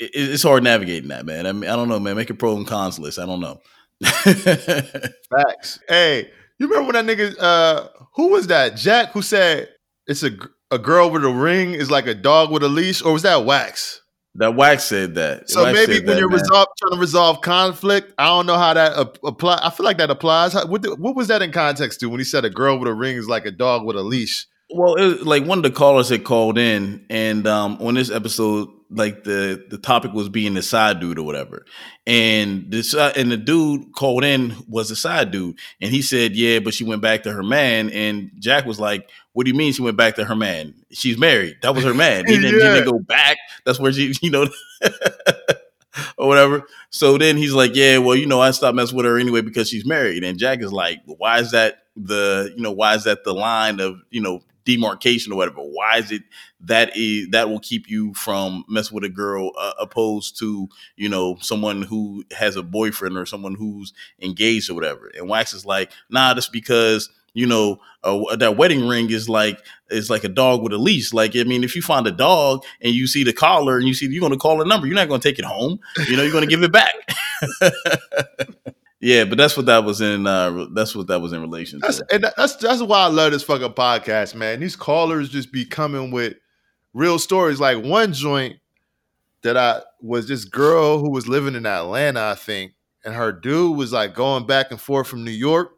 It, 0.01 0.11
it's 0.13 0.43
hard 0.43 0.63
navigating 0.63 1.09
that, 1.09 1.25
man. 1.25 1.45
I 1.45 1.51
mean, 1.51 1.69
I 1.69 1.75
don't 1.75 1.87
know, 1.87 1.99
man. 1.99 2.15
Make 2.15 2.29
a 2.29 2.33
pro 2.33 2.57
and 2.57 2.67
cons 2.67 2.99
list. 2.99 3.19
I 3.19 3.25
don't 3.25 3.39
know. 3.39 3.61
Facts. 4.01 5.79
Hey, 5.87 6.29
you 6.57 6.67
remember 6.67 6.91
when 6.91 7.05
that 7.05 7.17
nigga? 7.17 7.35
Uh, 7.39 7.87
who 8.15 8.29
was 8.29 8.47
that? 8.47 8.75
Jack, 8.75 9.11
who 9.11 9.21
said 9.21 9.69
it's 10.07 10.23
a 10.23 10.31
a 10.71 10.79
girl 10.79 11.11
with 11.11 11.23
a 11.25 11.29
ring 11.29 11.73
is 11.73 11.91
like 11.91 12.07
a 12.07 12.15
dog 12.15 12.49
with 12.49 12.63
a 12.63 12.69
leash, 12.69 13.01
or 13.03 13.13
was 13.13 13.23
that 13.23 13.45
Wax? 13.45 14.01
That 14.35 14.55
Wax 14.55 14.85
said 14.85 15.15
that. 15.15 15.49
So 15.49 15.63
Wax 15.63 15.75
maybe 15.75 15.99
when 15.99 16.05
that, 16.05 16.19
you're 16.19 16.29
resolve, 16.29 16.67
trying 16.79 16.93
to 16.93 16.99
resolve 16.99 17.41
conflict, 17.41 18.13
I 18.17 18.27
don't 18.27 18.45
know 18.45 18.57
how 18.57 18.73
that 18.73 18.97
ap- 18.97 19.17
apply. 19.25 19.59
I 19.61 19.69
feel 19.69 19.85
like 19.85 19.97
that 19.97 20.09
applies. 20.09 20.53
How, 20.53 20.65
what, 20.65 20.81
the- 20.81 20.95
what 20.95 21.15
was 21.15 21.27
that 21.27 21.41
in 21.41 21.51
context 21.51 21.99
to 21.99 22.09
when 22.09 22.19
he 22.19 22.23
said 22.23 22.45
a 22.45 22.49
girl 22.49 22.79
with 22.79 22.87
a 22.87 22.93
ring 22.93 23.17
is 23.17 23.27
like 23.27 23.45
a 23.45 23.51
dog 23.51 23.85
with 23.85 23.97
a 23.97 24.01
leash? 24.01 24.47
Well, 24.73 24.95
it, 24.95 25.05
was 25.05 25.25
like 25.25 25.45
one 25.45 25.57
of 25.57 25.63
the 25.63 25.71
callers 25.71 26.07
had 26.07 26.23
called 26.23 26.57
in, 26.57 27.05
and 27.09 27.45
um, 27.45 27.77
on 27.81 27.95
this 27.95 28.09
episode, 28.09 28.69
like 28.91 29.23
the 29.23 29.65
the 29.69 29.77
topic 29.77 30.13
was 30.13 30.29
being 30.29 30.53
the 30.53 30.61
side 30.61 30.99
dude 30.99 31.17
or 31.17 31.23
whatever, 31.23 31.65
and 32.05 32.69
this 32.69 32.93
uh, 32.93 33.13
and 33.15 33.31
the 33.31 33.37
dude 33.37 33.93
called 33.93 34.23
in 34.23 34.55
was 34.67 34.91
a 34.91 34.95
side 34.95 35.31
dude, 35.31 35.57
and 35.81 35.91
he 35.91 36.01
said, 36.01 36.35
"Yeah, 36.35 36.59
but 36.59 36.73
she 36.73 36.83
went 36.83 37.01
back 37.01 37.23
to 37.23 37.31
her 37.31 37.43
man," 37.43 37.89
and 37.89 38.31
Jack 38.39 38.65
was 38.65 38.79
like, 38.79 39.09
"What 39.33 39.45
do 39.45 39.51
you 39.51 39.57
mean 39.57 39.73
she 39.73 39.81
went 39.81 39.97
back 39.97 40.15
to 40.15 40.25
her 40.25 40.35
man? 40.35 40.73
She's 40.91 41.17
married. 41.17 41.57
That 41.61 41.73
was 41.73 41.83
her 41.83 41.93
man. 41.93 42.25
He 42.27 42.35
didn't, 42.39 42.59
Yeah. 42.59 42.75
didn't 42.75 42.91
go 42.91 42.99
back. 42.99 43.37
That's 43.65 43.79
where 43.79 43.91
she, 43.93 44.13
you 44.21 44.29
know." 44.31 44.47
or 46.17 46.27
whatever. 46.27 46.63
So 46.89 47.17
then 47.17 47.37
he's 47.37 47.53
like, 47.53 47.75
"Yeah, 47.75 47.97
well, 47.97 48.15
you 48.15 48.25
know, 48.25 48.41
I 48.41 48.51
stopped 48.51 48.75
messing 48.75 48.95
with 48.95 49.05
her 49.05 49.17
anyway 49.17 49.41
because 49.41 49.69
she's 49.69 49.85
married." 49.85 50.23
And 50.23 50.37
Jack 50.37 50.61
is 50.61 50.71
like, 50.71 50.99
"Why 51.05 51.39
is 51.39 51.51
that 51.51 51.79
the 51.97 52.53
you 52.55 52.63
know 52.63 52.71
why 52.71 52.95
is 52.95 53.03
that 53.03 53.23
the 53.25 53.33
line 53.33 53.79
of 53.81 53.97
you 54.09 54.21
know 54.21 54.41
demarcation 54.66 55.34
or 55.34 55.38
whatever? 55.38 55.62
Why 55.62 55.97
is 55.97 56.12
it 56.12 56.24
that 56.62 56.95
is 56.95 57.30
that 57.30 57.49
will 57.49 57.59
keep 57.59 57.89
you 57.89 58.14
from 58.14 58.64
messing 58.68 58.95
with 58.95 59.03
a 59.03 59.09
girl 59.09 59.51
uh, 59.59 59.74
opposed 59.80 60.38
to 60.39 60.70
you 60.95 61.09
know 61.09 61.38
someone 61.41 61.82
who 61.84 62.24
has 62.32 62.55
a 62.55 62.64
boyfriend 62.64 63.18
or 63.18 63.26
someone 63.26 63.55
who's 63.55 63.93
engaged 64.22 64.70
or 64.70 64.76
whatever?" 64.76 65.12
And 65.16 65.30
Wax 65.30 65.53
is 65.53 65.66
like, 65.66 65.91
"Nah, 66.09 66.34
that's 66.34 66.49
because." 66.49 67.09
You 67.34 67.45
know, 67.47 67.80
uh, 68.03 68.36
that 68.36 68.57
wedding 68.57 68.86
ring 68.86 69.09
is 69.09 69.30
like 69.30 69.57
is 69.89 70.09
like 70.09 70.26
a 70.26 70.28
dog 70.28 70.62
with 70.62 70.74
a 70.74 70.78
leash. 70.78 71.14
Like, 71.14 71.34
I 71.34 71.45
mean, 71.45 71.64
if 71.64 71.78
you 71.78 71.82
find 71.82 72.05
a 72.05 72.12
dog 72.12 72.66
and 72.82 72.93
you 72.93 73.07
see 73.07 73.24
the 73.24 73.32
collar 73.32 73.78
and 73.78 73.88
you 73.88 73.93
see 73.93 74.05
you're 74.07 74.20
going 74.20 74.34
to 74.34 74.38
call 74.38 74.62
a 74.62 74.66
number, 74.66 74.86
you're 74.86 74.97
not 74.97 75.07
going 75.07 75.22
to 75.22 75.30
take 75.30 75.39
it 75.39 75.45
home. 75.45 75.80
You 76.09 76.18
know, 76.18 76.24
you're 76.24 76.34
going 76.34 76.43
to 76.43 76.49
give 76.49 76.62
it 76.62 76.74
back. 76.74 76.93
yeah, 79.01 79.25
but 79.25 79.37
that's 79.37 79.57
what 79.57 79.65
that 79.65 79.83
was 79.83 79.99
in. 79.99 80.27
Uh, 80.27 80.67
that's 80.73 80.95
what 80.95 81.07
that 81.07 81.19
was 81.19 81.33
in 81.33 81.41
relation 81.41 81.79
That's 81.81 81.97
to. 81.97 82.05
and 82.11 82.23
that's 82.37 82.55
that's 82.57 82.83
why 82.83 82.99
I 82.99 83.07
love 83.07 83.31
this 83.31 83.41
fucking 83.41 83.73
podcast, 83.73 84.35
man. 84.35 84.59
These 84.59 84.75
callers 84.75 85.29
just 85.29 85.51
be 85.51 85.65
coming 85.65 86.11
with 86.11 86.35
real 86.93 87.17
stories. 87.17 87.59
Like 87.59 87.83
one 87.83 88.13
joint 88.13 88.57
that 89.41 89.57
I 89.57 89.81
was 90.01 90.27
this 90.27 90.45
girl 90.45 90.99
who 90.99 91.09
was 91.09 91.27
living 91.27 91.55
in 91.55 91.65
Atlanta, 91.65 92.21
I 92.21 92.35
think, 92.35 92.73
and 93.03 93.15
her 93.15 93.31
dude 93.31 93.75
was 93.75 93.91
like 93.91 94.13
going 94.13 94.45
back 94.45 94.69
and 94.69 94.79
forth 94.79 95.07
from 95.07 95.23
New 95.23 95.31
York, 95.31 95.71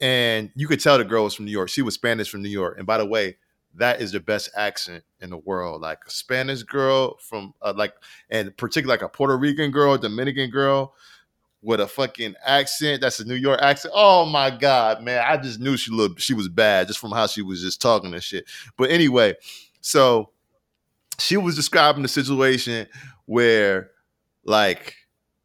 and 0.00 0.50
you 0.56 0.66
could 0.66 0.80
tell 0.80 0.96
the 0.96 1.04
girl 1.04 1.24
was 1.24 1.34
from 1.34 1.44
New 1.44 1.52
York. 1.52 1.68
She 1.68 1.82
was 1.82 1.94
Spanish 1.94 2.30
from 2.30 2.40
New 2.42 2.48
York, 2.48 2.78
and 2.78 2.86
by 2.86 2.98
the 2.98 3.06
way. 3.06 3.36
That 3.74 4.00
is 4.00 4.10
the 4.10 4.18
best 4.18 4.50
accent 4.56 5.04
in 5.20 5.30
the 5.30 5.36
world. 5.36 5.82
Like 5.82 5.98
a 6.04 6.10
Spanish 6.10 6.64
girl 6.64 7.16
from 7.20 7.54
uh, 7.62 7.74
like, 7.76 7.92
and 8.28 8.56
particularly 8.56 8.98
like 8.98 9.04
a 9.04 9.08
Puerto 9.08 9.36
Rican 9.36 9.70
girl, 9.70 9.96
Dominican 9.96 10.50
girl, 10.50 10.94
with 11.62 11.80
a 11.80 11.86
fucking 11.88 12.34
accent 12.44 13.00
that's 13.00 13.20
a 13.20 13.24
New 13.24 13.34
York 13.34 13.60
accent. 13.60 13.92
Oh 13.96 14.26
my 14.26 14.50
god, 14.50 15.02
man! 15.02 15.24
I 15.26 15.36
just 15.36 15.60
knew 15.60 15.76
she 15.76 15.90
looked 15.90 16.20
she 16.20 16.34
was 16.34 16.48
bad 16.48 16.86
just 16.86 16.98
from 16.98 17.10
how 17.10 17.26
she 17.26 17.42
was 17.42 17.60
just 17.60 17.80
talking 17.80 18.12
and 18.12 18.22
shit. 18.22 18.44
But 18.76 18.90
anyway, 18.90 19.34
so 19.80 20.30
she 21.18 21.36
was 21.36 21.56
describing 21.56 22.02
the 22.02 22.08
situation 22.08 22.86
where 23.26 23.90
like 24.44 24.94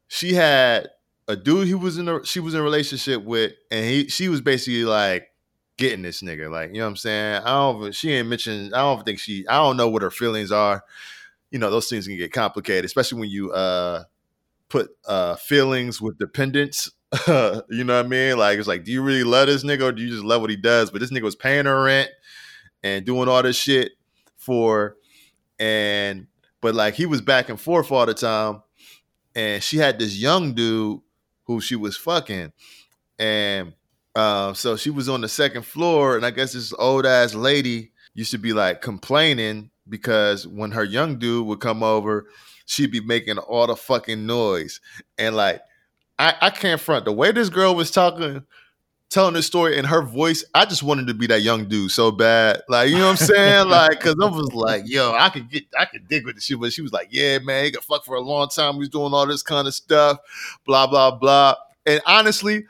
she 0.08 0.34
had 0.34 0.88
a 1.26 1.36
dude 1.36 1.66
he 1.66 1.74
was 1.74 1.98
in 1.98 2.08
a 2.08 2.24
she 2.24 2.40
was 2.40 2.54
in 2.54 2.60
a 2.60 2.62
relationship 2.62 3.22
with, 3.22 3.52
and 3.70 3.84
he 3.84 4.08
she 4.08 4.28
was 4.28 4.40
basically 4.40 4.84
like 4.84 5.28
getting 5.76 6.02
this 6.02 6.22
nigga. 6.22 6.50
Like, 6.50 6.70
you 6.70 6.78
know 6.78 6.84
what 6.84 6.90
I'm 6.90 6.96
saying? 6.96 7.42
I 7.42 7.50
don't 7.50 7.94
she 7.94 8.12
ain't 8.12 8.28
mentioned, 8.28 8.74
I 8.74 8.78
don't 8.78 9.04
think 9.04 9.18
she 9.18 9.46
I 9.48 9.56
don't 9.56 9.76
know 9.76 9.88
what 9.88 10.02
her 10.02 10.10
feelings 10.10 10.52
are. 10.52 10.84
You 11.50 11.58
know, 11.58 11.70
those 11.70 11.88
things 11.88 12.06
can 12.06 12.16
get 12.16 12.32
complicated, 12.32 12.84
especially 12.84 13.20
when 13.20 13.30
you 13.30 13.52
uh 13.52 14.04
put 14.74 14.90
uh 15.06 15.36
feelings 15.36 16.00
with 16.00 16.18
dependence. 16.18 16.90
you 17.28 17.84
know 17.84 17.96
what 17.96 18.06
I 18.06 18.08
mean? 18.08 18.36
Like 18.36 18.58
it's 18.58 18.66
like, 18.66 18.82
do 18.82 18.90
you 18.90 19.02
really 19.02 19.22
love 19.22 19.46
this 19.46 19.62
nigga 19.62 19.82
or 19.82 19.92
do 19.92 20.02
you 20.02 20.08
just 20.08 20.24
love 20.24 20.40
what 20.40 20.50
he 20.50 20.56
does? 20.56 20.90
But 20.90 21.00
this 21.00 21.12
nigga 21.12 21.22
was 21.22 21.36
paying 21.36 21.66
her 21.66 21.84
rent 21.84 22.10
and 22.82 23.06
doing 23.06 23.28
all 23.28 23.40
this 23.40 23.54
shit 23.54 23.92
for 24.36 24.96
and 25.60 26.26
but 26.60 26.74
like 26.74 26.94
he 26.94 27.06
was 27.06 27.20
back 27.20 27.50
and 27.50 27.60
forth 27.60 27.92
all 27.92 28.04
the 28.04 28.14
time. 28.14 28.62
And 29.36 29.62
she 29.62 29.76
had 29.76 30.00
this 30.00 30.16
young 30.16 30.54
dude 30.54 30.98
who 31.44 31.60
she 31.60 31.76
was 31.76 31.96
fucking. 31.96 32.52
And 33.16 33.74
uh, 34.16 34.54
so 34.54 34.76
she 34.76 34.90
was 34.90 35.08
on 35.08 35.20
the 35.20 35.28
second 35.28 35.62
floor, 35.62 36.16
and 36.16 36.24
I 36.24 36.30
guess 36.30 36.52
this 36.52 36.72
old 36.78 37.04
ass 37.04 37.34
lady 37.34 37.92
used 38.14 38.30
to 38.30 38.38
be 38.38 38.52
like 38.52 38.80
complaining 38.80 39.70
because 39.88 40.46
when 40.46 40.70
her 40.72 40.84
young 40.84 41.18
dude 41.18 41.46
would 41.46 41.60
come 41.60 41.82
over, 41.82 42.26
she'd 42.66 42.90
be 42.90 43.00
making 43.00 43.38
all 43.38 43.66
the 43.66 43.76
fucking 43.76 44.26
noise. 44.26 44.80
And 45.18 45.36
like, 45.36 45.62
I, 46.18 46.34
I 46.40 46.50
can't 46.50 46.80
front 46.80 47.04
the 47.04 47.12
way 47.12 47.32
this 47.32 47.48
girl 47.48 47.74
was 47.74 47.90
talking, 47.90 48.44
telling 49.10 49.34
this 49.34 49.46
story 49.46 49.76
in 49.76 49.84
her 49.84 50.02
voice. 50.02 50.44
I 50.54 50.64
just 50.64 50.82
wanted 50.82 51.06
to 51.08 51.14
be 51.14 51.26
that 51.28 51.42
young 51.42 51.68
dude 51.68 51.90
so 51.90 52.10
bad. 52.10 52.62
Like, 52.68 52.90
you 52.90 52.96
know 52.96 53.06
what 53.06 53.20
I'm 53.20 53.26
saying? 53.26 53.68
like, 53.68 54.00
cause 54.00 54.16
I 54.20 54.26
was 54.26 54.52
like, 54.52 54.84
yo, 54.86 55.12
I 55.12 55.28
could 55.30 55.50
get, 55.50 55.64
I 55.78 55.84
could 55.86 56.08
dig 56.08 56.24
with 56.24 56.36
the 56.36 56.40
shit. 56.40 56.60
But 56.60 56.72
she 56.72 56.82
was 56.82 56.92
like, 56.92 57.08
yeah, 57.10 57.38
man, 57.38 57.64
he 57.64 57.70
got 57.70 57.84
fucked 57.84 58.06
for 58.06 58.16
a 58.16 58.20
long 58.20 58.48
time. 58.48 58.74
He 58.74 58.80
was 58.80 58.88
doing 58.88 59.12
all 59.12 59.26
this 59.26 59.42
kind 59.42 59.66
of 59.66 59.74
stuff, 59.74 60.18
blah, 60.64 60.86
blah, 60.86 61.10
blah. 61.10 61.56
And 61.86 62.00
honestly, 62.06 62.66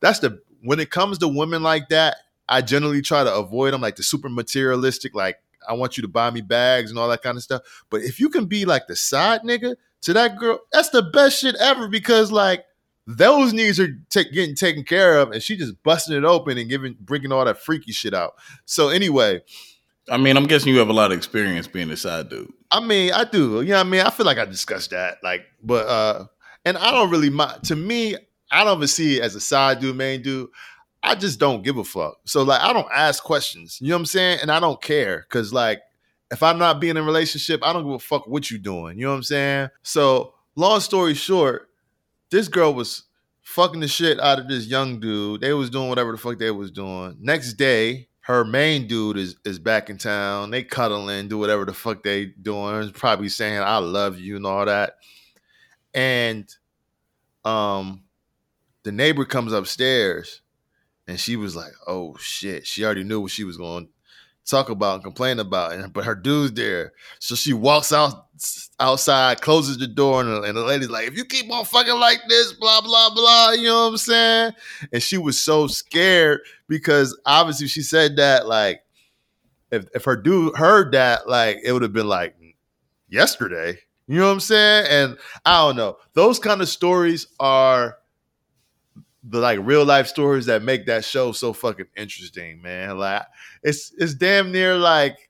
that's 0.00 0.20
the 0.20 0.40
when 0.62 0.80
it 0.80 0.90
comes 0.90 1.18
to 1.18 1.28
women 1.28 1.62
like 1.62 1.88
that, 1.90 2.16
I 2.48 2.62
generally 2.62 3.02
try 3.02 3.24
to 3.24 3.34
avoid 3.34 3.72
them, 3.72 3.80
like 3.80 3.96
the 3.96 4.02
super 4.02 4.28
materialistic, 4.28 5.14
like 5.14 5.38
I 5.68 5.74
want 5.74 5.96
you 5.96 6.02
to 6.02 6.08
buy 6.08 6.30
me 6.30 6.40
bags 6.40 6.90
and 6.90 6.98
all 6.98 7.08
that 7.08 7.22
kind 7.22 7.36
of 7.36 7.42
stuff. 7.42 7.62
But 7.90 8.02
if 8.02 8.20
you 8.20 8.28
can 8.28 8.46
be 8.46 8.64
like 8.64 8.86
the 8.86 8.96
side 8.96 9.42
nigga 9.42 9.76
to 10.02 10.12
that 10.12 10.38
girl, 10.38 10.60
that's 10.72 10.90
the 10.90 11.02
best 11.02 11.40
shit 11.40 11.54
ever 11.56 11.88
because 11.88 12.30
like 12.32 12.64
those 13.06 13.52
needs 13.52 13.78
are 13.78 13.88
ta- 14.10 14.22
getting 14.32 14.54
taken 14.56 14.82
care 14.82 15.18
of, 15.18 15.30
and 15.30 15.42
she 15.42 15.56
just 15.56 15.80
busting 15.82 16.16
it 16.16 16.24
open 16.24 16.58
and 16.58 16.68
giving 16.68 16.96
bringing 17.00 17.32
all 17.32 17.44
that 17.44 17.58
freaky 17.58 17.92
shit 17.92 18.14
out. 18.14 18.34
So 18.64 18.88
anyway, 18.88 19.42
I 20.10 20.16
mean, 20.16 20.36
I'm 20.36 20.46
guessing 20.46 20.72
you 20.72 20.78
have 20.80 20.88
a 20.88 20.92
lot 20.92 21.12
of 21.12 21.16
experience 21.16 21.66
being 21.66 21.90
a 21.90 21.96
side 21.96 22.28
dude. 22.28 22.52
I 22.70 22.80
mean, 22.80 23.12
I 23.12 23.24
do. 23.24 23.62
You 23.62 23.68
know 23.68 23.74
what 23.76 23.86
I 23.86 23.90
mean? 23.90 24.00
I 24.00 24.10
feel 24.10 24.26
like 24.26 24.38
I 24.38 24.44
discussed 24.44 24.90
that. 24.90 25.18
Like, 25.22 25.42
but 25.62 25.86
uh 25.86 26.26
and 26.64 26.76
I 26.76 26.90
don't 26.90 27.10
really 27.10 27.30
mind 27.30 27.62
to 27.64 27.76
me, 27.76 28.16
I 28.50 28.64
don't 28.64 28.78
even 28.78 28.88
see 28.88 29.18
it 29.18 29.22
as 29.22 29.34
a 29.34 29.40
side 29.40 29.80
dude, 29.80 29.96
main 29.96 30.22
dude. 30.22 30.48
I 31.02 31.14
just 31.14 31.38
don't 31.38 31.62
give 31.62 31.76
a 31.78 31.84
fuck. 31.84 32.18
So 32.24 32.42
like 32.42 32.60
I 32.60 32.72
don't 32.72 32.88
ask 32.92 33.22
questions. 33.22 33.78
You 33.80 33.88
know 33.88 33.96
what 33.96 34.00
I'm 34.00 34.06
saying? 34.06 34.38
And 34.42 34.50
I 34.50 34.60
don't 34.60 34.80
care. 34.82 35.26
Cause 35.28 35.52
like 35.52 35.80
if 36.30 36.42
I'm 36.42 36.58
not 36.58 36.80
being 36.80 36.92
in 36.92 37.02
a 37.02 37.02
relationship, 37.02 37.60
I 37.62 37.72
don't 37.72 37.84
give 37.84 37.94
a 37.94 37.98
fuck 37.98 38.26
what 38.26 38.50
you 38.50 38.58
doing. 38.58 38.98
You 38.98 39.06
know 39.06 39.12
what 39.12 39.18
I'm 39.18 39.22
saying? 39.22 39.68
So 39.82 40.34
long 40.56 40.80
story 40.80 41.14
short, 41.14 41.70
this 42.30 42.48
girl 42.48 42.74
was 42.74 43.04
fucking 43.42 43.80
the 43.80 43.88
shit 43.88 44.18
out 44.18 44.40
of 44.40 44.48
this 44.48 44.66
young 44.66 44.98
dude. 44.98 45.40
They 45.40 45.52
was 45.52 45.70
doing 45.70 45.88
whatever 45.88 46.12
the 46.12 46.18
fuck 46.18 46.38
they 46.38 46.50
was 46.50 46.72
doing. 46.72 47.16
Next 47.20 47.54
day, 47.54 48.08
her 48.20 48.44
main 48.44 48.88
dude 48.88 49.16
is 49.16 49.36
is 49.44 49.60
back 49.60 49.88
in 49.88 49.98
town. 49.98 50.50
They 50.50 50.64
cuddling, 50.64 51.28
do 51.28 51.38
whatever 51.38 51.64
the 51.64 51.72
fuck 51.72 52.02
they 52.02 52.26
doing. 52.26 52.90
Probably 52.90 53.28
saying 53.28 53.60
I 53.60 53.78
love 53.78 54.18
you 54.18 54.34
and 54.36 54.46
all 54.46 54.66
that. 54.66 54.96
And 55.94 56.52
um 57.44 58.02
the 58.82 58.90
neighbor 58.90 59.24
comes 59.24 59.52
upstairs 59.52 60.40
and 61.06 61.18
she 61.18 61.36
was 61.36 61.54
like, 61.54 61.72
"Oh 61.86 62.16
shit!" 62.18 62.66
She 62.66 62.84
already 62.84 63.04
knew 63.04 63.20
what 63.20 63.30
she 63.30 63.44
was 63.44 63.56
going 63.56 63.86
to 63.86 63.92
talk 64.44 64.68
about 64.68 64.94
and 64.94 65.04
complain 65.04 65.38
about, 65.38 65.72
and 65.72 65.92
but 65.92 66.04
her 66.04 66.14
dude's 66.14 66.52
there, 66.52 66.92
so 67.18 67.34
she 67.34 67.52
walks 67.52 67.92
out 67.92 68.26
outside, 68.78 69.40
closes 69.40 69.78
the 69.78 69.86
door, 69.86 70.20
and, 70.20 70.44
and 70.44 70.56
the 70.56 70.64
lady's 70.64 70.90
like, 70.90 71.08
"If 71.08 71.16
you 71.16 71.24
keep 71.24 71.50
on 71.50 71.64
fucking 71.64 71.98
like 71.98 72.20
this, 72.28 72.52
blah 72.54 72.80
blah 72.80 73.10
blah," 73.14 73.52
you 73.52 73.64
know 73.64 73.84
what 73.84 73.90
I'm 73.92 73.96
saying? 73.96 74.52
And 74.92 75.02
she 75.02 75.18
was 75.18 75.40
so 75.40 75.66
scared 75.66 76.40
because 76.68 77.18
obviously 77.24 77.68
she 77.68 77.82
said 77.82 78.16
that 78.16 78.46
like, 78.46 78.82
if 79.70 79.86
if 79.94 80.04
her 80.04 80.16
dude 80.16 80.56
heard 80.56 80.92
that, 80.92 81.28
like 81.28 81.58
it 81.64 81.72
would 81.72 81.82
have 81.82 81.92
been 81.92 82.08
like 82.08 82.36
yesterday. 83.08 83.78
You 84.08 84.18
know 84.20 84.26
what 84.26 84.34
I'm 84.34 84.40
saying? 84.40 84.86
And 84.88 85.18
I 85.44 85.66
don't 85.66 85.76
know. 85.76 85.96
Those 86.14 86.38
kind 86.38 86.60
of 86.60 86.68
stories 86.68 87.26
are 87.40 87.98
the 89.28 89.40
like 89.40 89.58
real 89.62 89.84
life 89.84 90.06
stories 90.06 90.46
that 90.46 90.62
make 90.62 90.86
that 90.86 91.04
show 91.04 91.32
so 91.32 91.52
fucking 91.52 91.86
interesting, 91.96 92.62
man. 92.62 92.98
Like 92.98 93.22
it's 93.62 93.92
it's 93.98 94.14
damn 94.14 94.52
near 94.52 94.76
like 94.76 95.28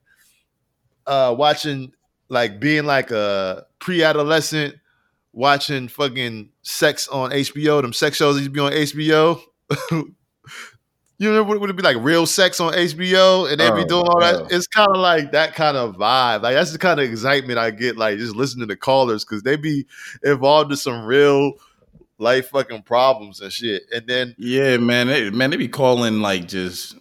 uh 1.05 1.33
watching 1.37 1.91
like 2.29 2.59
being 2.59 2.85
like 2.85 3.11
a 3.11 3.65
pre-adolescent 3.79 4.75
watching 5.33 5.87
fucking 5.87 6.49
sex 6.63 7.07
on 7.07 7.31
HBO, 7.31 7.81
them 7.81 7.93
sex 7.93 8.17
shows 8.17 8.35
that 8.35 8.41
used 8.41 8.53
to 8.53 8.53
be 8.53 8.59
on 8.59 8.71
HBO. 8.71 9.41
you 11.19 11.31
know, 11.33 11.43
would 11.43 11.69
it 11.69 11.75
be 11.75 11.81
like 11.81 11.97
real 11.99 12.25
sex 12.27 12.59
on 12.59 12.73
HBO 12.73 13.49
and 13.49 13.59
they 13.59 13.71
be 13.71 13.83
Oh, 13.83 13.85
doing 13.85 14.05
all 14.07 14.19
that? 14.19 14.43
It's 14.51 14.67
kind 14.67 14.89
of 14.89 14.97
like 14.97 15.31
that 15.31 15.55
kind 15.55 15.75
of 15.75 15.95
vibe. 15.95 16.43
Like 16.43 16.55
that's 16.55 16.71
the 16.71 16.77
kind 16.77 16.99
of 16.99 17.09
excitement 17.09 17.57
I 17.57 17.71
get, 17.71 17.97
like 17.97 18.19
just 18.19 18.35
listening 18.35 18.67
to 18.67 18.75
callers 18.75 19.25
because 19.25 19.41
they 19.41 19.55
be 19.55 19.87
involved 20.23 20.71
in 20.71 20.77
some 20.77 21.05
real 21.05 21.53
life 22.17 22.49
fucking 22.49 22.83
problems 22.83 23.41
and 23.41 23.51
shit. 23.51 23.83
And 23.93 24.07
then 24.07 24.35
Yeah, 24.37 24.77
man, 24.77 25.07
they, 25.07 25.29
man, 25.29 25.49
they 25.49 25.57
be 25.57 25.67
calling 25.67 26.21
like 26.21 26.47
just 26.47 26.95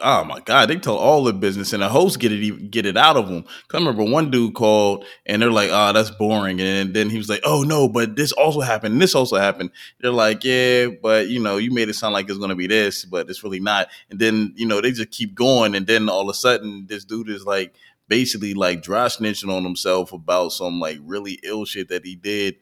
oh 0.00 0.24
my 0.24 0.40
god, 0.40 0.68
they 0.68 0.76
tell 0.76 0.96
all 0.96 1.24
the 1.24 1.32
business, 1.32 1.72
and 1.72 1.82
the 1.82 1.88
host 1.88 2.18
get 2.20 2.32
it 2.32 2.70
get 2.70 2.86
it 2.86 2.96
out 2.96 3.16
of 3.16 3.28
them. 3.28 3.42
Cause 3.42 3.74
I 3.74 3.78
remember 3.78 4.04
one 4.04 4.30
dude 4.30 4.54
called, 4.54 5.04
and 5.26 5.42
they're 5.42 5.50
like, 5.50 5.70
"Oh, 5.72 5.92
that's 5.92 6.10
boring," 6.10 6.60
and 6.60 6.94
then 6.94 7.10
he 7.10 7.18
was 7.18 7.28
like, 7.28 7.40
"Oh 7.44 7.62
no, 7.62 7.88
but 7.88 8.16
this 8.16 8.32
also 8.32 8.60
happened. 8.60 9.00
This 9.00 9.14
also 9.14 9.36
happened." 9.36 9.70
They're 10.00 10.12
like, 10.12 10.44
"Yeah, 10.44 10.88
but 11.02 11.28
you 11.28 11.40
know, 11.40 11.56
you 11.56 11.72
made 11.72 11.88
it 11.88 11.94
sound 11.94 12.14
like 12.14 12.28
it's 12.28 12.38
gonna 12.38 12.54
be 12.54 12.66
this, 12.66 13.04
but 13.04 13.28
it's 13.28 13.42
really 13.42 13.60
not." 13.60 13.88
And 14.10 14.18
then 14.18 14.52
you 14.56 14.66
know 14.66 14.80
they 14.80 14.92
just 14.92 15.10
keep 15.10 15.34
going, 15.34 15.74
and 15.74 15.86
then 15.86 16.08
all 16.08 16.22
of 16.22 16.28
a 16.28 16.34
sudden, 16.34 16.86
this 16.88 17.04
dude 17.04 17.28
is 17.28 17.44
like 17.44 17.74
basically 18.08 18.54
like 18.54 18.82
dry 18.82 19.06
snitching 19.06 19.54
on 19.54 19.64
himself 19.64 20.12
about 20.12 20.52
some 20.52 20.80
like 20.80 20.98
really 21.02 21.38
ill 21.44 21.64
shit 21.64 21.88
that 21.88 22.04
he 22.04 22.14
did 22.14 22.56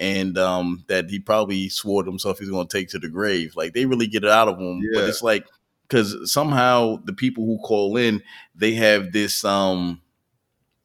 and 0.00 0.38
um, 0.38 0.82
that 0.88 1.10
he 1.10 1.20
probably 1.20 1.68
swore 1.68 2.02
to 2.02 2.10
himself 2.10 2.38
he's 2.38 2.48
going 2.50 2.66
to 2.66 2.76
take 2.78 2.88
to 2.88 2.98
the 2.98 3.08
grave. 3.08 3.54
Like 3.54 3.74
they 3.74 3.84
really 3.86 4.06
get 4.06 4.24
it 4.24 4.30
out 4.30 4.48
of 4.48 4.58
him, 4.58 4.88
but 4.92 5.04
it's 5.04 5.22
like 5.22 5.46
because 5.86 6.32
somehow 6.32 6.96
the 7.04 7.12
people 7.12 7.44
who 7.44 7.58
call 7.58 7.96
in 7.96 8.22
they 8.54 8.72
have 8.74 9.12
this 9.12 9.44
um 9.44 10.00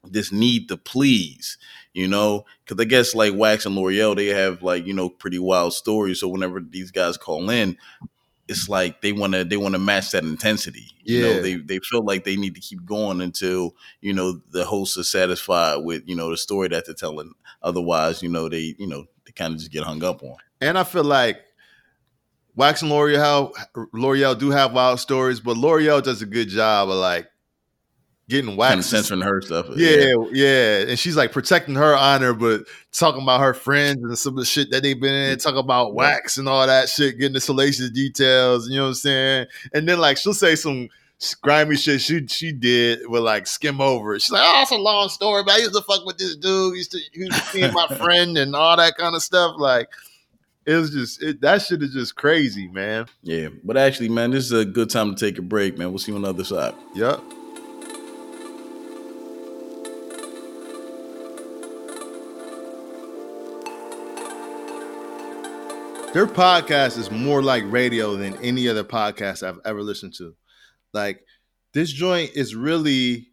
this 0.04 0.32
need 0.32 0.68
to 0.70 0.78
please. 0.78 1.58
You 1.94 2.10
know, 2.10 2.44
because 2.66 2.84
I 2.84 2.86
guess 2.86 3.16
like 3.16 3.34
Wax 3.36 3.66
and 3.66 3.74
Lore'l, 3.78 4.18
they 4.18 4.28
have 4.28 4.62
like 4.62 4.86
you 4.86 4.94
know 4.94 5.10
pretty 5.10 5.40
wild 5.40 5.74
stories. 5.74 6.20
So 6.20 6.28
whenever 6.28 6.60
these 6.60 6.92
guys 6.92 7.16
call 7.16 7.50
in, 7.50 7.78
it's 8.48 8.70
like 8.70 9.02
they 9.02 9.12
want 9.12 9.34
to 9.34 9.44
they 9.44 9.58
want 9.58 9.74
to 9.74 9.80
match 9.80 10.12
that 10.12 10.24
intensity. 10.24 10.92
You 11.04 11.22
know, 11.22 11.32
Yeah. 11.36 11.42
they 11.42 11.56
they 11.56 11.80
feel 11.80 12.04
like 12.04 12.24
they 12.24 12.36
need 12.36 12.56
to 12.56 12.62
keep 12.62 12.86
going 12.86 13.22
until 13.22 13.76
you 14.02 14.14
know 14.14 14.40
the 14.52 14.66
host 14.66 14.98
is 14.98 15.10
satisfied 15.12 15.78
with 15.78 16.04
you 16.08 16.16
know 16.16 16.30
the 16.30 16.38
story 16.38 16.68
that 16.70 16.86
they're 16.86 16.94
telling. 16.96 17.32
Otherwise, 17.62 18.22
you 18.22 18.30
know 18.30 18.48
they 18.50 18.76
you 18.78 18.88
know 18.88 19.06
they 19.26 19.32
kind 19.32 19.54
of 19.54 19.60
just 19.60 19.72
get 19.72 19.84
hung 19.84 20.04
up 20.04 20.22
on. 20.24 20.36
And 20.62 20.78
I 20.78 20.84
feel 20.84 21.04
like 21.04 21.40
Wax 22.56 22.82
and 22.82 22.92
Lore'l, 22.92 23.52
Lore'l 23.94 24.38
do 24.40 24.50
have 24.52 24.72
wild 24.74 25.00
stories, 25.00 25.40
but 25.40 25.58
Lore'l 25.58 26.02
does 26.02 26.22
a 26.22 26.26
good 26.26 26.48
job 26.48 26.90
of 26.90 26.96
like 26.96 27.28
getting 28.30 28.48
Kind 28.48 28.58
Wax 28.58 28.76
of 28.78 28.86
censoring 28.86 29.22
her 29.22 29.42
stuff. 29.42 29.70
Uh, 29.70 29.76
yeah, 29.76 30.16
yeah, 30.32 30.80
and 30.90 31.00
she's 31.00 31.16
like 31.16 31.32
protecting 31.32 31.76
her 31.76 31.96
honor, 31.96 32.34
but 32.34 32.62
talking 32.92 33.22
about 33.22 33.42
her 33.42 33.54
friends 33.54 34.04
and 34.04 34.18
some 34.18 34.34
of 34.34 34.40
the 34.40 34.46
shit 34.46 34.72
that 34.72 34.84
they've 34.84 35.00
been 35.00 35.14
in, 35.14 35.38
mm, 35.38 35.44
talking 35.44 35.60
about 35.60 35.94
wax 35.94 36.38
and 36.38 36.50
all 36.50 36.66
that 36.66 36.90
shit, 36.90 37.20
getting 37.20 37.34
the 37.34 37.40
salacious 37.40 37.90
details. 37.92 38.70
You 38.70 38.78
know 38.78 38.84
what 38.84 38.90
I'm 38.90 38.94
saying? 38.96 39.48
And 39.74 39.88
then 39.88 40.00
like 40.00 40.18
she'll 40.18 40.34
say 40.34 40.56
some 40.56 40.90
grimy 41.42 41.76
shit 41.76 42.02
she 42.02 42.28
she 42.28 42.52
did 42.52 43.08
with 43.08 43.24
like 43.24 43.48
skim 43.48 43.80
over 43.80 44.16
it. 44.16 44.22
She's 44.22 44.32
like, 44.32 44.44
"Oh, 44.44 44.62
it's 44.62 44.72
a 44.72 44.76
long 44.76 45.10
story, 45.10 45.44
but 45.44 45.56
I 45.56 45.58
used 45.60 45.74
to 45.74 45.82
fuck 45.82 46.06
with 46.06 46.18
this 46.18 46.36
dude. 46.36 46.74
He 46.74 46.78
used 46.80 46.92
to 46.92 47.00
he 47.14 47.20
used 47.22 47.48
to 47.48 47.54
be 47.54 47.72
my 47.72 47.88
friend 47.98 48.38
and 48.38 48.56
all 48.56 48.76
that 48.78 48.98
kind 48.98 49.16
of 49.16 49.22
stuff." 49.22 49.56
Like 49.58 49.90
it 50.66 50.76
was 50.76 50.92
just 50.92 51.22
it, 51.22 51.42
that 51.42 51.62
shit 51.62 51.84
is 51.84 51.94
just 51.94 52.16
crazy, 52.16 52.68
man. 52.68 53.06
Yeah, 53.22 53.50
but 53.64 53.78
actually, 53.78 54.10
man, 54.10 54.32
this 54.32 54.46
is 54.46 54.52
a 54.52 54.66
good 54.66 54.90
time 54.90 55.14
to 55.14 55.26
take 55.26 55.38
a 55.38 55.44
break, 55.44 55.78
man. 55.78 55.90
We'll 55.90 56.00
see 56.00 56.12
you 56.12 56.16
on 56.16 56.24
the 56.24 56.30
other 56.30 56.44
side. 56.44 56.74
Yep. 56.96 57.22
Their 66.16 66.28
podcast 66.28 66.98
is 66.98 67.12
more 67.12 67.42
like 67.42 67.66
radio 67.68 68.16
than 68.16 68.38
any 68.38 68.70
other 68.70 68.86
podcast 68.86 69.46
I've 69.46 69.60
ever 69.66 69.84
listened 69.84 70.14
to. 70.14 70.34
Like 70.94 71.26
this 71.74 71.92
joint 71.92 72.32
is 72.36 72.56
really 72.56 73.28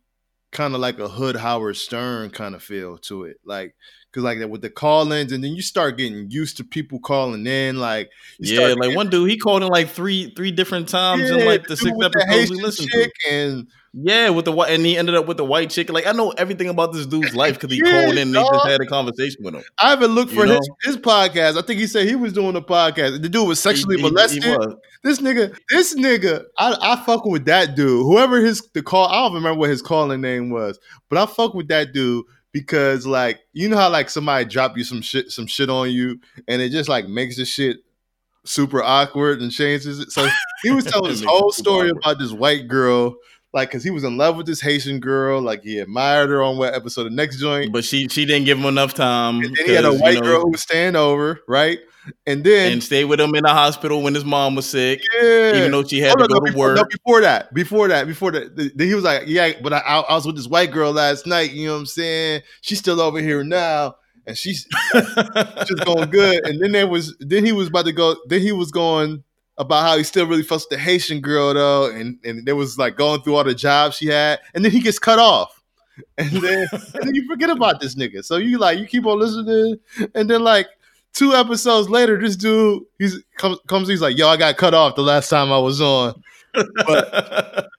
kind 0.51 0.75
of 0.75 0.81
like 0.81 0.99
a 0.99 1.09
Hood 1.09 1.37
Howard 1.37 1.77
Stern 1.77 2.31
kind 2.31 2.57
of 2.57 2.63
feel 2.65 2.99
to 3.03 3.23
it. 3.27 3.37
Like 3.45 3.77
because 4.13 4.25
like 4.25 4.39
that 4.41 4.51
with 4.51 4.61
the 4.61 4.69
call-ins, 4.71 5.33
and 5.33 5.43
then 5.43 5.53
you 5.57 5.63
start 5.63 5.97
getting 5.97 6.31
used 6.31 6.59
to 6.59 6.65
people 6.65 7.01
calling 7.01 7.47
in. 7.47 7.79
Like 7.79 8.11
you 8.39 8.61
Yeah, 8.61 8.75
like 8.75 8.95
one 8.95 9.09
dude, 9.09 9.31
he 9.31 9.39
called 9.39 9.63
in 9.63 9.69
like 9.71 9.89
three 9.89 10.33
three 10.37 10.51
different 10.53 10.89
times 10.89 11.31
in 11.31 11.45
like 11.47 11.67
the 11.67 11.77
six 11.77 11.91
episodes 12.03 12.51
we 12.51 12.63
listened 12.63 12.91
to. 12.91 13.11
and 13.31 13.67
Yeah, 13.95 14.29
with 14.31 14.45
the 14.45 14.53
white, 14.53 14.71
and 14.73 14.85
he 14.85 14.97
ended 14.99 15.15
up 15.15 15.27
with 15.27 15.39
the 15.39 15.45
white 15.45 15.71
chick. 15.71 15.91
Like 15.91 16.07
I 16.07 16.13
know 16.13 16.31
everything 16.33 16.69
about 16.69 16.93
this 16.93 17.07
dude's 17.07 17.35
life 17.35 17.59
because 17.59 17.75
he 17.75 17.83
Yeah, 17.85 17.91
called 17.91 18.13
in 18.19 18.19
and 18.29 18.35
they 18.35 18.41
just 18.43 18.67
had 18.67 18.81
a 18.83 18.87
conversation 18.87 19.43
with 19.45 19.55
him. 19.55 19.63
I 19.81 19.91
haven't 19.91 20.11
looked 20.15 20.33
You 20.33 20.41
for 20.41 20.47
his, 20.47 20.69
know? 20.69 20.77
his 20.83 20.97
podcast. 20.99 21.57
I 21.59 21.63
think 21.63 21.81
he 21.81 21.87
said 21.87 22.07
he 22.07 22.15
was 22.17 22.33
doing 22.35 22.55
a 22.57 22.61
podcast. 22.63 23.23
The 23.23 23.29
dude 23.31 23.49
was 23.49 23.61
sexually 23.61 23.97
He- 23.97 24.03
he- 24.03 24.09
he 24.09 24.11
molested. 24.13 24.45
was. 24.45 24.75
This 25.05 25.19
nigga, 25.21 25.57
this 25.71 25.95
nigga, 25.97 26.45
I, 26.59 26.77
I 26.81 27.05
fuck 27.05 27.25
with 27.25 27.45
that 27.47 27.75
dude. 27.75 28.05
Whoever 28.07 28.41
his 28.41 28.63
the 28.73 28.83
call, 28.83 29.09
I 29.09 29.25
don't 29.25 29.35
remember 29.35 29.59
what 29.59 29.69
his 29.71 29.83
calling 29.83 30.21
name 30.21 30.51
was, 30.51 30.79
but 31.09 31.19
I 31.19 31.27
fuck 31.27 31.55
with 31.55 31.67
that 31.69 31.93
dude 31.93 32.25
because 32.53 33.07
like 33.07 33.41
you 33.53 33.69
know 33.69 33.77
how 33.77 33.89
like 33.91 34.11
somebody 34.11 34.45
drop 34.45 34.77
you 34.77 34.85
some 34.85 35.01
shit, 35.03 35.31
some 35.31 35.47
shit 35.47 35.71
on 35.71 35.91
you, 35.91 36.21
and 36.49 36.61
it 36.63 36.71
just 36.71 36.89
like 36.89 37.09
makes 37.09 37.37
the 37.37 37.45
shit 37.45 37.79
super 38.45 38.83
awkward 38.83 39.41
and 39.41 39.51
changes 39.53 40.01
it. 40.01 40.11
So 40.11 40.29
he 40.63 40.71
was 40.71 40.85
telling 40.87 41.11
this 41.11 41.23
whole 41.23 41.53
story 41.53 41.91
awkward. 41.91 42.03
about 42.05 42.19
this 42.19 42.33
white 42.33 42.69
girl, 42.69 43.17
like 43.53 43.69
because 43.71 43.85
he 43.85 43.91
was 43.91 44.05
in 44.05 44.17
love 44.17 44.37
with 44.37 44.47
this 44.47 44.61
Haitian 44.61 45.01
girl, 45.01 45.41
like 45.41 45.63
he 45.63 45.79
admired 45.79 46.31
her 46.31 46.43
on 46.43 46.57
what 46.59 46.75
episode 46.75 47.07
of 47.07 47.13
next 47.13 47.39
joint. 47.39 47.73
But 47.73 47.85
she 47.85 48.09
she 48.09 48.25
didn't 48.25 48.45
give 48.47 48.59
him 48.59 48.67
enough 48.67 48.95
time. 48.95 49.41
And 49.43 49.55
then 49.57 49.67
he 49.67 49.73
had 49.73 49.85
a 49.85 49.89
'cause, 49.89 49.97
you 49.99 50.03
white 50.03 50.15
know, 50.17 50.21
girl 50.23 50.41
who 50.43 50.51
was 50.51 50.63
staying 50.63 50.97
over, 50.97 51.41
right? 51.49 51.79
And 52.27 52.43
then 52.43 52.73
and 52.73 52.83
stayed 52.83 53.05
with 53.05 53.21
him 53.21 53.35
in 53.35 53.45
the 53.45 53.51
hospital 53.51 54.03
when 54.03 54.15
his 54.15 54.25
mom 54.25 54.57
was 54.57 54.69
sick, 54.69 55.03
yeah, 55.23 55.57
even 55.57 55.71
though 55.71 55.85
she 55.85 56.01
had 56.01 56.15
oh, 56.19 56.19
Hold 56.19 56.31
to 56.31 56.35
go 56.35 56.35
no, 56.35 56.41
to 56.41 56.53
before, 56.53 56.67
work. 56.69 56.77
no, 56.77 56.85
before 56.85 57.21
that, 57.21 57.55
before 57.55 57.89
that, 57.89 58.07
before 58.09 58.33
that, 58.33 58.57
the, 58.57 58.73
the- 58.75 58.87
he 58.87 58.95
was 58.95 59.05
like, 59.05 59.25
"Yeah, 59.27 59.53
but 59.63 59.73
I, 59.73 59.79
I 59.79 60.15
was 60.15 60.27
with 60.27 60.37
this 60.37 60.49
white 60.49 60.73
girl 60.73 60.93
last 60.93 61.27
night. 61.27 61.53
You 61.53 61.67
know 61.67 61.75
what 61.75 61.81
I'm 61.81 61.87
saying? 61.87 62.43
She's 62.61 62.81
still 62.81 63.01
over 63.01 63.21
here 63.21 63.45
now, 63.45 63.97
and 64.27 64.37
she's 64.37 64.67
just 64.95 65.85
going 65.85 66.11
good." 66.11 66.45
And 66.45 66.61
then 66.61 66.73
there 66.73 66.89
was, 66.89 67.17
then 67.21 67.45
he 67.45 67.53
was 67.53 67.69
about 67.69 67.85
to 67.87 67.93
go. 67.93 68.17
Then 68.27 68.41
he 68.41 68.51
was 68.53 68.73
going 68.73 69.23
about 69.59 69.83
how 69.83 69.97
he 69.97 70.03
still 70.03 70.27
really 70.27 70.43
fucks 70.43 70.69
the 70.69 70.79
Haitian 70.79 71.21
girl 71.21 71.55
though, 71.55 71.89
and 71.91 72.19
and 72.25 72.45
there 72.47 72.57
was 72.57 72.79
like 72.79 72.97
going 72.97 73.23
through 73.23 73.37
all 73.37 73.45
the 73.45 73.55
jobs 73.55 73.97
she 73.97 74.07
had, 74.09 74.41
and 74.55 74.65
then 74.65 74.73
he 74.73 74.81
gets 74.81 74.99
cut 74.99 75.21
off, 75.21 75.63
and 76.19 76.31
then 76.31 76.67
and 76.73 77.03
then 77.07 77.15
you 77.15 77.29
forget 77.29 77.51
about 77.51 77.81
this 77.81 77.95
nigga. 77.95 78.25
So 78.25 78.39
you 78.39 78.59
like 78.59 78.79
you 78.81 78.87
keep 78.87 79.07
on 79.07 79.21
listening, 79.21 79.77
and 80.17 80.29
then 80.29 80.43
like. 80.43 80.67
Two 81.13 81.35
episodes 81.35 81.89
later, 81.89 82.19
this 82.21 82.37
dude 82.37 82.85
he's 82.99 83.23
comes 83.37 83.59
comes. 83.67 83.89
He's 83.89 84.01
like, 84.01 84.17
"Yo, 84.17 84.29
I 84.29 84.37
got 84.37 84.57
cut 84.57 84.75
off 84.75 84.97
the 84.97 85.03
last 85.03 85.29
time 85.29 85.53
I 85.53 85.59
was 85.59 85.81
on." 85.81 86.23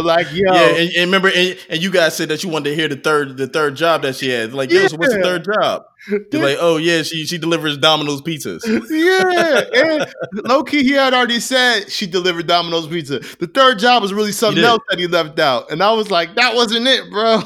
But 0.00 0.04
like, 0.04 0.32
yo, 0.32 0.52
yeah, 0.52 0.68
and, 0.68 0.90
and 0.90 1.04
remember, 1.06 1.28
and, 1.28 1.58
and 1.68 1.82
you 1.82 1.90
guys 1.90 2.16
said 2.16 2.28
that 2.28 2.42
you 2.42 2.48
wanted 2.48 2.70
to 2.70 2.76
hear 2.76 2.88
the 2.88 2.96
third 2.96 3.36
the 3.36 3.46
third 3.46 3.74
job 3.74 4.02
that 4.02 4.16
she 4.16 4.30
had. 4.30 4.54
Like, 4.54 4.70
yo, 4.70 4.86
so 4.86 4.96
what's 4.96 5.12
the 5.12 5.20
third 5.20 5.44
job? 5.44 5.84
You're 6.08 6.42
like, 6.42 6.56
oh 6.60 6.76
yeah, 6.76 7.02
she 7.02 7.26
she 7.26 7.36
delivers 7.38 7.76
Domino's 7.76 8.22
pizzas. 8.22 8.62
yeah, 8.88 9.62
and 9.74 10.46
low 10.48 10.62
key, 10.62 10.84
he 10.84 10.92
had 10.92 11.12
already 11.12 11.40
said 11.40 11.90
she 11.90 12.06
delivered 12.06 12.46
Domino's 12.46 12.86
pizza. 12.86 13.18
The 13.18 13.46
third 13.46 13.78
job 13.78 14.00
was 14.02 14.14
really 14.14 14.32
something 14.32 14.64
else 14.64 14.82
that 14.88 14.98
he 14.98 15.06
left 15.06 15.38
out, 15.38 15.70
and 15.70 15.82
I 15.82 15.92
was 15.92 16.10
like, 16.10 16.34
that 16.36 16.54
wasn't 16.54 16.86
it, 16.86 17.10
bro. 17.10 17.42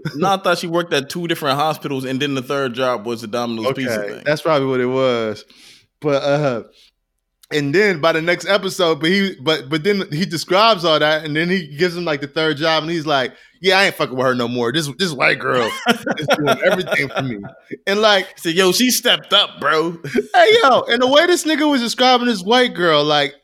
no, 0.16 0.28
I 0.28 0.36
thought 0.38 0.58
she 0.58 0.66
worked 0.66 0.92
at 0.92 1.10
two 1.10 1.26
different 1.26 1.58
hospitals, 1.58 2.04
and 2.04 2.20
then 2.20 2.34
the 2.34 2.42
third 2.42 2.74
job 2.74 3.06
was 3.06 3.20
the 3.20 3.26
Domino's 3.26 3.72
pizza 3.74 4.02
thing. 4.02 4.22
that's 4.24 4.42
probably 4.42 4.66
what 4.66 4.80
it 4.80 4.86
was. 4.86 5.44
But 6.00 6.22
uh, 6.22 6.62
and 7.52 7.74
then 7.74 8.00
by 8.00 8.12
the 8.12 8.22
next 8.22 8.46
episode, 8.46 9.00
but 9.00 9.10
he 9.10 9.36
but 9.40 9.68
but 9.68 9.84
then 9.84 10.04
he 10.10 10.24
describes 10.24 10.84
all 10.84 10.98
that, 10.98 11.24
and 11.24 11.36
then 11.36 11.48
he 11.48 11.66
gives 11.76 11.96
him 11.96 12.04
like 12.04 12.20
the 12.20 12.26
third 12.26 12.56
job, 12.56 12.82
and 12.82 12.90
he's 12.90 13.06
like, 13.06 13.32
yeah, 13.60 13.78
I 13.78 13.84
ain't 13.84 13.94
fucking 13.94 14.16
with 14.16 14.26
her 14.26 14.34
no 14.34 14.48
more. 14.48 14.72
This 14.72 14.90
this 14.98 15.12
white 15.12 15.38
girl 15.38 15.70
is 15.88 16.26
doing 16.36 16.58
everything 16.64 17.08
for 17.08 17.22
me, 17.22 17.38
and 17.86 18.00
like. 18.00 18.26
I 18.26 18.32
said, 18.36 18.54
yo, 18.54 18.72
she 18.72 18.90
stepped 18.90 19.32
up, 19.32 19.60
bro. 19.60 19.92
hey 20.34 20.58
yo, 20.62 20.82
and 20.88 21.02
the 21.02 21.08
way 21.08 21.26
this 21.26 21.44
nigga 21.44 21.70
was 21.70 21.80
describing 21.80 22.26
this 22.26 22.42
white 22.42 22.74
girl, 22.74 23.04
like 23.04 23.34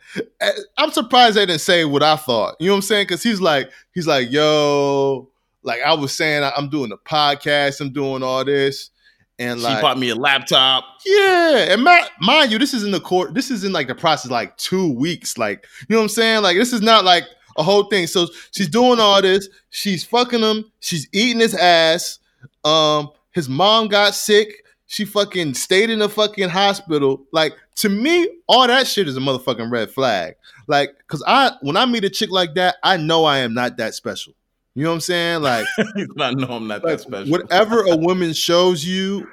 eh, 0.40 0.52
I'm 0.77 0.90
surprised 0.90 1.36
they 1.36 1.47
didn't 1.47 1.60
say 1.60 1.85
what 1.85 2.02
I 2.02 2.16
thought. 2.16 2.56
You 2.59 2.68
know 2.68 2.74
what 2.74 2.78
I'm 2.78 2.82
saying? 2.82 3.06
Because 3.06 3.22
he's 3.22 3.40
like, 3.40 3.70
he's 3.94 4.06
like, 4.06 4.31
yo, 4.31 5.31
like 5.62 5.80
I 5.82 5.93
was 5.94 6.14
saying, 6.14 6.43
I- 6.44 6.52
I'm 6.56 6.68
doing 6.68 6.93
a 6.93 6.97
podcast, 6.97 7.80
I'm 7.80 7.93
doing 7.93 8.22
all 8.22 8.44
this, 8.44 8.90
and 9.39 9.59
she 9.60 9.64
like, 9.64 9.80
bought 9.82 9.98
me 9.98 10.10
a 10.10 10.14
laptop. 10.16 10.85
yeah, 11.06 11.72
and 11.72 11.82
ma- 11.85 12.06
mind 12.20 12.51
you, 12.52 12.59
this 12.59 12.74
is 12.74 12.85
in 12.85 12.90
the 12.90 13.01
court. 13.01 13.35
This 13.35 13.51
is 13.51 13.64
in 13.64 13.72
like 13.72 13.86
the 13.89 13.94
process, 13.94 14.30
like 14.30 14.56
two 14.56 14.93
weeks. 14.93 15.39
Like, 15.39 15.64
you 15.89 15.94
know 15.94 15.98
what 16.01 16.05
I'm 16.05 16.09
saying? 16.10 16.43
Like, 16.43 16.56
this 16.56 16.72
is 16.72 16.82
not 16.82 17.05
like 17.05 17.24
a 17.56 17.62
whole 17.62 17.85
thing. 17.85 18.06
So 18.06 18.28
she's 18.52 18.68
doing 18.68 19.01
all 19.01 19.20
this. 19.22 19.48
She's 19.70 20.05
fucking 20.05 20.40
him. 20.40 20.64
She's 20.80 21.09
eating 21.12 21.40
his 21.40 21.55
ass. 21.55 22.18
Um, 22.64 23.10
his 23.32 23.48
mom 23.48 23.89
got 23.89 24.14
sick. 24.14 24.64
She 24.86 25.05
fucking 25.05 25.55
stayed 25.55 25.90
in 25.90 25.98
the 25.98 26.09
fucking 26.09 26.48
hospital. 26.48 27.22
Like, 27.32 27.52
to 27.76 27.89
me, 27.89 28.28
all 28.48 28.66
that 28.66 28.86
shit 28.86 29.06
is 29.06 29.16
a 29.16 29.20
motherfucking 29.20 29.70
red 29.70 29.90
flag. 29.90 30.35
Like, 30.66 30.90
cause 31.09 31.22
I 31.26 31.52
when 31.62 31.76
I 31.76 31.85
meet 31.86 32.05
a 32.05 32.10
chick 32.10 32.30
like 32.30 32.55
that, 32.55 32.76
I 32.82 32.97
know 32.97 33.24
I 33.24 33.39
am 33.39 33.55
not 33.55 33.76
that 33.76 33.94
special. 33.94 34.32
You 34.78 34.84
know 34.84 34.90
what 34.90 34.94
I'm 34.94 35.00
saying? 35.00 35.42
Like, 35.42 35.66
I 36.20 36.30
know 36.34 36.46
I'm 36.50 36.68
not 36.68 36.82
that 36.82 37.00
special. 37.00 37.32
whatever 37.32 37.80
a 37.80 37.96
woman 37.96 38.32
shows 38.32 38.84
you 38.84 39.26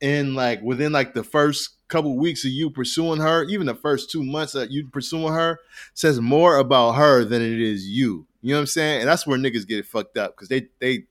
in 0.00 0.36
like 0.36 0.62
within 0.62 0.92
like 0.92 1.12
the 1.12 1.24
first 1.24 1.70
couple 1.88 2.16
weeks 2.16 2.44
of 2.44 2.52
you 2.52 2.70
pursuing 2.70 3.20
her 3.20 3.42
even 3.46 3.66
the 3.66 3.74
first 3.74 4.12
two 4.12 4.22
months 4.22 4.52
that 4.52 4.70
you 4.70 4.86
pursuing 4.86 5.32
her 5.32 5.58
says 5.94 6.20
more 6.20 6.58
about 6.58 6.92
her 6.92 7.24
than 7.24 7.42
it 7.42 7.60
is 7.60 7.88
you. 7.88 8.28
You 8.42 8.50
know 8.50 8.58
what 8.58 8.60
i'm 8.60 8.66
saying? 8.68 9.00
And 9.00 9.08
that's 9.08 9.26
where 9.26 9.36
niggas 9.36 9.66
get 9.66 9.80
it 9.80 9.86
fucked 9.86 10.18
up 10.18 10.36
because 10.36 10.50
they 10.50 10.68
they 10.78 11.06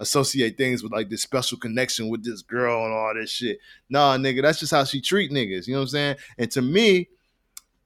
associate 0.00 0.56
things 0.56 0.82
with 0.82 0.90
like 0.90 1.08
this 1.08 1.22
special 1.22 1.56
connection 1.56 2.08
with 2.08 2.24
this 2.24 2.42
girl 2.42 2.84
and 2.84 2.92
all 2.92 3.14
this 3.14 3.30
shit. 3.30 3.60
Nah 3.88 4.16
nigga 4.16 4.42
that's 4.42 4.58
just 4.58 4.72
how 4.72 4.82
she 4.82 5.00
treat 5.00 5.30
niggas 5.30 5.68
you 5.68 5.74
know 5.74 5.78
what 5.78 5.84
i'm 5.84 5.88
saying? 5.90 6.16
And 6.36 6.50
to 6.50 6.62
me 6.62 7.06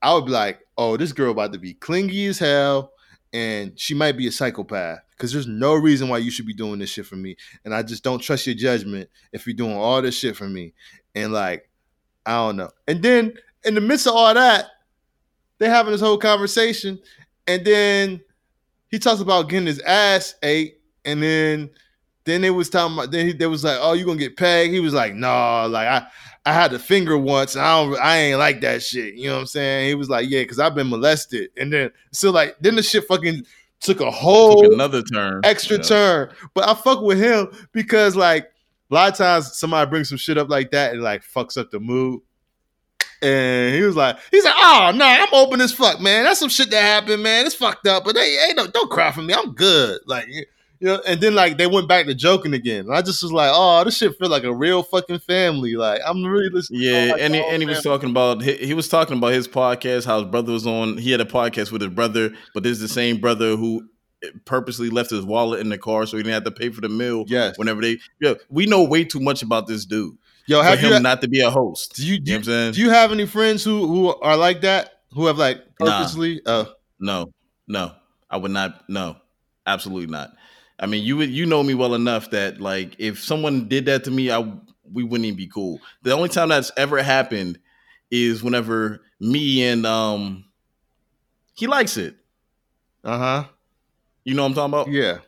i 0.00 0.14
would 0.14 0.24
be 0.24 0.32
like 0.32 0.60
oh 0.78 0.96
this 0.96 1.12
girl 1.12 1.32
about 1.32 1.52
to 1.52 1.58
be 1.58 1.74
clingy 1.74 2.28
as 2.28 2.38
hell 2.38 2.92
and 3.34 3.78
she 3.78 3.92
might 3.92 4.16
be 4.16 4.26
a 4.28 4.32
psychopath 4.32 5.00
because 5.16 5.32
there's 5.32 5.46
no 5.46 5.74
reason 5.74 6.08
why 6.08 6.18
you 6.18 6.30
should 6.30 6.46
be 6.46 6.54
doing 6.54 6.78
this 6.78 6.90
shit 6.90 7.06
for 7.06 7.16
me, 7.16 7.36
and 7.64 7.74
I 7.74 7.82
just 7.82 8.04
don't 8.04 8.20
trust 8.20 8.46
your 8.46 8.56
judgment 8.56 9.08
if 9.32 9.46
you're 9.46 9.54
doing 9.54 9.76
all 9.76 10.02
this 10.02 10.18
shit 10.18 10.36
for 10.36 10.48
me, 10.48 10.74
and 11.14 11.32
like 11.32 11.68
I 12.26 12.32
don't 12.32 12.56
know. 12.56 12.70
And 12.88 13.02
then 13.02 13.34
in 13.64 13.74
the 13.74 13.80
midst 13.80 14.06
of 14.06 14.14
all 14.14 14.34
that, 14.34 14.66
they're 15.58 15.70
having 15.70 15.92
this 15.92 16.00
whole 16.00 16.18
conversation, 16.18 16.98
and 17.46 17.64
then 17.64 18.20
he 18.88 18.98
talks 18.98 19.20
about 19.20 19.48
getting 19.48 19.66
his 19.66 19.80
ass 19.80 20.34
ate, 20.42 20.78
and 21.04 21.22
then 21.22 21.70
then 22.24 22.40
they 22.40 22.50
was 22.50 22.70
talking 22.70 22.94
about 22.94 23.10
then 23.10 23.26
he, 23.26 23.32
they 23.32 23.46
was 23.46 23.64
like, 23.64 23.78
oh, 23.80 23.92
you 23.92 24.04
gonna 24.04 24.18
get 24.18 24.36
pegged? 24.36 24.72
He 24.72 24.80
was 24.80 24.94
like, 24.94 25.14
no, 25.14 25.66
like 25.68 25.86
I 25.86 26.06
I 26.46 26.52
had 26.52 26.72
a 26.72 26.78
finger 26.78 27.16
once, 27.16 27.54
and 27.54 27.64
I 27.64 27.82
don't 27.82 28.00
I 28.00 28.16
ain't 28.18 28.38
like 28.38 28.60
that 28.62 28.82
shit. 28.82 29.14
You 29.14 29.28
know 29.28 29.34
what 29.34 29.40
I'm 29.40 29.46
saying? 29.46 29.88
He 29.88 29.94
was 29.94 30.10
like, 30.10 30.28
yeah, 30.28 30.42
because 30.42 30.58
I've 30.58 30.74
been 30.74 30.90
molested, 30.90 31.50
and 31.56 31.72
then 31.72 31.90
so 32.12 32.30
like 32.30 32.56
then 32.60 32.76
the 32.76 32.82
shit 32.82 33.06
fucking 33.06 33.44
took 33.84 34.00
a 34.00 34.10
whole 34.10 34.62
Took 34.62 34.72
another 34.72 35.02
turn. 35.02 35.40
extra 35.44 35.76
Yeah. 35.76 35.82
turn. 35.82 36.30
But 36.54 36.68
I 36.68 36.74
fuck 36.74 37.02
with 37.02 37.18
him 37.18 37.48
because 37.72 38.16
like 38.16 38.44
a 38.90 38.94
lot 38.94 39.12
of 39.12 39.16
times 39.18 39.56
somebody 39.58 39.88
brings 39.90 40.08
some 40.08 40.18
shit 40.18 40.38
up 40.38 40.48
like 40.48 40.70
that 40.72 40.92
and 40.92 41.02
like 41.02 41.22
fucks 41.22 41.56
up 41.58 41.70
the 41.70 41.80
mood. 41.80 42.20
And 43.22 43.74
he 43.74 43.80
was 43.82 43.96
like, 43.96 44.18
he's 44.30 44.44
like, 44.44 44.54
oh 44.56 44.92
no, 44.94 45.04
I'm 45.04 45.28
open 45.32 45.60
as 45.60 45.72
fuck, 45.72 46.00
man. 46.00 46.24
That's 46.24 46.40
some 46.40 46.48
shit 46.50 46.70
that 46.70 46.82
happened, 46.82 47.22
man. 47.22 47.46
It's 47.46 47.54
fucked 47.54 47.86
up, 47.86 48.04
but 48.04 48.16
hey, 48.16 48.36
hey, 48.36 48.52
no, 48.54 48.66
don't 48.66 48.90
cry 48.90 49.12
for 49.12 49.22
me. 49.22 49.32
I'm 49.32 49.52
good. 49.52 50.00
Like, 50.06 50.26
you 50.84 50.90
know, 50.90 51.00
and 51.06 51.20
then 51.20 51.34
like 51.34 51.56
they 51.56 51.66
went 51.66 51.88
back 51.88 52.04
to 52.06 52.14
joking 52.14 52.52
again. 52.52 52.86
And 52.86 52.94
I 52.94 53.00
just 53.00 53.22
was 53.22 53.32
like, 53.32 53.50
oh, 53.52 53.82
this 53.84 53.96
shit 53.96 54.16
feel 54.18 54.28
like 54.28 54.44
a 54.44 54.54
real 54.54 54.82
fucking 54.82 55.20
family. 55.20 55.74
Like, 55.76 56.00
I'm 56.06 56.22
really 56.22 56.50
listening. 56.50 56.82
Yeah, 56.82 57.12
like 57.12 57.22
and 57.22 57.34
he, 57.34 57.40
and 57.40 57.62
he 57.62 57.66
was 57.68 57.82
talking 57.82 58.10
about 58.10 58.42
he, 58.42 58.54
he 58.56 58.74
was 58.74 58.88
talking 58.88 59.16
about 59.16 59.32
his 59.32 59.48
podcast. 59.48 60.04
How 60.04 60.20
his 60.20 60.30
brother 60.30 60.52
was 60.52 60.66
on. 60.66 60.98
He 60.98 61.10
had 61.10 61.20
a 61.20 61.24
podcast 61.24 61.72
with 61.72 61.80
his 61.80 61.90
brother, 61.90 62.30
but 62.52 62.62
this 62.62 62.72
is 62.72 62.80
the 62.80 62.88
same 62.88 63.18
brother 63.20 63.56
who 63.56 63.88
purposely 64.44 64.90
left 64.90 65.10
his 65.10 65.24
wallet 65.24 65.60
in 65.60 65.68
the 65.68 65.78
car 65.78 66.06
so 66.06 66.16
he 66.16 66.22
didn't 66.22 66.34
have 66.34 66.44
to 66.44 66.50
pay 66.50 66.70
for 66.70 66.80
the 66.80 66.88
meal. 66.88 67.24
Yes. 67.26 67.58
Whenever 67.58 67.80
they, 67.80 67.98
yeah, 68.20 68.34
we 68.48 68.66
know 68.66 68.84
way 68.84 69.04
too 69.04 69.20
much 69.20 69.42
about 69.42 69.66
this 69.66 69.84
dude 69.84 70.16
Yo, 70.46 70.60
for 70.60 70.64
have 70.68 70.78
him 70.78 70.92
you 70.92 71.00
not 71.00 71.20
to 71.22 71.28
be 71.28 71.40
a 71.40 71.50
host. 71.50 71.94
do 71.96 72.06
you, 72.06 72.18
do 72.18 72.32
know 72.32 72.38
you, 72.38 72.44
saying? 72.44 72.72
do 72.72 72.80
you 72.80 72.90
have 72.90 73.12
any 73.12 73.26
friends 73.26 73.64
who 73.64 73.86
who 73.86 74.14
are 74.20 74.36
like 74.36 74.60
that? 74.62 75.00
Who 75.12 75.26
have 75.26 75.38
like 75.38 75.58
Nah. 75.80 75.98
purposely 75.98 76.40
uh 76.46 76.64
No, 76.98 77.32
no, 77.66 77.92
I 78.30 78.36
would 78.36 78.50
not. 78.50 78.84
No, 78.88 79.16
absolutely 79.66 80.10
not. 80.10 80.30
I 80.78 80.86
mean, 80.86 81.04
you 81.04 81.16
would 81.16 81.30
you 81.30 81.46
know 81.46 81.62
me 81.62 81.74
well 81.74 81.94
enough 81.94 82.30
that 82.30 82.60
like 82.60 82.96
if 82.98 83.22
someone 83.22 83.68
did 83.68 83.86
that 83.86 84.04
to 84.04 84.10
me, 84.10 84.30
I 84.30 84.40
we 84.92 85.04
wouldn't 85.04 85.26
even 85.26 85.36
be 85.36 85.46
cool. 85.46 85.80
The 86.02 86.12
only 86.12 86.28
time 86.28 86.48
that's 86.48 86.70
ever 86.76 87.02
happened 87.02 87.58
is 88.10 88.42
whenever 88.42 89.00
me 89.20 89.64
and 89.64 89.86
um 89.86 90.44
he 91.54 91.66
likes 91.66 91.96
it. 91.96 92.16
uh-huh. 93.04 93.44
You 94.24 94.34
know 94.34 94.42
what 94.42 94.48
I'm 94.48 94.54
talking 94.54 94.74
about? 94.74 94.88
Yeah. 94.90 95.18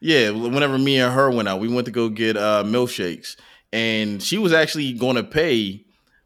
Yeah, 0.00 0.30
whenever 0.30 0.78
me 0.78 0.98
and 0.98 1.12
her 1.14 1.30
went 1.30 1.48
out, 1.48 1.60
we 1.60 1.68
went 1.68 1.84
to 1.86 1.92
go 1.92 2.08
get 2.08 2.36
uh 2.36 2.64
milkshakes, 2.66 3.36
and 3.72 4.22
she 4.22 4.38
was 4.38 4.52
actually 4.52 4.92
going 4.94 5.16
to 5.16 5.22
pay, 5.22 5.84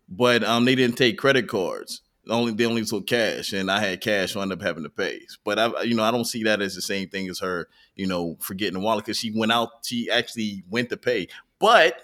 but 0.08 0.42
um 0.44 0.64
they 0.64 0.74
didn't 0.74 0.96
take 0.96 1.18
credit 1.18 1.48
cards. 1.48 2.02
Only 2.28 2.52
they 2.52 2.66
only 2.66 2.84
took 2.84 3.06
cash, 3.06 3.52
and 3.52 3.70
I 3.70 3.78
had 3.80 4.00
cash, 4.00 4.32
so 4.32 4.40
I 4.40 4.42
ended 4.42 4.58
up 4.58 4.66
having 4.66 4.82
to 4.82 4.90
pay. 4.90 5.20
But 5.44 5.58
I, 5.58 5.82
you 5.82 5.94
know, 5.94 6.02
I 6.02 6.10
don't 6.10 6.24
see 6.24 6.42
that 6.44 6.60
as 6.60 6.74
the 6.74 6.82
same 6.82 7.08
thing 7.08 7.28
as 7.28 7.38
her, 7.38 7.68
you 7.94 8.06
know, 8.06 8.36
forgetting 8.40 8.74
the 8.74 8.80
wallet 8.80 9.04
because 9.04 9.18
she 9.18 9.30
went 9.30 9.52
out. 9.52 9.68
She 9.84 10.10
actually 10.10 10.64
went 10.68 10.90
to 10.90 10.96
pay, 10.96 11.28
but 11.60 12.00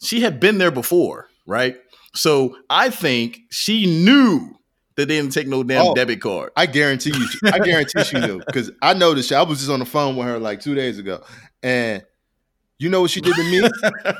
she 0.00 0.20
had 0.20 0.38
been 0.38 0.58
there 0.58 0.70
before, 0.70 1.28
right? 1.46 1.76
So 2.14 2.56
I 2.70 2.90
think 2.90 3.40
she 3.50 3.86
knew 4.04 4.50
that 4.96 5.08
they 5.08 5.16
didn't 5.16 5.32
take 5.32 5.48
no 5.48 5.64
damn 5.64 5.86
Oh. 5.86 5.94
debit 5.94 6.20
card. 6.20 6.52
I 6.56 6.66
guarantee 6.66 7.12
you. 7.16 7.26
I 7.50 7.58
guarantee 7.58 8.04
she 8.04 8.20
knew 8.20 8.38
because 8.46 8.70
I 8.80 8.94
noticed. 8.94 9.32
I 9.32 9.42
was 9.42 9.58
just 9.58 9.70
on 9.70 9.80
the 9.80 9.84
phone 9.86 10.14
with 10.16 10.26
her 10.28 10.38
like 10.38 10.60
two 10.60 10.76
days 10.76 10.98
ago, 11.00 11.24
and 11.62 12.04
you 12.78 12.88
know 12.88 13.00
what 13.00 13.10
she 13.10 13.20
did 13.20 13.34
to 13.34 13.42
me? 13.42 13.68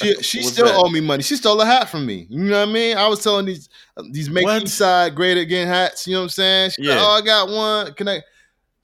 She 0.00 0.14
she 0.22 0.42
still 0.42 0.66
that? 0.66 0.74
owed 0.76 0.92
me 0.92 1.00
money. 1.00 1.22
She 1.22 1.36
stole 1.36 1.60
a 1.60 1.66
hat 1.66 1.88
from 1.88 2.06
me. 2.06 2.26
You 2.30 2.44
know 2.44 2.60
what 2.60 2.68
I 2.68 2.72
mean? 2.72 2.96
I 2.96 3.06
was 3.08 3.22
telling 3.22 3.46
these 3.46 3.68
um, 3.96 4.10
these 4.12 4.30
make 4.30 4.44
What? 4.44 4.68
side 4.68 5.14
great 5.14 5.36
again 5.38 5.66
hats. 5.68 6.06
You 6.06 6.14
know 6.14 6.20
what 6.20 6.24
I'm 6.24 6.28
saying? 6.30 6.70
She 6.70 6.82
Yeah. 6.82 6.94
like, 6.94 7.02
oh, 7.02 7.10
I 7.12 7.20
got 7.22 7.48
one. 7.48 7.94
Can 7.94 8.08
I? 8.08 8.22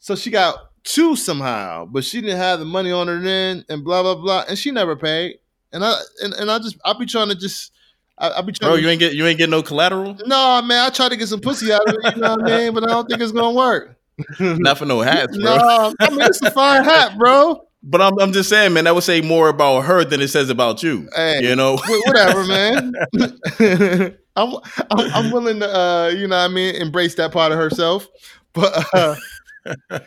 So 0.01 0.15
she 0.17 0.31
got 0.31 0.57
two 0.85 1.17
somehow, 1.17 1.85
but 1.87 2.05
she 2.05 2.21
didn't 2.21 2.39
have 2.39 2.59
the 2.59 2.65
money 2.65 2.93
on 2.93 3.09
her 3.09 3.19
then, 3.21 3.65
and 3.69 3.85
blah 3.85 4.03
blah 4.03 4.15
blah, 4.15 4.45
and 4.49 4.59
she 4.59 4.71
never 4.71 4.97
paid. 4.97 5.39
And 5.73 5.85
I 5.85 5.95
and, 6.23 6.35
and 6.35 6.51
I 6.51 6.59
just 6.59 6.77
I 6.85 6.93
be 6.95 7.07
trying 7.07 7.29
to 7.29 7.35
just 7.35 7.73
I, 8.17 8.31
I 8.31 8.43
be 8.43 8.53
trying. 8.53 8.71
Bro, 8.71 8.77
to, 8.77 8.83
you 8.83 8.89
ain't 8.89 9.01
get 9.01 9.15
you 9.15 9.27
ain't 9.27 9.39
get 9.39 9.51
no 9.51 9.63
collateral. 9.63 10.15
no 10.27 10.63
man, 10.63 10.87
I 10.87 10.91
try 10.91 11.09
to 11.09 11.17
get 11.17 11.29
some 11.29 11.41
pussy 11.41 11.73
out 11.73 11.87
of 11.87 11.95
it. 11.95 12.17
You 12.17 12.23
know 12.23 12.37
what 12.37 12.51
I 12.51 12.59
mean? 12.59 12.75
But 12.75 12.85
I 12.85 12.93
don't 12.93 13.09
think 13.09 13.21
it's 13.21 13.33
gonna 13.33 13.55
work. 13.57 13.97
Not 14.41 14.79
for 14.79 14.87
no 14.87 15.01
hats, 15.01 15.37
bro. 15.41 15.57
No, 15.57 15.95
I 16.01 16.11
mean 16.11 16.23
it's 16.23 16.43
a 16.43 16.51
fine 16.51 16.85
hat, 16.85 17.17
bro. 17.19 17.68
But 17.83 18.01
I'm, 18.03 18.19
I'm 18.19 18.33
just 18.33 18.49
saying, 18.49 18.73
man, 18.73 18.85
that 18.85 18.95
would 18.95 19.05
say 19.05 19.21
more 19.21 19.49
about 19.49 19.83
her 19.83 20.05
than 20.05 20.21
it 20.21 20.29
says 20.29 20.51
about 20.51 20.83
you. 20.83 21.09
Hey, 21.15 21.41
You 21.49 21.55
know? 21.55 21.79
whatever, 22.07 22.45
man. 22.45 22.93
I'm, 24.37 24.55
I'm 24.91 25.15
I'm 25.15 25.31
willing 25.33 25.61
to, 25.61 25.69
uh, 25.69 26.09
you 26.09 26.27
know, 26.27 26.37
what 26.37 26.51
I 26.51 26.55
mean, 26.55 26.75
embrace 26.77 27.15
that 27.17 27.33
part 27.33 27.53
of 27.53 27.59
herself. 27.59 28.07
But 28.53 28.85
uh, 28.95 29.17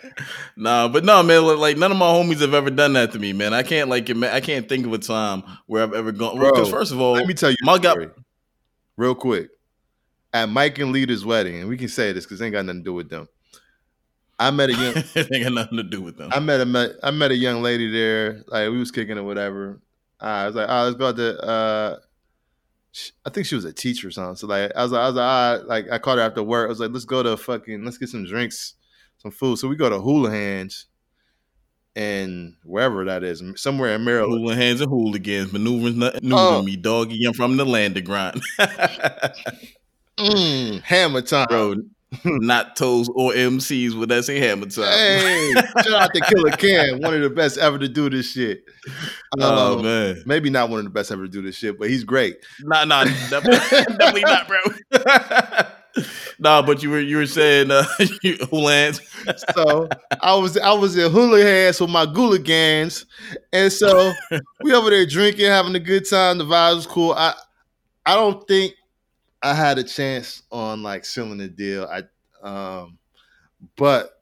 nah, 0.58 0.88
but 0.88 1.04
no, 1.06 1.22
man, 1.24 1.46
like- 1.58 1.78
none 1.78 1.92
of 1.92 1.98
my 1.98 2.06
homies 2.08 2.42
have 2.42 2.54
ever 2.54 2.70
done 2.70 2.94
that 2.94 3.12
to 3.14 3.20
me, 3.20 3.34
man. 3.34 3.54
I 3.54 3.64
can't 3.64 3.90
like 3.90 4.10
I 4.10 4.42
can't 4.42 4.68
think 4.68 4.86
of 4.86 4.94
a 4.94 4.98
time 4.98 5.44
where 5.68 5.84
I've 5.84 5.94
ever 5.94 6.12
gone 6.12 6.40
because 6.40 6.70
first 6.70 6.92
of 6.92 7.00
all, 7.00 7.14
let 7.14 7.28
me 7.28 7.34
tell 7.34 7.52
you, 7.52 7.58
my 7.64 7.78
guy- 7.78 8.08
real 8.98 9.16
quick. 9.16 9.50
At 10.34 10.48
Mike 10.48 10.80
and 10.80 10.94
Lita's 10.94 11.26
wedding, 11.26 11.60
and 11.60 11.68
we 11.68 11.76
can 11.76 11.90
say 11.90 12.14
this 12.14 12.26
because 12.26 12.40
it 12.40 12.46
ain't 12.46 12.54
got 12.54 12.66
nothing 12.66 12.80
to 12.80 12.86
do 12.86 12.94
with 12.94 13.10
them. 13.10 13.28
I 14.48 14.52
met 14.52 14.70
a 14.70 14.74
young, 14.74 14.94
it 15.16 15.44
got 15.44 15.54
nothing 15.54 15.78
to 15.78 15.84
do 15.84 16.02
with 16.02 16.18
them. 16.18 16.30
I 16.34 16.40
met 16.40 16.60
a 16.62 16.96
I 17.04 17.12
met 17.12 17.32
a 17.32 17.36
young 17.36 17.62
lady 17.62 17.90
there. 17.92 18.44
Like 18.48 18.70
we 18.70 18.78
was 18.80 18.92
kicking 18.92 19.18
it, 19.18 19.22
whatever. 19.22 19.80
I 20.20 20.46
was 20.48 20.56
like, 20.56 20.68
oh, 20.70 20.84
let's 20.84 20.96
go 20.98 21.08
out 21.10 21.16
to. 21.18 21.42
Uh, 21.42 21.98
I 23.26 23.30
think 23.30 23.48
she 23.48 23.56
was 23.56 23.66
a 23.66 23.72
teacher 23.74 24.10
or 24.10 24.12
something. 24.12 24.36
So 24.36 24.48
like, 24.48 24.72
I 24.76 24.84
was 24.84 24.92
like, 24.92 25.02
I 25.02 25.08
was 25.08 25.16
like, 25.16 25.24
ah, 25.24 25.60
like 25.66 25.86
I 25.92 25.98
called 25.98 26.20
her 26.20 26.26
after 26.26 26.44
work. 26.44 26.66
I 26.68 26.70
was 26.70 26.80
like, 26.80 26.92
let's 26.92 27.06
go 27.06 27.24
to 27.24 27.38
fucking, 27.38 27.84
let's 27.86 27.98
get 27.98 28.10
some 28.10 28.26
drinks, 28.26 28.74
some 29.20 29.32
food. 29.32 29.58
So 29.60 29.68
we 29.68 29.76
go 29.78 29.90
to 29.90 29.96
Houlihan's, 29.98 30.88
and 31.96 32.56
wherever 32.64 33.06
that 33.06 33.24
is, 33.24 33.42
somewhere 33.56 33.96
in 33.96 34.04
Maryland. 34.04 34.42
Hooligans 34.42 34.82
and 34.82 34.90
hooligans, 34.90 35.54
maneuvers 35.54 35.96
nothing 35.96 36.28
new 36.30 36.36
Oh. 36.38 36.60
to 36.62 36.66
me, 36.66 36.76
doggy. 36.76 37.24
I'm 37.26 37.34
from 37.34 37.58
the 37.58 37.66
land 37.66 37.96
of 37.98 38.04
grind, 38.04 38.42
Mm, 40.18 40.82
hammer 40.84 41.22
time. 41.22 41.48
bro. 41.50 41.76
Not 42.26 42.76
toes 42.76 43.10
or 43.16 43.32
MCs, 43.32 43.98
but 43.98 44.10
that's 44.10 44.28
a 44.30 44.38
hammer 44.38 44.66
time. 44.66 44.92
Hey, 44.92 45.54
shout 45.84 45.94
out 45.94 46.14
to 46.14 46.20
Killa 46.22 46.52
Cam, 46.58 47.00
one 47.00 47.14
of 47.14 47.22
the 47.22 47.30
best 47.30 47.58
ever 47.58 47.80
to 47.80 47.88
do 47.88 48.10
this 48.10 48.32
shit. 48.34 48.66
oh 49.40 49.78
Um, 49.78 49.84
man, 49.84 50.24
Maybe 50.26 50.50
not 50.50 50.70
one 50.70 50.80
of 50.80 50.86
the 50.86 50.92
best 50.92 51.12
ever 51.12 51.24
to 51.24 51.32
do 51.32 51.42
this 51.42 51.56
shit, 51.56 51.80
but 51.80 51.90
he's 51.90 52.04
great. 52.04 52.38
Nah, 52.64 52.84
nah, 52.84 53.06
definitely, 53.30 54.22
not, 54.22 54.46
bro. 54.46 54.60
nah, 56.40 56.62
but 56.62 56.84
you 56.84 56.90
were 56.90 57.00
you 57.00 57.16
were 57.16 57.26
saying 57.26 57.72
uh, 57.72 57.86
you, 58.24 58.38
so 59.56 59.88
I 60.22 60.36
was 60.36 60.58
I 60.58 60.74
was 60.74 60.98
in 60.98 61.10
Houlihan's 61.12 61.80
with 61.80 61.90
my 61.90 62.06
Gooligans, 62.06 63.06
and 63.54 63.72
so 63.72 64.12
we 64.64 64.74
over 64.74 64.90
there 64.90 65.06
drinking, 65.06 65.46
having 65.46 65.76
a 65.76 65.80
good 65.80 66.10
time. 66.10 66.40
The 66.40 66.44
vibe 66.44 66.76
was 66.76 66.88
cool. 66.88 67.14
I 67.14 67.36
I 68.06 68.16
don't 68.16 68.46
think 68.50 68.74
I 69.42 69.54
had 69.54 69.78
a 69.78 69.84
chance 69.84 70.44
on 70.52 70.84
like 70.84 71.06
sealing 71.06 71.40
the 71.40 71.48
deal. 71.48 71.86
I 71.86 72.04
um, 72.44 72.98
but 73.76 74.22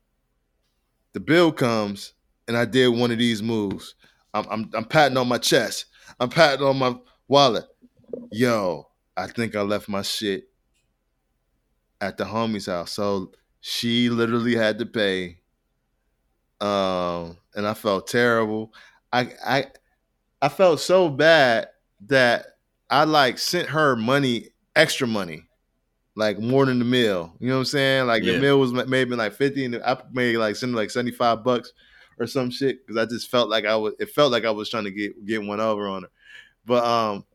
the 1.14 1.20
bill 1.20 1.52
comes, 1.52 2.14
and 2.48 2.56
I 2.58 2.66
did 2.66 2.90
one 2.90 3.12
of 3.12 3.18
these 3.18 3.42
moves. 3.42 3.96
I'm 4.34 4.46
I'm, 4.50 4.70
I'm 4.74 4.86
patting 4.86 5.18
on 5.18 5.28
my 5.28 5.38
chest. 5.38 5.86
I'm 6.20 6.30
patting 6.30 6.66
on 6.66 6.78
my 6.78 6.96
wallet. 7.28 7.66
Yo, 8.32 8.88
I 9.16 9.28
think 9.28 9.56
I 9.56 9.62
left 9.62 9.90
my 9.90 10.02
shit 10.02 10.50
at 12.02 12.18
the 12.18 12.24
homie's 12.24 12.66
house. 12.68 12.94
So 12.94 13.32
she 13.62 14.10
literally 14.10 14.56
had 14.56 14.80
to 14.80 14.86
pay. 14.86 15.40
Um, 16.62 17.38
and 17.56 17.66
I 17.68 17.74
felt 17.74 18.08
terrible. 18.08 18.74
I 19.12 19.32
I 19.46 19.66
I 20.42 20.50
felt 20.50 20.80
so 20.80 21.10
bad 21.10 21.68
that 22.08 22.46
I 22.90 23.04
like 23.04 23.38
sent 23.38 23.70
her 23.70 23.96
money, 23.96 24.49
extra 24.76 25.08
money, 25.08 25.44
like 26.16 26.40
more 26.40 26.66
than 26.66 26.80
the 26.80 26.86
meal. 26.86 27.34
You 27.40 27.48
know 27.50 27.56
what 27.56 27.60
I'm 27.60 27.66
saying? 27.66 28.08
Like 28.08 28.24
Yeah. 28.24 28.34
the 28.34 28.40
meal 28.40 28.60
was 28.60 28.72
maybe 28.74 29.16
like 29.16 29.34
50 29.34 29.66
and 29.66 29.76
I 29.84 29.98
made 30.12 30.38
like 30.38 30.56
send 30.56 30.76
like 30.76 30.90
75 30.90 31.44
bucks 31.44 31.74
or 32.20 32.28
some 32.28 32.50
shit 32.52 32.86
because 32.86 33.02
I 33.02 33.06
just 33.10 33.30
felt 33.30 33.50
like 33.50 33.66
I 33.66 33.76
was 33.76 33.94
it 34.00 34.10
felt 34.12 34.32
like 34.32 34.46
I 34.46 34.52
was 34.52 34.70
trying 34.70 34.84
to 34.86 34.92
get 34.92 35.26
get 35.26 35.44
one 35.44 35.60
over 35.60 35.88
on 35.88 36.04
her. 36.04 36.10
But 36.66 36.84
um 36.84 37.26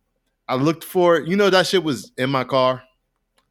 I 0.47 0.57
looked 0.57 0.85
for 0.85 1.17
it. 1.17 1.29
You 1.29 1.37
know 1.37 1.49
that 1.51 1.67
shit 1.67 1.83
was 1.83 2.13
in 2.19 2.31
my 2.31 2.45
car. 2.45 2.83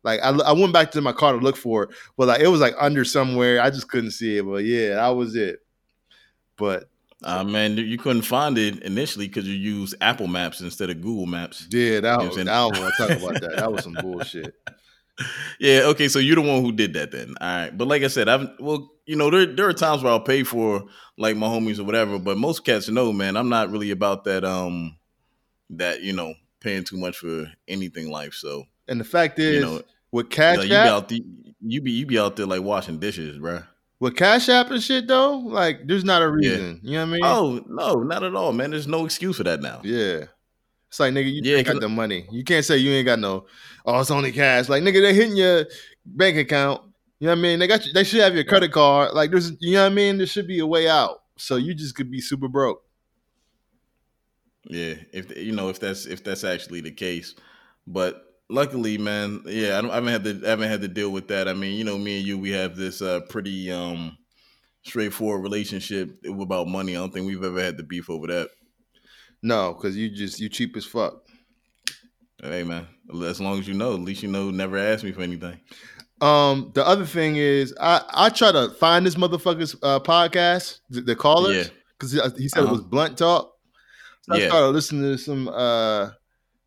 Like 0.03 0.19
I, 0.21 0.29
I 0.29 0.51
went 0.51 0.73
back 0.73 0.91
to 0.91 1.01
my 1.01 1.13
car 1.13 1.31
to 1.31 1.39
look 1.39 1.55
for 1.55 1.83
it, 1.83 1.89
but 2.17 2.27
like 2.27 2.41
it 2.41 2.47
was 2.47 2.61
like 2.61 2.75
under 2.79 3.03
somewhere. 3.05 3.61
I 3.61 3.69
just 3.69 3.87
couldn't 3.89 4.11
see 4.11 4.37
it. 4.37 4.45
But 4.45 4.63
yeah, 4.65 4.95
that 4.95 5.09
was 5.09 5.35
it. 5.35 5.59
But 6.57 6.89
Uh, 7.23 7.43
man, 7.43 7.77
you 7.77 7.97
couldn't 7.97 8.23
find 8.23 8.57
it 8.57 8.81
initially 8.83 9.27
because 9.27 9.47
you 9.47 9.55
used 9.55 9.95
Apple 10.01 10.27
Maps 10.27 10.61
instead 10.61 10.89
of 10.89 11.01
Google 11.01 11.25
Maps. 11.25 11.67
yeah, 11.69 11.99
that 11.99 12.21
You 12.21 12.29
know 12.29 12.35
was, 12.35 12.37
I 12.37 12.43
don't 12.43 12.79
want 12.79 12.93
to 12.95 13.07
talk 13.07 13.17
about 13.17 13.41
that. 13.41 13.55
That 13.57 13.71
was 13.71 13.83
some 13.83 13.93
bullshit. 13.93 14.53
yeah, 15.59 15.81
okay, 15.85 16.07
so 16.07 16.19
you're 16.19 16.35
the 16.35 16.41
one 16.41 16.61
who 16.61 16.71
did 16.71 16.93
that 16.93 17.11
then. 17.11 17.35
All 17.39 17.47
right. 17.47 17.77
But 17.77 17.87
like 17.87 18.03
I 18.03 18.07
said, 18.07 18.29
I've 18.29 18.49
well, 18.59 18.91
you 19.05 19.15
know, 19.15 19.29
there 19.29 19.45
there 19.45 19.67
are 19.67 19.73
times 19.73 20.03
where 20.03 20.11
I'll 20.11 20.19
pay 20.19 20.43
for 20.43 20.85
like 21.17 21.37
my 21.37 21.47
homies 21.47 21.79
or 21.79 21.83
whatever, 21.83 22.17
but 22.19 22.37
most 22.37 22.65
cats 22.65 22.89
know, 22.89 23.13
man, 23.13 23.37
I'm 23.37 23.49
not 23.49 23.69
really 23.69 23.91
about 23.91 24.23
that 24.25 24.43
um 24.43 24.97
that, 25.71 26.01
you 26.01 26.13
know, 26.13 26.33
paying 26.59 26.83
too 26.83 26.97
much 26.97 27.17
for 27.17 27.51
anything 27.67 28.09
life. 28.09 28.33
So 28.33 28.65
And 28.87 28.99
the 28.99 29.05
fact 29.05 29.39
is, 29.39 29.55
You 29.55 29.61
know, 29.61 29.81
with 30.11 30.25
you, 30.25 30.29
Cash 30.29 30.57
know, 30.57 30.63
you 30.63 30.69
be 30.69 30.75
out 30.75 31.09
the, 31.09 31.25
you 31.61 31.81
be 31.81 31.91
you 31.91 32.05
be 32.05 32.19
out 32.19 32.35
there 32.35 32.45
like 32.45 32.61
washing 32.61 32.99
dishes, 32.99 33.37
bruh. 33.37 33.65
With 34.03 34.17
Cash 34.17 34.49
App 34.49 34.69
and 34.69 34.83
shit 34.83 35.07
though, 35.07 35.37
like 35.37 35.87
there's 35.87 36.03
not 36.03 36.21
a 36.21 36.29
reason. 36.29 36.81
Yeah. 36.83 36.91
You 36.91 36.97
know 36.97 37.05
what 37.05 37.07
I 37.07 37.11
mean? 37.13 37.21
Oh 37.23 37.65
no, 37.69 38.03
not 38.03 38.21
at 38.21 38.35
all, 38.35 38.51
man. 38.51 38.71
There's 38.71 38.85
no 38.85 39.05
excuse 39.05 39.37
for 39.37 39.45
that 39.45 39.61
now. 39.61 39.79
Yeah. 39.81 40.25
It's 40.89 40.99
like 40.99 41.13
nigga, 41.13 41.33
you 41.33 41.41
Yeah, 41.41 41.59
ain't 41.59 41.67
got 41.67 41.79
the 41.79 41.87
money. 41.87 42.27
You 42.29 42.43
can't 42.43 42.65
say 42.65 42.75
you 42.75 42.91
ain't 42.91 43.05
got 43.05 43.19
no. 43.19 43.45
Oh, 43.85 44.01
it's 44.01 44.11
only 44.11 44.33
cash. 44.33 44.67
Like 44.67 44.83
nigga, 44.83 45.01
they 45.01 45.13
hitting 45.13 45.37
your 45.37 45.67
bank 46.05 46.35
account. 46.35 46.81
You 47.19 47.27
know 47.27 47.31
what 47.31 47.39
I 47.39 47.41
mean? 47.43 47.59
They 47.59 47.67
got 47.67 47.85
you, 47.85 47.93
they 47.93 48.03
should 48.03 48.19
have 48.19 48.35
your 48.35 48.43
credit 48.43 48.73
card. 48.73 49.13
Like 49.13 49.31
there's, 49.31 49.53
you 49.61 49.75
know 49.75 49.83
what 49.83 49.93
I 49.93 49.95
mean? 49.95 50.17
There 50.17 50.27
should 50.27 50.47
be 50.47 50.59
a 50.59 50.67
way 50.67 50.89
out. 50.89 51.21
So 51.37 51.55
you 51.55 51.73
just 51.73 51.95
could 51.95 52.11
be 52.11 52.19
super 52.19 52.49
broke. 52.49 52.83
Yeah, 54.65 54.95
if 55.13 55.37
you 55.37 55.53
know 55.53 55.69
if 55.69 55.79
that's 55.79 56.05
if 56.07 56.25
that's 56.25 56.43
actually 56.43 56.81
the 56.81 56.91
case, 56.91 57.35
but 57.87 58.32
luckily, 58.49 58.97
man, 58.97 59.41
yeah, 59.45 59.77
I, 59.77 59.81
don't, 59.81 59.91
I 59.91 59.95
haven't 59.95 60.11
had 60.11 60.23
to 60.25 60.41
I 60.45 60.49
haven't 60.49 60.69
had 60.69 60.81
to 60.81 60.87
deal 60.87 61.09
with 61.11 61.27
that. 61.29 61.47
I 61.47 61.53
mean, 61.53 61.77
you 61.77 61.83
know, 61.83 61.97
me 61.97 62.17
and 62.19 62.27
you, 62.27 62.37
we 62.37 62.51
have 62.51 62.75
this 62.75 63.01
uh, 63.01 63.21
pretty 63.29 63.71
um 63.71 64.17
straightforward 64.83 65.41
relationship 65.43 66.23
about 66.25 66.67
money. 66.67 66.93
I 66.95 66.99
don't 66.99 67.13
think 67.13 67.25
we've 67.25 67.43
ever 67.43 67.61
had 67.63 67.77
to 67.77 67.83
beef 67.83 68.09
over 68.09 68.27
that. 68.27 68.49
No, 69.41 69.73
because 69.73 69.95
you 69.97 70.09
just 70.09 70.39
you 70.39 70.49
cheap 70.49 70.75
as 70.77 70.85
fuck. 70.85 71.21
Hey, 72.41 72.63
man, 72.63 72.87
as 73.23 73.39
long 73.39 73.59
as 73.59 73.67
you 73.67 73.73
know, 73.73 73.93
at 73.93 74.01
least 74.01 74.23
you 74.23 74.29
know, 74.29 74.51
never 74.51 74.77
ask 74.77 75.03
me 75.03 75.11
for 75.13 75.21
anything. 75.21 75.59
Um, 76.19 76.71
the 76.73 76.85
other 76.85 77.05
thing 77.05 77.35
is, 77.37 77.73
I 77.79 78.01
I 78.13 78.29
try 78.29 78.51
to 78.51 78.69
find 78.79 79.05
this 79.05 79.15
motherfucker's 79.15 79.75
uh, 79.81 79.99
podcast, 79.99 80.79
the, 80.89 81.01
the 81.01 81.15
callers, 81.15 81.67
Yeah. 81.67 81.73
because 81.97 82.11
he, 82.11 82.19
he 82.43 82.49
said 82.49 82.59
it 82.59 82.63
Uh-huh. 82.63 82.73
was 82.73 82.81
blunt 82.81 83.17
talk. 83.17 83.53
So 84.21 84.35
I 84.35 84.37
Yeah. 84.39 84.47
started 84.47 84.67
listening 84.69 85.01
to 85.03 85.17
some 85.17 85.47
uh 85.49 86.11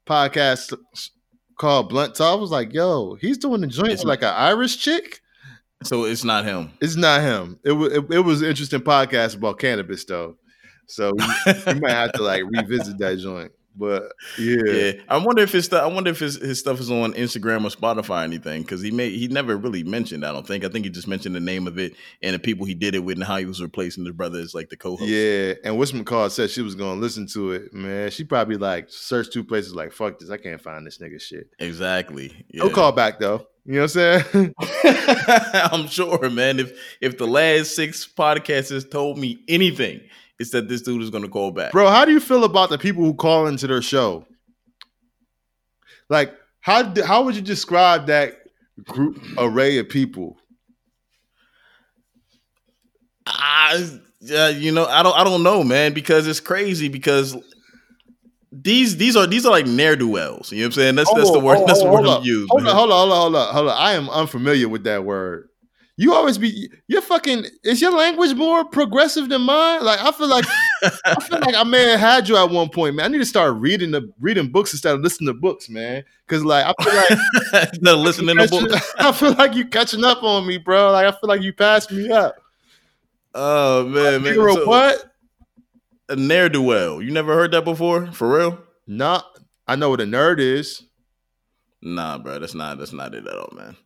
podcast 0.07 0.75
called 1.57 1.89
Blunt 1.89 2.15
Talk. 2.15 2.39
I 2.39 2.41
was 2.41 2.51
like, 2.51 2.73
yo, 2.73 3.15
he's 3.15 3.39
doing 3.39 3.61
the 3.61 3.67
joint 3.67 3.93
It's 3.93 4.03
with 4.05 4.09
like 4.09 4.23
an 4.23 4.35
Irish 4.35 4.79
chick. 4.79 5.21
So 5.83 6.05
it's 6.05 6.25
not 6.25 6.45
him. 6.45 6.73
It's 6.81 6.97
not 6.97 7.21
him. 7.21 7.59
It 7.65 7.73
was 7.73 7.93
it, 7.93 8.05
it 8.11 8.21
was 8.21 8.43
an 8.43 8.49
interesting 8.49 8.81
podcast 8.81 9.37
about 9.37 9.59
cannabis 9.59 10.05
though. 10.05 10.37
So 10.89 11.13
we, 11.15 11.53
we 11.75 11.81
might 11.81 11.91
have 11.91 12.13
to 12.13 12.23
like 12.23 12.43
revisit 12.45 12.99
that 12.99 13.19
joint. 13.19 13.53
But 13.79 14.13
yeah. 14.39 14.57
Yeah, 14.67 14.93
I 15.09 15.19
wonder 15.19 15.43
if 15.43 15.53
his 15.53 15.67
stuff. 15.67 15.83
I 15.83 15.87
wonder 15.87 16.11
if 16.11 16.19
his, 16.19 16.37
his 16.37 16.59
stuff 16.59 16.81
is 16.81 16.91
on 16.91 17.13
Instagram 17.13 17.65
or 17.65 17.69
Spotify 17.71 18.23
or 18.23 18.25
anything 18.25 18.63
because 18.63 18.81
he 18.83 18.91
made 18.91 19.13
he 19.13 19.29
never 19.29 19.57
really 19.57 19.83
mentioned. 19.85 20.25
I 20.25 20.33
don't 20.33 20.47
think. 20.47 20.65
I 20.65 20.69
think 20.69 20.85
he 20.85 20.91
just 20.91 21.07
mentioned 21.09 21.35
the 21.35 21.41
name 21.41 21.67
of 21.67 21.79
it 21.79 21.95
and 22.23 22.35
the 22.35 22.39
people 22.39 22.65
he 22.67 22.75
did 22.75 22.95
it 22.95 23.01
with 23.01 23.17
and 23.19 23.25
how 23.25 23.37
he 23.37 23.45
was 23.45 23.61
replacing 23.63 24.05
his 24.05 24.15
brother 24.15 24.39
as 24.39 24.55
like 24.55 24.71
the 24.71 24.77
co-host. 24.77 25.09
Yeah, 25.11 25.55
and 25.65 25.77
What's 25.79 25.93
McCall 25.93 26.31
said 26.31 26.51
she 26.51 26.63
was 26.63 26.75
gonna 26.75 27.01
listen 27.01 27.27
to 27.29 27.53
it, 27.53 27.75
man. 27.75 28.11
She 28.11 28.25
probably 28.25 28.57
like 28.57 28.87
searched 28.91 29.33
two 29.33 29.45
places 29.45 29.75
like 29.75 29.93
fuck 29.93 30.19
this, 30.19 30.31
I 30.31 30.39
can't 30.39 30.61
find 30.61 30.87
this 30.87 30.99
nigga 30.99 31.21
shit. 31.21 31.51
exactly. 31.59 32.47
No 32.53 32.67
Yeah. 32.67 32.73
call 32.73 32.93
back 32.93 33.19
though. 33.21 33.47
You 33.69 33.75
know 33.75 33.81
what 33.83 33.97
I'm 33.97 34.23
saying? 34.33 34.55
I'm 35.73 35.89
sure, 35.89 36.31
man. 36.31 36.61
If 36.61 36.73
if 37.01 37.19
the 37.19 37.27
last 37.27 37.75
six 37.75 38.07
podcasters 38.07 38.89
told 38.91 39.19
me 39.19 39.41
anything, 39.49 40.01
it's 40.39 40.51
that 40.51 40.69
this 40.69 40.83
dude 40.83 41.03
is 41.03 41.11
going 41.11 41.23
to 41.25 41.29
call 41.31 41.51
back. 41.51 41.73
Bro, 41.73 41.89
how 41.91 42.05
do 42.05 42.13
you 42.13 42.21
feel 42.21 42.45
about 42.45 42.71
the 42.71 42.79
people 42.79 43.03
who 43.03 43.15
call 43.15 43.47
into 43.47 43.67
their 43.67 43.83
show? 43.83 44.27
Like, 46.09 46.35
how 46.61 46.93
how 47.05 47.25
would 47.25 47.35
you 47.37 47.43
describe 47.43 48.07
that 48.07 48.39
group 48.85 49.19
array 49.39 49.79
of 49.79 49.89
people? 49.89 50.37
I, 53.27 53.99
uh, 54.33 54.53
you 54.57 54.73
know, 54.73 54.87
I 54.87 55.03
don't, 55.03 55.17
I 55.17 55.25
don't 55.25 55.43
know, 55.43 55.65
man, 55.65 55.93
because 55.95 56.27
it's 56.27 56.41
crazy. 56.41 56.89
Because 56.89 57.37
these, 58.53 58.97
these 58.97 59.17
are, 59.17 59.27
these 59.27 59.45
are 59.45 59.51
like 59.51 59.67
ne'er 59.67 59.97
do 59.97 60.09
wells. 60.09 60.53
You 60.53 60.59
know 60.59 60.65
what 60.65 60.67
I'm 60.67 60.73
saying? 60.73 60.95
That's 60.97 61.13
that's 61.13 61.31
the 61.33 61.39
Oh, 61.39 61.45
word. 61.45 61.59
oh, 61.59 61.67
that's 61.67 61.81
the 61.81 61.89
oh, 61.89 61.93
word 61.93 62.05
hold 62.05 62.25
I'm 62.27 62.45
up. 62.45 62.49
Hold 62.49 62.67
on, 62.67 62.75
hold 62.77 62.91
on, 62.93 62.97
hold 62.97 63.13
on, 63.13 63.21
hold 63.21 63.37
on, 63.37 63.55
hold 63.55 63.69
on. 63.69 63.77
I 63.77 63.93
am 63.95 64.09
unfamiliar 64.11 64.69
with 64.69 64.85
that 64.85 65.05
word. 65.05 65.49
You 65.99 66.13
always 66.13 66.37
be 66.37 66.69
you're 66.89 67.01
fucking 67.01 67.47
is 67.65 67.81
your 67.81 67.93
language 67.93 68.35
more 68.35 68.67
progressive 68.67 69.31
than 69.31 69.41
mine? 69.43 69.83
Like 69.83 69.99
I 69.99 70.13
feel 70.13 70.29
like 70.29 70.45
I 71.07 71.15
feel 71.21 71.41
like 71.41 71.55
I 71.55 71.65
may 71.65 71.91
have 71.91 72.01
had 72.01 72.29
you 72.29 72.37
at 72.37 72.51
one 72.51 72.69
point, 72.69 72.97
man. 72.97 73.07
I 73.07 73.09
need 73.09 73.19
to 73.19 73.25
start 73.25 73.55
reading 73.57 73.93
the 73.93 74.13
reading 74.21 74.49
books 74.53 74.75
instead 74.75 74.95
of 74.95 75.01
listening 75.01 75.29
to 75.29 75.35
books, 75.35 75.71
man. 75.71 76.05
Cause 76.27 76.45
like 76.45 76.67
I 76.67 76.85
feel 76.85 77.19
like 77.53 77.71
no, 77.81 77.95
listening 77.97 78.37
to 78.37 78.47
books. 78.47 78.93
I 78.99 79.11
feel 79.13 79.33
like 79.35 79.55
you 79.55 79.67
catching 79.67 80.05
up 80.05 80.23
on 80.23 80.47
me, 80.47 80.59
bro. 80.59 80.93
Like 80.93 81.07
I 81.07 81.13
feel 81.13 81.29
like 81.29 81.41
you 81.41 81.55
passed 81.55 81.91
me 81.91 82.11
up. 82.11 82.37
Oh 83.35 83.87
man, 83.87 84.23
man. 84.23 84.35
You're 84.35 84.53
So, 84.53 84.67
what? 84.67 85.13
A 86.11 86.17
ne'er 86.17 86.51
do 86.51 86.61
well. 86.61 87.01
You 87.01 87.11
never 87.11 87.35
heard 87.35 87.53
that 87.53 87.65
before? 87.65 88.13
For 88.13 88.37
real? 88.37 88.59
Nah, 88.87 89.23
I 89.67 89.77
know 89.77 89.91
what 89.91 90.03
a 90.03 90.05
nerd 90.05 90.41
is. 90.41 90.83
Nah, 91.81 92.19
bro, 92.19 92.39
that's 92.39 92.55
not 92.55 92.79
that's 92.79 92.93
not 92.93 93.15
it 93.15 93.27
at 93.27 93.39
all, 93.39 93.53
man. 93.57 93.77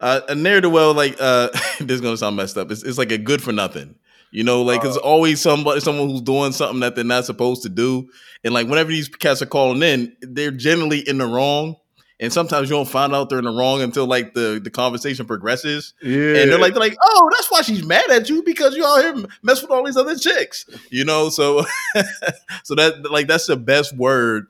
Uh, 0.00 0.20
a 0.28 0.34
ne'er 0.34 0.60
do 0.60 0.70
well, 0.70 0.94
like 0.94 1.16
uh, 1.20 1.48
this 1.80 1.90
is 1.96 2.00
gonna 2.00 2.16
sound 2.16 2.36
messed 2.36 2.56
up. 2.56 2.70
It's, 2.70 2.82
it's 2.82 2.98
like 2.98 3.12
a 3.12 3.18
good 3.18 3.42
for 3.42 3.52
nothing, 3.52 3.94
you 4.30 4.42
know. 4.44 4.62
Like 4.62 4.84
it's 4.84 4.96
always 4.96 5.40
somebody, 5.40 5.80
someone 5.80 6.08
who's 6.08 6.22
doing 6.22 6.52
something 6.52 6.80
that 6.80 6.94
they're 6.94 7.04
not 7.04 7.26
supposed 7.26 7.62
to 7.64 7.68
do, 7.68 8.08
and 8.44 8.54
like 8.54 8.66
whenever 8.66 8.88
these 8.90 9.08
cats 9.08 9.42
are 9.42 9.46
calling 9.46 9.82
in, 9.82 10.16
they're 10.22 10.50
generally 10.52 11.00
in 11.06 11.18
the 11.18 11.26
wrong, 11.26 11.76
and 12.18 12.32
sometimes 12.32 12.70
you 12.70 12.76
don't 12.76 12.88
find 12.88 13.14
out 13.14 13.28
they're 13.28 13.38
in 13.40 13.44
the 13.44 13.50
wrong 13.50 13.82
until 13.82 14.06
like 14.06 14.32
the 14.32 14.58
the 14.64 14.70
conversation 14.70 15.26
progresses, 15.26 15.92
Yeah. 16.02 16.36
and 16.36 16.50
they're 16.50 16.58
like 16.58 16.72
they're 16.72 16.80
like, 16.80 16.96
oh, 17.02 17.30
that's 17.36 17.50
why 17.50 17.60
she's 17.60 17.84
mad 17.84 18.10
at 18.10 18.28
you 18.30 18.42
because 18.42 18.74
you 18.76 18.86
out 18.86 19.02
here 19.02 19.26
mess 19.42 19.60
with 19.60 19.70
all 19.70 19.84
these 19.84 19.98
other 19.98 20.16
chicks, 20.16 20.64
you 20.90 21.04
know. 21.04 21.28
So, 21.28 21.64
so 22.64 22.74
that 22.74 23.10
like 23.10 23.26
that's 23.26 23.46
the 23.46 23.56
best 23.56 23.94
word 23.96 24.46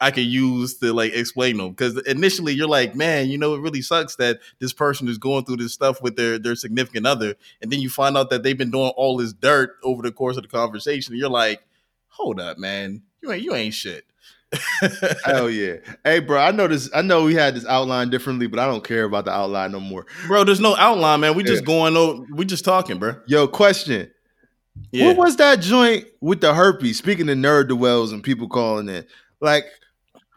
I 0.00 0.10
could 0.10 0.24
use 0.24 0.78
to 0.78 0.92
like 0.92 1.12
explain 1.12 1.58
them 1.58 1.70
because 1.70 1.98
initially 2.06 2.54
you're 2.54 2.68
like, 2.68 2.94
man, 2.94 3.28
you 3.28 3.36
know, 3.36 3.54
it 3.54 3.60
really 3.60 3.82
sucks 3.82 4.16
that 4.16 4.40
this 4.58 4.72
person 4.72 5.08
is 5.08 5.18
going 5.18 5.44
through 5.44 5.58
this 5.58 5.74
stuff 5.74 6.00
with 6.02 6.16
their 6.16 6.38
their 6.38 6.54
significant 6.56 7.06
other, 7.06 7.34
and 7.60 7.70
then 7.70 7.80
you 7.80 7.90
find 7.90 8.16
out 8.16 8.30
that 8.30 8.42
they've 8.42 8.56
been 8.56 8.70
doing 8.70 8.92
all 8.96 9.16
this 9.16 9.32
dirt 9.32 9.76
over 9.82 10.02
the 10.02 10.12
course 10.12 10.36
of 10.36 10.42
the 10.42 10.48
conversation. 10.48 11.16
You're 11.16 11.28
like, 11.28 11.62
hold 12.08 12.40
up, 12.40 12.58
man, 12.58 13.02
you 13.22 13.30
ain't 13.30 13.42
you 13.42 13.54
ain't 13.54 13.74
shit. 13.74 14.04
Hell 15.24 15.48
yeah. 15.48 15.76
Hey, 16.04 16.18
bro, 16.20 16.40
I 16.40 16.50
know 16.50 16.66
this. 16.66 16.90
I 16.94 17.02
know 17.02 17.24
we 17.24 17.34
had 17.34 17.54
this 17.54 17.66
outline 17.66 18.10
differently, 18.10 18.46
but 18.46 18.58
I 18.58 18.66
don't 18.66 18.82
care 18.82 19.04
about 19.04 19.24
the 19.24 19.30
outline 19.30 19.72
no 19.72 19.80
more. 19.80 20.06
bro. 20.26 20.44
There's 20.44 20.60
no 20.60 20.74
outline, 20.76 21.20
man. 21.20 21.34
We 21.34 21.44
just 21.44 21.64
going 21.64 21.96
over. 21.96 22.24
We 22.34 22.44
just 22.44 22.64
talking, 22.64 22.98
bro. 22.98 23.16
Yo, 23.26 23.46
question. 23.46 24.10
Yeah. 24.92 25.08
What 25.08 25.16
was 25.18 25.36
that 25.36 25.60
joint 25.60 26.06
with 26.20 26.40
the 26.40 26.54
herpes? 26.54 26.98
Speaking 26.98 27.28
of 27.28 27.38
nerd 27.38 27.68
duels 27.68 28.12
and 28.12 28.22
people 28.22 28.48
calling 28.48 28.88
in, 28.88 29.04
like, 29.40 29.66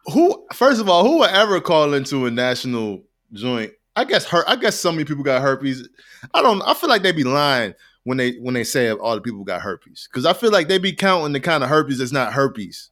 who? 0.05 0.45
First 0.53 0.81
of 0.81 0.89
all, 0.89 1.03
who 1.03 1.19
would 1.19 1.30
ever 1.30 1.61
call 1.61 1.93
into 1.93 2.25
a 2.25 2.31
national 2.31 3.03
joint? 3.31 3.71
I 3.95 4.05
guess 4.05 4.25
her. 4.25 4.47
I 4.47 4.55
guess 4.55 4.75
so 4.75 4.91
many 4.91 5.05
people 5.05 5.23
got 5.23 5.41
herpes. 5.41 5.88
I 6.34 6.41
don't. 6.41 6.61
I 6.63 6.73
feel 6.73 6.89
like 6.89 7.03
they'd 7.03 7.15
be 7.15 7.23
lying 7.23 7.73
when 8.03 8.17
they 8.17 8.34
when 8.34 8.53
they 8.53 8.63
say 8.63 8.91
all 8.91 9.15
the 9.15 9.21
people 9.21 9.43
got 9.43 9.61
herpes 9.61 10.07
because 10.11 10.25
I 10.25 10.34
feel 10.34 10.51
like 10.51 10.67
they 10.67 10.77
be 10.77 10.93
counting 10.93 11.34
the 11.34 11.39
kind 11.39 11.63
of 11.63 11.69
herpes 11.69 11.99
that's 11.99 12.11
not 12.11 12.34
herpes. 12.34 12.89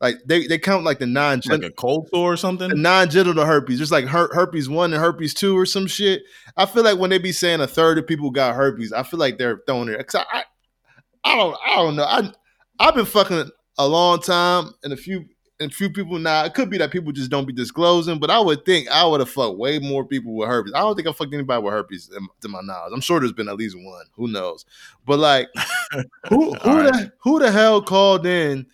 Like 0.00 0.16
they 0.26 0.48
they 0.48 0.58
count 0.58 0.84
like 0.84 0.98
the 0.98 1.06
non 1.06 1.40
like 1.46 1.62
a 1.62 1.70
cold 1.70 2.08
sore 2.08 2.32
or 2.32 2.36
something. 2.36 2.68
the 2.68 2.74
non-genital 2.74 3.46
herpes. 3.46 3.78
There's 3.78 3.92
like 3.92 4.06
her- 4.06 4.34
herpes 4.34 4.68
one 4.68 4.92
and 4.92 5.00
herpes 5.00 5.32
two 5.32 5.56
or 5.56 5.64
some 5.64 5.86
shit. 5.86 6.22
I 6.56 6.66
feel 6.66 6.82
like 6.82 6.98
when 6.98 7.10
they 7.10 7.18
be 7.18 7.30
saying 7.30 7.60
a 7.60 7.68
third 7.68 7.98
of 7.98 8.06
people 8.06 8.32
got 8.32 8.56
herpes, 8.56 8.92
I 8.92 9.04
feel 9.04 9.20
like 9.20 9.38
they're 9.38 9.62
throwing 9.64 9.88
it. 9.88 10.04
Cause 10.04 10.24
I, 10.28 10.38
I, 10.38 10.44
I 11.24 11.36
don't, 11.36 11.56
I 11.64 11.76
don't 11.76 11.96
know. 11.96 12.04
I, 12.04 12.32
I've 12.80 12.96
been 12.96 13.04
fucking 13.04 13.48
a 13.78 13.86
long 13.86 14.20
time, 14.20 14.74
and 14.82 14.92
a 14.92 14.96
few, 14.96 15.24
and 15.60 15.70
a 15.70 15.74
few 15.74 15.90
people 15.90 16.18
now. 16.18 16.44
It 16.44 16.54
could 16.54 16.70
be 16.70 16.78
that 16.78 16.90
people 16.90 17.12
just 17.12 17.30
don't 17.30 17.46
be 17.46 17.52
disclosing, 17.52 18.18
but 18.18 18.30
I 18.30 18.40
would 18.40 18.64
think 18.64 18.88
I 18.88 19.06
would 19.06 19.20
have 19.20 19.30
fucked 19.30 19.58
way 19.58 19.78
more 19.78 20.04
people 20.04 20.34
with 20.34 20.48
herpes. 20.48 20.72
I 20.74 20.80
don't 20.80 20.96
think 20.96 21.06
I 21.08 21.12
fucked 21.12 21.32
anybody 21.34 21.62
with 21.62 21.72
herpes 21.72 22.10
to 22.40 22.48
my 22.48 22.60
knowledge. 22.62 22.92
I'm 22.94 23.00
sure 23.00 23.20
there's 23.20 23.32
been 23.32 23.48
at 23.48 23.56
least 23.56 23.76
one. 23.76 24.04
Who 24.14 24.28
knows? 24.28 24.64
But 25.06 25.18
like, 25.18 25.48
who, 26.28 26.54
who, 26.54 26.78
right. 26.80 26.92
the, 26.92 27.12
who 27.20 27.38
the 27.38 27.50
hell 27.50 27.80
called 27.82 28.26
in 28.26 28.66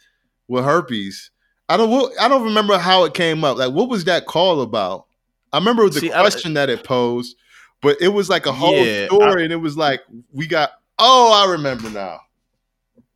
with 0.46 0.64
herpes? 0.64 1.30
I 1.68 1.76
don't. 1.76 2.12
I 2.18 2.28
don't 2.28 2.44
remember 2.44 2.78
how 2.78 3.04
it 3.04 3.12
came 3.12 3.44
up. 3.44 3.58
Like, 3.58 3.72
what 3.72 3.90
was 3.90 4.04
that 4.04 4.24
call 4.26 4.62
about? 4.62 5.06
I 5.52 5.58
remember 5.58 5.88
the 5.90 6.00
See, 6.00 6.12
I- 6.12 6.20
question 6.20 6.54
that 6.54 6.70
it 6.70 6.84
posed, 6.84 7.36
but 7.82 8.00
it 8.00 8.08
was 8.08 8.30
like 8.30 8.46
a 8.46 8.52
whole 8.52 8.72
Yeah, 8.74 9.06
story, 9.06 9.44
and 9.44 9.52
it 9.52 9.56
was 9.56 9.76
like 9.76 10.00
we 10.32 10.46
got. 10.46 10.70
Oh, 10.98 11.44
I 11.46 11.52
remember 11.52 11.90
now. 11.90 12.20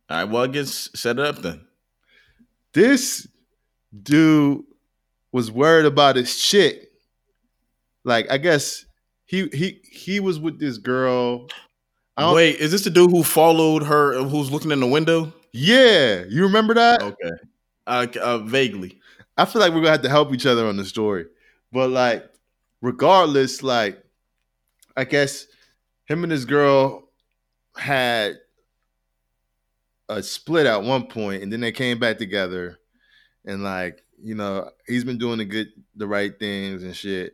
All 0.09 0.17
right, 0.17 0.23
well, 0.25 0.43
I 0.43 0.47
guess 0.47 0.89
set 0.95 1.17
it 1.17 1.25
up 1.25 1.39
then. 1.39 1.65
This 2.73 3.27
dude 4.01 4.63
was 5.31 5.51
worried 5.51 5.85
about 5.85 6.15
his 6.15 6.35
chick. 6.41 6.91
Like, 8.03 8.29
I 8.31 8.37
guess 8.37 8.85
he 9.25 9.47
he 9.53 9.79
he 9.89 10.19
was 10.19 10.39
with 10.39 10.59
this 10.59 10.77
girl. 10.77 11.47
I 12.17 12.21
don't- 12.23 12.35
Wait, 12.35 12.57
is 12.57 12.71
this 12.71 12.83
the 12.83 12.89
dude 12.89 13.11
who 13.11 13.23
followed 13.23 13.83
her? 13.83 14.21
Who's 14.23 14.51
looking 14.51 14.71
in 14.71 14.79
the 14.79 14.87
window? 14.87 15.33
Yeah, 15.51 16.23
you 16.29 16.43
remember 16.43 16.73
that? 16.75 17.01
Okay, 17.01 17.31
uh, 17.87 18.07
uh, 18.21 18.37
vaguely. 18.39 18.99
I 19.37 19.45
feel 19.45 19.61
like 19.61 19.71
we're 19.71 19.79
gonna 19.81 19.91
have 19.91 20.01
to 20.03 20.09
help 20.09 20.33
each 20.33 20.45
other 20.45 20.65
on 20.67 20.77
the 20.77 20.85
story. 20.85 21.25
But 21.71 21.89
like 21.89 22.23
regardless, 22.81 23.63
like 23.63 24.03
I 24.95 25.05
guess 25.05 25.47
him 26.05 26.23
and 26.23 26.31
his 26.31 26.45
girl 26.45 27.09
had 27.75 28.37
a 30.09 30.21
split 30.21 30.65
at 30.65 30.83
one 30.83 31.07
point, 31.07 31.43
and 31.43 31.51
then 31.51 31.61
they 31.61 31.71
came 31.71 31.97
back 31.99 32.17
together, 32.17 32.79
and 33.45 33.63
like 33.63 34.03
you 34.21 34.35
know 34.35 34.69
he's 34.87 35.03
been 35.03 35.17
doing 35.17 35.37
the 35.37 35.45
good, 35.45 35.67
the 35.95 36.07
right 36.07 36.37
things 36.39 36.83
and 36.83 36.95
shit, 36.95 37.33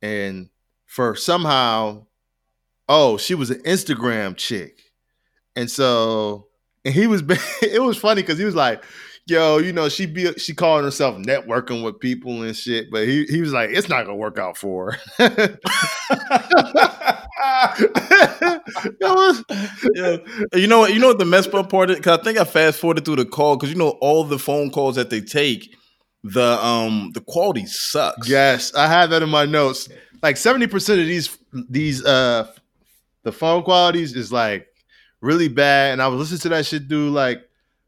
and 0.00 0.48
for 0.86 1.14
somehow, 1.14 2.06
oh, 2.88 3.16
she 3.16 3.34
was 3.34 3.50
an 3.50 3.62
Instagram 3.62 4.36
chick, 4.36 4.80
and 5.56 5.70
so 5.70 6.48
and 6.84 6.94
he 6.94 7.06
was 7.06 7.22
it 7.62 7.82
was 7.82 7.96
funny 7.96 8.22
because 8.22 8.38
he 8.38 8.44
was 8.44 8.54
like 8.54 8.84
yo, 9.26 9.58
you 9.58 9.72
know, 9.72 9.88
she 9.88 10.06
be 10.06 10.32
she 10.34 10.54
calling 10.54 10.84
herself 10.84 11.16
networking 11.16 11.84
with 11.84 12.00
people 12.00 12.42
and 12.42 12.56
shit, 12.56 12.90
but 12.90 13.06
he 13.06 13.24
he 13.26 13.40
was 13.40 13.52
like, 13.52 13.70
it's 13.70 13.88
not 13.88 14.04
gonna 14.04 14.16
work 14.16 14.38
out 14.38 14.56
for 14.56 14.98
her. 15.18 15.58
Was- 19.00 19.44
yeah. 19.94 20.16
You 20.54 20.66
know 20.66 20.80
what? 20.80 20.94
You 20.94 21.00
know 21.00 21.08
what 21.08 21.18
the 21.18 21.24
messed 21.24 21.52
up 21.54 21.70
part 21.70 21.90
is? 21.90 21.96
Because 21.96 22.18
I 22.18 22.22
think 22.22 22.38
I 22.38 22.44
fast 22.44 22.78
forwarded 22.78 23.04
through 23.04 23.16
the 23.16 23.24
call 23.24 23.56
because 23.56 23.70
you 23.70 23.78
know 23.78 23.90
all 24.00 24.24
the 24.24 24.38
phone 24.38 24.70
calls 24.70 24.96
that 24.96 25.10
they 25.10 25.20
take, 25.20 25.74
the 26.24 26.64
um 26.64 27.10
the 27.14 27.20
quality 27.20 27.66
sucks. 27.66 28.28
yes, 28.28 28.74
I 28.74 28.86
had 28.86 29.10
that 29.10 29.22
in 29.22 29.28
my 29.28 29.44
notes. 29.44 29.88
Like 30.22 30.36
seventy 30.36 30.66
percent 30.66 31.00
of 31.00 31.06
these 31.06 31.36
these 31.68 32.04
uh 32.04 32.46
the 33.24 33.32
phone 33.32 33.62
qualities 33.62 34.14
is 34.14 34.32
like 34.32 34.66
really 35.20 35.48
bad, 35.48 35.92
and 35.92 36.02
I 36.02 36.08
was 36.08 36.18
listening 36.20 36.40
to 36.40 36.48
that 36.50 36.66
shit 36.66 36.88
through 36.88 37.10
like 37.10 37.42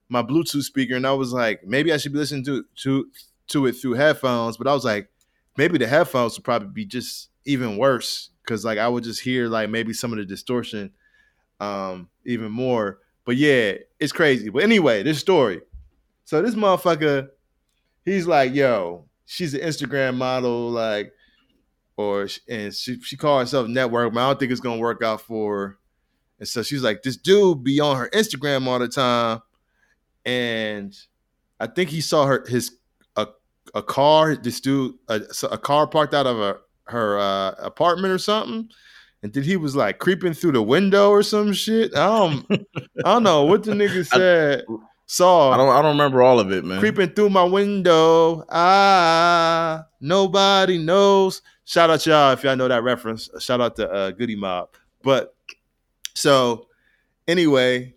my 0.08 0.22
Bluetooth 0.22 0.62
speaker, 0.62 0.94
and 0.94 1.06
I 1.06 1.12
was 1.12 1.32
like, 1.32 1.64
maybe 1.64 1.92
I 1.92 1.96
should 1.96 2.12
be 2.12 2.18
listening 2.18 2.44
to 2.46 2.64
to 2.82 3.06
to 3.48 3.66
it 3.66 3.72
through 3.74 3.92
headphones, 3.92 4.56
but 4.56 4.66
I 4.66 4.74
was 4.74 4.84
like, 4.84 5.08
maybe 5.56 5.78
the 5.78 5.86
headphones 5.86 6.36
would 6.36 6.44
probably 6.44 6.68
be 6.68 6.86
just 6.86 7.28
even 7.44 7.76
worse 7.76 8.30
because 8.44 8.64
like 8.64 8.78
I 8.78 8.88
would 8.88 9.04
just 9.04 9.20
hear 9.20 9.48
like 9.48 9.70
maybe 9.70 9.92
some 9.92 10.12
of 10.12 10.18
the 10.18 10.24
distortion 10.24 10.92
um 11.60 12.08
even 12.26 12.50
more. 12.52 12.98
But 13.24 13.36
yeah, 13.36 13.74
it's 13.98 14.12
crazy. 14.12 14.50
But 14.50 14.62
anyway, 14.62 15.02
this 15.02 15.18
story. 15.18 15.62
So 16.24 16.42
this 16.42 16.54
motherfucker, 16.54 17.28
he's 18.04 18.26
like, 18.26 18.54
yo, 18.54 19.06
she's 19.26 19.54
an 19.54 19.60
Instagram 19.60 20.16
model, 20.16 20.70
like, 20.70 21.12
or 21.96 22.28
and 22.48 22.74
she 22.74 23.00
she 23.00 23.16
called 23.16 23.40
herself 23.42 23.68
network, 23.68 24.12
but 24.12 24.20
I 24.20 24.28
don't 24.28 24.40
think 24.40 24.52
it's 24.52 24.60
gonna 24.60 24.80
work 24.80 25.02
out 25.02 25.20
for 25.20 25.56
her. 25.56 25.78
And 26.40 26.48
so 26.48 26.62
she's 26.62 26.82
like, 26.82 27.02
this 27.02 27.16
dude 27.16 27.62
be 27.62 27.80
on 27.80 27.96
her 27.96 28.10
Instagram 28.10 28.66
all 28.66 28.78
the 28.78 28.88
time, 28.88 29.40
and 30.24 30.94
I 31.60 31.66
think 31.66 31.90
he 31.90 32.00
saw 32.00 32.26
her 32.26 32.44
his 32.48 32.76
a 33.16 33.28
a 33.74 33.82
car. 33.82 34.34
This 34.34 34.60
dude 34.60 34.96
a, 35.08 35.22
a 35.50 35.58
car 35.58 35.86
parked 35.86 36.14
out 36.14 36.26
of 36.26 36.38
a, 36.40 36.56
her 36.86 37.18
uh, 37.18 37.50
apartment 37.58 38.12
or 38.12 38.18
something, 38.18 38.68
and 39.22 39.32
then 39.32 39.42
he 39.42 39.56
was 39.56 39.74
like 39.74 39.98
creeping 39.98 40.34
through 40.34 40.52
the 40.52 40.62
window 40.62 41.10
or 41.10 41.22
some 41.22 41.52
shit. 41.52 41.94
I 41.96 42.06
don't 42.06 42.46
I 43.04 43.14
don't 43.14 43.22
know 43.22 43.44
what 43.44 43.62
the 43.64 43.72
nigga 43.80 44.06
said. 44.06 44.64
Saw 45.06 45.50
I 45.50 45.56
don't 45.58 45.68
I 45.68 45.82
don't 45.82 45.92
remember 45.92 46.22
all 46.22 46.40
of 46.40 46.50
it, 46.50 46.64
man. 46.64 46.80
creeping 46.80 47.10
through 47.10 47.30
my 47.30 47.44
window. 47.44 48.44
Ah, 48.48 49.84
nobody 50.00 50.78
knows. 50.78 51.42
Shout 51.66 51.90
out 51.90 52.04
y'all 52.06 52.32
if 52.32 52.42
y'all 52.42 52.56
know 52.56 52.68
that 52.68 52.82
reference. 52.82 53.28
Shout 53.38 53.60
out 53.60 53.76
to 53.76 53.90
uh, 53.90 54.10
Goodie 54.12 54.36
Mob. 54.36 54.70
But 55.02 55.34
so 56.14 56.68
anyway, 57.28 57.94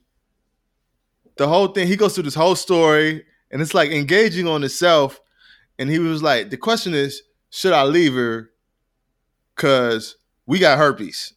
the 1.38 1.48
whole 1.48 1.68
thing, 1.68 1.88
he 1.88 1.96
goes 1.96 2.14
through 2.14 2.24
this 2.24 2.36
whole 2.36 2.56
story, 2.56 3.26
and 3.52 3.62
it's 3.62 3.74
like 3.74 3.92
engaging 3.92 4.48
on 4.48 4.64
itself. 4.64 5.22
And 5.80 5.90
he 5.90 6.00
was 6.00 6.24
like, 6.24 6.50
the 6.50 6.58
question 6.58 6.94
is, 6.94 7.22
should 7.52 7.74
I 7.74 7.84
leave 7.84 8.14
her? 8.16 8.52
Cause 9.58 10.16
we 10.46 10.60
got 10.60 10.78
herpes. 10.78 11.34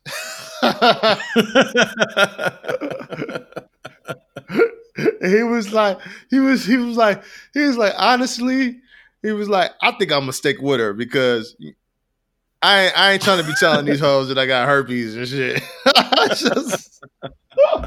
He 5.22 5.42
was 5.42 5.72
like, 5.72 5.98
he 6.30 6.40
was, 6.40 6.64
he 6.64 6.76
was 6.76 6.96
like, 6.96 7.22
he 7.54 7.60
was 7.60 7.76
like, 7.76 7.94
honestly, 7.96 8.80
he 9.22 9.32
was 9.32 9.48
like, 9.48 9.70
I 9.82 9.92
think 9.92 10.12
I'm 10.12 10.20
gonna 10.20 10.32
stick 10.32 10.60
with 10.60 10.80
her 10.80 10.92
because 10.92 11.56
I 12.60 12.82
ain't, 12.86 12.98
I 12.98 13.12
ain't 13.12 13.22
trying 13.22 13.40
to 13.40 13.46
be 13.46 13.54
telling 13.58 13.86
these 13.86 14.00
hoes 14.00 14.28
that 14.28 14.38
I 14.38 14.46
got 14.46 14.68
herpes 14.68 15.14
and 15.16 15.26
shit. 15.28 15.62
Just- 16.36 17.04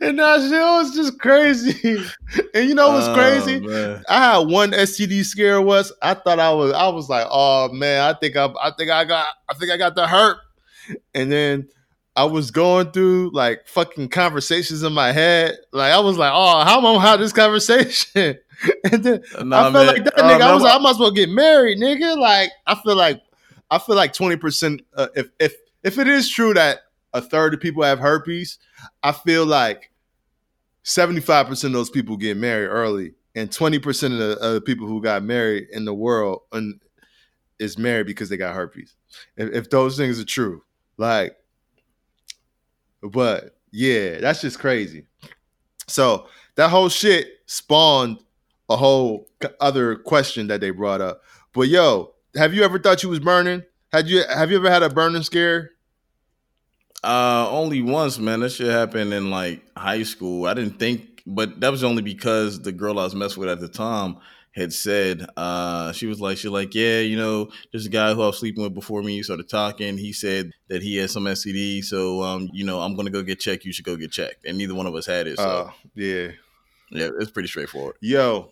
and 0.00 0.18
that 0.18 0.40
shit 0.40 0.52
was 0.52 0.94
just 0.94 1.18
crazy. 1.18 2.02
And 2.54 2.68
you 2.68 2.74
know 2.74 2.92
what's 2.92 3.06
Oh, 3.08 3.14
crazy? 3.14 3.60
man. 3.60 4.02
I 4.08 4.32
had 4.32 4.48
one 4.48 4.70
STD 4.72 5.24
scare 5.24 5.60
once. 5.60 5.92
I 6.02 6.14
thought 6.14 6.38
I 6.38 6.50
was, 6.52 6.72
I 6.72 6.88
was 6.88 7.08
like, 7.08 7.26
oh 7.30 7.68
man, 7.72 8.00
I 8.02 8.14
think 8.18 8.36
I, 8.36 8.46
I 8.60 8.70
think 8.76 8.90
I 8.90 9.04
got, 9.04 9.26
I 9.50 9.54
think 9.54 9.70
I 9.70 9.76
got 9.76 9.94
the 9.94 10.06
hurt. 10.06 10.38
And 11.14 11.30
then 11.30 11.68
I 12.16 12.24
was 12.24 12.50
going 12.50 12.90
through 12.92 13.30
like 13.32 13.66
fucking 13.68 14.08
conversations 14.08 14.82
in 14.82 14.92
my 14.92 15.12
head. 15.12 15.56
Like 15.72 15.92
I 15.92 15.98
was 16.00 16.16
like, 16.18 16.32
oh, 16.34 16.64
how 16.64 16.78
am 16.78 16.86
I 16.86 16.92
gonna 16.94 17.00
have 17.00 17.20
this 17.20 17.32
conversation? 17.32 18.38
and 18.92 19.04
then 19.04 19.22
Nah, 19.42 19.68
I 19.68 19.72
felt 19.72 19.74
man. 19.74 19.86
like 19.88 20.04
that 20.04 20.18
Uh, 20.18 20.22
nigga. 20.22 20.34
I 20.36 20.38
man, 20.38 20.54
was 20.54 20.62
like, 20.62 20.74
I 20.74 20.78
might 20.78 20.90
as 20.90 20.98
well 20.98 21.10
get 21.10 21.28
married, 21.28 21.78
nigga. 21.78 22.16
Like 22.18 22.50
I 22.66 22.74
feel 22.82 22.96
like, 22.96 23.20
I 23.70 23.78
feel 23.78 23.96
like 23.96 24.12
twenty 24.14 24.36
percent. 24.36 24.82
Uh, 24.94 25.08
if 25.14 25.28
if 25.38 25.54
if 25.82 25.98
it 25.98 26.06
is 26.08 26.28
true 26.30 26.54
that 26.54 26.80
a 27.14 27.20
third 27.20 27.54
of 27.54 27.60
people 27.60 27.82
have 27.82 27.98
herpes, 27.98 28.58
I 29.02 29.12
feel 29.12 29.46
like 29.46 29.90
seventy 30.82 31.20
five 31.20 31.46
percent 31.46 31.74
of 31.74 31.78
those 31.78 31.90
people 31.90 32.16
get 32.16 32.36
married 32.36 32.68
early, 32.68 33.14
and 33.34 33.50
twenty 33.50 33.78
percent 33.78 34.14
of 34.14 34.20
the, 34.20 34.38
of 34.38 34.54
the 34.54 34.60
people 34.60 34.86
who 34.86 35.02
got 35.02 35.22
married 35.22 35.68
in 35.72 35.84
the 35.84 35.94
world 35.94 36.42
is 37.58 37.78
married 37.78 38.06
because 38.06 38.28
they 38.28 38.36
got 38.36 38.54
herpes. 38.54 38.94
If, 39.36 39.52
if 39.52 39.70
those 39.70 39.96
things 39.96 40.18
are 40.18 40.24
true, 40.24 40.62
like, 40.96 41.36
but 43.02 43.56
yeah, 43.70 44.18
that's 44.18 44.40
just 44.40 44.58
crazy. 44.58 45.04
So 45.86 46.26
that 46.56 46.70
whole 46.70 46.88
shit 46.88 47.28
spawned 47.46 48.18
a 48.68 48.76
whole 48.76 49.28
other 49.60 49.96
question 49.96 50.46
that 50.48 50.60
they 50.60 50.70
brought 50.70 51.00
up. 51.00 51.22
But 51.52 51.68
yo, 51.68 52.14
have 52.36 52.54
you 52.54 52.62
ever 52.62 52.78
thought 52.78 53.02
you 53.02 53.08
was 53.08 53.20
burning? 53.20 53.62
Had 53.92 54.08
you 54.08 54.22
have 54.26 54.50
you 54.50 54.56
ever 54.56 54.70
had 54.70 54.82
a 54.82 54.88
burning 54.88 55.22
scare? 55.22 55.72
Uh, 57.02 57.48
only 57.50 57.82
once, 57.82 58.18
man. 58.18 58.40
That 58.40 58.50
shit 58.50 58.70
happened 58.70 59.12
in 59.12 59.30
like 59.30 59.62
high 59.76 60.02
school. 60.04 60.46
I 60.46 60.54
didn't 60.54 60.78
think, 60.78 61.22
but 61.26 61.60
that 61.60 61.70
was 61.70 61.82
only 61.82 62.02
because 62.02 62.60
the 62.62 62.72
girl 62.72 62.98
I 62.98 63.04
was 63.04 63.14
messing 63.14 63.40
with 63.40 63.48
at 63.48 63.60
the 63.60 63.68
time 63.68 64.18
had 64.54 64.72
said, 64.72 65.26
uh, 65.36 65.92
she 65.92 66.06
was 66.06 66.20
like, 66.20 66.36
she 66.36 66.48
like, 66.48 66.74
yeah, 66.74 67.00
you 67.00 67.16
know, 67.16 67.48
there's 67.72 67.86
a 67.86 67.90
guy 67.90 68.12
who 68.12 68.22
I 68.22 68.26
was 68.26 68.38
sleeping 68.38 68.62
with 68.62 68.74
before 68.74 69.02
me. 69.02 69.22
Started 69.22 69.48
talking. 69.48 69.96
He 69.98 70.12
said 70.12 70.52
that 70.68 70.82
he 70.82 70.96
had 70.96 71.10
some 71.10 71.24
STD, 71.24 71.82
so 71.84 72.22
um, 72.22 72.48
you 72.52 72.64
know, 72.64 72.80
I'm 72.80 72.94
gonna 72.94 73.10
go 73.10 73.22
get 73.22 73.40
checked. 73.40 73.64
You 73.64 73.72
should 73.72 73.84
go 73.86 73.96
get 73.96 74.12
checked. 74.12 74.44
And 74.44 74.58
neither 74.58 74.74
one 74.74 74.86
of 74.86 74.94
us 74.94 75.06
had 75.06 75.26
it, 75.26 75.38
so 75.38 75.70
Oh, 75.70 75.74
yeah. 75.94 76.28
yeah, 76.90 77.08
it's 77.18 77.30
pretty 77.30 77.48
straightforward. 77.48 77.96
Yo, 78.00 78.50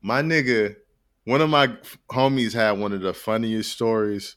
my 0.00 0.22
nigga, 0.22 0.76
one 1.24 1.40
of 1.40 1.48
my 1.48 1.68
homies 2.10 2.52
had 2.52 2.72
one 2.72 2.92
of 2.92 3.00
the 3.00 3.14
funniest 3.14 3.72
stories 3.72 4.36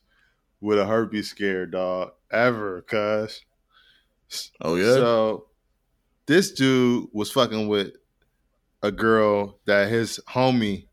with 0.61 0.79
a 0.79 0.85
herpes 0.85 1.29
scare, 1.29 1.65
dog, 1.65 2.11
ever, 2.31 2.81
cuz. 2.81 3.41
Oh 4.61 4.75
yeah, 4.75 4.93
So 4.93 5.47
this 6.25 6.51
dude 6.51 7.07
was 7.13 7.31
fucking 7.31 7.67
with 7.67 7.93
a 8.81 8.91
girl 8.91 9.59
that 9.65 9.89
his 9.89 10.19
homie 10.27 10.87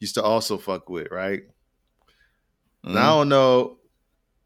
used 0.00 0.14
to 0.14 0.22
also 0.22 0.58
fuck 0.58 0.88
with, 0.88 1.08
right? 1.10 1.42
Now 2.82 2.90
I 2.90 2.92
mm-hmm. 2.92 2.96
don't 2.96 3.28
know. 3.30 3.78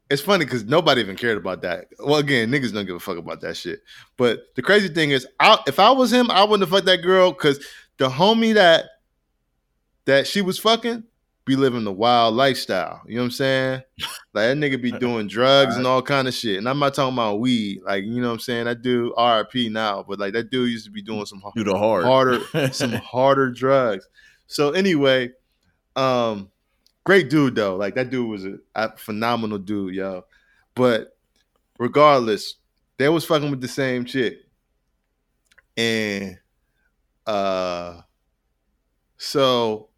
It's 0.09 0.21
funny 0.21 0.45
because 0.45 0.63
nobody 0.63 1.01
even 1.01 1.15
cared 1.15 1.37
about 1.37 1.61
that. 1.61 1.87
Well, 1.99 2.17
again, 2.17 2.49
niggas 2.49 2.73
don't 2.73 2.85
give 2.85 2.95
a 2.95 2.99
fuck 2.99 3.17
about 3.17 3.41
that 3.41 3.57
shit. 3.57 3.81
But 4.17 4.39
the 4.55 4.61
crazy 4.61 4.87
thing 4.87 5.11
is, 5.11 5.27
I, 5.39 5.59
if 5.67 5.77
I 5.79 5.91
was 5.91 6.11
him, 6.11 6.31
I 6.31 6.43
wouldn't 6.43 6.61
have 6.61 6.75
fucked 6.75 6.87
that 6.87 7.03
girl 7.03 7.31
because 7.31 7.63
the 7.97 8.09
homie 8.09 8.55
that 8.55 8.85
that 10.05 10.25
she 10.25 10.41
was 10.41 10.57
fucking 10.57 11.03
be 11.49 11.55
living 11.55 11.83
the 11.83 11.91
wild 11.91 12.35
lifestyle. 12.35 13.01
You 13.07 13.15
know 13.15 13.23
what 13.23 13.25
I'm 13.25 13.31
saying? 13.31 13.81
Like 14.33 14.45
that 14.45 14.57
nigga 14.57 14.79
be 14.79 14.91
doing 14.99 15.27
drugs 15.27 15.75
and 15.75 15.87
all 15.87 16.01
kind 16.01 16.27
of 16.27 16.33
shit. 16.33 16.59
And 16.59 16.69
I'm 16.69 16.77
not 16.77 16.93
talking 16.93 17.13
about 17.13 17.39
weed. 17.39 17.81
Like 17.83 18.05
you 18.05 18.21
know 18.21 18.27
what 18.27 18.33
I'm 18.35 18.39
saying? 18.39 18.65
That 18.65 18.83
dude 18.83 19.11
RIP 19.17 19.71
now, 19.71 20.05
but 20.07 20.19
like 20.19 20.33
that 20.33 20.51
dude 20.51 20.69
used 20.69 20.85
to 20.85 20.91
be 20.91 21.01
doing 21.01 21.25
some 21.25 21.41
do 21.55 21.63
the 21.63 21.75
hard, 21.75 22.05
harder 22.05 22.71
some 22.71 22.91
harder 22.93 23.49
drugs. 23.49 24.07
So 24.45 24.71
anyway, 24.71 25.31
um, 25.95 26.51
great 27.03 27.29
dude 27.29 27.55
though. 27.55 27.75
Like 27.75 27.95
that 27.95 28.11
dude 28.11 28.29
was 28.29 28.45
a, 28.45 28.59
a 28.75 28.95
phenomenal 28.95 29.57
dude, 29.57 29.95
yo. 29.95 30.25
But 30.75 31.17
regardless, 31.79 32.55
they 32.97 33.09
was 33.09 33.25
fucking 33.25 33.49
with 33.49 33.61
the 33.61 33.67
same 33.67 34.05
chick, 34.05 34.37
and 35.75 36.37
uh, 37.25 38.01
so 39.17 39.88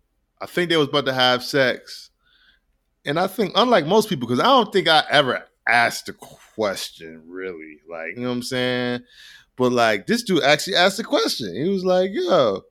I 0.42 0.48
think 0.48 0.70
they 0.70 0.78
was 0.78 0.88
about 0.88 1.06
to 1.06 1.14
have 1.14 1.44
sex, 1.44 2.10
and 3.06 3.20
I 3.20 3.28
think 3.28 3.54
unlike 3.56 3.86
most 3.86 4.10
people, 4.10 4.28
because 4.28 4.42
I 4.42 4.46
don't 4.48 4.74
think 4.74 4.88
I 4.88 5.04
ever 5.10 5.46
asked 5.68 6.08
the 6.08 6.14
question 6.14 7.24
really, 7.28 7.78
like 7.90 8.16
you 8.16 8.24
know 8.24 8.30
what 8.30 8.36
I'm 8.36 8.44
saying. 8.44 9.02
But 9.56 9.72
like 9.72 10.08
this 10.08 10.24
dude 10.24 10.44
actually 10.44 10.76
asked 10.76 10.98
the 10.98 11.04
question. 11.04 11.54
He 11.56 11.70
was 11.70 11.86
like, 11.86 12.10
"Yo, 12.12 12.62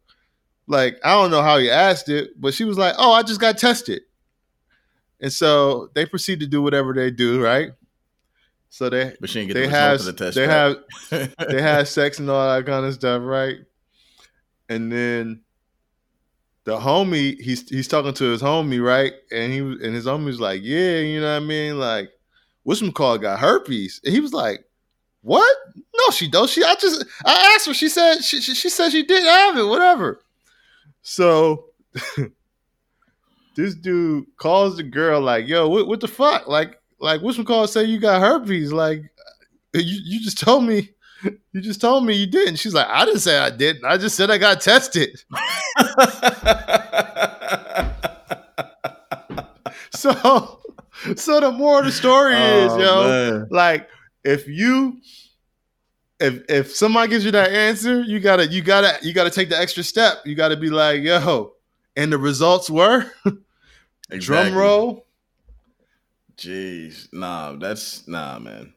like 0.67 0.99
I 1.05 1.13
don't 1.13 1.31
know 1.31 1.43
how 1.43 1.59
he 1.59 1.71
asked 1.71 2.09
it, 2.09 2.31
but 2.41 2.55
she 2.55 2.65
was 2.65 2.79
like, 2.79 2.95
"Oh, 2.99 3.13
I 3.13 3.23
just 3.23 3.41
got 3.41 3.59
tested." 3.59 4.03
And 5.21 5.33
so 5.33 5.91
they 5.95 6.07
proceed 6.07 6.41
to 6.41 6.47
do 6.47 6.63
whatever 6.63 6.95
they 6.95 7.11
do, 7.11 7.43
right? 7.43 7.71
So 8.71 8.89
they 8.89 9.15
But 9.21 9.31
she 9.31 9.41
didn't 9.41 9.49
get 9.49 9.55
they 9.55 9.67
the 9.67 9.71
have 9.73 10.03
the 10.05 10.13
test. 10.13 10.35
they 10.37 10.47
have 10.47 10.77
they 11.11 11.61
had 11.61 11.89
sex 11.89 12.19
and 12.19 12.31
all 12.31 12.57
that 12.57 12.67
kind 12.67 12.87
of 12.87 12.95
stuff, 12.95 13.23
right? 13.23 13.57
And 14.69 14.91
then 14.91 15.43
the 16.65 16.79
homie, 16.79 17.41
he's 17.41 17.69
he's 17.69 17.89
talking 17.89 18.13
to 18.15 18.25
his 18.25 18.43
homie, 18.43 18.85
right? 18.85 19.13
And 19.33 19.53
he 19.53 19.59
and 19.59 19.95
his 19.95 20.07
homie's 20.07 20.41
like, 20.41 20.61
Yeah, 20.63 20.99
you 20.99 21.21
know 21.21 21.33
what 21.35 21.43
I 21.43 21.47
mean? 21.47 21.79
Like, 21.79 22.11
what's 22.63 22.83
call 22.91 23.19
got 23.19 23.39
herpes? 23.39 24.01
And 24.05 24.15
he 24.15 24.21
was 24.21 24.33
like, 24.33 24.65
What? 25.23 25.57
No, 25.77 26.11
she 26.13 26.29
don't. 26.29 26.51
She 26.51 26.63
I 26.63 26.75
just 26.75 27.05
I 27.25 27.55
asked 27.55 27.67
her. 27.67 27.75
She 27.75 27.89
said 27.89 28.23
she 28.23 28.41
she, 28.41 28.55
she 28.55 28.69
said 28.69 28.91
she 28.91 29.03
didn't 29.03 29.27
have 29.29 29.57
it, 29.57 29.65
whatever. 29.65 30.21
So 31.03 31.67
this 33.57 33.75
dude 33.75 34.27
calls 34.37 34.77
the 34.77 34.83
girl 34.83 35.21
like, 35.21 35.47
yo, 35.47 35.69
what, 35.69 35.87
what 35.87 36.01
the 36.01 36.09
fuck? 36.09 36.47
Like, 36.47 36.81
like 37.01 37.23
what's 37.23 37.43
call 37.43 37.67
say 37.67 37.85
you 37.85 37.99
got 37.99 38.21
herpes? 38.21 38.73
Like, 38.73 39.03
you, 39.75 40.01
you 40.05 40.21
just 40.23 40.39
told 40.39 40.65
me 40.65 40.91
you 41.53 41.61
just 41.61 41.81
told 41.81 42.05
me 42.05 42.15
you 42.15 42.27
didn't. 42.27 42.57
She's 42.57 42.75
like, 42.75 42.87
I 42.89 43.05
didn't 43.05 43.21
say 43.21 43.39
I 43.39 43.51
didn't. 43.51 43.85
I 43.85 43.97
just 43.97 44.17
said 44.17 44.31
I 44.31 44.39
got 44.39 44.61
tested. 44.61 45.23
So, 49.93 50.61
so 51.17 51.41
the 51.41 51.51
moral 51.51 51.81
of 51.81 51.85
the 51.87 51.93
story 51.93 52.35
is, 52.35 52.73
Oh, 52.73 52.79
yo, 52.79 53.09
man. 53.09 53.49
like 53.51 53.89
if 54.25 54.47
you 54.49 54.99
if 56.19 56.43
if 56.49 56.75
somebody 56.75 57.11
gives 57.11 57.25
you 57.25 57.31
that 57.33 57.51
answer, 57.51 58.01
you 58.03 58.21
gotta 58.21 58.47
you 58.47 58.63
gotta 58.63 58.99
you 59.03 59.13
gotta 59.13 59.31
take 59.31 59.49
the 59.49 59.59
extra 59.59 59.83
step. 59.83 60.19
You 60.25 60.35
gotta 60.35 60.57
be 60.57 60.71
like, 60.71 61.03
yo, 61.03 61.53
and 61.97 62.13
the 62.13 62.19
results 62.19 62.71
were 62.71 63.11
Exactly. 64.11 64.19
drum 64.21 64.55
roll. 64.55 65.07
Jeez, 66.37 67.09
nah, 67.13 67.53
that's 67.57 68.07
nah, 68.09 68.39
man. 68.39 68.73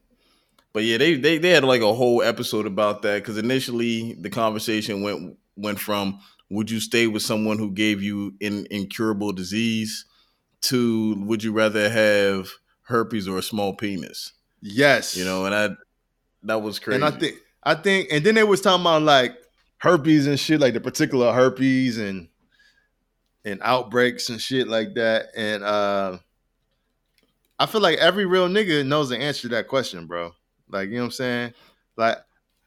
But 0.73 0.83
yeah, 0.83 0.97
they 0.97 1.15
they 1.15 1.37
they 1.37 1.49
had 1.49 1.63
like 1.63 1.81
a 1.81 1.93
whole 1.93 2.23
episode 2.23 2.65
about 2.65 3.03
that 3.03 3.21
because 3.21 3.37
initially 3.37 4.13
the 4.13 4.29
conversation 4.29 5.03
went 5.03 5.37
went 5.55 5.79
from 5.79 6.19
would 6.49 6.69
you 6.69 6.79
stay 6.79 7.07
with 7.07 7.21
someone 7.21 7.59
who 7.59 7.71
gave 7.71 8.01
you 8.01 8.33
an 8.41 8.67
incurable 8.71 9.31
disease 9.31 10.05
to 10.61 11.15
would 11.25 11.43
you 11.43 11.51
rather 11.51 11.89
have 11.89 12.49
herpes 12.83 13.27
or 13.27 13.37
a 13.37 13.43
small 13.43 13.75
penis? 13.75 14.33
Yes, 14.61 15.15
You 15.15 15.25
know, 15.25 15.45
and 15.45 15.53
I 15.53 15.69
that 16.43 16.61
was 16.61 16.79
crazy. 16.79 16.95
And 16.95 17.05
I 17.05 17.11
think 17.17 17.35
I 17.63 17.75
think 17.75 18.07
and 18.11 18.25
then 18.25 18.35
they 18.35 18.43
was 18.43 18.61
talking 18.61 18.81
about 18.81 19.03
like 19.03 19.37
herpes 19.77 20.25
and 20.25 20.39
shit, 20.39 20.59
like 20.59 20.73
the 20.73 20.81
particular 20.81 21.31
herpes 21.33 21.97
and 21.97 22.29
and 23.45 23.59
outbreaks 23.61 24.29
and 24.29 24.41
shit 24.41 24.67
like 24.67 24.95
that. 24.95 25.27
And 25.35 25.63
uh 25.63 26.17
I 27.59 27.67
feel 27.67 27.81
like 27.81 27.99
every 27.99 28.25
real 28.25 28.47
nigga 28.47 28.85
knows 28.85 29.09
the 29.09 29.17
answer 29.17 29.43
to 29.43 29.49
that 29.49 29.67
question, 29.67 30.07
bro. 30.07 30.33
Like, 30.73 30.89
you 30.89 30.95
know 30.95 31.01
what 31.03 31.05
I'm 31.05 31.11
saying? 31.11 31.53
Like 31.95 32.17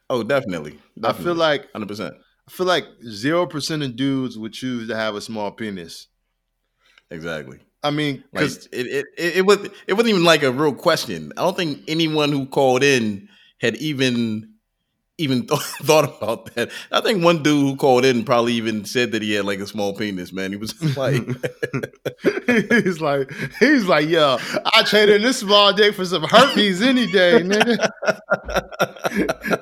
oh, 0.09 0.23
definitely, 0.23 0.79
I 1.03 1.13
feel 1.13 1.35
like 1.35 1.71
hundred 1.71 1.87
percent, 1.89 2.15
I 2.47 2.51
feel 2.51 2.65
like 2.65 2.85
zero 3.03 3.45
percent 3.45 3.83
of 3.83 3.95
dudes 3.95 4.37
would 4.37 4.53
choose 4.53 4.87
to 4.87 4.95
have 4.95 5.15
a 5.15 5.21
small 5.21 5.51
penis. 5.51 6.07
exactly. 7.11 7.59
I 7.83 7.91
mean, 7.91 8.23
Like 8.33 8.43
because 8.43 8.67
it, 8.71 8.87
it, 8.87 9.05
it, 9.17 9.37
it 9.37 9.45
was 9.45 9.69
it 9.87 9.93
wasn't 9.93 10.09
even 10.09 10.23
like 10.23 10.43
a 10.43 10.51
real 10.51 10.73
question. 10.73 11.31
I 11.37 11.41
don't 11.41 11.55
think 11.55 11.83
anyone 11.87 12.31
who 12.31 12.45
called 12.47 12.83
in 12.83 13.29
had 13.59 13.75
even 13.77 14.53
even 15.17 15.47
th- 15.47 15.59
thought 15.61 16.17
about 16.17 16.53
that. 16.55 16.69
I 16.91 17.01
think 17.01 17.23
one 17.23 17.41
dude 17.43 17.61
who 17.61 17.75
called 17.75 18.05
in 18.05 18.23
probably 18.23 18.53
even 18.53 18.85
said 18.85 19.11
that 19.11 19.21
he 19.21 19.33
had 19.33 19.45
like 19.45 19.59
a 19.59 19.67
small 19.67 19.93
penis. 19.95 20.31
Man, 20.31 20.51
he 20.51 20.57
was 20.57 20.79
like, 20.97 21.23
he's 22.83 23.01
like, 23.01 23.31
he's 23.59 23.85
like, 23.85 24.07
yo, 24.07 24.37
I 24.73 24.83
traded 24.83 25.23
this 25.23 25.39
small 25.39 25.73
dick 25.73 25.95
for 25.95 26.05
some 26.05 26.23
herpes 26.23 26.81
any 26.81 27.07
day, 27.07 27.41
nigga. 27.41 27.89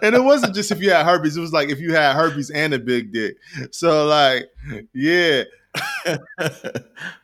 and 0.02 0.16
it 0.16 0.24
wasn't 0.24 0.56
just 0.56 0.72
if 0.72 0.82
you 0.82 0.92
had 0.92 1.06
herpes; 1.06 1.38
it 1.38 1.42
was 1.42 1.54
like 1.54 1.70
if 1.70 1.80
you 1.80 1.94
had 1.94 2.16
herpes 2.16 2.50
and 2.50 2.74
a 2.74 2.80
big 2.80 3.14
dick. 3.14 3.38
So, 3.72 4.06
like, 4.06 4.50
yeah, 4.94 5.44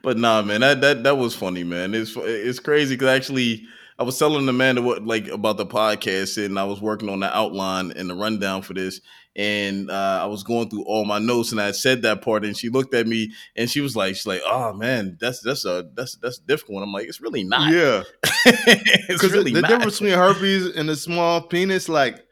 but 0.01 0.17
nah, 0.17 0.41
man, 0.41 0.61
that 0.61 0.81
that 0.81 1.03
that 1.03 1.17
was 1.17 1.35
funny, 1.35 1.63
man. 1.63 1.93
It's 1.93 2.15
it's 2.15 2.59
crazy 2.59 2.95
because 2.95 3.09
actually. 3.09 3.65
I 3.99 4.03
was 4.03 4.17
telling 4.17 4.47
Amanda 4.49 4.81
what 4.81 5.05
like 5.05 5.27
about 5.27 5.57
the 5.57 5.65
podcast, 5.65 6.43
and 6.43 6.57
I 6.57 6.63
was 6.63 6.81
working 6.81 7.09
on 7.09 7.19
the 7.19 7.35
outline 7.35 7.91
and 7.91 8.09
the 8.09 8.15
rundown 8.15 8.61
for 8.63 8.73
this, 8.73 8.99
and 9.35 9.89
uh, 9.91 10.19
I 10.21 10.25
was 10.25 10.43
going 10.43 10.69
through 10.69 10.83
all 10.83 11.05
my 11.05 11.19
notes, 11.19 11.51
and 11.51 11.61
I 11.61 11.71
said 11.71 12.01
that 12.01 12.21
part, 12.21 12.43
and 12.43 12.57
she 12.57 12.69
looked 12.69 12.93
at 12.93 13.07
me, 13.07 13.31
and 13.55 13.69
she 13.69 13.79
was 13.81 13.95
like, 13.95 14.15
"She's 14.15 14.25
like, 14.27 14.41
oh 14.45 14.73
man, 14.73 15.17
that's 15.21 15.41
that's 15.41 15.65
a 15.65 15.87
that's 15.93 16.15
that's 16.17 16.39
a 16.39 16.43
difficult 16.43 16.75
one." 16.75 16.83
I'm 16.83 16.91
like, 16.93 17.07
"It's 17.07 17.21
really 17.21 17.43
not. 17.43 17.71
yeah. 17.71 18.03
it's 18.45 19.07
Because 19.07 19.31
really 19.31 19.53
the 19.53 19.61
not." 19.61 19.69
difference 19.69 19.99
between 19.99 20.17
herpes 20.17 20.75
and 20.75 20.89
a 20.89 20.95
small 20.95 21.41
penis, 21.41 21.87
like, 21.87 22.25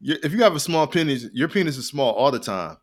if 0.00 0.32
you 0.32 0.42
have 0.42 0.54
a 0.56 0.60
small 0.60 0.86
penis, 0.86 1.26
your 1.32 1.48
penis 1.48 1.76
is 1.76 1.86
small 1.88 2.12
all 2.14 2.30
the 2.30 2.38
time. 2.38 2.76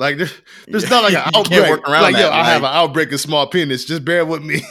Like, 0.00 0.16
there- 0.16 0.28
there's 0.66 0.88
not 0.88 1.04
like 1.04 1.12
an 1.26 1.32
can't 1.32 1.36
outbreak. 1.36 1.68
work 1.70 1.88
around 1.88 2.02
like, 2.02 2.14
yo, 2.16 2.22
that, 2.22 2.32
I 2.32 2.44
have 2.44 2.62
an 2.62 2.70
outbreak 2.72 3.12
of 3.12 3.20
small 3.20 3.46
penis. 3.46 3.84
Just 3.84 4.04
bear 4.04 4.24
with 4.24 4.42
me. 4.42 4.62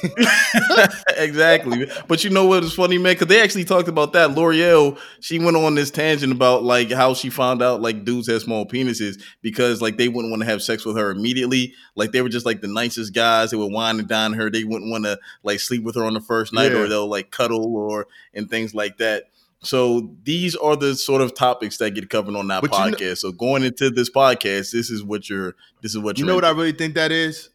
exactly. 1.18 1.90
But 2.08 2.24
you 2.24 2.30
know 2.30 2.46
what 2.46 2.64
is 2.64 2.74
funny, 2.74 2.98
man? 2.98 3.14
Because 3.14 3.28
they 3.28 3.42
actually 3.42 3.66
talked 3.66 3.88
about 3.88 4.14
that. 4.14 4.32
Lore'l, 4.32 4.98
she 5.20 5.40
went 5.40 5.56
on 5.58 5.76
this 5.76 5.92
tangent 5.92 6.32
about 6.34 6.64
like 6.64 6.92
how 6.92 7.14
she 7.14 7.30
found 7.30 7.62
out 7.62 7.82
like 7.82 8.06
dudes 8.06 8.28
had 8.28 8.42
small 8.42 8.66
penises 8.66 9.22
because 9.42 9.82
like 9.82 9.98
they 9.98 10.08
wouldn't 10.08 10.32
want 10.32 10.42
to 10.42 10.50
have 10.50 10.62
sex 10.62 10.86
with 10.86 10.98
her 10.98 11.12
immediately. 11.12 11.74
Like 11.96 12.12
they 12.12 12.22
were 12.22 12.30
just 12.30 12.46
like 12.46 12.62
the 12.62 12.68
nicest 12.68 13.14
guys. 13.14 13.52
They 13.52 13.58
would 13.58 13.72
wine 13.72 14.00
and 14.00 14.08
dine 14.08 14.34
her. 14.34 14.50
They 14.50 14.64
wouldn't 14.64 14.90
want 14.92 15.06
to 15.06 15.20
like 15.44 15.60
sleep 15.60 15.84
with 15.84 15.96
her 15.96 16.04
on 16.06 16.14
the 16.14 16.22
first 16.22 16.54
night, 16.54 16.72
Yeah. 16.72 16.80
or 16.80 16.88
they'll 16.88 17.08
like 17.08 17.32
cuddle 17.32 17.76
or 17.76 18.08
and 18.34 18.50
things 18.50 18.74
like 18.74 18.98
that. 18.98 19.26
So 19.62 20.16
these 20.24 20.56
are 20.56 20.76
the 20.78 20.96
sort 20.96 21.22
of 21.22 21.36
topics 21.36 21.78
that 21.78 21.92
get 21.92 22.10
covered 22.10 22.36
on 22.36 22.48
that 22.48 22.62
But 22.62 22.72
you 22.72 22.78
know- 22.92 22.98
podcast. 22.98 23.18
so 23.20 23.32
going 23.32 23.64
into 23.64 23.90
this 23.90 24.10
podcast, 24.10 24.72
this 24.72 24.90
is 24.90 25.04
what 25.04 25.30
you're. 25.30 25.56
This 25.82 25.92
is 25.92 26.00
what 26.00 26.18
You 26.18 26.26
know 26.26 26.36
what 26.36 26.46
I 26.46 26.52
really 26.52 26.72
think 26.72 26.96
that 26.96 27.12
is? 27.12 27.50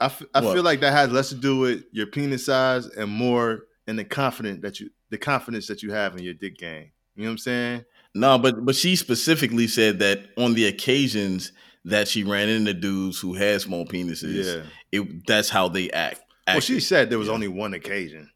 I, 0.00 0.06
f- 0.06 0.22
I 0.34 0.40
What? 0.40 0.54
feel 0.54 0.62
like 0.62 0.80
that 0.80 0.92
has 0.92 1.10
less 1.10 1.30
to 1.30 1.34
do 1.34 1.58
with 1.58 1.84
your 1.92 2.06
penis 2.06 2.46
size 2.46 2.86
and 2.86 3.10
more 3.10 3.64
in 3.86 3.96
the 3.96 4.04
confidence 4.04 4.60
that 4.62 4.78
you 4.80 4.90
the 5.10 5.18
confidence 5.18 5.66
that 5.68 5.82
you 5.82 5.90
have 5.92 6.14
in 6.16 6.22
your 6.22 6.34
dick 6.34 6.58
game. 6.58 6.90
You 7.16 7.22
know 7.24 7.28
what 7.30 7.32
I'm 7.32 7.38
saying? 7.38 7.84
No, 8.14 8.38
but 8.38 8.64
but 8.64 8.76
she 8.76 8.94
specifically 8.94 9.66
said 9.66 9.98
that 10.00 10.20
on 10.36 10.54
the 10.54 10.66
occasions 10.66 11.52
that 11.86 12.06
she 12.06 12.22
ran 12.22 12.48
into 12.50 12.74
dudes 12.74 13.18
who 13.18 13.32
had 13.34 13.60
small 13.62 13.86
penises, 13.86 14.44
Yeah. 14.44 14.62
it 14.92 15.26
that's 15.26 15.48
how 15.48 15.68
they 15.68 15.90
act. 15.90 16.20
Well, 16.46 16.60
she 16.60 16.80
said 16.80 17.10
there 17.10 17.18
was 17.18 17.28
Yeah. 17.28 17.34
only 17.34 17.48
one 17.48 17.74
occasion, 17.74 18.30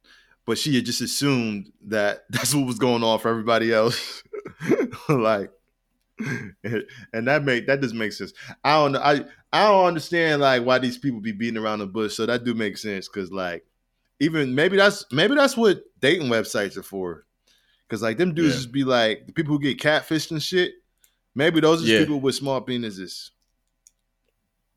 but 0.47 0.59
she 0.59 0.74
had 0.74 0.85
just 0.85 1.01
assumed 1.01 1.73
that 1.86 2.24
that's 2.31 2.55
what 2.55 2.66
was 2.66 2.78
going 2.78 3.02
on 3.02 3.19
for 3.19 3.28
everybody 3.28 3.73
else. 3.73 4.23
like, 5.09 5.51
and 7.12 7.27
that 7.27 7.44
make 7.44 7.66
that 7.66 7.81
does 7.81 7.94
make 7.94 8.12
sense. 8.12 8.32
I 8.64 8.74
don't 8.74 8.93
know. 8.93 9.01
I 9.01 9.24
I 9.52 9.69
don't 9.69 9.86
understand 9.86 10.40
like 10.43 10.64
why 10.64 10.78
these 10.78 10.98
people 10.98 11.20
be 11.20 11.32
beating 11.32 11.62
around 11.62 11.81
the 11.81 11.86
bush. 11.86 12.14
So 12.14 12.27
that 12.27 12.44
do 12.44 12.55
make 12.55 12.78
sense 12.78 13.09
because 13.09 13.31
like 13.32 13.64
even 14.20 14.55
maybe 14.55 14.77
that's 14.77 15.05
maybe 15.10 15.35
that's 15.35 15.56
what 15.56 15.82
dating 16.01 16.28
websites 16.28 16.77
are 16.77 16.82
for. 16.82 17.24
Because 17.89 18.02
like 18.02 18.19
them 18.19 18.35
dudes 18.35 18.51
Yeah. 18.55 18.55
just 18.60 18.73
be 18.73 18.85
like 18.85 19.27
the 19.27 19.32
people 19.32 19.52
who 19.55 19.60
get 19.60 19.78
catfished 19.78 20.31
and 20.31 20.43
shit. 20.43 20.74
Maybe 21.35 21.60
those 21.60 21.82
are 21.82 21.86
Yeah. 21.86 21.98
people 22.01 22.20
with 22.20 22.35
small 22.35 22.64
penises. 22.64 23.31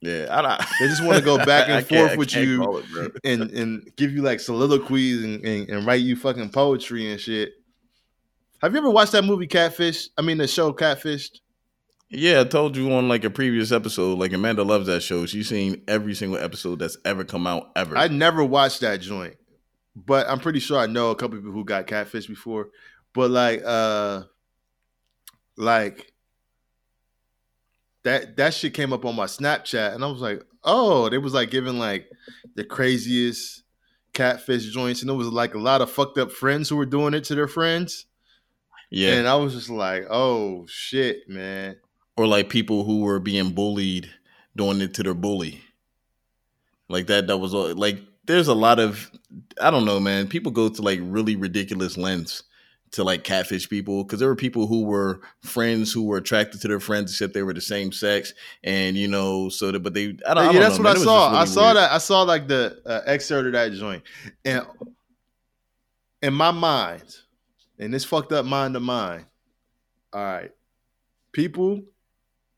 Yeah, 0.06 0.28
I, 0.30 0.42
don't- 0.42 0.62
They 0.80 0.88
just 0.88 1.04
wanna 1.04 1.22
go 1.22 1.38
back 1.46 1.68
and 1.70 1.86
forth 1.88 2.18
with 2.18 2.36
you. 2.36 2.84
it, 2.98 3.12
and 3.24 3.50
and 3.52 3.92
give 3.96 4.12
you 4.12 4.22
like 4.22 4.40
soliloquies 4.40 5.24
and, 5.24 5.44
and, 5.46 5.70
and 5.70 5.86
write 5.86 6.02
you 6.02 6.16
fucking 6.16 6.50
poetry 6.50 7.12
and 7.12 7.20
shit. 7.20 7.54
Have 8.62 8.72
you 8.74 8.78
ever 8.80 8.90
watched 8.90 9.12
that 9.12 9.24
movie 9.26 9.48
Catfish? 9.48 10.10
I 10.18 10.22
mean 10.22 10.38
the 10.38 10.48
show 10.48 10.72
Catfished? 10.74 11.40
Yeah, 12.10 12.42
I 12.42 12.44
told 12.44 12.78
you 12.78 12.92
on 12.94 13.10
like 13.10 13.24
a 13.24 13.30
previous 13.30 13.72
episode. 13.72 14.18
Like 14.20 14.32
Amanda 14.32 14.64
loves 14.64 14.88
that 14.88 15.02
show. 15.02 15.26
She's 15.26 15.50
seen 15.50 15.84
every 15.88 16.14
single 16.14 16.38
episode 16.38 16.80
that's 16.80 16.98
ever 17.04 17.24
come 17.24 17.48
out 17.48 17.72
ever. 17.76 17.98
I 17.98 18.08
never 18.08 18.44
watched 18.44 18.82
that 18.82 19.02
joint, 19.02 19.36
but 19.96 20.30
I'm 20.30 20.40
pretty 20.40 20.60
sure 20.60 20.78
I 20.80 20.86
know 20.86 21.10
a 21.12 21.16
couple 21.16 21.38
people 21.38 21.52
who 21.52 21.66
got 21.66 21.88
catfish 21.88 22.28
before. 22.28 22.70
But 23.14 23.32
like 23.32 23.62
uh 23.66 24.24
like 25.58 26.12
that 28.06 28.38
that 28.38 28.54
shit 28.54 28.74
came 28.74 28.94
up 28.94 29.04
on 29.06 29.16
my 29.16 29.26
Snapchat 29.26 29.94
and 29.94 30.04
I 30.04 30.08
was 30.08 30.22
like, 30.22 30.42
oh, 30.64 31.10
they 31.10 31.18
was 31.18 31.34
like 31.34 31.52
giving 31.52 31.78
like 31.78 32.10
the 32.56 32.64
craziest 32.64 33.64
catfish 34.14 34.72
joints, 34.72 35.02
and 35.02 35.12
it 35.12 35.16
was 35.16 35.28
like 35.28 35.54
a 35.54 35.60
lot 35.60 35.82
of 35.82 35.92
fucked 35.92 36.18
up 36.18 36.32
friends 36.32 36.70
who 36.70 36.78
were 36.78 36.86
doing 36.86 37.14
it 37.14 37.26
to 37.26 37.36
their 37.36 37.50
friends. 37.50 38.06
yeah, 38.90 39.16
And 39.16 39.28
I 39.28 39.36
was 39.36 39.54
just 39.54 39.70
like, 39.70 40.06
oh 40.10 40.66
shit, 40.68 41.28
man. 41.28 41.76
or 42.16 42.26
like 42.26 42.50
people 42.50 42.86
who 42.86 43.02
were 43.02 43.20
being 43.20 43.52
bullied 43.52 44.10
doing 44.56 44.80
it 44.80 44.94
to 44.94 45.04
their 45.04 45.14
bully 45.14 45.62
like 46.88 47.08
that 47.08 47.28
that 47.28 47.38
was 47.40 47.54
all 47.54 47.74
like 47.76 48.00
there's 48.26 48.48
a 48.48 48.54
lot 48.54 48.80
of 48.80 49.12
i 49.62 49.70
don't 49.70 49.84
know 49.84 50.00
man 50.00 50.28
people 50.28 50.52
go 50.52 50.70
to 50.70 50.82
like 50.82 51.00
really 51.04 51.36
ridiculous 51.36 51.98
lengths 51.98 52.44
to 52.96 53.04
like 53.04 53.26
catfish 53.26 53.70
people 53.70 54.06
because 54.06 54.20
there 54.20 54.30
were 54.30 54.38
people 54.38 54.68
who 54.68 54.86
were 54.86 55.20
friends 55.42 55.92
who 55.92 56.04
were 56.06 56.16
attracted 56.16 56.62
to 56.62 56.68
their 56.70 56.80
friends 56.80 57.12
except 57.12 57.34
they 57.34 57.44
were 57.44 57.54
the 57.54 57.60
same 57.60 57.92
sex 57.92 58.34
and 58.64 58.96
you 58.96 59.06
know 59.06 59.50
so 59.50 59.70
that 59.70 59.82
but 59.82 59.94
they 59.94 60.16
I 60.26 60.34
don't, 60.34 60.38
I 60.38 60.46
yeah, 60.46 60.52
don't 60.54 60.62
that's 60.62 60.78
know, 60.78 60.84
what 60.86 60.94
man. 60.94 61.02
I 61.02 61.04
saw. 61.04 61.30
just 61.30 61.52
I 61.52 61.54
saw 61.54 61.64
weird. 61.66 61.76
that. 61.78 61.92
I 61.92 61.98
saw 61.98 62.22
like 62.22 62.48
the 62.48 62.82
uh, 62.86 63.02
excerpt 63.06 63.48
of 63.48 63.52
that 63.54 63.74
joint, 63.74 64.04
and 64.46 64.66
in 66.22 66.34
my 66.34 66.52
mind, 66.52 67.18
in 67.78 67.92
this 67.92 68.06
fucked 68.06 68.32
up 68.32 68.46
mind 68.46 68.78
of 68.78 68.82
mine, 68.82 69.26
all 70.14 70.24
right, 70.24 70.52
people 71.34 71.82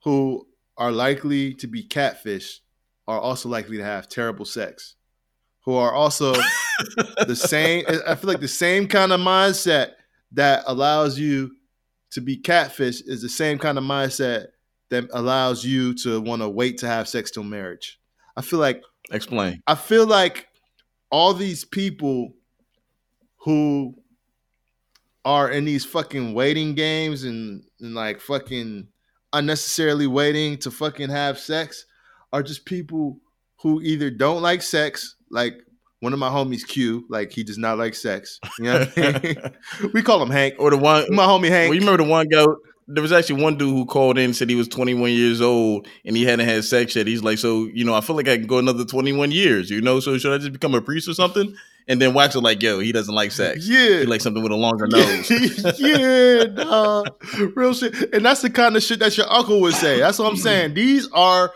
who 0.04 0.46
are 0.78 0.92
likely 0.92 1.56
to 1.56 1.66
be 1.66 1.84
catfished 1.84 2.60
are 3.08 3.20
also 3.20 3.50
likely 3.50 3.78
to 3.78 3.84
have 3.84 4.08
terrible 4.08 4.46
sex, 4.46 4.98
who 5.62 5.74
are 5.74 5.94
also 5.94 6.36
the 7.26 7.36
same. 7.36 7.86
I 8.08 8.14
feel 8.14 8.28
like 8.28 8.40
the 8.40 8.48
same 8.48 8.88
kind 8.88 9.12
of 9.12 9.20
mindset 9.20 9.94
that 10.32 10.64
allows 10.68 11.18
you 11.18 11.52
to 12.12 12.22
be 12.22 12.38
catfished 12.38 13.04
is 13.06 13.22
the 13.22 13.30
same 13.30 13.58
kind 13.58 13.78
of 13.78 13.84
mindset 13.84 14.48
that 14.90 15.06
allows 15.14 15.66
you 15.66 15.94
to 15.94 16.22
want 16.22 16.42
to 16.42 16.50
wait 16.50 16.78
to 16.80 16.88
have 16.88 17.08
sex 17.08 17.32
till 17.32 17.44
marriage. 17.44 18.00
I 18.36 18.42
feel 18.42 18.60
like 18.60 18.82
explain 19.12 19.62
I 19.68 19.76
feel 19.76 20.06
like 20.06 20.48
all 21.10 21.34
these 21.34 21.66
people 21.66 22.34
who 23.38 23.96
are 25.26 25.50
in 25.50 25.66
these 25.66 25.86
fucking 25.86 26.34
waiting 26.34 26.74
games 26.74 27.24
and, 27.24 27.64
and 27.82 27.94
like 27.94 28.20
fucking 28.22 28.88
unnecessarily 29.34 30.08
waiting 30.08 30.58
to 30.58 30.72
fucking 30.72 31.10
have 31.10 31.38
sex 31.38 31.86
are 32.32 32.44
just 32.44 32.66
people 32.66 33.20
who 33.62 33.82
either 33.82 34.10
don't 34.10 34.42
like 34.42 34.62
sex, 34.62 35.16
like 35.30 35.56
one 36.00 36.14
of 36.14 36.20
my 36.20 36.30
homies 36.30 36.68
Q, 36.68 37.06
like 37.10 37.32
he 37.32 37.44
does 37.44 37.58
not 37.58 37.78
like 37.78 37.96
sex. 37.96 38.40
You 38.60 38.66
know 38.66 38.88
I 38.98 39.20
mean? 39.20 39.36
we 39.94 40.02
call 40.02 40.22
him 40.22 40.30
Hank. 40.30 40.56
or 40.60 40.70
the 40.70 40.78
one 40.78 41.06
My 41.10 41.26
homie 41.26 41.50
Hank. 41.50 41.70
well 41.70 41.76
you 41.76 41.82
remember 41.82 42.04
the 42.04 42.10
one 42.10 42.28
guy 42.28 42.46
there 42.90 43.02
was 43.02 43.12
actually 43.12 43.42
one 43.42 43.58
dude 43.58 43.70
who 43.70 43.86
called 43.86 44.18
in 44.18 44.34
said 44.34 44.50
he 44.50 44.56
was 44.56 44.68
21 44.70 45.12
years 45.12 45.42
old 45.42 45.88
and 46.06 46.16
he 46.16 46.24
hadn't 46.24 46.48
had 46.48 46.64
sex 46.64 46.96
yet 46.96 47.06
he's 47.06 47.22
like 47.22 47.38
so 47.38 47.66
you 47.74 47.84
know 47.84 47.94
I 47.94 48.02
feel 48.02 48.16
like 48.16 48.30
I 48.30 48.38
can 48.38 48.48
go 48.48 48.60
another 48.60 48.86
21 48.86 49.32
years 49.32 49.70
you 49.70 49.82
know 49.82 50.00
so 50.00 50.18
should 50.18 50.34
I 50.34 50.38
just 50.38 50.54
become 50.54 50.74
a 50.74 50.82
priest 50.82 51.10
or 51.10 51.14
something 51.14 51.54
and 51.90 52.02
then 52.02 52.14
Wax 52.14 52.34
was 52.34 52.44
like 52.44 52.62
yo 52.64 52.80
he 52.80 52.94
doesn't 52.94 53.14
like 53.14 53.32
sex 53.32 53.68
yeah. 53.68 54.00
he 54.00 54.06
likes 54.06 54.24
something 54.24 54.42
with 54.42 54.54
a 54.54 54.56
longer 54.56 54.88
nose 54.90 55.30
yeah, 55.80 56.46
dog. 56.46 57.10
Real 57.56 57.74
shit. 57.74 58.14
And 58.14 58.26
that's 58.26 58.42
the 58.42 58.50
kind 58.50 58.76
of 58.78 58.84
shit 58.84 59.00
that 59.00 59.18
your 59.18 59.32
uncle 59.32 59.60
would 59.62 59.74
say. 59.74 60.00
That's 60.00 60.20
what 60.20 60.30
I'm 60.30 60.38
saying. 60.38 60.74
These 60.74 61.10
are 61.12 61.52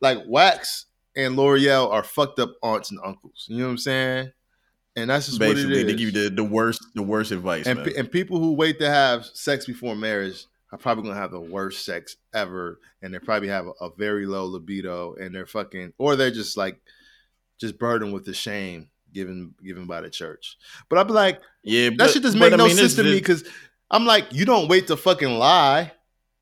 like 0.00 0.18
Wax 0.26 0.86
and 1.16 1.36
Lore'l 1.36 1.90
are 1.90 2.02
fucked 2.02 2.38
up 2.38 2.54
aunts 2.62 2.90
and 2.90 3.00
uncles. 3.04 3.46
You 3.48 3.58
know 3.58 3.64
what 3.64 3.70
I'm 3.72 3.78
saying? 3.78 4.32
And 4.96 5.10
that's 5.10 5.26
just 5.26 5.38
basically 5.38 5.64
what 5.64 5.72
it 5.72 5.78
is. 5.78 5.86
they 5.86 5.92
give 5.92 6.14
you 6.14 6.28
the, 6.28 6.34
the 6.34 6.44
worst 6.44 6.82
the 6.94 7.02
worst 7.02 7.30
advice 7.32 7.66
and, 7.66 7.82
pe- 7.82 7.94
and 7.94 8.10
people 8.10 8.38
who 8.38 8.52
wait 8.52 8.78
to 8.80 8.88
have 8.90 9.24
sex 9.24 9.64
before 9.64 9.96
marriage 9.96 10.44
are 10.70 10.78
probably 10.78 11.04
gonna 11.04 11.14
have 11.20 11.30
the 11.30 11.40
worst 11.40 11.84
sex 11.84 12.16
ever, 12.34 12.78
and 13.02 13.12
they 13.14 13.18
probably 13.18 13.48
have 13.48 13.66
a, 13.66 13.84
a 13.84 13.90
very 13.96 14.26
low 14.26 14.44
libido, 14.46 15.14
and 15.14 15.34
they're 15.34 15.46
fucking, 15.46 15.92
or 15.98 16.16
they're 16.16 16.30
just 16.30 16.56
like, 16.56 16.78
just 17.58 17.78
burdened 17.78 18.12
with 18.12 18.24
the 18.24 18.34
shame 18.34 18.88
given 19.12 19.54
given 19.64 19.86
by 19.86 20.00
the 20.00 20.10
church. 20.10 20.56
But 20.90 20.98
I'm 20.98 21.08
like, 21.08 21.40
yeah 21.62 21.88
that 21.90 21.98
but- 21.98 22.10
shit 22.10 22.22
just 22.22 22.36
make 22.36 22.52
I 22.52 22.56
no 22.56 22.66
mean, 22.66 22.76
sense 22.76 22.94
to 22.96 23.02
me 23.02 23.14
because 23.14 23.44
I'm 23.90 24.04
like, 24.06 24.32
you 24.32 24.44
don't 24.46 24.68
wait 24.68 24.86
to 24.88 24.96
fucking 24.96 25.38
lie. 25.38 25.92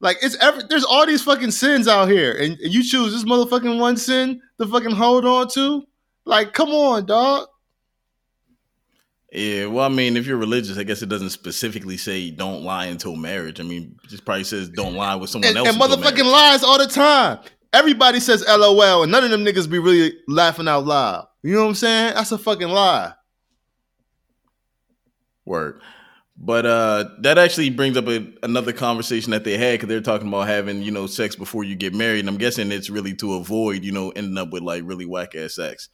Like 0.01 0.17
it's 0.23 0.37
every 0.37 0.63
there's 0.69 0.85
all 0.85 1.07
these 1.07 1.23
fucking 1.23 1.51
sins 1.51 1.87
out 1.87 2.09
here, 2.09 2.33
and 2.37 2.57
you 2.61 2.83
choose 2.83 3.13
this 3.13 3.25
motherfucking 3.25 3.79
one 3.79 3.97
sin 3.97 4.41
to 4.59 4.67
fucking 4.67 4.93
hold 4.93 5.25
on 5.27 5.49
to. 5.51 5.85
Like, 6.25 6.53
come 6.55 6.71
on, 6.71 7.07
dog. 7.07 7.49
Yeah, 9.33 9.67
well, 9.67 9.85
I 9.85 9.89
mean, 9.89 10.17
if 10.17 10.27
you're 10.27 10.37
religious, 10.39 10.77
I 10.77 10.83
guess 10.83 11.03
it 11.03 11.09
doesn't 11.09 11.31
specifically 11.31 11.97
say 11.97 12.31
don't 12.31 12.65
lie 12.65 12.87
until 12.87 13.15
marriage. 13.15 13.61
I 13.61 13.63
mean, 13.63 13.97
it 14.03 14.11
just 14.11 14.25
probably 14.25 14.45
says 14.45 14.69
don't 14.71 14.95
lie 14.95 15.15
with 15.15 15.31
someone 15.31 15.49
And, 15.49 15.59
else. 15.59 15.69
and 15.69 15.77
motherfucking 15.81 16.17
marriage. 16.17 16.27
lies 16.33 16.63
all 16.65 16.79
the 16.79 16.87
time. 16.89 17.39
Everybody 17.73 18.19
says 18.19 18.45
LOL, 18.49 19.03
and 19.05 19.13
none 19.13 19.23
of 19.23 19.31
them 19.31 19.45
niggas 19.45 19.71
be 19.71 19.79
really 19.79 20.15
laughing 20.27 20.67
out 20.67 20.85
loud. 20.87 21.27
You 21.43 21.55
know 21.55 21.63
what 21.63 21.69
I'm 21.69 21.75
saying? 21.77 22.15
That's 22.15 22.33
a 22.33 22.39
fucking 22.39 22.69
lie. 22.69 23.13
Word. 25.45 25.81
But 26.43 26.65
uh 26.65 27.05
that 27.19 27.37
actually 27.37 27.69
brings 27.69 27.99
up 27.99 28.09
a, 28.09 28.27
another 28.43 28.73
conversation 28.73 29.33
that 29.33 29.45
they 29.45 29.59
had 29.59 29.75
because 29.75 29.91
they're 29.91 30.01
talking 30.01 30.27
about 30.27 30.49
having 30.49 30.81
you 30.81 30.91
know 30.91 31.07
sex 31.07 31.37
before 31.37 31.65
you 31.65 31.77
get 31.77 31.95
married, 31.95 32.21
and 32.21 32.29
I'm 32.31 32.39
guessing 32.39 32.73
it's 32.73 32.89
really 32.89 33.15
to 33.17 33.35
avoid 33.35 33.85
you 33.85 33.93
know 33.93 34.09
ending 34.11 34.39
up 34.39 34.51
with 34.51 34.63
like 34.63 34.83
really 34.87 35.05
whack 35.05 35.35
ass 35.35 35.57
sex. 35.57 35.91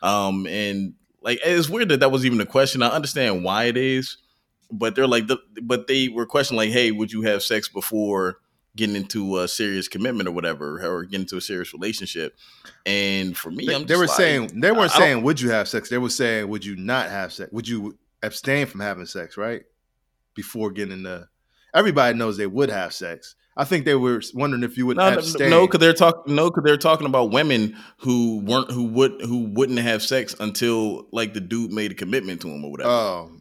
Um, 0.00 0.46
and 0.46 0.94
like 1.20 1.40
it's 1.44 1.68
weird 1.68 1.88
that 1.88 1.98
that 2.00 2.12
was 2.12 2.24
even 2.24 2.40
a 2.40 2.46
question. 2.46 2.80
I 2.80 2.90
understand 2.90 3.42
why 3.42 3.64
it 3.64 3.76
is, 3.76 4.18
but 4.70 4.94
they're 4.94 5.08
like, 5.08 5.26
the, 5.26 5.38
but 5.62 5.88
they 5.88 6.08
were 6.08 6.26
questioning 6.26 6.58
like, 6.58 6.70
hey, 6.70 6.92
would 6.92 7.12
you 7.12 7.22
have 7.22 7.42
sex 7.42 7.68
before 7.68 8.38
getting 8.76 8.94
into 8.94 9.38
a 9.38 9.48
serious 9.48 9.88
commitment 9.88 10.28
or 10.28 10.32
whatever, 10.32 10.78
or 10.86 11.02
getting 11.06 11.22
into 11.22 11.36
a 11.36 11.40
serious 11.40 11.72
relationship? 11.72 12.36
And 12.86 13.36
for 13.36 13.50
me, 13.50 13.66
They, 13.66 13.74
I'm 13.74 13.86
they 13.86 13.96
were 13.96 14.06
like, 14.06 14.16
saying 14.16 14.60
they 14.60 14.70
weren't 14.70 14.94
I 14.94 14.98
saying 14.98 15.22
would 15.24 15.40
you 15.40 15.50
have 15.50 15.66
sex. 15.66 15.88
They 15.88 15.98
were 15.98 16.08
saying 16.08 16.46
would 16.48 16.64
you 16.64 16.76
not 16.76 17.10
have 17.10 17.32
sex? 17.32 17.50
Would 17.50 17.66
you 17.66 17.98
abstain 18.22 18.66
from 18.66 18.78
having 18.78 19.06
sex? 19.06 19.36
Right 19.36 19.64
before 20.38 20.70
getting 20.70 20.92
into. 20.98 21.28
Everybody 21.74 22.16
knows 22.16 22.36
they 22.36 22.46
would 22.46 22.70
have 22.70 22.92
sex. 22.94 23.34
I 23.56 23.64
think 23.64 23.84
they 23.84 23.96
were 23.96 24.22
wondering 24.34 24.62
if 24.62 24.78
you 24.78 24.86
would 24.86 24.96
No, 24.98 25.08
abstain. 25.08 25.50
no, 25.50 25.66
because 25.66 25.80
they're 25.80 25.92
talking. 25.92 26.36
No, 26.36 26.48
because 26.48 26.62
they're 26.64 26.76
talking 26.76 27.08
about 27.08 27.32
women 27.32 27.76
who 27.98 28.38
weren't, 28.38 28.70
who 28.70 28.84
would, 28.84 29.20
who 29.20 29.46
wouldn't 29.46 29.80
have 29.80 30.00
sex 30.00 30.36
until 30.38 31.08
like 31.10 31.34
the 31.34 31.40
dude 31.40 31.72
made 31.72 31.90
a 31.90 31.94
commitment 31.96 32.40
to 32.42 32.48
him 32.48 32.64
or 32.64 32.70
whatever. 32.70 32.88
Oh. 32.90 33.32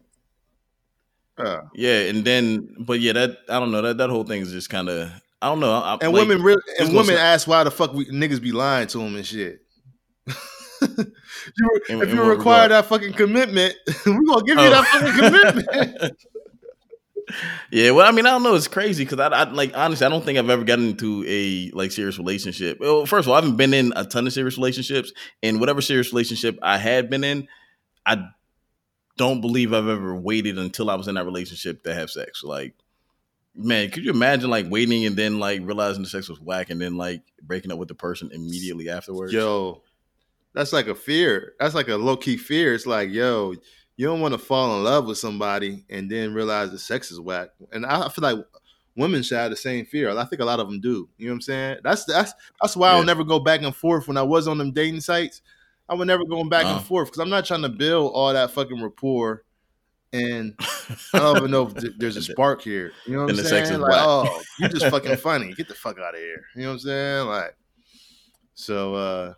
Uh, 1.37 1.61
yeah, 1.75 1.99
and 2.09 2.25
then, 2.25 2.67
but 2.79 2.99
yeah, 2.99 3.13
that 3.13 3.37
I 3.47 3.59
don't 3.59 3.71
know. 3.71 3.83
That 3.83 3.97
that 3.99 4.09
whole 4.09 4.23
thing 4.23 4.41
is 4.41 4.51
just 4.51 4.71
kind 4.71 4.89
of, 4.89 5.11
I 5.39 5.49
don't 5.49 5.59
know. 5.59 5.71
I, 5.71 5.93
and 6.01 6.11
like, 6.11 6.27
women 6.27 6.41
really, 6.41 6.61
and 6.79 6.89
women 6.89 7.15
sa- 7.15 7.21
ask 7.21 7.47
why 7.47 7.63
the 7.63 7.69
fuck 7.69 7.93
we 7.93 8.05
niggas 8.07 8.41
be 8.41 8.51
lying 8.51 8.87
to 8.87 8.97
them 8.97 9.15
and 9.15 9.23
shit. 9.25 9.61
you, 10.81 11.05
In- 11.89 12.01
if 12.01 12.11
you 12.11 12.23
require 12.23 12.67
that 12.69 12.85
fucking 12.85 13.13
commitment, 13.13 13.75
we 14.07 14.13
gonna 14.25 14.43
give 14.45 14.57
you 14.57 14.65
Oh. 14.65 14.69
that 14.71 14.85
fucking 14.87 15.13
commitment. 15.13 16.17
yeah, 17.71 17.91
well, 17.91 18.07
I 18.07 18.11
mean, 18.11 18.25
I 18.25 18.31
don't 18.31 18.43
know. 18.43 18.55
It's 18.55 18.67
crazy 18.67 19.03
because 19.03 19.19
I, 19.19 19.27
I 19.27 19.49
like 19.49 19.71
honestly, 19.75 20.05
I 20.05 20.09
don't 20.09 20.23
think 20.23 20.37
I've 20.37 20.49
ever 20.49 20.63
gotten 20.63 20.89
into 20.89 21.25
a 21.27 21.71
like 21.73 21.91
serious 21.91 22.17
relationship. 22.17 22.79
Well, 22.79 23.05
first 23.05 23.25
of 23.25 23.29
all, 23.29 23.35
I 23.35 23.41
haven't 23.41 23.57
been 23.57 23.73
in 23.73 23.93
a 23.95 24.05
ton 24.05 24.27
of 24.27 24.33
serious 24.33 24.57
relationships, 24.57 25.11
and 25.43 25.59
whatever 25.59 25.81
serious 25.81 26.11
relationship 26.11 26.57
I 26.61 26.77
had 26.77 27.09
been 27.09 27.23
in, 27.23 27.47
I 28.05 28.27
don't 29.17 29.41
believe 29.41 29.73
I've 29.73 29.87
ever 29.87 30.15
waited 30.15 30.57
until 30.57 30.89
I 30.89 30.95
was 30.95 31.07
in 31.07 31.15
that 31.15 31.25
relationship 31.25 31.83
to 31.83 31.93
have 31.93 32.09
sex. 32.09 32.43
Like, 32.43 32.75
man, 33.55 33.89
could 33.89 34.05
you 34.05 34.11
imagine 34.11 34.49
like 34.49 34.67
waiting 34.69 35.05
and 35.05 35.15
then 35.15 35.39
like 35.39 35.61
realizing 35.63 36.03
the 36.03 36.09
sex 36.09 36.29
was 36.29 36.39
whack 36.39 36.69
and 36.69 36.79
then 36.79 36.95
like 36.95 37.23
breaking 37.41 37.71
up 37.71 37.79
with 37.79 37.87
the 37.87 37.95
person 37.95 38.29
immediately 38.31 38.89
afterwards? 38.89 39.33
yo, 39.33 39.81
that's 40.53 40.73
like 40.73 40.87
a 40.87 40.95
fear. 40.95 41.53
That's 41.59 41.75
like 41.75 41.87
a 41.87 41.97
low 41.97 42.17
key 42.17 42.37
fear. 42.37 42.73
It's 42.73 42.85
like, 42.85 43.11
yo, 43.11 43.55
you 43.97 44.05
don't 44.05 44.21
want 44.21 44.33
to 44.33 44.37
fall 44.37 44.77
in 44.77 44.83
love 44.83 45.05
with 45.07 45.17
somebody 45.17 45.83
and 45.89 46.09
then 46.09 46.33
realize 46.33 46.71
the 46.71 46.79
sex 46.79 47.11
is 47.11 47.19
whack. 47.19 47.49
And 47.71 47.85
I 47.85 48.07
feel 48.09 48.21
like 48.23 48.37
women 48.95 49.21
should 49.23 49.37
have 49.37 49.49
the 49.51 49.55
same 49.57 49.85
fear. 49.85 50.09
I 50.15 50.23
think 50.25 50.41
a 50.41 50.45
lot 50.45 50.59
of 50.59 50.67
them 50.67 50.79
do. 50.79 51.09
You 51.17 51.25
know 51.27 51.31
what 51.31 51.35
I'm 51.35 51.41
saying? 51.41 51.77
That's 51.83 52.05
that's 52.05 52.33
that's 52.61 52.75
why 52.77 52.91
Yeah. 52.91 52.97
I'll 52.97 53.03
never 53.03 53.23
go 53.23 53.39
back 53.39 53.61
and 53.63 53.75
forth 53.75 54.07
when 54.07 54.17
I 54.17 54.23
was 54.23 54.47
on 54.47 54.57
them 54.57 54.71
dating 54.71 55.01
sites. 55.01 55.41
I 55.89 55.95
would 55.95 56.07
never 56.07 56.25
go 56.25 56.43
back 56.43 56.65
Uh-huh. 56.65 56.77
and 56.77 56.85
forth 56.85 57.07
because 57.09 57.19
I'm 57.19 57.29
not 57.29 57.45
trying 57.45 57.61
to 57.63 57.69
build 57.69 58.11
all 58.13 58.31
that 58.33 58.51
fucking 58.51 58.81
rapport. 58.81 59.43
And 60.13 60.53
I 61.13 61.19
don't 61.19 61.37
even 61.37 61.51
know 61.51 61.67
if 61.67 61.97
there's 61.97 62.15
a 62.17 62.21
spark 62.31 62.61
here. 62.61 62.91
You 63.05 63.13
know 63.13 63.21
what 63.23 63.29
And 63.31 63.39
I'm 63.39 63.43
the 63.43 63.49
saying? 63.49 63.65
sex 63.65 63.71
is 63.75 63.79
like, 63.79 63.91
whack. 63.91 64.03
oh, 64.05 64.41
you're 64.59 64.69
just 64.69 64.85
fucking 64.91 65.17
funny. 65.17 65.53
Get 65.53 65.67
the 65.67 65.73
fuck 65.73 65.97
out 65.99 66.13
of 66.13 66.19
here. 66.19 66.45
You 66.55 66.61
know 66.63 66.67
what 66.69 66.73
I'm 66.73 66.79
saying? 66.79 67.27
Like, 67.27 67.55
so 68.53 68.93
uh 68.95 69.33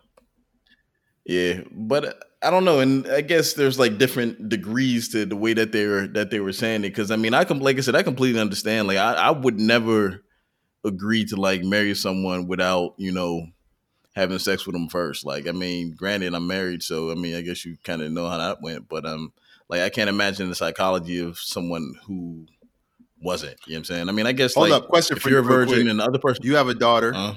Yeah, 1.24 1.62
but 1.72 2.04
uh, 2.04 2.12
I 2.42 2.50
don't 2.50 2.64
know, 2.64 2.80
and 2.80 3.06
I 3.08 3.20
guess 3.20 3.52
there's 3.52 3.78
like 3.78 3.98
different 3.98 4.48
degrees 4.48 5.10
to 5.10 5.26
the 5.26 5.36
way 5.36 5.52
that 5.52 5.72
they 5.72 5.86
were 5.86 6.06
that 6.08 6.30
they 6.30 6.40
were 6.40 6.52
saying 6.52 6.84
it. 6.84 6.88
Because 6.90 7.10
I 7.10 7.16
mean, 7.16 7.34
I 7.34 7.44
can 7.44 7.60
like 7.60 7.76
I 7.76 7.80
said, 7.80 7.94
I 7.94 8.02
completely 8.02 8.40
understand. 8.40 8.88
Like 8.88 8.96
I, 8.98 9.12
I 9.14 9.30
would 9.30 9.60
never 9.60 10.22
agree 10.84 11.26
to 11.26 11.36
like 11.36 11.62
marry 11.62 11.94
someone 11.94 12.46
without 12.48 12.94
you 12.96 13.12
know 13.12 13.46
having 14.14 14.38
sex 14.38 14.66
with 14.66 14.72
them 14.74 14.88
first. 14.88 15.26
Like 15.26 15.46
I 15.46 15.52
mean, 15.52 15.94
granted, 15.94 16.34
I'm 16.34 16.46
married, 16.46 16.82
so 16.82 17.10
I 17.10 17.14
mean, 17.14 17.34
I 17.34 17.42
guess 17.42 17.64
you 17.66 17.76
kind 17.84 18.00
of 18.00 18.10
know 18.10 18.26
how 18.28 18.38
that 18.38 18.62
went. 18.62 18.88
But 18.88 19.04
um, 19.04 19.32
like 19.68 19.82
I 19.82 19.90
can't 19.90 20.08
imagine 20.08 20.48
the 20.48 20.54
psychology 20.54 21.18
of 21.20 21.38
someone 21.38 21.92
who 22.06 22.46
wasn't. 23.22 23.58
You 23.66 23.74
know 23.74 23.76
what 23.76 23.78
I'm 23.80 23.84
saying? 23.84 24.08
I 24.08 24.12
mean, 24.12 24.26
I 24.26 24.32
guess 24.32 24.54
hold 24.54 24.70
like 24.70 24.82
up, 24.82 24.88
question 24.88 25.18
if 25.18 25.22
for 25.24 25.28
you're 25.28 25.40
a 25.40 25.44
virgin 25.44 25.74
quick. 25.74 25.88
and 25.90 26.00
the 26.00 26.04
other 26.04 26.18
person, 26.18 26.42
You 26.42 26.56
have 26.56 26.68
a 26.68 26.74
daughter. 26.74 27.12
uh, 27.14 27.34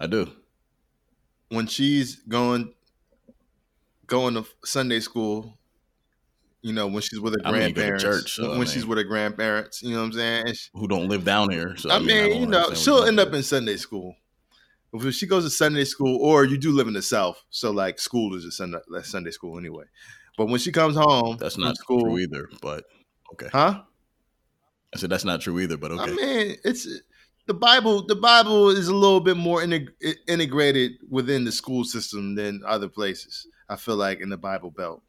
I 0.00 0.08
do. 0.08 0.28
when 1.50 1.68
she's 1.68 2.16
going 2.16 2.74
going 4.06 4.34
to 4.34 4.44
Sunday 4.64 5.00
school, 5.00 5.58
you 6.62 6.72
know, 6.72 6.86
when 6.86 7.02
she's 7.02 7.20
with 7.20 7.34
her 7.34 7.40
I 7.46 7.52
mean, 7.52 7.62
you 7.62 7.74
go 7.74 7.82
to 7.82 7.88
grandparents, 7.88 8.04
church, 8.04 8.32
so, 8.34 8.44
I 8.44 8.48
when 8.50 8.58
mean- 8.60 8.68
she's 8.68 8.86
with 8.86 8.98
her 8.98 9.04
grandparents, 9.04 9.82
you 9.82 9.90
know 9.90 9.98
what 9.98 10.04
I'm 10.06 10.12
saying? 10.12 10.54
She- 10.54 10.70
Who 10.74 10.86
don't 10.88 11.08
live 11.08 11.24
down 11.24 11.50
here? 11.50 11.76
So 11.76 11.90
I, 11.90 11.98
mean, 11.98 12.24
I 12.24 12.26
you 12.28 12.46
know, 12.46 12.72
she'll 12.74 13.04
end 13.04 13.18
up 13.20 13.32
in 13.32 13.42
Sunday 13.42 13.76
school. 13.76 14.14
If 14.94 15.14
she 15.14 15.26
goes 15.26 15.44
to 15.44 15.50
Sunday 15.50 15.84
school, 15.84 16.18
or 16.20 16.44
you 16.44 16.58
do 16.58 16.70
live 16.70 16.86
in 16.86 16.92
the 16.92 17.00
South, 17.02 17.42
so 17.48 17.70
like 17.70 17.98
school 17.98 18.34
is 18.36 18.44
a 18.44 18.50
Sunday, 18.50 18.78
Sunday 19.02 19.30
school 19.30 19.58
anyway. 19.58 19.84
But 20.36 20.46
when 20.46 20.60
she 20.60 20.70
comes 20.70 20.96
home, 20.96 21.38
That's 21.40 21.56
not 21.56 21.76
school. 21.78 22.00
true 22.02 22.18
either. 22.18 22.48
But 22.60 22.84
okay. 23.32 23.48
Huh? 23.50 23.82
I 24.94 24.98
said 24.98 25.08
that's 25.08 25.24
not 25.24 25.40
true 25.40 25.58
either, 25.60 25.78
but 25.78 25.92
okay. 25.92 26.12
I 26.12 26.14
mean, 26.14 26.56
it's 26.64 26.86
the 27.46 27.54
Bible. 27.54 28.06
The 28.06 28.16
Bible 28.16 28.68
is 28.68 28.88
a 28.88 28.94
little 28.94 29.20
bit 29.20 29.38
more 29.38 29.62
integ- 29.62 29.88
integrated 30.28 30.92
within 31.08 31.44
the 31.44 31.52
school 31.52 31.84
system 31.84 32.34
than 32.34 32.60
other 32.66 32.88
places. 32.88 33.46
I 33.68 33.76
feel 33.76 33.96
like 33.96 34.20
in 34.20 34.28
the 34.28 34.36
Bible 34.36 34.70
Belt. 34.70 35.02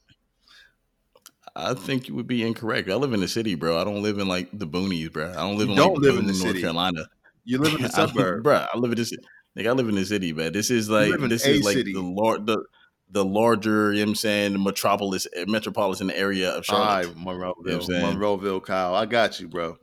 I 1.56 1.74
think 1.76 2.08
you 2.08 2.16
would 2.16 2.28
be 2.28 2.46
incorrect. 2.46 2.90
I 2.90 2.96
live 2.96 3.14
in 3.14 3.20
the 3.20 3.28
city, 3.28 3.56
bro. 3.56 3.80
I 3.80 3.84
don't 3.84 4.02
live 4.02 4.18
in 4.18 4.28
like 4.28 4.50
the 4.54 4.66
boonies, 4.66 5.12
bro. 5.12 5.30
I 5.30 5.34
don't 5.36 5.58
live 5.58 5.68
You 5.68 5.74
in 5.74 5.78
don't 5.78 5.94
like 5.94 6.02
live 6.04 6.18
in 6.20 6.26
the 6.26 6.34
North 6.34 6.42
city. 6.48 6.62
Carolina. 6.62 7.08
You 7.44 7.60
live 7.60 7.76
in 7.76 7.82
the 7.84 7.88
I 7.94 8.08
suburb. 8.08 8.44
bro. 8.44 8.66
I 8.74 8.78
live 8.78 8.92
in 8.92 8.98
this. 8.98 9.14
Nigga, 9.58 9.68
I 9.68 9.72
live 9.74 9.88
in 9.90 9.96
the 9.96 10.06
city, 10.06 10.34
man. 10.34 10.52
This 10.54 10.72
is 10.72 10.90
like 10.90 11.12
this 11.20 11.46
is 11.46 11.64
like 11.64 11.76
city. 11.78 11.94
the 11.94 12.02
lar- 12.02 12.40
the 12.40 12.64
the 13.12 13.24
larger, 13.24 13.92
you 13.94 14.00
know 14.00 14.06
what 14.06 14.10
I'm 14.10 14.16
saying, 14.16 14.64
metropolis 14.64 15.28
eh, 15.36 15.46
metropolitan 15.48 16.10
area 16.10 16.50
of 16.50 16.56
All 16.56 16.62
Charlotte. 16.64 17.08
right, 17.08 17.16
Monroeville, 17.16 17.88
You 17.88 17.94
know? 18.00 18.12
Monroeville, 18.14 18.64
Kyle. 18.64 18.96
I 18.96 19.06
got 19.06 19.40
you, 19.40 19.48
bro. 19.48 19.78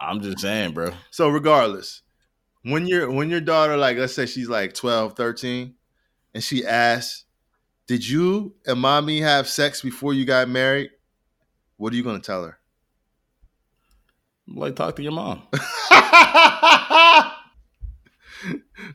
I'm 0.00 0.22
just 0.22 0.38
saying, 0.40 0.72
bro. 0.72 0.92
So 1.10 1.28
regardless, 1.28 2.00
when 2.62 2.86
your 2.86 3.10
when 3.10 3.28
your 3.28 3.42
daughter, 3.42 3.76
like 3.76 3.98
let's 3.98 4.14
say 4.14 4.24
she's 4.24 4.48
like 4.48 4.72
12, 4.72 5.14
13, 5.14 5.74
and 6.32 6.42
she 6.42 6.64
asks, 6.64 7.24
Did 7.86 8.08
you 8.08 8.54
and 8.66 8.80
mommy 8.80 9.20
have 9.20 9.48
sex 9.48 9.82
before 9.82 10.14
you 10.14 10.24
got 10.24 10.48
married? 10.48 10.90
What 11.76 11.92
are 11.92 11.96
you 11.96 12.02
gonna 12.02 12.20
tell 12.20 12.44
her? 12.44 12.58
Like, 14.48 14.76
talk 14.76 14.96
to 14.96 15.02
your 15.02 15.12
mom. 15.12 15.42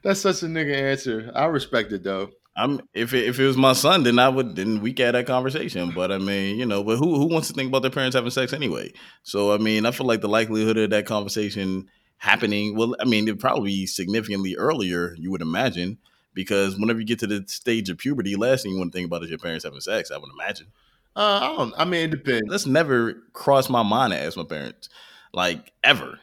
That's 0.04 0.22
such 0.22 0.44
a 0.44 0.48
nigga 0.48 0.76
answer. 0.76 1.32
I 1.34 1.46
respect 1.46 1.92
it 1.92 2.04
though. 2.04 2.30
I'm 2.56 2.82
if 2.94 3.14
it, 3.14 3.26
if 3.26 3.40
it 3.40 3.46
was 3.46 3.56
my 3.56 3.74
son, 3.74 4.04
then 4.04 4.18
I 4.20 4.30
would 4.30 4.56
then 4.56 4.82
we 4.82 4.92
could 4.92 5.06
have 5.06 5.14
that 5.14 5.28
conversation. 5.28 5.92
But 5.94 6.12
I 6.12 6.18
mean, 6.18 6.58
you 6.58 6.66
know, 6.66 6.84
but 6.84 6.98
who 6.98 7.18
who 7.18 7.28
wants 7.28 7.48
to 7.50 7.54
think 7.54 7.70
about 7.70 7.84
their 7.84 7.92
parents 7.92 8.16
having 8.16 8.32
sex 8.32 8.52
anyway? 8.52 8.92
So 9.24 9.54
I 9.54 9.58
mean, 9.58 9.86
I 9.86 9.92
feel 9.92 10.08
like 10.08 10.22
the 10.22 10.28
likelihood 10.28 10.78
of 10.78 10.90
that 10.90 11.06
conversation 11.06 11.88
happening, 12.18 12.76
well, 12.76 12.96
I 13.00 13.06
mean, 13.06 13.28
it'd 13.28 13.40
probably 13.40 13.70
be 13.70 13.86
significantly 13.86 14.56
earlier, 14.56 15.16
you 15.20 15.30
would 15.30 15.44
imagine, 15.44 16.00
because 16.38 16.78
whenever 16.78 17.00
you 17.00 17.06
get 17.06 17.18
to 17.18 17.26
the 17.26 17.44
stage 17.48 17.90
of 17.90 17.98
puberty, 17.98 18.36
last 18.36 18.62
thing 18.62 18.72
you 18.72 18.78
want 18.78 18.92
to 18.92 18.96
think 18.96 19.08
about 19.08 19.24
is 19.24 19.30
your 19.30 19.40
parents 19.40 19.66
having 19.66 19.82
sex. 19.82 20.12
I 20.12 20.18
would 20.18 20.30
imagine. 20.32 20.68
Uh, 21.16 21.40
I 21.42 21.48
don't. 21.48 21.74
I 21.76 21.84
mean, 21.84 22.06
it 22.06 22.12
depends. 22.12 22.48
That's 22.48 22.68
never 22.68 23.16
crossed 23.34 23.72
my 23.72 23.82
mind 23.82 24.14
to 24.14 24.20
ask 24.20 24.38
my 24.38 24.44
parents, 24.44 24.88
like 25.34 25.74
ever. 25.84 26.20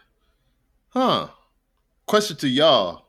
Huh? 0.90 1.30
Question 2.06 2.36
to 2.36 2.48
y'all: 2.48 3.08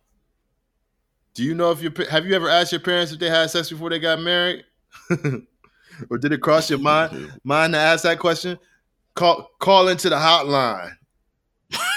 Do 1.36 1.44
you 1.44 1.54
know 1.54 1.70
if 1.70 1.80
your 1.80 1.92
have 2.10 2.26
you 2.26 2.34
ever 2.34 2.50
asked 2.50 2.72
your 2.72 2.82
parents 2.82 3.12
if 3.12 3.20
they 3.20 3.30
had 3.30 3.52
sex 3.52 3.70
before 3.70 3.92
they 3.92 4.00
got 4.00 4.20
married, 4.20 4.64
or 6.10 6.18
did 6.18 6.34
it 6.34 6.42
cross 6.42 6.72
your 6.72 6.80
mind 6.80 7.32
mind 7.44 7.74
to 7.74 7.80
ask 7.80 8.04
that 8.04 8.18
question? 8.18 8.58
Call 9.14 9.52
call 9.60 9.90
into 9.90 10.10
the 10.10 10.16
hotline. 10.16 10.98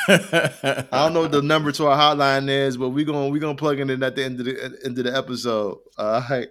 I 0.10 0.86
don't 0.90 1.12
know 1.12 1.20
what 1.22 1.32
the 1.32 1.42
number 1.42 1.70
to 1.72 1.86
our 1.86 1.96
hotline 1.96 2.48
is, 2.48 2.76
but 2.76 2.90
we're 2.90 3.04
gonna 3.04 3.28
we're 3.28 3.40
gonna 3.40 3.54
plug 3.54 3.78
it 3.78 3.90
in 3.90 4.02
at 4.02 4.16
the 4.16 4.24
end 4.24 4.40
of 4.40 4.46
the 4.46 4.80
end 4.84 4.98
of 4.98 5.04
the 5.04 5.16
episode. 5.16 5.78
All 5.98 6.24
right. 6.30 6.48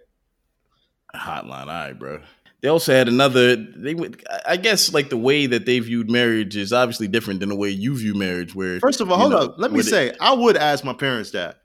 Hotline, 1.15 1.61
all 1.61 1.65
right, 1.67 1.93
bro. 1.97 2.21
They 2.61 2.67
also 2.69 2.93
had 2.93 3.07
another. 3.07 3.55
They 3.55 3.93
would, 3.93 4.23
I 4.45 4.57
guess, 4.57 4.93
like 4.93 5.09
the 5.09 5.17
way 5.17 5.45
that 5.45 5.65
they 5.65 5.79
viewed 5.79 6.09
marriage 6.09 6.55
is 6.55 6.73
obviously 6.73 7.07
different 7.07 7.39
than 7.39 7.49
the 7.49 7.55
way 7.55 7.69
you 7.69 7.97
view 7.97 8.13
marriage. 8.13 8.53
Where 8.53 8.79
First 8.79 9.01
of 9.01 9.11
all, 9.11 9.17
hold 9.17 9.31
know, 9.31 9.37
up. 9.37 9.55
Let 9.57 9.71
me 9.71 9.81
say, 9.81 10.13
I 10.19 10.33
would 10.33 10.57
ask 10.57 10.83
my 10.83 10.93
parents 10.93 11.31
that. 11.31 11.57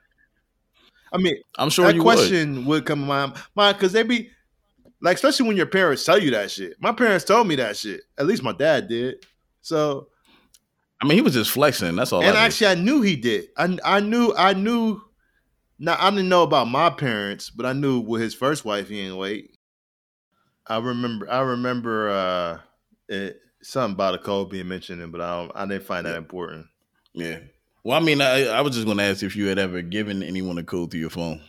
I 1.13 1.19
mean, 1.19 1.37
I'm 1.59 1.71
sure 1.71 1.87
that 1.87 1.95
you 1.95 2.03
would. 2.03 2.17
question 2.17 2.65
would. 2.67 2.87
come 2.87 3.01
to 3.01 3.07
my 3.07 3.33
mind 3.55 3.77
because 3.77 3.93
they 3.93 4.03
be 4.03 4.31
like, 5.03 5.17
especially 5.17 5.49
when 5.49 5.57
your 5.57 5.67
parents 5.67 6.05
tell 6.05 6.19
you 6.19 6.31
that 6.31 6.51
shit. 6.51 6.75
My 6.81 6.93
parents 6.93 7.25
told 7.25 7.49
me 7.49 7.57
that 7.57 7.77
shit. 7.77 8.03
At 8.17 8.27
least 8.27 8.43
my 8.43 8.53
dad 8.53 8.89
did. 8.89 9.25
So, 9.61 10.09
I 11.03 11.05
mean, 11.05 11.19
he 11.19 11.23
was 11.23 11.35
just 11.35 11.51
flexing. 11.51 11.97
That's 11.97 12.13
all. 12.13 12.21
and 12.21 12.31
I 12.31 12.33
did. 12.33 12.39
actually, 12.39 12.67
I 12.69 12.75
knew 12.77 13.03
he 13.03 13.17
did. 13.17 13.49
I 13.57 13.77
I 13.85 14.01
knew 14.01 14.33
I 14.37 14.55
knew. 14.55 15.01
Now 15.79 15.97
I 15.99 16.11
didn't 16.11 16.29
know 16.29 16.45
about 16.45 16.69
my 16.69 16.91
parents, 16.91 17.51
but 17.51 17.67
I 17.67 17.73
knew 17.73 17.99
with 18.01 18.23
his 18.23 18.35
first 18.35 18.65
wife 18.65 18.89
he 18.89 19.01
ain't 19.01 19.17
wait. 19.17 19.59
I 20.67 20.79
remember. 20.79 21.29
I 21.29 21.41
remember 21.41 22.09
uh 22.11 22.59
it, 23.09 23.41
something 23.63 23.95
about 23.95 24.15
a 24.15 24.19
code 24.19 24.51
being 24.51 24.69
mentioned, 24.69 25.11
but 25.11 25.21
I 25.21 25.37
don't, 25.39 25.53
I 25.57 25.67
didn't 25.67 25.85
find 25.85 26.07
that 26.07 26.17
important. 26.17 26.67
yeah. 27.15 27.39
Well, 27.85 28.01
I 28.01 28.01
mean, 28.01 28.21
I, 28.21 28.45
I 28.45 28.61
was 28.61 28.75
just 28.77 28.87
going 28.87 28.99
to 28.99 29.03
ask 29.03 29.25
if 29.25 29.35
you 29.35 29.47
had 29.47 29.59
ever 29.59 29.83
given 29.83 30.23
anyone 30.23 30.57
a 30.57 30.63
code 30.63 30.93
to 30.93 30.99
your 30.99 31.11
phone. 31.11 31.43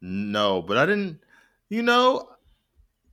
No, 0.00 0.62
but 0.62 0.78
I 0.78 0.86
didn't. 0.86 1.20
You 1.68 1.82
know, 1.82 2.30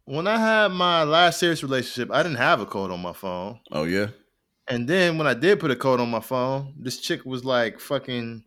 when 0.05 0.25
I 0.25 0.38
had 0.38 0.71
my 0.71 1.03
last 1.03 1.39
serious 1.39 1.61
relationship, 1.61 2.09
I 2.09 2.23
didn't 2.23 2.38
have 2.38 2.61
a 2.61 2.65
code 2.65 2.89
on 2.89 3.01
my 3.01 3.11
phone. 3.11 3.59
Oh 3.71 3.84
yeah. 3.84 4.07
And 4.68 4.88
then 4.88 5.18
when 5.18 5.27
I 5.27 5.34
did 5.34 5.60
put 5.60 5.72
a 5.72 5.76
code 5.76 5.99
on 5.99 6.10
my 6.10 6.22
phone, 6.22 6.73
this 6.77 6.99
chick 6.99 7.26
was 7.26 7.44
like 7.44 7.80
fucking 7.80 8.44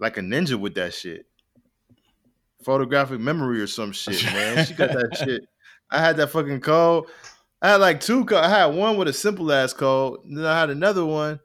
like 0.00 0.16
a 0.16 0.20
ninja 0.20 0.58
with 0.58 0.74
that 0.74 0.94
shit. 0.94 1.26
Photographic 2.64 3.20
memory 3.20 3.60
or 3.60 3.66
some 3.66 3.92
shit, 3.92 4.22
man. 4.32 4.64
She 4.64 4.74
got 4.74 4.90
that 4.92 5.16
shit. 5.16 5.42
I 5.90 5.98
had 5.98 6.16
that 6.16 6.28
fucking 6.28 6.60
code. 6.60 7.06
I 7.60 7.70
had 7.70 7.76
like 7.76 8.00
two 8.00 8.24
co- 8.24 8.38
I 8.38 8.48
had 8.48 8.66
one 8.66 8.96
with 8.96 9.08
a 9.08 9.12
simple 9.12 9.52
ass 9.52 9.72
code. 9.72 10.20
Then 10.24 10.44
I 10.44 10.58
had 10.58 10.70
another 10.70 11.04
one, 11.04 11.40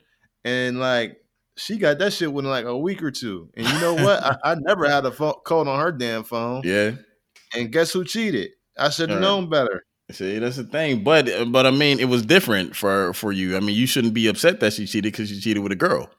and 0.46 0.80
like 0.80 1.18
she 1.58 1.78
got 1.78 2.00
that 2.00 2.14
shit 2.14 2.32
within 2.32 2.50
like 2.50 2.66
a 2.66 2.78
week 2.78 3.04
or 3.04 3.12
two. 3.12 3.50
And 3.56 3.68
you 3.68 3.80
know 3.80 3.96
what? 3.96 4.24
I, 4.24 4.38
I 4.44 4.56
never 4.56 4.90
had 4.90 5.06
a 5.06 5.12
pho- 5.12 5.42
code 5.46 5.68
on 5.68 5.80
her 5.80 5.92
damn 5.92 6.24
phone. 6.24 6.62
Yeah. 6.64 6.92
And 7.54 7.72
guess 7.72 7.92
who 7.92 8.06
cheated? 8.06 8.52
I 8.78 8.90
should 8.90 9.10
have 9.10 9.22
known 9.22 9.50
better. 9.50 9.84
See, 10.12 10.40
that's 10.40 10.56
the 10.56 10.64
thing. 10.64 11.04
But 11.04 11.52
but 11.52 11.66
I 11.66 11.72
mean, 11.72 12.00
it 12.00 12.06
was 12.06 12.26
different 12.26 12.76
for 12.76 13.14
for 13.14 13.32
you. 13.32 13.58
I 13.58 13.60
mean, 13.60 13.76
you 13.76 13.86
shouldn't 13.86 14.14
be 14.14 14.28
upset 14.28 14.60
that 14.62 14.74
she 14.74 14.86
cheated 14.86 15.12
because 15.12 15.30
she 15.30 15.40
cheated 15.40 15.62
with 15.62 15.72
a 15.72 15.76
girl. 15.76 16.10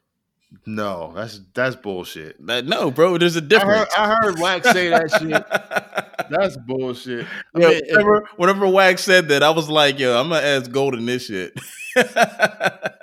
No, 0.65 1.11
that's 1.15 1.41
that's 1.53 1.75
bullshit. 1.75 2.43
That 2.45 2.65
no, 2.65 2.91
bro. 2.91 3.17
There's 3.17 3.35
a 3.35 3.39
heard, 3.39 3.49
difference. 3.49 3.89
I 3.97 4.15
heard 4.21 4.39
Wax 4.39 4.71
say 4.71 4.89
that 4.89 5.11
shit. 5.19 6.29
That's 6.29 6.57
bullshit. 6.57 7.25
I 7.55 7.59
mean, 7.59 7.81
whenever, 7.89 8.29
whenever 8.35 8.67
Wax 8.67 9.03
said 9.03 9.27
that, 9.29 9.43
I 9.43 9.49
was 9.51 9.69
like, 9.69 9.99
"Yo, 9.99 10.19
I'm 10.19 10.29
gonna 10.29 10.45
ask 10.45 10.69
Golden 10.71 11.05
this 11.05 11.25
shit." 11.25 11.59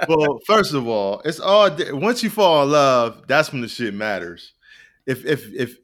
well, 0.08 0.40
first 0.46 0.74
of 0.74 0.86
all, 0.86 1.22
it's 1.24 1.40
all 1.40 1.70
once 1.90 2.22
you 2.22 2.30
fall 2.30 2.64
in 2.64 2.70
love, 2.70 3.22
that's 3.26 3.52
when 3.52 3.60
the 3.60 3.68
shit 3.68 3.94
matters. 3.94 4.52
If 5.06 5.24
if 5.24 5.52
if 5.52 5.76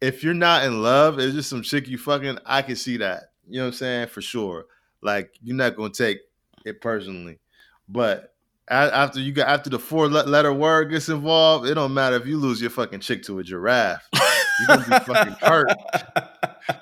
if 0.00 0.22
you're 0.22 0.34
not 0.34 0.64
in 0.64 0.82
love, 0.82 1.18
it's 1.18 1.34
just 1.34 1.50
some 1.50 1.62
chick 1.62 1.88
you 1.88 1.98
fucking. 1.98 2.38
I 2.46 2.62
can 2.62 2.76
see 2.76 2.98
that. 2.98 3.30
You 3.48 3.58
know 3.58 3.64
what 3.64 3.68
I'm 3.68 3.72
saying 3.74 4.08
for 4.08 4.20
sure. 4.20 4.66
Like 5.02 5.32
you're 5.42 5.56
not 5.56 5.76
gonna 5.76 5.90
take 5.90 6.18
it 6.64 6.80
personally, 6.80 7.38
but 7.88 8.34
after 8.68 9.20
you 9.20 9.32
got 9.32 9.48
after 9.48 9.70
the 9.70 9.78
four 9.78 10.08
letter 10.08 10.52
word 10.52 10.90
gets 10.90 11.08
involved, 11.08 11.66
it 11.66 11.74
don't 11.74 11.94
matter 11.94 12.16
if 12.16 12.26
you 12.26 12.36
lose 12.38 12.60
your 12.60 12.70
fucking 12.70 13.00
chick 13.00 13.22
to 13.24 13.38
a 13.38 13.42
giraffe. 13.44 14.06
You're 14.12 14.76
gonna 14.76 14.84
be 15.00 15.04
fucking 15.04 15.32
hurt. 15.40 15.68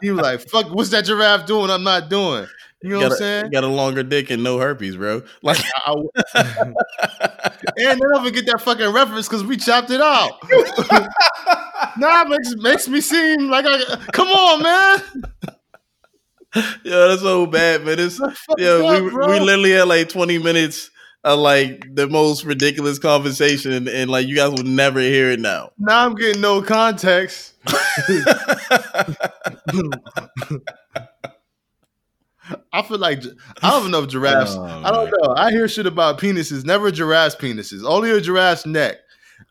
You 0.03 0.15
like 0.15 0.41
fuck. 0.49 0.71
What's 0.75 0.91
that 0.91 1.05
giraffe 1.05 1.47
doing? 1.47 1.71
I'm 1.71 1.85
not 1.85 2.09
doing. 2.09 2.47
You 2.83 2.91
know 2.91 3.01
got 3.01 3.05
what 3.05 3.13
I'm 3.13 3.19
saying? 3.19 3.51
got 3.51 3.65
a 3.65 3.69
longer 3.69 4.03
dick 4.03 4.31
and 4.31 4.43
no 4.43 4.59
herpes, 4.59 4.97
bro. 4.97 5.23
Like, 5.43 5.59
I, 5.87 5.95
I- 6.35 6.43
and 7.79 8.01
they 8.01 8.07
don't 8.07 8.21
even 8.21 8.33
get 8.35 8.47
that 8.47 8.61
fucking 8.61 8.93
reference 8.93 9.29
because 9.29 9.43
we 9.45 9.57
chopped 9.57 9.91
it 9.91 10.01
out. 10.01 10.33
nah, 11.99 12.25
makes 12.25 12.55
makes 12.57 12.89
me 12.89 13.01
seem 13.01 13.49
like 13.49 13.65
I 13.67 13.97
come 14.13 14.29
on, 14.29 14.63
man. 14.63 15.03
yo, 16.85 17.09
that's 17.09 17.23
so 17.23 17.47
bad, 17.47 17.85
man. 17.85 17.99
It's 17.99 18.19
yo, 18.57 18.87
up, 18.87 19.03
we 19.03 19.11
bro. 19.11 19.29
we 19.29 19.41
literally 19.41 19.73
had 19.73 19.89
like 19.89 20.09
20 20.09 20.39
minutes 20.39 20.91
of 21.25 21.39
like 21.39 21.95
the 21.95 22.09
most 22.09 22.45
ridiculous 22.45 22.99
conversation, 22.99 23.89
and 23.89 24.11
like 24.11 24.27
you 24.27 24.37
guys 24.37 24.51
will 24.51 24.65
never 24.65 25.01
hear 25.01 25.31
it 25.31 25.41
now. 25.41 25.71
now 25.79 26.07
I'm 26.07 26.15
getting 26.15 26.41
no 26.41 26.63
context. 26.63 27.55
I 32.73 32.83
feel 32.83 32.99
like 32.99 33.23
I 33.63 33.71
don't 33.71 33.91
know 33.91 34.05
if 34.05 34.09
giraffes. 34.09 34.55
Oh, 34.55 34.63
I 34.63 34.91
don't 34.93 35.11
know. 35.11 35.35
I 35.35 35.51
hear 35.51 35.67
shit 35.69 35.87
about 35.87 36.21
penises. 36.21 36.65
Never 36.65 36.91
giraffes' 36.91 37.35
penises. 37.35 37.85
Only 37.85 38.13
a 38.13 38.21
giraffe's 38.21 38.65
neck 38.65 38.97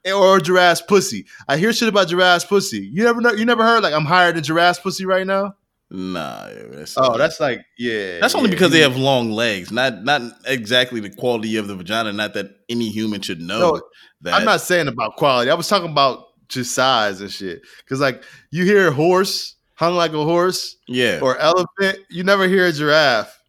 eh, 0.05 0.13
or 0.13 0.37
a 0.37 0.41
giraffe's 0.41 0.81
pussy. 0.81 1.25
I 1.47 1.57
hear 1.57 1.73
shit 1.73 1.89
about 1.89 2.07
giraffe's 2.07 2.45
pussy. 2.45 2.89
You 2.91 3.03
never 3.03 3.19
know. 3.21 3.33
You 3.33 3.45
never 3.45 3.63
heard 3.63 3.83
like 3.83 3.93
I'm 3.93 4.05
higher 4.05 4.31
than 4.31 4.43
giraffe's 4.43 4.79
pussy 4.79 5.05
right 5.05 5.27
now. 5.27 5.55
Nah, 5.91 6.47
that's 6.71 6.95
Oh, 6.97 7.17
that's 7.17 7.39
like 7.39 7.61
yeah. 7.77 8.19
that's 8.19 8.33
only 8.33 8.49
yeah, 8.49 8.55
because 8.55 8.71
they 8.71 8.79
have 8.79 8.97
long 8.97 9.31
legs, 9.31 9.71
not 9.71 10.03
not 10.03 10.21
exactly 10.45 10.99
the 10.99 11.11
quality 11.11 11.57
of 11.57 11.67
the 11.67 11.75
vagina. 11.75 12.11
Not 12.11 12.33
that 12.33 12.47
any 12.69 12.89
human 12.89 13.21
should 13.21 13.39
know 13.39 13.59
No, 13.59 13.81
that. 14.21 14.33
I'm 14.33 14.45
not 14.45 14.61
saying 14.61 14.87
about 14.87 15.15
quality. 15.15 15.51
I 15.51 15.53
was 15.53 15.67
talking 15.67 15.91
about 15.91 16.25
just 16.49 16.73
size 16.73 17.21
and 17.21 17.31
shit. 17.31 17.61
Because 17.83 17.99
like 17.99 18.23
you 18.49 18.65
hear 18.65 18.87
a 18.87 18.91
horse 18.91 19.55
hung 19.75 19.93
like 19.95 20.13
a 20.13 20.23
horse 20.23 20.75
Yeah, 20.87 21.19
or 21.21 21.37
elephant, 21.37 21.99
you 22.09 22.23
never 22.23 22.47
hear 22.47 22.65
a 22.65 22.71
giraffe. 22.71 23.39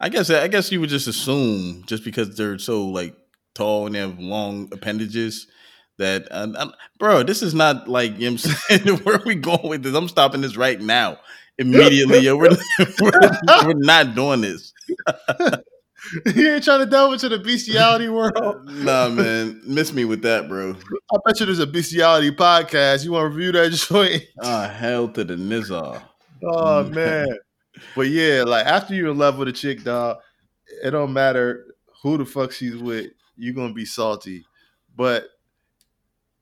I 0.00 0.10
guess 0.10 0.30
I 0.30 0.46
guess 0.48 0.70
you 0.70 0.80
would 0.80 0.90
just 0.90 1.08
assume 1.08 1.84
just 1.86 2.04
because 2.04 2.36
they're 2.36 2.58
so 2.58 2.84
like 2.86 3.16
tall 3.54 3.86
and 3.86 3.94
they 3.94 3.98
have 4.00 4.18
long 4.18 4.68
appendages 4.72 5.46
that, 5.98 6.26
uh, 6.30 6.48
I'm- 6.56 6.72
bro, 6.98 7.22
this 7.22 7.42
is 7.42 7.54
not 7.54 7.88
like 7.88 8.18
you 8.18 8.30
know 8.30 8.36
saying. 8.38 8.98
Where 9.04 9.16
are 9.16 9.22
we 9.24 9.34
going 9.34 9.68
with 9.68 9.82
this? 9.82 9.94
I'm 9.94 10.08
stopping 10.08 10.40
this 10.40 10.56
right 10.56 10.80
now, 10.80 11.18
immediately. 11.58 12.20
Yo, 12.20 12.36
we're, 12.36 12.50
we're, 13.00 13.20
we're 13.66 13.72
not 13.74 14.14
doing 14.14 14.40
this. 14.40 14.72
you 16.34 16.54
ain't 16.54 16.64
trying 16.64 16.80
to 16.80 16.86
delve 16.86 17.12
into 17.14 17.28
the 17.28 17.38
bestiality 17.38 18.08
world. 18.08 18.66
Nah, 18.70 19.08
man, 19.08 19.60
miss 19.64 19.92
me 19.92 20.04
with 20.04 20.22
that, 20.22 20.48
bro. 20.48 20.74
I 21.12 21.16
bet 21.26 21.40
you 21.40 21.46
there's 21.46 21.58
a 21.58 21.66
bestiality 21.66 22.30
podcast. 22.30 23.04
You 23.04 23.12
want 23.12 23.24
to 23.30 23.36
review 23.36 23.52
that 23.52 23.70
joint? 23.72 24.22
Ah, 24.42 24.68
hell 24.68 25.08
to 25.08 25.24
the 25.24 25.34
nizar. 25.34 26.02
Oh 26.44 26.84
Mm. 26.84 26.90
man. 26.94 27.38
But 27.96 28.08
yeah, 28.08 28.44
like 28.44 28.66
after 28.66 28.94
you're 28.94 29.10
in 29.10 29.18
love 29.18 29.38
with 29.38 29.48
a 29.48 29.52
chick, 29.52 29.82
dog, 29.84 30.18
it 30.84 30.90
don't 30.92 31.12
matter 31.12 31.66
who 32.02 32.16
the 32.18 32.24
fuck 32.24 32.52
she's 32.52 32.76
with, 32.76 33.08
you're 33.36 33.54
gonna 33.54 33.72
be 33.74 33.84
salty. 33.84 34.44
But 34.96 35.26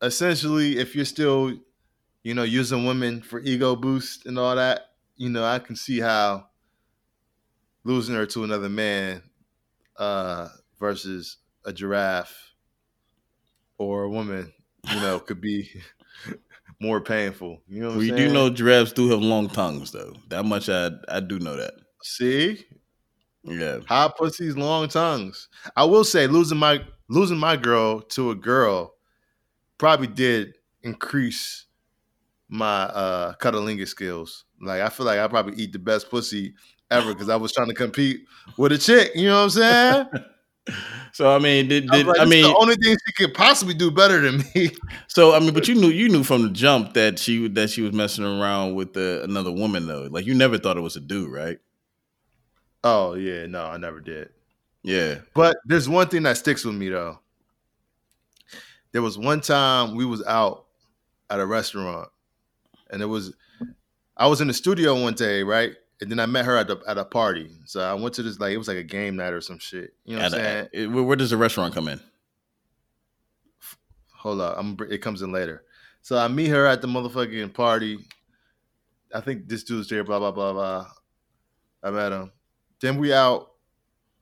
essentially, 0.03 0.79
if 0.79 0.95
you're 0.95 1.05
still, 1.05 1.59
you 2.25 2.35
know, 2.35 2.45
using 2.45 2.87
women 2.87 3.23
for 3.23 3.41
ego 3.41 3.77
boost 3.77 4.27
and 4.27 4.39
all 4.39 4.57
that, 4.57 4.97
you 5.17 5.29
know, 5.31 5.45
I 5.45 5.59
can 5.61 5.77
see 5.77 6.01
how 6.01 6.49
losing 7.85 8.15
her 8.15 8.27
to 8.27 8.45
another 8.45 8.69
man 8.69 9.23
uh 9.99 10.49
versus 10.79 11.39
a 11.65 11.73
giraffe 11.73 12.55
or 13.79 14.05
a 14.05 14.11
woman, 14.11 14.53
you 14.91 15.01
know, 15.01 15.21
could 15.21 15.41
be 15.41 15.69
more 16.81 17.01
painful. 17.01 17.63
You 17.67 17.81
know 17.83 17.89
what 17.89 17.95
I'm 17.97 18.01
We 18.01 18.13
do 18.13 18.29
know 18.29 18.49
giraffes 18.49 18.93
do 18.93 19.09
have 19.11 19.21
long 19.23 19.49
tongues, 19.49 19.91
though. 19.91 20.15
That 20.29 20.45
much 20.45 20.69
I 20.69 20.91
I 21.09 21.19
do 21.21 21.39
know 21.41 21.57
that. 21.57 21.75
See, 22.03 22.65
Yeah, 23.45 23.81
hot 23.85 24.17
pussies, 24.17 24.57
long 24.57 24.89
tongues. 24.89 25.49
I 25.77 25.85
will 25.85 26.05
say, 26.05 26.27
losing 26.27 26.59
my 26.59 26.85
losing 27.09 27.39
my 27.39 27.57
girl 27.57 28.01
to 28.03 28.31
a 28.31 28.35
girl 28.35 28.96
probably 29.79 30.07
did 30.07 30.55
increase 30.83 31.67
my 32.49 32.83
uh 32.85 33.35
cuddlingus 33.35 33.89
skills. 33.89 34.45
Like 34.61 34.81
I 34.81 34.89
feel 34.89 35.07
like 35.07 35.19
I 35.19 35.29
probably 35.29 35.57
eat 35.57 35.73
the 35.73 35.79
best 35.79 36.11
pussy 36.11 36.55
ever 36.91 37.13
because 37.13 37.29
I 37.29 37.37
was 37.37 37.53
trying 37.53 37.69
to 37.69 37.75
compete 37.75 38.25
with 38.57 38.73
a 38.73 38.79
chick. 38.79 39.13
You 39.15 39.27
know 39.29 39.37
what 39.37 39.43
I'm 39.45 39.51
saying? 39.51 40.07
So 41.13 41.35
I 41.35 41.39
mean, 41.39 41.69
did, 41.69 41.89
I, 41.91 42.03
like, 42.03 42.21
I 42.21 42.25
mean? 42.27 42.43
the 42.43 42.55
only 42.57 42.75
thing 42.75 42.95
she 43.07 43.13
could 43.13 43.33
possibly 43.33 43.73
do 43.73 43.91
better 43.91 44.21
than 44.21 44.43
me. 44.55 44.73
So 45.09 45.33
I 45.33 45.39
mean, 45.39 45.55
but 45.55 45.67
you 45.67 45.75
knew 45.75 45.89
you 45.89 46.11
knew 46.11 46.25
from 46.25 46.43
the 46.43 46.51
jump 46.51 46.93
that 46.93 47.19
she 47.19 47.49
that 47.49 47.71
she 47.71 47.81
was 47.81 47.93
messing 47.93 48.25
around 48.25 48.75
with 48.75 48.97
uh, 48.97 49.23
another 49.23 49.51
woman 49.51 49.87
though. 49.87 50.09
Like 50.11 50.27
you 50.27 50.35
never 50.35 50.59
thought 50.59 50.77
it 50.77 50.83
was 50.83 50.97
a 50.97 51.01
dude, 51.01 51.31
right? 51.31 51.59
oh 52.87 53.15
yeah, 53.15 53.47
no, 53.47 53.65
I 53.65 53.77
never 53.77 54.01
did. 54.01 54.31
Yeah. 54.83 55.17
But 55.35 55.57
there's 55.65 55.89
one 55.89 56.09
thing 56.09 56.23
that 56.23 56.37
sticks 56.37 56.65
with 56.65 56.75
me 56.75 56.89
though. 56.89 57.19
There 58.97 59.03
was 59.03 59.19
one 59.19 59.43
time 59.43 59.95
we 59.95 60.07
was 60.07 60.25
out 60.25 60.65
at 61.29 61.39
a 61.39 61.45
restaurant, 61.45 62.09
and 62.89 63.03
it 63.03 63.05
was 63.05 63.35
I 64.17 64.27
was 64.27 64.41
in 64.41 64.49
the 64.49 64.55
studio 64.55 64.99
one 65.03 65.13
day, 65.13 65.43
right? 65.43 65.75
And 66.01 66.11
then 66.11 66.19
I 66.19 66.25
met 66.25 66.47
her 66.47 66.57
at 66.57 66.67
the 66.67 66.79
at 66.89 66.97
a 66.97 67.05
party. 67.05 67.51
So 67.67 67.83
I 67.83 67.93
went 67.93 68.15
to 68.15 68.23
this 68.23 68.41
like 68.41 68.55
it 68.55 68.57
was 68.57 68.69
like 68.69 68.79
a 68.79 68.83
game 68.83 69.17
night 69.17 69.35
or 69.35 69.43
some 69.43 69.59
shit. 69.59 69.93
You 70.07 70.17
know 70.17 70.23
what 70.23 70.33
I'm 70.33 70.41
At 70.41 70.41
a- 70.41 70.45
saying? 70.55 70.69
it- 70.73 70.87
where, 70.87 71.03
where 71.05 71.17
does 71.17 71.29
the 71.29 71.37
restaurant 71.37 71.75
come 71.75 71.89
in? 71.89 72.01
Hold 74.15 74.41
up, 74.41 74.57
I'm 74.59 74.79
it 74.89 75.03
comes 75.03 75.21
in 75.21 75.31
later. 75.31 75.63
So 76.01 76.17
I 76.17 76.29
meet 76.29 76.49
her 76.49 76.65
at 76.65 76.81
the 76.81 76.89
motherfucking 76.89 77.53
party. 77.53 77.99
I 79.15 79.21
think 79.21 79.47
this 79.47 79.63
dude's 79.63 79.91
there, 79.91 80.05
blah 80.05 80.21
blah 80.21 80.31
blah 80.33 80.55
blah. 80.55 80.87
I 81.83 81.91
met 81.91 82.13
him. 82.13 82.33
Then 82.81 82.97
we 82.97 83.13
out 83.13 83.51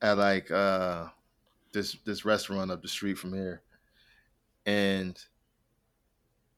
at 0.03 0.19
like 0.19 0.51
uh 0.51 1.07
this 1.71 1.97
this 2.05 2.25
restaurant 2.25 2.73
up 2.73 2.83
the 2.83 2.89
street 2.89 3.19
from 3.19 3.35
here. 3.35 3.61
And 4.67 5.19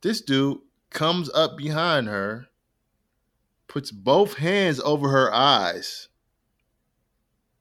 this 0.02 0.20
dude 0.20 0.58
comes 0.90 1.30
up 1.30 1.56
behind 1.56 2.06
her, 2.08 2.46
puts 3.68 3.90
both 3.90 4.34
hands 4.34 4.80
over 4.80 5.08
her 5.08 5.32
eyes. 5.32 6.08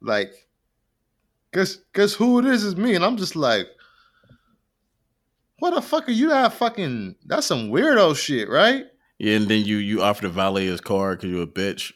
Like, 0.01 0.47
guess 1.53 1.77
guess 1.93 2.13
who 2.13 2.39
it 2.39 2.45
is 2.45 2.63
is 2.63 2.75
me. 2.75 2.95
And 2.95 3.03
I'm 3.03 3.17
just 3.17 3.35
like, 3.35 3.67
what 5.59 5.73
the 5.73 5.81
fuck 5.81 6.07
are 6.07 6.11
you 6.11 6.29
that 6.29 6.53
fucking 6.53 7.15
that's 7.25 7.47
some 7.47 7.69
weirdo 7.69 8.15
shit, 8.15 8.49
right? 8.49 8.85
Yeah, 9.17 9.37
and 9.37 9.47
then 9.47 9.65
you 9.65 9.77
you 9.77 10.01
offer 10.01 10.23
to 10.23 10.29
valet 10.29 10.65
his 10.65 10.81
car 10.81 11.15
because 11.15 11.31
you're 11.31 11.43
a 11.43 11.47
bitch. 11.47 11.91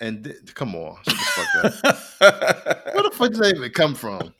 And 0.00 0.24
th- 0.24 0.54
come 0.54 0.74
on, 0.74 0.96
shut 1.04 1.14
the 1.14 1.70
fuck 1.80 2.34
up. 2.64 2.94
Where 2.94 3.02
the 3.02 3.10
fuck 3.10 3.32
did 3.32 3.40
that 3.42 3.54
even 3.54 3.70
come 3.70 3.94
from? 3.94 4.34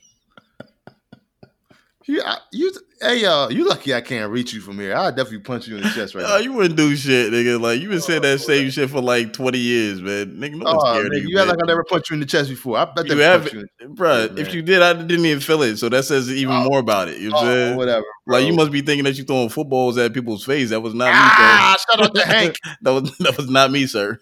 You, 2.07 2.21
I, 2.23 2.37
you, 2.51 2.71
hey 2.99 3.21
yo, 3.21 3.49
you 3.49 3.67
lucky 3.67 3.93
I 3.93 4.01
can't 4.01 4.31
reach 4.31 4.53
you 4.53 4.59
from 4.61 4.79
here. 4.79 4.95
I'll 4.95 5.11
definitely 5.11 5.39
punch 5.39 5.67
you 5.67 5.77
in 5.77 5.83
the 5.83 5.89
chest 5.89 6.15
right 6.15 6.25
Oh, 6.25 6.29
now. 6.29 6.37
you 6.37 6.51
wouldn't 6.51 6.75
do 6.75 6.95
shit, 6.95 7.31
nigga. 7.31 7.61
Like 7.61 7.79
you 7.79 7.89
been 7.89 8.01
saying 8.01 8.23
that 8.23 8.39
same 8.39 8.71
shit 8.71 8.89
for 8.89 9.01
like 9.01 9.33
twenty 9.33 9.59
years, 9.59 10.01
man. 10.01 10.37
Nigga, 10.37 10.55
no 10.55 10.63
Oh, 10.65 10.79
scared 10.79 11.11
nigga, 11.11 11.17
of 11.17 11.23
you. 11.23 11.29
you 11.29 11.39
act 11.39 11.49
like 11.49 11.59
I 11.63 11.67
never 11.67 11.83
punched 11.83 12.09
you 12.09 12.15
in 12.15 12.19
the 12.19 12.25
chest 12.25 12.49
before. 12.49 12.77
I 12.79 12.85
bet 12.85 13.05
You 13.07 13.17
have 13.19 13.41
punched 13.41 13.53
you. 13.53 13.65
in- 13.81 13.95
Bruh, 13.95 14.35
if 14.37 14.51
you 14.53 14.63
did, 14.63 14.81
I 14.81 14.93
didn't 14.93 15.25
even 15.25 15.39
feel 15.41 15.61
it. 15.61 15.77
So 15.77 15.89
that 15.89 16.03
says 16.05 16.31
even 16.31 16.55
Oh. 16.55 16.63
more 16.63 16.79
about 16.79 17.07
it. 17.07 17.19
You 17.19 17.29
know 17.29 17.35
what 17.35 17.45
Oh, 17.45 17.47
saying? 17.53 17.77
whatever. 17.77 18.05
Like 18.25 18.45
you 18.47 18.53
must 18.53 18.71
be 18.71 18.81
thinking 18.81 19.03
that 19.05 19.17
you 19.17 19.23
throwing 19.23 19.49
footballs 19.49 19.97
at 19.99 20.11
people's 20.13 20.43
face. 20.43 20.71
That 20.71 20.81
was 20.81 20.95
not 20.95 21.09
Ah, 21.13 21.75
me, 21.77 21.95
shout 21.99 22.05
out 22.09 22.15
to 22.15 22.25
Hank. 22.25 22.55
that 22.81 22.91
was 22.93 23.15
that 23.19 23.37
was 23.37 23.47
not 23.49 23.71
me, 23.71 23.85
sir. 23.85 24.19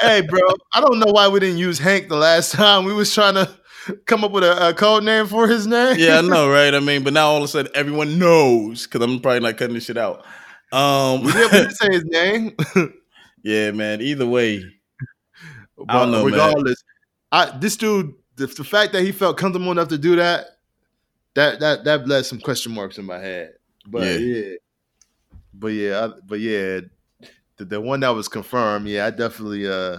hey, 0.00 0.20
bro, 0.20 0.40
I 0.74 0.80
don't 0.82 0.98
know 0.98 1.10
why 1.10 1.28
we 1.28 1.40
didn't 1.40 1.58
use 1.58 1.78
Hank 1.78 2.08
the 2.10 2.16
last 2.16 2.52
time. 2.52 2.84
We 2.84 2.92
was 2.92 3.14
trying 3.14 3.34
to 3.34 3.48
come 4.06 4.24
up 4.24 4.32
with 4.32 4.44
a, 4.44 4.68
a 4.70 4.74
code 4.74 5.04
name 5.04 5.26
for 5.26 5.46
his 5.48 5.66
name. 5.66 5.96
Yeah, 5.98 6.18
I 6.18 6.20
know, 6.22 6.50
right? 6.50 6.74
I 6.74 6.80
mean, 6.80 7.02
but 7.04 7.12
now 7.12 7.28
all 7.28 7.38
of 7.38 7.44
a 7.44 7.48
sudden 7.48 7.72
everyone 7.74 8.18
knows 8.18 8.86
because 8.86 9.02
I'm 9.02 9.20
probably 9.20 9.40
not 9.40 9.56
cutting 9.56 9.74
this 9.74 9.84
shit 9.84 9.96
out. 9.96 10.24
Um, 10.72 11.22
we 11.22 11.32
didn't, 11.32 11.70
say 11.74 11.88
his 11.92 12.04
name. 12.04 12.56
yeah, 13.42 13.70
man. 13.70 14.00
Either 14.00 14.26
way, 14.26 14.64
But 15.76 15.86
I 15.88 16.00
don't 16.00 16.10
know, 16.12 16.24
man. 16.24 16.32
regardless, 16.32 16.82
I 17.30 17.56
this 17.58 17.76
dude, 17.76 18.14
the, 18.36 18.46
the 18.46 18.64
fact 18.64 18.92
that 18.92 19.02
he 19.02 19.12
felt 19.12 19.36
comfortable 19.36 19.70
enough 19.70 19.88
to 19.88 19.98
do 19.98 20.16
that, 20.16 20.46
that 21.34 21.60
that 21.60 21.84
that 21.84 22.08
led 22.08 22.26
some 22.26 22.40
question 22.40 22.72
marks 22.74 22.98
in 22.98 23.04
my 23.04 23.18
head. 23.18 23.54
But 23.86 24.02
Yeah. 24.02 24.16
yeah, 24.16 24.54
but 25.52 25.68
yeah, 25.68 26.04
I, 26.06 26.20
but 26.26 26.40
yeah, 26.40 26.80
the, 27.56 27.64
the 27.64 27.80
one 27.80 28.00
that 28.00 28.08
was 28.10 28.28
confirmed, 28.28 28.88
yeah, 28.88 29.06
I 29.06 29.10
definitely 29.10 29.68
uh 29.68 29.98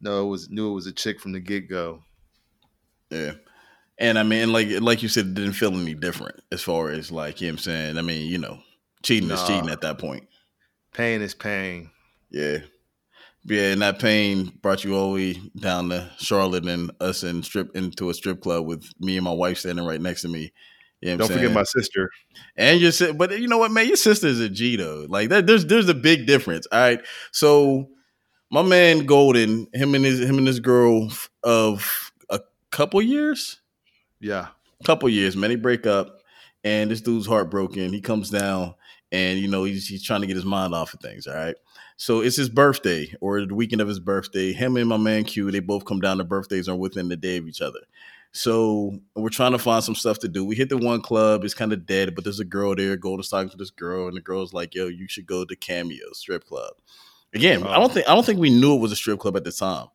no, 0.00 0.24
it 0.24 0.28
was 0.28 0.48
knew 0.48 0.70
it 0.70 0.74
was 0.74 0.86
a 0.86 0.92
chick 0.92 1.20
from 1.20 1.32
the 1.32 1.40
get 1.40 1.68
go. 1.68 2.02
Yeah. 3.10 3.32
And 3.98 4.18
I 4.18 4.22
mean, 4.22 4.52
like 4.52 4.68
like 4.80 5.02
you 5.02 5.08
said, 5.08 5.26
it 5.26 5.34
didn't 5.34 5.52
feel 5.52 5.74
any 5.74 5.94
different 5.94 6.40
as 6.50 6.62
far 6.62 6.90
as 6.90 7.12
like 7.12 7.40
you 7.40 7.48
know 7.48 7.52
what 7.52 7.60
I'm 7.60 7.62
saying. 7.64 7.98
I 7.98 8.02
mean, 8.02 8.30
you 8.30 8.38
know, 8.38 8.58
cheating 9.02 9.30
is 9.30 9.42
cheating 9.42 9.68
at 9.68 9.82
that 9.82 9.98
point. 9.98 10.26
Pain 10.92 11.20
is 11.22 11.34
pain. 11.34 11.90
Yeah. 12.30 12.58
Yeah, 13.44 13.72
and 13.72 13.80
that 13.80 13.98
pain 13.98 14.52
brought 14.60 14.84
you 14.84 14.94
all 14.94 15.14
the 15.14 15.14
way 15.14 15.40
down 15.58 15.88
to 15.88 16.10
Charlotte 16.18 16.66
and 16.66 16.90
us 17.00 17.22
in 17.22 17.42
strip 17.42 17.74
into 17.74 18.10
a 18.10 18.14
strip 18.14 18.42
club 18.42 18.66
with 18.66 18.86
me 19.00 19.16
and 19.16 19.24
my 19.24 19.32
wife 19.32 19.58
standing 19.58 19.86
right 19.86 20.00
next 20.00 20.22
to 20.22 20.28
me. 20.28 20.52
You 21.00 21.12
know 21.12 21.18
Don't 21.18 21.32
forget 21.32 21.52
my 21.52 21.62
sister. 21.62 22.10
and 22.56 22.78
your 22.78 22.92
si- 22.92 23.12
but 23.12 23.38
you 23.38 23.48
know 23.48 23.56
what, 23.56 23.70
man, 23.70 23.86
your 23.86 23.96
sister 23.96 24.26
is 24.26 24.40
a 24.40 24.50
G 24.50 24.76
though. 24.76 25.06
Like 25.08 25.30
that, 25.30 25.46
there's 25.46 25.64
there's 25.64 25.88
a 25.88 25.94
big 25.94 26.26
difference. 26.26 26.66
All 26.70 26.80
right, 26.80 27.00
so 27.32 27.88
my 28.50 28.62
man 28.62 29.06
Golden, 29.06 29.66
him 29.72 29.94
and 29.94 30.04
his 30.04 30.20
him 30.20 30.36
and 30.36 30.46
his 30.46 30.60
girl 30.60 31.10
of 31.42 32.09
couple 32.70 33.00
years, 33.02 33.60
Yeah. 34.20 34.48
couple 34.84 35.08
years, 35.08 35.36
man, 35.36 35.50
they 35.50 35.56
break 35.56 35.86
up, 35.86 36.20
and 36.64 36.90
this 36.90 37.00
dude's 37.00 37.26
heartbroken. 37.26 37.92
He 37.92 38.00
comes 38.00 38.30
down, 38.30 38.74
and 39.12 39.38
you 39.38 39.48
know 39.48 39.64
he's 39.64 39.86
he's 39.86 40.02
trying 40.02 40.20
to 40.22 40.26
get 40.26 40.36
his 40.36 40.44
mind 40.44 40.74
off 40.74 40.94
of 40.94 41.00
things. 41.00 41.26
All 41.26 41.34
right, 41.34 41.56
so 41.96 42.20
it's 42.20 42.36
his 42.36 42.48
birthday 42.48 43.14
or 43.20 43.44
the 43.46 43.54
weekend 43.54 43.80
of 43.80 43.88
his 43.88 44.00
birthday. 44.00 44.52
Him 44.52 44.76
and 44.76 44.88
my 44.88 44.96
man 44.96 45.24
Q, 45.24 45.50
they 45.50 45.60
both 45.60 45.84
come 45.84 46.00
down. 46.00 46.18
Their 46.18 46.26
birthdays 46.26 46.68
are 46.68 46.76
within 46.76 47.08
the 47.08 47.16
day 47.16 47.36
of 47.36 47.46
each 47.46 47.60
other. 47.60 47.80
So 48.32 49.00
we're 49.16 49.28
trying 49.28 49.52
to 49.52 49.58
find 49.58 49.82
some 49.82 49.96
stuff 49.96 50.20
to 50.20 50.28
do. 50.28 50.44
We 50.44 50.54
hit 50.54 50.68
the 50.68 50.78
one 50.78 51.00
club, 51.00 51.44
it's 51.44 51.52
kind 51.54 51.72
of 51.72 51.84
dead, 51.84 52.14
but 52.14 52.22
there's 52.22 52.38
a 52.38 52.44
girl 52.44 52.76
there. 52.76 52.96
Golden's 52.96 53.28
talking 53.28 53.50
to 53.50 53.56
this 53.56 53.70
girl, 53.70 54.06
and 54.06 54.16
the 54.16 54.20
girl's 54.20 54.52
like, 54.52 54.74
"Yo, 54.74 54.86
you 54.86 55.08
should 55.08 55.26
go 55.26 55.44
to 55.44 55.56
Cameo 55.56 56.12
Strip 56.12 56.44
Club." 56.46 56.74
Again, 57.34 57.64
I 57.64 57.76
oh. 57.76 57.80
don't 57.80 57.92
think 57.92 58.08
I 58.08 58.14
don't 58.14 58.24
think 58.24 58.38
we 58.38 58.50
knew 58.50 58.76
it 58.76 58.80
was 58.80 58.92
a 58.92 58.96
strip 58.96 59.18
club 59.18 59.36
at 59.36 59.44
the 59.44 59.52
time. 59.52 59.88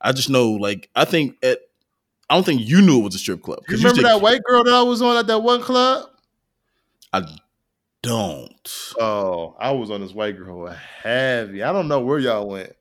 I 0.00 0.12
just 0.12 0.30
know, 0.30 0.50
like, 0.52 0.88
I 0.96 1.04
think 1.04 1.36
at 1.42 1.60
I 2.32 2.34
don't 2.34 2.44
think 2.44 2.66
you 2.66 2.80
knew 2.80 2.98
it 2.98 3.04
was 3.04 3.14
a 3.14 3.18
strip 3.18 3.42
club. 3.42 3.58
You 3.68 3.76
remember 3.76 3.96
said- 3.96 4.06
that 4.06 4.22
white 4.22 4.42
girl 4.44 4.64
that 4.64 4.72
I 4.72 4.80
was 4.80 5.02
on 5.02 5.18
at 5.18 5.26
that 5.26 5.40
one 5.40 5.60
club? 5.60 6.08
I 7.12 7.26
don't. 8.02 8.94
Oh, 8.98 9.54
I 9.60 9.72
was 9.72 9.90
on 9.90 10.00
this 10.00 10.14
white 10.14 10.38
girl 10.38 10.66
heavy. 10.66 11.62
I 11.62 11.74
don't 11.74 11.88
know 11.88 12.00
where 12.00 12.18
y'all 12.18 12.48
went. 12.48 12.72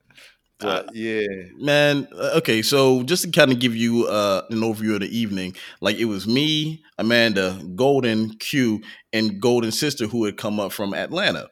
Uh, 0.61 0.83
yeah. 0.93 1.27
Man, 1.57 2.07
uh, 2.13 2.35
okay, 2.37 2.61
so 2.61 3.03
just 3.03 3.23
to 3.25 3.31
kind 3.31 3.51
of 3.51 3.59
give 3.59 3.75
you 3.75 4.05
uh, 4.07 4.43
an 4.51 4.59
overview 4.59 4.93
of 4.93 5.01
the 5.01 5.09
evening, 5.09 5.53
like 5.81 5.97
it 5.97 6.05
was 6.05 6.25
me, 6.25 6.81
Amanda, 6.97 7.59
Golden, 7.75 8.29
Q, 8.37 8.81
and 9.11 9.41
Golden 9.41 9.73
Sister 9.73 10.07
who 10.07 10.23
had 10.23 10.37
come 10.37 10.61
up 10.61 10.71
from 10.71 10.93
Atlanta. 10.93 11.49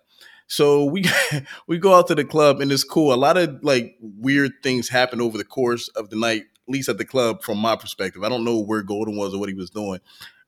So 0.48 0.86
we 0.86 1.04
we 1.68 1.80
go 1.80 1.96
out 1.96 2.08
to 2.08 2.16
the 2.16 2.24
club 2.24 2.62
and 2.62 2.72
it's 2.72 2.86
cool. 2.86 3.14
A 3.14 3.16
lot 3.16 3.36
of 3.36 3.62
like 3.62 3.98
weird 4.00 4.54
things 4.64 4.88
happen 4.88 5.20
over 5.20 5.38
the 5.38 5.44
course 5.44 5.90
of 5.90 6.10
the 6.10 6.16
night, 6.16 6.44
least 6.70 6.90
at 6.90 6.98
the 6.98 7.06
club 7.06 7.44
from 7.44 7.58
my 7.58 7.76
perspective. 7.76 8.24
I 8.24 8.30
don't 8.30 8.44
know 8.44 8.60
where 8.60 8.82
Golden 8.82 9.18
was 9.18 9.34
or 9.34 9.40
what 9.40 9.50
he 9.50 9.56
was 9.56 9.70
doing, 9.70 10.00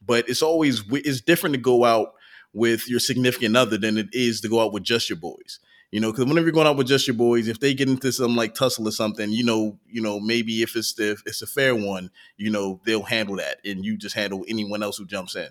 but 0.06 0.27
it's 0.30 0.41
always 0.41 0.84
it's 0.91 1.22
different 1.22 1.56
to 1.56 1.61
go 1.61 1.85
out 1.85 2.14
with 2.53 2.89
your 2.89 2.99
significant 2.99 3.56
other 3.56 3.77
than 3.77 3.98
it 3.98 4.10
is 4.14 4.41
to 4.41 4.49
go 4.49 4.61
out 4.61 4.73
with 4.73 4.84
just 4.84 5.10
your 5.10 5.18
boys. 5.18 5.60
You 5.91 5.99
know, 5.99 6.11
because 6.11 6.26
whenever 6.26 6.45
you're 6.45 6.53
going 6.53 6.68
out 6.68 6.77
with 6.77 6.88
just 6.88 7.06
your 7.06 7.18
boys, 7.18 7.49
if 7.49 7.60
they 7.60 7.73
get 7.73 7.89
into 7.89 8.14
some 8.14 8.34
like 8.34 8.56
tussle 8.56 8.88
or 8.88 8.91
something, 8.91 9.30
you 9.30 9.43
know, 9.43 9.77
you 9.89 10.02
know, 10.02 10.22
maybe 10.22 10.61
if 10.61 10.77
it's 10.77 10.93
the 10.93 11.11
if 11.11 11.22
it's 11.26 11.41
a 11.41 11.48
fair 11.48 11.76
one, 11.76 12.11
you 12.38 12.49
know, 12.49 12.80
they'll 12.85 13.03
handle 13.03 13.35
that, 13.35 13.60
and 13.65 13.84
you 13.84 13.98
just 13.98 14.15
handle 14.15 14.45
anyone 14.48 14.84
else 14.84 14.98
who 14.98 15.06
jumps 15.06 15.35
in. 15.35 15.49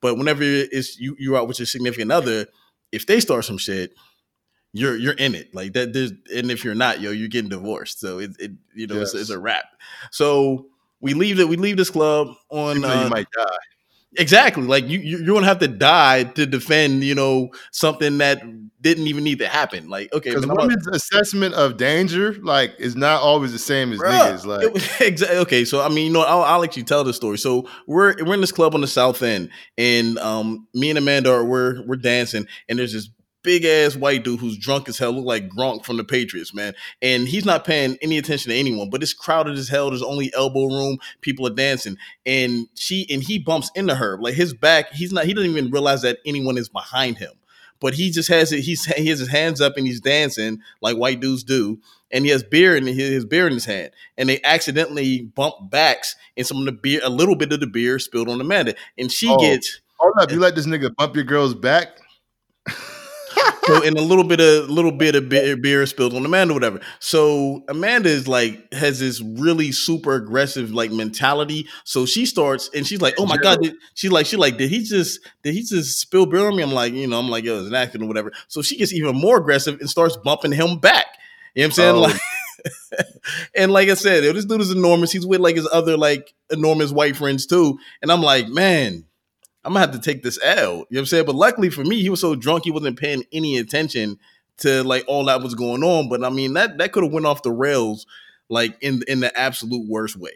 But 0.00 0.16
whenever 0.16 0.42
it's 0.44 0.98
you 1.00 1.16
you're 1.18 1.36
out 1.36 1.48
with 1.48 1.58
your 1.58 1.66
significant 1.66 2.12
other, 2.12 2.46
if 2.92 3.06
they 3.06 3.18
start 3.18 3.44
some 3.44 3.58
shit, 3.58 3.94
you're 4.72 4.96
you're 4.96 5.14
in 5.14 5.34
it 5.34 5.54
like 5.54 5.72
that. 5.74 5.92
There's, 5.92 6.12
and 6.34 6.50
if 6.50 6.64
you're 6.64 6.74
not, 6.74 7.00
yo, 7.00 7.10
you're 7.10 7.28
getting 7.28 7.50
divorced. 7.50 8.00
So 8.00 8.18
it, 8.18 8.30
it 8.38 8.52
you 8.74 8.86
know 8.86 9.00
it's, 9.00 9.14
Yes. 9.14 9.22
it's 9.22 9.30
a 9.30 9.38
wrap. 9.38 9.64
So 10.10 10.66
we 11.00 11.14
leave 11.14 11.38
that 11.38 11.46
We 11.46 11.56
leave 11.56 11.76
this 11.76 11.90
club 11.90 12.28
on. 12.50 12.80
Though 12.82 12.88
uh, 12.90 13.04
you 13.04 13.10
might 13.10 13.26
die. 13.36 13.44
Exactly. 14.16 14.64
Like 14.64 14.88
you, 14.88 14.98
you, 14.98 15.18
you're 15.18 15.34
gonna 15.36 15.46
have 15.46 15.60
to 15.60 15.68
die 15.68 16.24
to 16.24 16.44
defend, 16.44 17.04
you 17.04 17.14
know, 17.14 17.50
something 17.70 18.18
that 18.18 18.42
didn't 18.80 19.06
even 19.06 19.22
need 19.22 19.38
to 19.38 19.46
happen. 19.46 19.88
Like, 19.88 20.12
okay, 20.12 20.30
Because 20.30 20.44
how 20.46 20.52
about- 20.52 20.66
women's 20.66 20.86
assessment 20.88 21.54
of 21.54 21.76
danger, 21.76 22.34
like, 22.42 22.74
is 22.80 22.96
not 22.96 23.22
always 23.22 23.52
the 23.52 23.58
same 23.58 23.92
as 23.92 24.00
Bruh, 24.00 24.10
niggas. 24.10 24.46
Like, 24.46 25.00
exactly. 25.00 25.38
okay, 25.38 25.64
so 25.64 25.80
I 25.80 25.88
mean, 25.90 26.06
you 26.08 26.12
know, 26.12 26.22
I'll, 26.22 26.42
I'll 26.42 26.64
actually 26.64 26.82
tell 26.84 27.04
the 27.04 27.12
story. 27.14 27.38
So 27.38 27.68
we're 27.86 28.16
we're 28.24 28.34
in 28.34 28.40
this 28.40 28.50
club 28.50 28.74
on 28.74 28.80
the 28.80 28.88
south 28.88 29.22
end, 29.22 29.50
and 29.78 30.18
um, 30.18 30.66
me 30.74 30.90
and 30.90 30.98
Amanda 30.98 31.32
are 31.32 31.44
we're 31.44 31.84
we're 31.86 31.94
dancing, 31.96 32.48
and 32.68 32.80
there's 32.80 32.92
this 32.92 33.08
big 33.42 33.64
ass 33.64 33.96
white 33.96 34.24
dude 34.24 34.40
who's 34.40 34.58
drunk 34.58 34.88
as 34.88 34.98
hell, 34.98 35.12
look 35.12 35.24
like 35.24 35.48
Gronk 35.48 35.84
from 35.84 35.96
the 35.96 36.04
Patriots, 36.04 36.54
man, 36.54 36.74
and 37.00 37.28
he's 37.28 37.44
not 37.44 37.64
paying 37.64 37.96
any 38.02 38.18
attention 38.18 38.50
to 38.50 38.56
anyone. 38.58 38.90
But 38.90 39.02
it's 39.02 39.12
crowded 39.12 39.56
as 39.58 39.68
hell. 39.68 39.90
There's 39.90 40.02
only 40.02 40.32
elbow 40.34 40.66
room. 40.66 40.98
People 41.20 41.46
are 41.46 41.54
dancing, 41.54 41.96
and 42.26 42.68
she 42.74 43.06
and 43.10 43.22
he 43.22 43.38
bumps 43.38 43.70
into 43.74 43.94
her. 43.94 44.18
Like 44.20 44.34
his 44.34 44.54
back, 44.54 44.92
he's 44.92 45.12
not. 45.12 45.24
He 45.26 45.34
doesn't 45.34 45.50
even 45.50 45.70
realize 45.70 46.02
that 46.02 46.18
anyone 46.26 46.58
is 46.58 46.68
behind 46.68 47.18
him. 47.18 47.32
But 47.80 47.94
he 47.94 48.10
just 48.10 48.28
has 48.28 48.52
it. 48.52 48.60
He's 48.60 48.84
he 48.84 49.08
has 49.08 49.18
his 49.20 49.28
hands 49.30 49.60
up 49.60 49.76
and 49.78 49.86
he's 49.86 50.00
dancing 50.00 50.60
like 50.82 50.96
white 50.96 51.20
dudes 51.20 51.42
do 51.42 51.80
and 52.10 52.24
he 52.24 52.30
has 52.30 52.42
beer 52.42 52.76
in 52.76 52.86
his, 52.86 52.96
his 52.96 53.24
beer 53.24 53.46
in 53.46 53.52
his 53.52 53.64
hand, 53.64 53.90
and 54.18 54.28
they 54.28 54.40
accidentally 54.42 55.22
bump 55.22 55.54
backs, 55.70 56.16
and 56.36 56.46
some 56.46 56.58
of 56.58 56.64
the 56.64 56.72
beer, 56.72 57.00
a 57.04 57.08
little 57.08 57.36
bit 57.36 57.52
of 57.52 57.60
the 57.60 57.66
beer 57.68 57.98
spilled 57.98 58.28
on 58.28 58.40
Amanda, 58.40 58.74
and 58.98 59.12
she 59.12 59.28
Oh. 59.28 59.38
gets 59.38 59.80
hold 59.96 60.14
up, 60.20 60.30
you 60.32 60.40
let 60.40 60.54
this 60.56 60.66
nigga 60.66 60.94
bump 60.96 61.14
your 61.14 61.24
girl's 61.24 61.54
back? 61.54 61.99
So, 63.64 63.82
and 63.82 63.96
a 63.96 64.02
little 64.02 64.24
bit 64.24 64.40
of 64.40 64.68
little 64.68 64.92
bit 64.92 65.14
of 65.14 65.28
beer, 65.28 65.56
beer 65.56 65.84
spilled 65.86 66.14
on 66.14 66.24
Amanda, 66.24 66.54
whatever. 66.54 66.80
So 66.98 67.64
Amanda 67.68 68.08
is 68.08 68.26
like 68.26 68.72
has 68.72 69.00
this 69.00 69.20
really 69.20 69.72
super 69.72 70.14
aggressive 70.14 70.72
like 70.72 70.90
mentality. 70.90 71.66
So 71.84 72.06
she 72.06 72.26
starts 72.26 72.70
and 72.74 72.86
she's 72.86 73.00
like, 73.00 73.14
"Oh 73.18 73.26
my 73.26 73.36
god!" 73.36 73.62
Did, 73.62 73.74
she's 73.94 74.10
like, 74.10 74.26
"She 74.26 74.36
like, 74.36 74.56
did 74.56 74.70
he 74.70 74.82
just 74.82 75.20
did 75.42 75.54
he 75.54 75.62
just 75.62 76.00
spill 76.00 76.26
beer 76.26 76.46
on 76.46 76.56
me?" 76.56 76.62
I'm 76.62 76.72
like, 76.72 76.92
you 76.92 77.06
know, 77.06 77.18
I'm 77.18 77.28
like, 77.28 77.44
"Yo, 77.44 77.58
it's 77.58 77.68
an 77.68 77.74
accident 77.74 78.04
or 78.04 78.08
whatever." 78.08 78.32
So 78.48 78.62
she 78.62 78.76
gets 78.76 78.92
even 78.92 79.14
more 79.16 79.38
aggressive 79.38 79.80
and 79.80 79.88
starts 79.88 80.16
bumping 80.16 80.52
him 80.52 80.78
back. 80.78 81.06
You 81.54 81.62
know 81.62 81.64
what 81.64 81.66
I'm 81.66 81.72
saying? 81.72 81.96
Oh. 81.96 82.00
Like. 82.00 82.20
and 83.54 83.72
like 83.72 83.88
I 83.88 83.94
said, 83.94 84.24
yo, 84.24 84.32
this 84.32 84.44
dude 84.44 84.60
is 84.60 84.70
enormous. 84.70 85.12
He's 85.12 85.26
with 85.26 85.40
like 85.40 85.56
his 85.56 85.68
other 85.72 85.96
like 85.96 86.34
enormous 86.50 86.92
white 86.92 87.16
friends 87.16 87.46
too. 87.46 87.78
And 88.02 88.10
I'm 88.12 88.22
like, 88.22 88.48
man, 88.48 89.04
I'm 89.64 89.72
gonna 89.72 89.80
have 89.80 89.92
to 89.92 90.00
take 90.00 90.22
this 90.22 90.38
L. 90.42 90.56
You 90.56 90.66
know 90.66 90.84
what 90.88 90.98
I'm 91.00 91.06
saying? 91.06 91.26
But 91.26 91.34
luckily 91.34 91.70
for 91.70 91.84
me, 91.84 92.00
he 92.02 92.10
was 92.10 92.20
so 92.20 92.34
drunk 92.34 92.64
he 92.64 92.70
wasn't 92.70 92.98
paying 92.98 93.24
any 93.32 93.58
attention 93.58 94.18
to 94.58 94.82
like 94.84 95.04
all 95.06 95.24
that 95.26 95.42
was 95.42 95.54
going 95.54 95.82
on. 95.82 96.08
But 96.08 96.24
I 96.24 96.30
mean 96.30 96.54
that 96.54 96.78
that 96.78 96.92
could 96.92 97.02
have 97.04 97.12
went 97.12 97.26
off 97.26 97.42
the 97.42 97.52
rails 97.52 98.06
like 98.48 98.76
in 98.80 99.02
in 99.08 99.20
the 99.20 99.36
absolute 99.38 99.88
worst 99.88 100.16
way. 100.16 100.32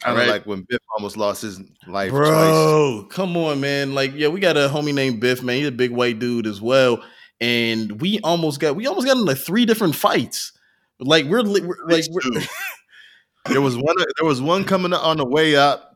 Kind 0.00 0.16
of 0.18 0.22
Right. 0.26 0.30
like 0.32 0.46
when 0.46 0.62
Biff 0.68 0.80
almost 0.96 1.16
lost 1.16 1.42
his 1.42 1.60
life 1.86 2.10
twice. 2.10 2.10
Bro, 2.10 3.06
come 3.10 3.36
on, 3.36 3.60
man. 3.60 3.94
Like, 3.94 4.12
yeah, 4.14 4.28
we 4.28 4.40
got 4.40 4.56
a 4.56 4.68
homie 4.68 4.92
named 4.92 5.20
Biff, 5.20 5.42
man. 5.44 5.58
He's 5.58 5.68
a 5.68 5.72
big 5.72 5.92
white 5.92 6.18
dude 6.18 6.46
as 6.46 6.60
well. 6.60 7.02
And 7.40 8.00
we 8.00 8.18
almost 8.24 8.58
got 8.58 8.74
we 8.74 8.86
almost 8.86 9.06
got 9.06 9.16
into 9.16 9.34
three 9.36 9.64
different 9.64 9.94
fights. 9.94 10.52
Like 10.98 11.26
we're, 11.26 11.42
we're 11.44 11.76
like 11.86 12.04
we're, 12.10 12.20
There 13.46 13.60
was 13.60 13.76
one. 13.76 13.96
There 14.18 14.26
was 14.26 14.40
one 14.40 14.64
coming 14.64 14.92
on 14.92 15.16
the 15.16 15.26
way 15.26 15.56
up, 15.56 15.91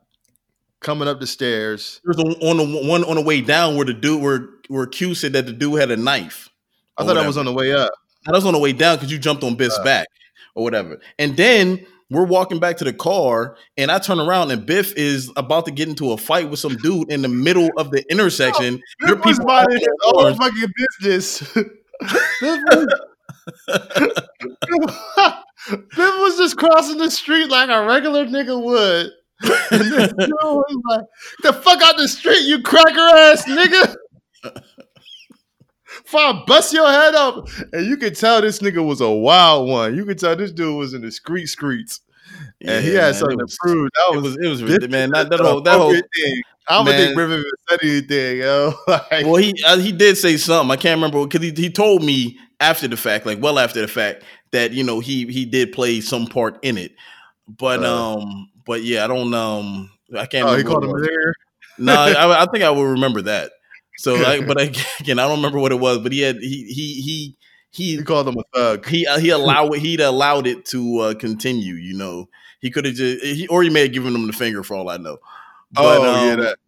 coming 0.87 1.09
up 1.09 1.19
the 1.19 1.27
stairs. 1.27 2.01
There's 2.05 2.19
a, 2.19 2.47
on 2.47 2.59
the 2.59 2.89
one 2.89 3.03
on 3.05 3.17
the 3.17 3.23
way 3.23 3.41
down 3.41 3.75
where 3.75 3.85
the 3.85 3.93
dude 3.93 4.23
where 4.23 4.49
where 4.69 4.87
Q 4.87 5.17
said 5.17 5.33
that 5.33 5.47
the 5.47 5.53
dude 5.53 5.81
had 5.81 5.91
a 5.91 5.97
knife. 5.97 6.49
I 6.97 7.05
thought 7.05 7.15
that 7.15 7.27
was 7.27 7.37
on 7.37 7.45
the 7.45 7.53
way 7.53 7.73
up. 7.73 7.91
That 8.25 8.33
was 8.33 8.47
on 8.47 8.53
the 8.53 8.61
way 8.61 8.73
down 8.73 8.97
because 8.97 9.11
you 9.11 9.19
jumped 9.19 9.43
on 9.43 9.57
Biff's 9.57 9.79
uh. 9.79 9.85
back 9.85 10.07
or 10.55 10.63
whatever. 10.63 11.01
And 11.19 11.37
then 11.37 11.85
we're 12.09 12.25
walking 12.25 12.61
back 12.61 12.77
to 12.77 12.85
the 12.85 12.93
car, 12.93 13.57
and 13.77 13.91
I 13.91 13.99
turn 13.99 14.21
around 14.21 14.53
and 14.53 14.65
Biff 14.65 14.95
is 14.95 15.33
about 15.37 15.67
to 15.67 15.73
get 15.73 15.89
into 15.89 16.13
a 16.13 16.17
fight 16.17 16.49
with 16.49 16.61
some 16.61 16.77
dude 16.77 17.11
in 17.11 17.23
the 17.23 17.29
middle 17.29 17.69
of 17.77 17.91
the 17.91 18.09
intersection. 18.09 18.81
Your 19.01 19.17
Biff 19.17 19.25
was 19.25 19.39
people 19.39 19.53
minding 19.53 19.79
his 19.79 19.89
own 20.07 20.37
fucking 20.37 20.69
business. 21.01 21.43
Biff 25.69 25.81
was 25.97 26.37
just 26.37 26.57
crossing 26.57 26.99
the 26.99 27.11
street 27.11 27.51
like 27.51 27.71
a 27.71 27.85
regular 27.85 28.27
nigga 28.27 28.63
would. 28.63 29.11
And 29.43 29.81
this 29.93 30.13
dude 30.13 30.31
was 30.43 30.77
like, 30.89 31.05
the 31.43 31.53
fuck 31.53 31.83
out 31.83 31.97
the 31.97 32.09
street, 32.09 32.43
you 32.43 32.63
cracker 32.63 33.01
ass 33.01 33.45
nigga. 33.45 33.95
Before 36.03 36.21
I 36.21 36.45
bust 36.47 36.73
your 36.73 36.87
head 36.89 37.15
up. 37.15 37.49
And 37.73 37.87
you 37.87 37.97
could 37.97 38.15
tell 38.17 38.41
this 38.41 38.59
nigga 38.61 38.85
was 38.85 39.01
a 39.01 39.11
wild 39.11 39.69
one. 39.69 39.97
You 39.97 40.05
could 40.05 40.19
tell 40.19 40.37
this 40.37 40.53
dude 40.53 40.77
was 40.77 40.95
in 40.95 41.03
the 41.03 41.11
street 41.11 41.47
streets. 41.47 42.01
And 42.61 42.85
he 42.85 42.95
had 42.95 43.03
man, 43.05 43.15
something 43.15 43.39
it 43.41 43.43
was, 43.43 43.53
to 43.53 43.59
prove. 43.63 43.91
That 43.95 44.11
It 44.13 44.17
was, 44.17 44.37
was 44.37 44.37
it 44.45 44.49
was 44.49 44.63
Biff 44.63 44.91
man. 44.91 45.11
That, 45.11 45.31
that 45.31 45.41
whole 45.41 45.61
that 45.63 45.77
whole 45.79 45.91
appropriate 45.91 46.07
thing. 46.15 46.43
I 46.69 46.77
don't 46.77 46.85
Man. 46.87 46.97
think 46.99 47.15
Griffin 47.17 47.45
said 47.69 47.79
anything, 47.83 48.39
yo. 48.39 48.75
Like, 48.89 49.25
well, 49.25 49.37
he 49.37 49.55
uh, 49.65 49.79
he 49.79 49.93
did 49.93 50.19
say 50.19 50.37
something. 50.37 50.71
I 50.73 50.77
can't 50.77 50.99
remember 50.99 51.25
because 51.25 51.43
he, 51.47 51.53
he 51.53 51.71
told 51.71 52.03
me 52.03 52.39
after 52.59 52.89
the 52.89 52.97
fact, 52.97 53.25
like 53.25 53.41
well 53.41 53.59
after 53.59 53.81
the 53.81 53.89
fact, 53.89 54.25
that 54.51 54.73
you 54.73 54.83
know 54.83 54.99
he 55.01 55.27
he 55.27 55.45
did 55.45 55.73
play 55.73 56.01
some 56.01 56.27
part 56.27 56.59
in 56.63 56.77
it. 56.77 56.93
But 57.47 57.85
Uh. 57.85 58.17
um, 58.19 58.51
but 58.67 58.83
yeah, 58.83 59.05
I 59.05 59.07
don't 59.07 59.33
um, 59.33 59.91
I 60.17 60.27
can't. 60.27 60.49
oh, 60.49 60.57
he 60.57 60.65
called 60.65 60.85
him 60.85 61.01
there. 61.01 61.35
No, 61.79 61.95
I, 61.95 62.43
I 62.43 62.47
think 62.47 62.65
I 62.65 62.71
will 62.71 62.87
remember 62.87 63.23
that. 63.23 63.53
So, 63.99 64.17
I, 64.17 64.41
but 64.47 64.61
again, 64.61 65.19
I 65.19 65.27
don't 65.27 65.37
remember 65.37 65.59
what 65.59 65.73
it 65.73 65.81
was. 65.81 65.99
But 65.99 66.13
he 66.13 66.21
had 66.21 66.37
he 66.37 66.65
he 66.65 67.01
he 67.01 67.37
He 67.77 67.97
he 67.99 68.03
called 68.03 68.27
him 68.27 68.39
a 68.39 68.43
thug. 68.55 68.87
he 68.87 69.07
uh, 69.07 69.19
he 69.19 69.31
allowed 69.31 69.75
he'd 69.75 70.01
allowed 70.01 70.47
it 70.47 70.65
to 70.67 70.99
uh, 71.01 71.15
continue. 71.15 71.75
You 71.75 71.97
know, 71.97 72.29
he 72.61 72.71
could 72.71 72.87
have 72.87 72.95
just 72.95 73.23
he 73.23 73.47
or 73.49 73.63
he 73.63 73.69
may 73.69 73.83
have 73.83 73.93
given 73.93 74.15
him 74.15 74.27
the 74.27 74.33
finger 74.33 74.63
for 74.63 74.75
all 74.75 74.89
I 74.89 74.97
know. 74.97 75.19
But, 75.73 75.99
oh 75.99 76.25
yeah, 76.25 76.33
um, 76.33 76.41
that. 76.41 76.59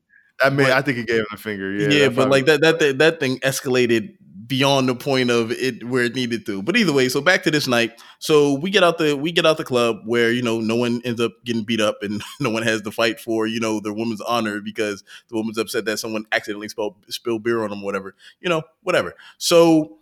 I 0.41 0.51
mean, 0.51 0.67
I 0.67 0.83
think 0.83 0.99
he 0.99 1.05
gave 1.05 1.21
him 1.21 1.27
a 1.33 1.37
finger. 1.39 1.73
Yeah, 1.73 1.89
yeah, 1.89 2.09
but 2.11 2.29
like 2.29 2.45
that 2.45 2.61
that 2.61 2.79
that 2.79 2.99
that 2.99 3.21
thing 3.21 3.39
escalated 3.39 4.18
beyond 4.49 4.89
the 4.89 4.95
point 4.95 5.31
of 5.31 5.53
it 5.53 5.85
where 5.85 6.05
it 6.05 6.15
needed 6.15 6.47
to. 6.47 6.63
But 6.63 6.77
either 6.77 6.93
way, 6.93 7.09
so 7.09 7.21
back 7.21 7.43
to 7.45 7.51
this 7.51 7.69
night. 7.69 8.01
So 8.19 8.55
we 8.55 8.71
get 8.71 8.83
out 8.83 8.99
the 8.99 9.17
we 9.17 9.31
get 9.31 9.47
out 9.47 9.59
the 9.59 9.65
club 9.65 9.99
where 10.07 10.33
you 10.33 10.43
know 10.43 10.61
no 10.61 10.75
one 10.75 11.03
ends 11.05 11.21
up 11.21 11.33
getting 11.45 11.65
beat 11.65 11.81
up 11.81 12.03
and 12.03 12.23
no 12.41 12.51
one 12.51 12.63
has 12.63 12.83
to 12.83 12.91
fight 12.91 13.21
for 13.21 13.47
you 13.47 13.61
know 13.61 13.79
their 13.81 13.93
woman's 13.93 14.23
honor 14.23 14.61
because 14.61 15.05
the 15.29 15.37
woman's 15.37 15.59
upset 15.59 15.85
that 15.85 15.99
someone 15.99 16.25
accidentally 16.33 16.69
spilled 16.69 16.97
spilled 17.09 17.43
beer 17.45 17.63
on 17.63 17.71
them, 17.71 17.83
whatever. 17.83 18.15
You 18.41 18.49
know, 18.49 18.63
whatever. 18.83 19.15
So 19.37 19.99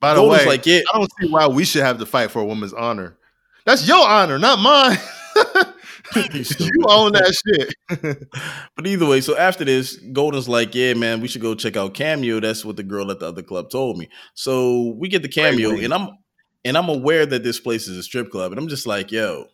By 0.00 0.14
the 0.14 0.20
Golden's 0.20 0.42
way, 0.42 0.48
like, 0.48 0.66
yeah, 0.66 0.80
I 0.92 0.98
don't 0.98 1.10
see 1.20 1.28
why 1.28 1.46
we 1.46 1.64
should 1.64 1.82
have 1.82 1.98
to 1.98 2.06
fight 2.06 2.30
for 2.30 2.42
a 2.42 2.44
woman's 2.44 2.74
honor. 2.74 3.16
That's 3.64 3.86
your 3.88 4.06
honor, 4.06 4.38
not 4.38 4.58
mine. 4.58 4.98
you 6.14 6.84
own 6.88 7.12
that 7.12 7.34
shit. 7.34 8.28
But 8.76 8.86
either 8.86 9.06
way, 9.06 9.20
so 9.20 9.36
after 9.36 9.64
this, 9.64 9.96
Golden's 9.96 10.48
like, 10.48 10.74
"Yeah, 10.74 10.94
man, 10.94 11.20
we 11.20 11.28
should 11.28 11.42
go 11.42 11.54
check 11.54 11.76
out 11.76 11.94
Cameo." 11.94 12.40
That's 12.40 12.64
what 12.64 12.76
the 12.76 12.82
girl 12.82 13.10
at 13.10 13.20
the 13.20 13.26
other 13.28 13.42
club 13.42 13.70
told 13.70 13.98
me. 13.98 14.08
So 14.34 14.94
we 14.98 15.08
get 15.08 15.22
the 15.22 15.28
Cameo, 15.28 15.70
wait. 15.70 15.84
and 15.84 15.94
I'm 15.94 16.10
and 16.64 16.76
I'm 16.76 16.88
aware 16.88 17.26
that 17.26 17.42
this 17.44 17.60
place 17.60 17.88
is 17.88 17.96
a 17.96 18.02
strip 18.02 18.30
club, 18.30 18.52
and 18.52 18.58
I'm 18.58 18.68
just 18.68 18.86
like, 18.86 19.12
"Yo, 19.12 19.46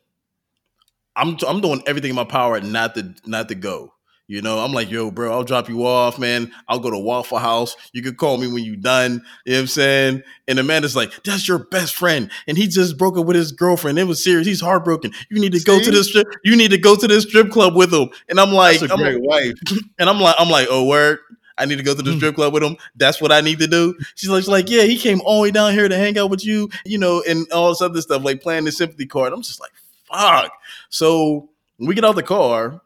I'm 1.17 1.37
I'm 1.47 1.61
doing 1.61 1.83
everything 1.87 2.11
in 2.11 2.17
my 2.17 2.25
power 2.25 2.61
not 2.61 2.95
to 2.95 3.15
not 3.27 3.49
to 3.49 3.55
go." 3.55 3.93
You 4.31 4.43
know, 4.43 4.61
I'm 4.61 4.73
like, 4.73 4.93
yo, 4.93 5.11
bro, 5.11 5.33
I'll 5.33 5.43
drop 5.43 5.69
you 5.69 5.85
off, 5.85 6.17
man. 6.17 6.53
I'll 6.69 6.79
go 6.79 6.89
to 6.89 6.97
Waffle 6.97 7.39
House. 7.39 7.75
You 7.93 8.01
can 8.01 8.15
call 8.15 8.39
me 8.39 8.47
when 8.47 8.63
you're 8.63 8.77
done. 8.77 9.25
You 9.45 9.55
know 9.55 9.59
what 9.59 9.61
I'm 9.63 9.67
saying? 9.67 10.23
And 10.47 10.57
the 10.57 10.63
man 10.63 10.85
is 10.85 10.95
like, 10.95 11.25
that's 11.25 11.49
your 11.49 11.59
best 11.59 11.97
friend. 11.97 12.31
And 12.47 12.57
he 12.57 12.69
just 12.69 12.97
broke 12.97 13.19
up 13.19 13.27
with 13.27 13.35
his 13.35 13.51
girlfriend. 13.51 13.99
It 13.99 14.05
was 14.05 14.23
serious. 14.23 14.47
He's 14.47 14.61
heartbroken. 14.61 15.11
You 15.31 15.41
need 15.41 15.51
to 15.55 15.61
go 15.65 15.81
to 15.81 15.91
this 15.91 16.11
strip. 16.11 16.29
You 16.45 16.55
need 16.55 16.71
to 16.71 16.79
go 16.79 16.95
to 16.95 17.09
this 17.09 17.25
strip 17.25 17.51
club 17.51 17.75
with 17.75 17.93
him. 17.93 18.09
And 18.29 18.39
I'm 18.39 18.53
like, 18.53 18.81
I'm 18.83 18.99
great 18.99 19.21
wife. 19.21 19.55
and 19.99 20.09
I'm 20.09 20.21
like, 20.21 20.37
I'm 20.39 20.49
like, 20.49 20.69
oh 20.71 20.87
word. 20.87 21.19
I 21.59 21.65
need 21.65 21.79
to 21.79 21.83
go 21.83 21.97
to 21.97 22.01
the 22.01 22.13
hmm. 22.13 22.19
strip 22.19 22.37
club 22.37 22.53
with 22.53 22.63
him. 22.63 22.77
That's 22.95 23.21
what 23.21 23.33
I 23.33 23.41
need 23.41 23.59
to 23.59 23.67
do. 23.67 23.97
She's 24.15 24.31
like, 24.31 24.43
she's 24.43 24.49
like, 24.49 24.71
yeah, 24.71 24.85
he 24.85 24.97
came 24.97 25.21
all 25.23 25.39
the 25.39 25.43
way 25.43 25.51
down 25.51 25.73
here 25.73 25.89
to 25.89 25.97
hang 25.97 26.17
out 26.17 26.31
with 26.31 26.47
you, 26.47 26.71
you 26.85 26.99
know, 26.99 27.21
and 27.29 27.51
all 27.51 27.71
this 27.71 27.83
other 27.83 28.01
stuff, 28.01 28.23
like 28.23 28.41
playing 28.43 28.65
the 28.65 28.71
sympathy 28.71 29.07
card. 29.07 29.33
I'm 29.33 29.43
just 29.43 29.61
like, 29.61 29.73
fuck. 30.05 30.53
So 30.89 31.49
we 31.81 31.97
get 31.97 32.05
out 32.05 32.15
the 32.15 32.23
car, 32.23 32.81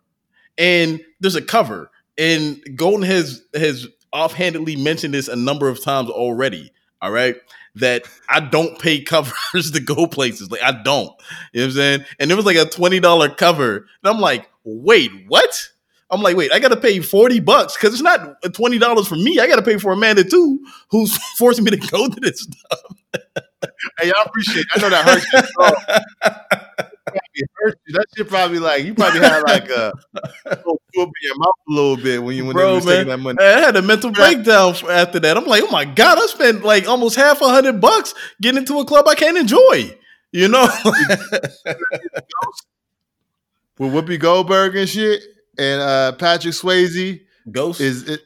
and 0.58 1.00
there's 1.20 1.34
a 1.36 1.42
cover, 1.42 1.90
and 2.18 2.60
Golden 2.76 3.02
has 3.02 3.42
has 3.54 3.88
offhandedly 4.12 4.76
mentioned 4.76 5.14
this 5.14 5.28
a 5.28 5.36
number 5.36 5.68
of 5.68 5.82
times 5.82 6.08
already. 6.10 6.72
All 7.02 7.10
right. 7.10 7.36
That 7.76 8.04
I 8.28 8.38
don't 8.40 8.78
pay 8.78 9.02
covers 9.02 9.70
to 9.72 9.80
go 9.80 10.06
places. 10.06 10.50
Like 10.50 10.62
I 10.62 10.70
don't. 10.70 11.10
You 11.52 11.60
know 11.60 11.64
what 11.64 11.64
I'm 11.64 11.70
saying? 11.72 12.04
And 12.20 12.30
it 12.30 12.34
was 12.36 12.46
like 12.46 12.56
a 12.56 12.66
$20 12.66 13.36
cover. 13.36 13.76
And 13.76 13.86
I'm 14.04 14.20
like, 14.20 14.48
wait, 14.62 15.10
what? 15.26 15.68
I'm 16.10 16.22
like, 16.22 16.36
wait, 16.36 16.52
I 16.52 16.60
got 16.60 16.68
to 16.68 16.76
pay 16.76 17.00
forty 17.00 17.40
bucks 17.40 17.74
because 17.76 17.92
it's 17.94 18.02
not 18.02 18.40
twenty 18.52 18.78
dollars 18.78 19.08
for 19.08 19.16
me. 19.16 19.40
I 19.40 19.48
got 19.48 19.56
to 19.56 19.62
pay 19.62 19.78
for 19.78 19.92
Amanda 19.92 20.22
too, 20.22 20.60
who's 20.90 21.16
forcing 21.36 21.64
me 21.64 21.72
to 21.72 21.76
go 21.76 22.08
to 22.08 22.20
this 22.20 22.42
stuff. 22.42 22.80
Hey, 23.98 24.12
I 24.14 24.22
appreciate. 24.24 24.60
it. 24.60 24.66
I 24.74 24.80
know 24.80 24.90
that 24.90 25.52
hurts. 26.22 26.90
You. 27.34 27.46
bro. 27.46 27.68
It 27.68 27.70
hurts 27.72 27.80
you. 27.86 27.94
That 27.94 28.06
shit 28.16 28.28
probably 28.28 28.58
like 28.58 28.84
you 28.84 28.94
probably 28.94 29.20
had 29.20 29.42
like 29.42 29.68
a 29.70 29.92
little 30.46 30.80
in 30.96 31.10
your 31.22 31.38
mouth 31.38 31.54
a 31.68 31.72
little 31.72 31.96
bit 31.96 32.22
when 32.22 32.36
you 32.36 32.44
when 32.44 32.56
they 32.56 32.62
Bro, 32.62 32.74
was 32.76 32.86
man, 32.86 32.94
taking 32.94 33.08
that 33.10 33.18
money. 33.18 33.38
I 33.40 33.60
had 33.60 33.76
a 33.76 33.82
mental 33.82 34.10
breakdown 34.10 34.74
after 34.90 35.20
that. 35.20 35.36
I'm 35.36 35.46
like, 35.46 35.62
oh 35.64 35.70
my 35.70 35.84
god, 35.84 36.18
I 36.18 36.26
spent 36.26 36.64
like 36.64 36.88
almost 36.88 37.16
half 37.16 37.40
a 37.40 37.48
hundred 37.48 37.80
bucks 37.80 38.14
getting 38.40 38.58
into 38.58 38.78
a 38.78 38.84
club 38.84 39.08
I 39.08 39.14
can't 39.14 39.36
enjoy. 39.36 39.96
You 40.32 40.48
know? 40.48 40.62
With 43.78 43.92
Whoopi 43.92 44.18
Goldberg 44.20 44.76
and 44.76 44.88
shit, 44.88 45.22
and 45.58 45.80
uh 45.80 46.12
Patrick 46.12 46.54
Swayze 46.54 47.22
Ghost 47.50 47.80
is 47.80 48.08
it. 48.08 48.20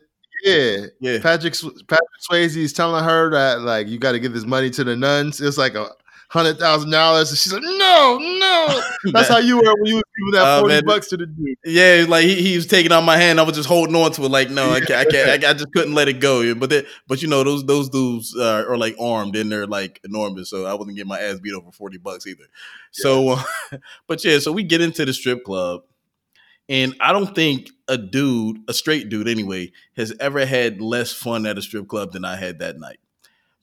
Yeah, 0.44 0.86
yeah. 1.01 1.18
Patrick 1.20 1.55
Patrick 1.55 2.20
Swayze 2.30 2.56
is 2.56 2.72
telling 2.72 3.02
her 3.02 3.30
that 3.30 3.62
like 3.62 3.89
you 3.89 3.98
got 3.98 4.12
to 4.12 4.20
give 4.20 4.32
this 4.32 4.44
money 4.44 4.70
to 4.70 4.85
the 4.85 4.94
nuns. 4.94 5.40
It's 5.40 5.59
like 5.59 5.74
a 5.74 5.90
hundred 6.28 6.59
thousand 6.59 6.90
dollars, 6.90 7.30
and 7.30 7.38
she's 7.38 7.52
like, 7.52 7.62
"No, 7.62 8.18
no." 8.20 8.82
That's 9.12 9.28
how 9.28 9.38
you 9.38 9.56
were 9.56 9.74
when 9.80 9.86
you 9.86 9.94
was 9.96 10.05
giving 10.16 10.32
that 10.32 10.56
Oh, 10.59 10.60
forty 10.60 10.74
man. 10.74 10.84
bucks 10.84 11.09
to 11.09 11.16
the 11.16 11.26
dude. 11.26 11.56
Yeah, 11.64 12.05
like 12.09 12.24
he, 12.24 12.34
he 12.42 12.56
was 12.56 12.66
taking 12.66 12.92
out 12.92 13.02
my 13.02 13.16
hand. 13.16 13.40
I 13.40 13.44
was 13.44 13.56
just 13.56 13.68
holding 13.68 13.96
on 13.96 14.12
to 14.12 14.24
it, 14.24 14.28
like 14.30 14.50
no, 14.50 14.70
I 14.70 14.80
can't, 14.80 15.06
I 15.06 15.10
can't, 15.10 15.44
I, 15.44 15.50
I 15.50 15.52
just 15.55 15.72
couldn't 15.72 15.94
let 15.94 16.09
it 16.09 16.20
go. 16.20 16.55
But 16.55 16.70
they, 16.70 16.86
but 17.06 17.22
you 17.22 17.28
know 17.28 17.44
those 17.44 17.64
those 17.64 17.88
dudes 17.88 18.34
uh, 18.36 18.64
are 18.68 18.76
like 18.76 18.94
armed 19.00 19.36
and 19.36 19.50
they're 19.50 19.66
like 19.66 20.00
enormous, 20.05 20.50
so 20.50 20.66
I 20.66 20.74
wasn't 20.74 20.96
getting 20.96 21.09
my 21.09 21.20
ass 21.20 21.38
beat 21.40 21.55
over 21.55 21.72
forty 21.72 21.98
bucks 21.98 22.26
either. 22.26 22.44
So, 22.92 23.30
uh, 23.30 23.42
but 24.06 24.24
yeah, 24.24 24.38
so 24.38 24.52
we 24.52 24.62
get 24.64 24.80
into 24.80 25.05
the 25.05 25.12
strip 25.14 25.44
club, 25.44 25.82
and 26.68 26.94
I 27.00 27.12
don't 27.12 27.34
think 27.34 27.70
a 27.88 27.96
dude, 27.96 28.59
a 28.68 28.74
straight 28.74 29.09
dude 29.09 29.28
anyway, 29.28 29.72
has 29.96 30.12
ever 30.20 30.44
had 30.44 30.80
less 30.82 31.12
fun 31.12 31.46
at 31.46 31.56
a 31.56 31.62
strip 31.62 31.88
club 31.88 32.12
than 32.12 32.24
I 32.24 32.36
had 32.36 32.59
that 32.59 32.78
night. 32.78 32.98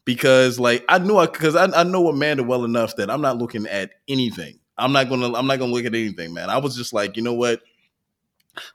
Because 0.06 0.60
like 0.60 0.86
I 0.88 1.00
knew 1.00 1.18
I 1.18 1.26
because 1.26 1.56
I, 1.56 1.66
I 1.66 1.84
know 1.84 2.08
Amanda 2.08 2.44
well 2.44 2.64
enough 2.64 2.96
that 2.98 3.10
I'm 3.10 3.22
not 3.22 3.38
looking 3.38 3.66
at 3.68 3.92
anything. 4.08 4.60
I'm 4.78 4.92
not 4.92 5.10
gonna 5.10 5.34
I'm 5.34 5.48
not 5.48 5.60
gonna 5.60 5.72
look 5.72 5.86
at 5.86 5.96
anything, 5.96 6.34
man. 6.34 6.50
I 6.50 6.58
was 6.58 6.76
just 6.76 6.94
like, 6.94 7.18
you 7.18 7.24
know 7.24 7.34
what? 7.34 7.62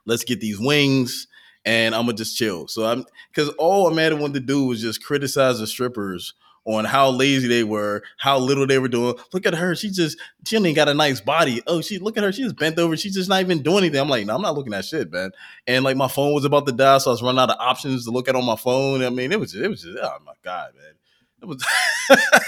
let's 0.05 0.23
get 0.23 0.39
these 0.39 0.59
wings 0.59 1.27
and 1.65 1.93
I'm 1.93 2.03
gonna 2.03 2.17
just 2.17 2.37
chill. 2.37 2.67
So 2.67 2.85
I'm 2.85 3.05
because 3.33 3.49
all 3.57 3.87
Amanda 3.87 4.15
wanted 4.15 4.35
to 4.35 4.39
do 4.41 4.65
was 4.65 4.81
just 4.81 5.03
criticize 5.03 5.59
the 5.59 5.67
strippers 5.67 6.33
on 6.65 6.85
how 6.85 7.09
lazy 7.09 7.47
they 7.47 7.63
were, 7.63 8.03
how 8.19 8.37
little 8.37 8.67
they 8.67 8.77
were 8.77 8.87
doing. 8.87 9.15
Look 9.33 9.45
at 9.45 9.55
her, 9.55 9.75
she 9.75 9.89
just 9.89 10.17
she 10.45 10.57
ain't 10.57 10.75
got 10.75 10.89
a 10.89 10.93
nice 10.93 11.21
body. 11.21 11.61
Oh, 11.67 11.81
she 11.81 11.99
look 11.99 12.17
at 12.17 12.23
her, 12.23 12.31
she 12.31 12.43
just 12.43 12.57
bent 12.57 12.77
over, 12.79 12.95
she's 12.97 13.15
just 13.15 13.29
not 13.29 13.41
even 13.41 13.63
doing 13.63 13.79
anything. 13.79 13.99
I'm 13.99 14.09
like, 14.09 14.25
no, 14.25 14.35
I'm 14.35 14.41
not 14.41 14.55
looking 14.55 14.73
at 14.73 14.85
shit, 14.85 15.11
man. 15.11 15.31
And 15.67 15.83
like 15.83 15.97
my 15.97 16.07
phone 16.07 16.33
was 16.33 16.45
about 16.45 16.65
to 16.67 16.71
die, 16.71 16.97
so 16.99 17.11
I 17.11 17.13
was 17.13 17.23
running 17.23 17.39
out 17.39 17.49
of 17.49 17.57
options 17.59 18.05
to 18.05 18.11
look 18.11 18.27
at 18.27 18.35
on 18.35 18.45
my 18.45 18.55
phone. 18.55 19.03
I 19.03 19.09
mean, 19.09 19.31
it 19.31 19.39
was 19.39 19.51
just, 19.51 19.63
it 19.63 19.69
was 19.69 19.81
just 19.83 19.97
oh 20.01 20.17
my 20.25 20.33
god, 20.43 20.73
man. 20.75 20.93
It 21.41 21.47
was 21.47 21.63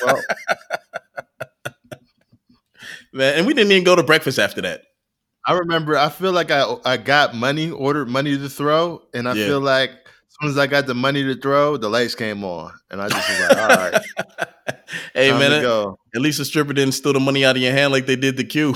Well, 0.05 0.21
man, 3.13 3.37
and 3.37 3.47
we 3.47 3.53
didn't 3.53 3.71
even 3.71 3.83
go 3.83 3.95
to 3.95 4.03
breakfast 4.03 4.39
after 4.39 4.61
that. 4.61 4.83
I 5.45 5.53
remember. 5.53 5.97
I 5.97 6.09
feel 6.09 6.31
like 6.31 6.51
I 6.51 6.75
I 6.85 6.97
got 6.97 7.35
money, 7.35 7.69
ordered 7.71 8.07
money 8.09 8.37
to 8.37 8.49
throw, 8.49 9.01
and 9.13 9.27
I 9.27 9.33
Yeah. 9.33 9.45
feel 9.47 9.59
like 9.59 9.89
as 9.91 10.35
soon 10.41 10.49
as 10.51 10.57
I 10.57 10.67
got 10.67 10.85
the 10.87 10.93
money 10.95 11.21
to 11.23 11.35
throw, 11.35 11.75
the 11.77 11.89
lights 11.89 12.15
came 12.15 12.43
on, 12.43 12.71
and 12.89 13.01
I 13.01 13.09
just 13.09 13.29
was 13.29 13.39
like, 13.39 13.57
"All 13.57 13.67
right, 13.67 14.01
hey 15.13 15.29
time 15.31 15.39
man, 15.39 15.51
at- 15.53 15.61
go." 15.61 15.97
at 16.15 16.21
least 16.21 16.37
the 16.37 16.45
stripper 16.45 16.73
didn't 16.73 16.93
steal 16.93 17.13
the 17.13 17.19
money 17.19 17.43
out 17.43 17.55
of 17.55 17.61
your 17.61 17.71
hand 17.73 17.91
like 17.91 18.05
they 18.05 18.15
did 18.15 18.37
the 18.37 18.43
Q. 18.43 18.73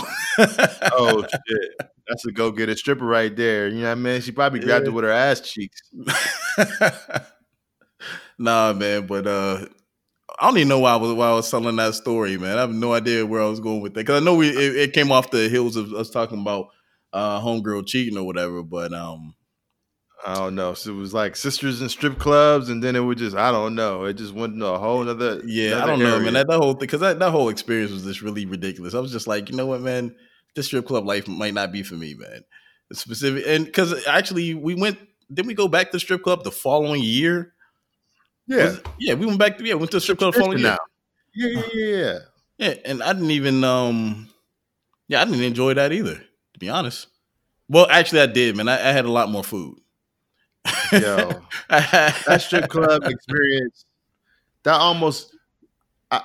Oh 0.91 1.21
shit, 1.47 1.89
that's 2.07 2.25
a 2.25 2.31
go 2.31 2.51
get 2.51 2.67
a 2.69 2.75
stripper 2.75 3.05
right 3.05 3.33
there. 3.35 3.67
You 3.69 3.81
know 3.81 3.85
what 3.85 3.91
I 3.91 3.95
mean? 3.95 4.21
She 4.21 4.31
probably 4.31 4.59
grabbed 4.59 4.85
Yeah. 4.85 4.91
it 4.91 4.93
with 4.95 5.03
her 5.05 5.11
ass 5.11 5.39
cheeks. 5.41 5.79
nah, 8.37 8.73
man, 8.73 9.05
but 9.07 9.25
uh 9.27 9.65
I 10.39 10.47
don't 10.47 10.57
even 10.57 10.67
know 10.67 10.79
why 10.79 10.93
I 10.93 10.97
was 10.97 11.13
why 11.13 11.29
I 11.29 11.33
was 11.33 11.49
telling 11.49 11.75
that 11.77 11.95
story, 11.95 12.37
man. 12.37 12.57
I 12.57 12.61
have 12.61 12.71
no 12.71 12.93
idea 12.93 13.25
where 13.25 13.41
I 13.41 13.47
was 13.47 13.59
going 13.59 13.81
with 13.81 13.93
that 13.93 14.01
because 14.01 14.21
I 14.21 14.25
know 14.25 14.35
we 14.35 14.49
it, 14.49 14.75
it 14.75 14.93
came 14.93 15.11
off 15.11 15.31
the 15.31 15.49
heels 15.49 15.75
of 15.75 15.93
us 15.93 16.09
talking 16.09 16.41
about 16.41 16.67
uh 17.13 17.39
homegirl 17.39 17.87
cheating 17.87 18.17
or 18.17 18.25
whatever, 18.25 18.61
but 18.63 18.93
um 18.93 19.33
I 20.25 20.33
don't 20.33 20.55
know. 20.55 20.73
So 20.73 20.91
it 20.91 20.95
was 20.95 21.13
like 21.13 21.35
sisters 21.35 21.81
in 21.81 21.89
strip 21.89 22.17
clubs, 22.17 22.69
and 22.69 22.83
then 22.83 22.95
it 22.95 22.99
would 22.99 23.17
just 23.17 23.35
I 23.35 23.51
don't 23.51 23.75
know. 23.75 24.05
It 24.05 24.13
just 24.13 24.33
went 24.33 24.53
into 24.53 24.65
a 24.65 24.77
whole 24.77 25.07
other. 25.07 25.41
yeah, 25.45 25.81
I 25.81 25.85
don't 25.85 25.99
know, 25.99 26.19
man. 26.19 26.33
That, 26.33 26.47
that 26.47 26.57
whole 26.57 26.73
thing 26.73 26.81
because 26.81 27.01
that, 27.01 27.19
that 27.19 27.31
whole 27.31 27.49
experience 27.49 27.91
was 27.91 28.03
just 28.03 28.21
really 28.21 28.45
ridiculous. 28.45 28.93
I 28.93 28.99
was 28.99 29.11
just 29.11 29.27
like, 29.27 29.49
you 29.49 29.55
know 29.55 29.67
what, 29.67 29.81
man, 29.81 30.15
this 30.55 30.65
strip 30.67 30.85
club 30.85 31.05
life 31.05 31.27
might 31.27 31.53
not 31.53 31.71
be 31.71 31.83
for 31.83 31.95
me, 31.95 32.15
man. 32.15 32.41
It's 32.89 33.01
specific 33.01 33.43
and 33.47 33.65
because 33.65 34.05
actually 34.07 34.53
we 34.53 34.75
went 34.75 34.97
didn't 35.33 35.47
we 35.47 35.53
go 35.53 35.67
back 35.67 35.91
to 35.91 35.99
strip 35.99 36.23
club 36.23 36.43
the 36.43 36.51
following 36.51 37.03
year? 37.03 37.53
Yeah, 38.47 38.63
Was 38.63 38.81
yeah, 38.99 39.13
we 39.13 39.25
went 39.25 39.39
back 39.39 39.57
to 39.57 39.65
yeah, 39.65 39.73
went 39.75 39.91
to 39.91 39.97
the 39.97 40.01
strip 40.01 40.17
club 40.17 40.33
the 40.33 40.39
following 40.39 40.59
year. 40.59 40.77
Yeah, 41.33 41.49
yeah, 41.49 41.63
yeah, 41.73 41.95
yeah. 41.95 42.19
Yeah, 42.57 42.73
and 42.85 43.03
I 43.03 43.13
didn't 43.13 43.31
even 43.31 43.63
um 43.63 44.29
yeah, 45.07 45.21
I 45.21 45.25
didn't 45.25 45.43
enjoy 45.43 45.73
that 45.73 45.91
either, 45.91 46.15
to 46.15 46.59
be 46.59 46.69
honest. 46.69 47.07
Well, 47.69 47.87
actually 47.89 48.21
I 48.21 48.27
did, 48.27 48.55
man. 48.55 48.67
I, 48.67 48.75
I 48.75 48.91
had 48.91 49.05
a 49.05 49.11
lot 49.11 49.29
more 49.29 49.43
food. 49.43 49.79
Yo, 50.91 51.41
that 51.69 52.41
strip 52.41 52.69
club 52.69 53.03
experience, 53.05 53.85
that 54.63 54.75
almost. 54.75 55.35
I, 56.11 56.21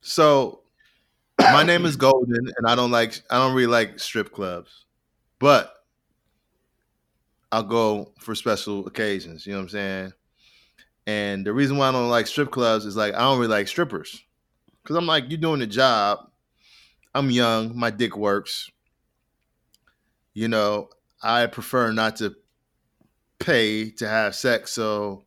so, 0.00 0.60
my 1.38 1.62
name 1.62 1.84
is 1.84 1.96
Golden, 1.96 2.50
and 2.56 2.66
I 2.66 2.74
don't 2.74 2.90
like. 2.90 3.22
I 3.30 3.38
don't 3.38 3.54
really 3.54 3.68
like 3.68 3.98
strip 3.98 4.32
clubs, 4.32 4.86
but 5.38 5.72
I'll 7.52 7.62
go 7.62 8.12
for 8.18 8.34
special 8.34 8.86
occasions. 8.86 9.46
You 9.46 9.52
know 9.52 9.58
what 9.58 9.62
I'm 9.64 9.68
saying? 9.70 10.12
And 11.06 11.44
the 11.44 11.52
reason 11.52 11.76
why 11.76 11.88
I 11.88 11.92
don't 11.92 12.08
like 12.08 12.26
strip 12.26 12.50
clubs 12.50 12.84
is 12.84 12.96
like 12.96 13.14
I 13.14 13.20
don't 13.20 13.38
really 13.38 13.50
like 13.50 13.68
strippers, 13.68 14.22
because 14.82 14.96
I'm 14.96 15.06
like, 15.06 15.24
you're 15.28 15.40
doing 15.40 15.60
the 15.60 15.66
job. 15.66 16.30
I'm 17.14 17.30
young. 17.30 17.76
My 17.76 17.90
dick 17.90 18.16
works. 18.16 18.70
You 20.34 20.48
know, 20.48 20.90
I 21.22 21.46
prefer 21.46 21.90
not 21.92 22.16
to 22.16 22.36
pay 23.38 23.90
to 23.90 24.06
have 24.06 24.34
sex. 24.34 24.70
So, 24.72 25.24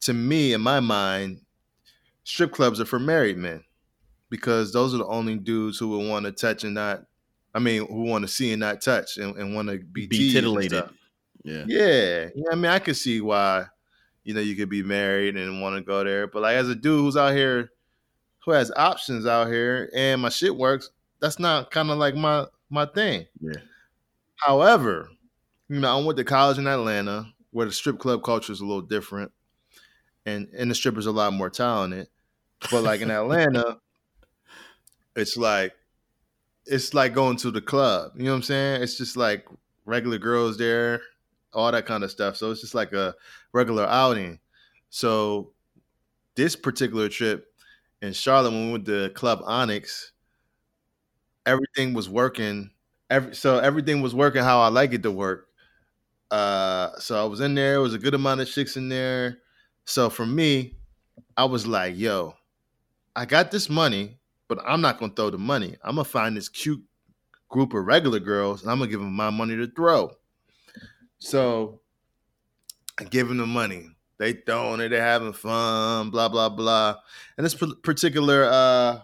to 0.00 0.12
me, 0.12 0.52
in 0.52 0.60
my 0.60 0.80
mind, 0.80 1.40
strip 2.24 2.52
clubs 2.52 2.80
are 2.80 2.84
for 2.84 2.98
married 2.98 3.38
men 3.38 3.64
because 4.28 4.72
those 4.72 4.94
are 4.94 4.98
the 4.98 5.06
only 5.06 5.36
dudes 5.36 5.78
who 5.78 5.88
will 5.88 6.06
want 6.08 6.26
to 6.26 6.32
touch 6.32 6.64
and 6.64 6.74
not. 6.74 7.04
I 7.54 7.60
mean, 7.60 7.86
who 7.86 8.02
want 8.02 8.22
to 8.22 8.28
see 8.28 8.52
and 8.52 8.60
not 8.60 8.82
touch 8.82 9.16
and, 9.16 9.36
and 9.36 9.54
want 9.54 9.68
to 9.68 9.78
be, 9.78 10.08
be 10.08 10.32
titillated. 10.32 10.84
Yeah. 11.44 11.64
Yeah, 11.66 12.28
yeah. 12.34 12.44
I 12.50 12.54
mean, 12.56 12.66
I 12.66 12.80
could 12.80 12.96
see 12.96 13.20
why, 13.20 13.66
you 14.24 14.34
know, 14.34 14.40
you 14.40 14.56
could 14.56 14.68
be 14.68 14.82
married 14.82 15.36
and 15.36 15.60
want 15.60 15.76
to 15.76 15.82
go 15.82 16.02
there, 16.02 16.26
but 16.26 16.42
like 16.42 16.56
as 16.56 16.68
a 16.68 16.74
dude 16.74 17.00
who's 17.00 17.16
out 17.16 17.34
here, 17.34 17.70
who 18.44 18.52
has 18.52 18.72
options 18.76 19.26
out 19.26 19.48
here, 19.48 19.90
and 19.94 20.20
my 20.20 20.30
shit 20.30 20.56
works, 20.56 20.90
that's 21.20 21.38
not 21.38 21.70
kind 21.70 21.90
of 21.90 21.98
like 21.98 22.14
my 22.14 22.46
my 22.70 22.86
thing. 22.86 23.26
Yeah. 23.40 23.60
However, 24.36 25.08
you 25.68 25.80
know, 25.80 25.98
I 25.98 26.04
went 26.04 26.18
to 26.18 26.24
college 26.24 26.58
in 26.58 26.66
Atlanta, 26.66 27.26
where 27.50 27.66
the 27.66 27.72
strip 27.72 27.98
club 27.98 28.22
culture 28.22 28.52
is 28.52 28.60
a 28.60 28.66
little 28.66 28.82
different, 28.82 29.32
and 30.26 30.48
and 30.56 30.70
the 30.70 30.74
strippers 30.74 31.06
a 31.06 31.12
lot 31.12 31.32
more 31.32 31.50
talented. 31.50 32.08
But 32.70 32.82
like 32.82 33.00
in 33.00 33.10
Atlanta, 33.10 33.78
it's 35.16 35.36
like 35.36 35.74
it's 36.66 36.94
like 36.94 37.14
going 37.14 37.36
to 37.38 37.50
the 37.50 37.60
club. 37.60 38.12
You 38.16 38.24
know 38.24 38.30
what 38.30 38.36
I'm 38.36 38.42
saying? 38.42 38.82
It's 38.82 38.96
just 38.96 39.16
like 39.16 39.46
regular 39.84 40.18
girls 40.18 40.56
there, 40.56 41.02
all 41.54 41.70
that 41.72 41.86
kind 41.86 42.04
of 42.04 42.10
stuff. 42.10 42.36
So 42.36 42.50
it's 42.50 42.60
just 42.60 42.74
like 42.74 42.92
a 42.92 43.14
regular 43.52 43.86
outing. 43.86 44.38
So 44.90 45.52
this 46.36 46.56
particular 46.56 47.08
trip 47.08 47.46
in 48.02 48.12
Charlotte, 48.12 48.50
when 48.52 48.66
we 48.66 48.72
went 48.72 48.86
to 48.86 49.10
Club 49.10 49.40
Onyx, 49.44 50.12
everything 51.46 51.94
was 51.94 52.08
working. 52.08 52.70
Every 53.10 53.34
so 53.34 53.58
everything 53.58 54.00
was 54.00 54.14
working 54.14 54.42
how 54.42 54.60
I 54.60 54.68
like 54.68 54.92
it 54.92 55.02
to 55.02 55.10
work. 55.10 55.48
Uh, 56.30 56.90
so 56.98 57.20
I 57.22 57.26
was 57.28 57.40
in 57.40 57.54
there. 57.54 57.76
It 57.76 57.80
was 57.80 57.94
a 57.94 57.98
good 57.98 58.14
amount 58.14 58.40
of 58.40 58.48
chicks 58.50 58.76
in 58.76 58.88
there. 58.88 59.38
So 59.84 60.10
for 60.10 60.26
me, 60.26 60.76
I 61.36 61.44
was 61.44 61.66
like, 61.66 61.96
"Yo, 61.96 62.34
I 63.16 63.26
got 63.26 63.50
this 63.50 63.68
money, 63.70 64.18
but 64.48 64.58
I'm 64.66 64.80
not 64.80 64.98
gonna 64.98 65.12
throw 65.14 65.30
the 65.30 65.38
money. 65.38 65.76
I'm 65.84 65.96
gonna 65.96 66.04
find 66.04 66.36
this 66.36 66.48
cute 66.48 66.82
group 67.48 67.74
of 67.74 67.84
regular 67.86 68.20
girls, 68.20 68.62
and 68.62 68.70
I'm 68.70 68.78
gonna 68.78 68.90
give 68.90 69.00
them 69.00 69.12
my 69.12 69.30
money 69.30 69.56
to 69.56 69.66
throw." 69.68 70.12
So 71.24 71.80
I 73.00 73.04
give 73.04 73.28
them 73.28 73.38
the 73.38 73.46
money. 73.46 73.88
They 74.18 74.34
throwing 74.34 74.80
it. 74.80 74.90
They're 74.90 75.00
having 75.00 75.32
fun. 75.32 76.10
Blah 76.10 76.28
blah 76.28 76.50
blah. 76.50 76.96
And 77.36 77.44
this 77.46 77.54
particular, 77.54 78.44
uh, 78.44 79.00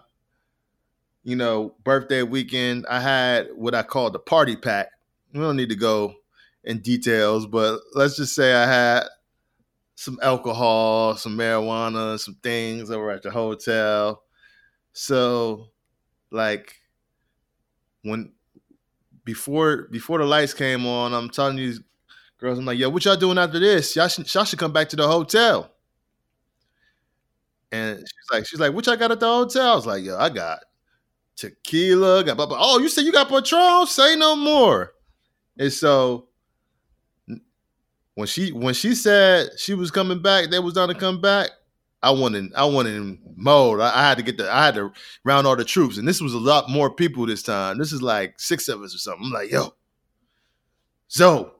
you 1.23 1.35
know, 1.35 1.73
birthday 1.83 2.21
weekend, 2.21 2.85
I 2.87 2.99
had 2.99 3.47
what 3.55 3.73
I 3.73 3.81
call 3.81 4.11
the 4.11 4.19
party 4.19 4.55
pack. 4.55 4.89
We 5.33 5.39
don't 5.39 5.57
need 5.57 5.69
to 5.69 5.75
go 5.75 6.13
in 6.63 6.79
details, 6.81 7.47
but 7.47 7.79
let's 7.95 8.17
just 8.17 8.35
say 8.35 8.53
I 8.53 8.67
had 8.67 9.03
some 9.95 10.19
alcohol, 10.21 11.15
some 11.15 11.35
marijuana, 11.35 12.19
some 12.19 12.35
things 12.35 12.91
over 12.91 13.09
at 13.09 13.23
the 13.23 13.31
hotel. 13.31 14.21
So, 14.93 15.69
like, 16.29 16.75
when 18.03 18.33
before 19.25 19.87
before 19.91 20.19
the 20.19 20.25
lights 20.25 20.53
came 20.53 20.85
on, 20.85 21.13
I'm 21.15 21.29
telling 21.29 21.55
these 21.55 21.81
girls. 22.41 22.57
I'm 22.59 22.65
like, 22.65 22.79
yo, 22.79 22.89
what 22.89 23.05
y'all 23.05 23.15
doing 23.15 23.37
after 23.37 23.59
this? 23.59 23.95
Y'all 23.95 24.07
should, 24.07 24.33
y'all 24.33 24.43
should 24.43 24.59
come 24.59 24.73
back 24.73 24.89
to 24.89 24.95
the 24.95 25.07
hotel. 25.07 25.71
And 27.71 27.99
she's 27.99 28.31
like, 28.31 28.45
she's 28.45 28.59
like, 28.59 28.73
what 28.73 28.85
y'all 28.87 28.97
got 28.97 29.11
at 29.11 29.19
the 29.21 29.27
hotel? 29.27 29.71
I 29.71 29.75
was 29.75 29.85
like, 29.85 30.03
yo, 30.03 30.17
I 30.17 30.29
got 30.29 30.59
tequila, 31.37 32.23
got 32.23 32.35
blah, 32.35 32.47
blah. 32.47 32.57
Oh, 32.59 32.79
you 32.79 32.89
said 32.89 33.05
you 33.05 33.13
got 33.13 33.29
Patron? 33.29 33.85
Say 33.85 34.15
no 34.17 34.35
more. 34.35 34.91
And 35.57 35.71
so 35.71 36.27
when 38.15 38.27
she 38.27 38.51
when 38.51 38.73
she 38.73 38.95
said 38.95 39.49
she 39.57 39.73
was 39.73 39.91
coming 39.91 40.21
back, 40.21 40.49
they 40.49 40.59
was 40.59 40.73
gonna 40.73 40.95
come 40.95 41.21
back. 41.21 41.51
I 42.03 42.11
wanted 42.11 42.51
I 42.55 42.65
wanted 42.65 43.19
mode. 43.37 43.79
I, 43.79 43.95
I 43.95 44.07
had 44.09 44.17
to 44.17 44.23
get 44.23 44.37
the 44.37 44.51
I 44.51 44.65
had 44.65 44.75
to 44.75 44.91
round 45.23 45.47
all 45.47 45.55
the 45.55 45.63
troops, 45.63 45.97
and 45.97 46.07
this 46.07 46.19
was 46.19 46.33
a 46.33 46.39
lot 46.39 46.69
more 46.69 46.93
people 46.93 47.25
this 47.25 47.43
time. 47.43 47.77
This 47.77 47.93
is 47.93 48.01
like 48.01 48.39
six 48.39 48.67
of 48.67 48.81
us 48.81 48.95
or 48.95 48.97
something. 48.97 49.25
I'm 49.27 49.31
like, 49.31 49.51
yo, 49.51 49.73
Zoe, 51.09 51.51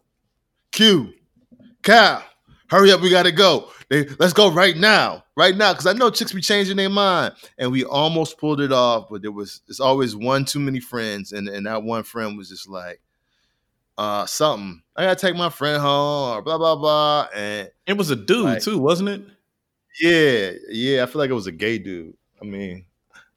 Q, 0.71 1.13
Cal, 1.83 2.23
hurry 2.69 2.91
up, 2.91 3.01
we 3.01 3.09
gotta 3.09 3.31
go. 3.31 3.69
They, 3.89 4.05
let's 4.19 4.31
go 4.33 4.49
right 4.51 4.77
now, 4.77 5.25
right 5.35 5.55
now, 5.55 5.73
because 5.73 5.85
I 5.85 5.93
know 5.93 6.09
chicks 6.09 6.31
be 6.31 6.39
changing 6.41 6.77
their 6.77 6.89
mind, 6.89 7.33
and 7.57 7.71
we 7.71 7.83
almost 7.83 8.37
pulled 8.37 8.61
it 8.61 8.71
off, 8.71 9.07
but 9.09 9.21
there 9.21 9.31
was 9.33 9.61
it's 9.67 9.81
always 9.81 10.15
one 10.15 10.45
too 10.45 10.59
many 10.59 10.79
friends, 10.79 11.33
and 11.33 11.49
and 11.49 11.65
that 11.65 11.83
one 11.83 12.03
friend 12.03 12.37
was 12.37 12.47
just 12.49 12.69
like, 12.69 13.01
uh, 13.97 14.25
something. 14.25 14.81
I 14.95 15.03
gotta 15.03 15.19
take 15.19 15.35
my 15.35 15.49
friend 15.49 15.81
home, 15.81 16.37
or 16.37 16.41
blah 16.41 16.57
blah 16.57 16.75
blah, 16.77 17.27
and 17.35 17.69
It 17.85 17.93
was 17.97 18.09
a 18.11 18.15
dude 18.15 18.45
Like- 18.45 18.61
too, 18.63 18.79
wasn't 18.79 19.09
it? 19.09 19.21
yeah, 19.99 20.51
yeah, 20.69 21.03
I 21.03 21.05
feel 21.05 21.19
like 21.19 21.29
it 21.29 21.33
was 21.33 21.47
a 21.47 21.51
gay 21.51 21.77
dude. 21.77 22.15
I 22.41 22.45
mean, 22.45 22.85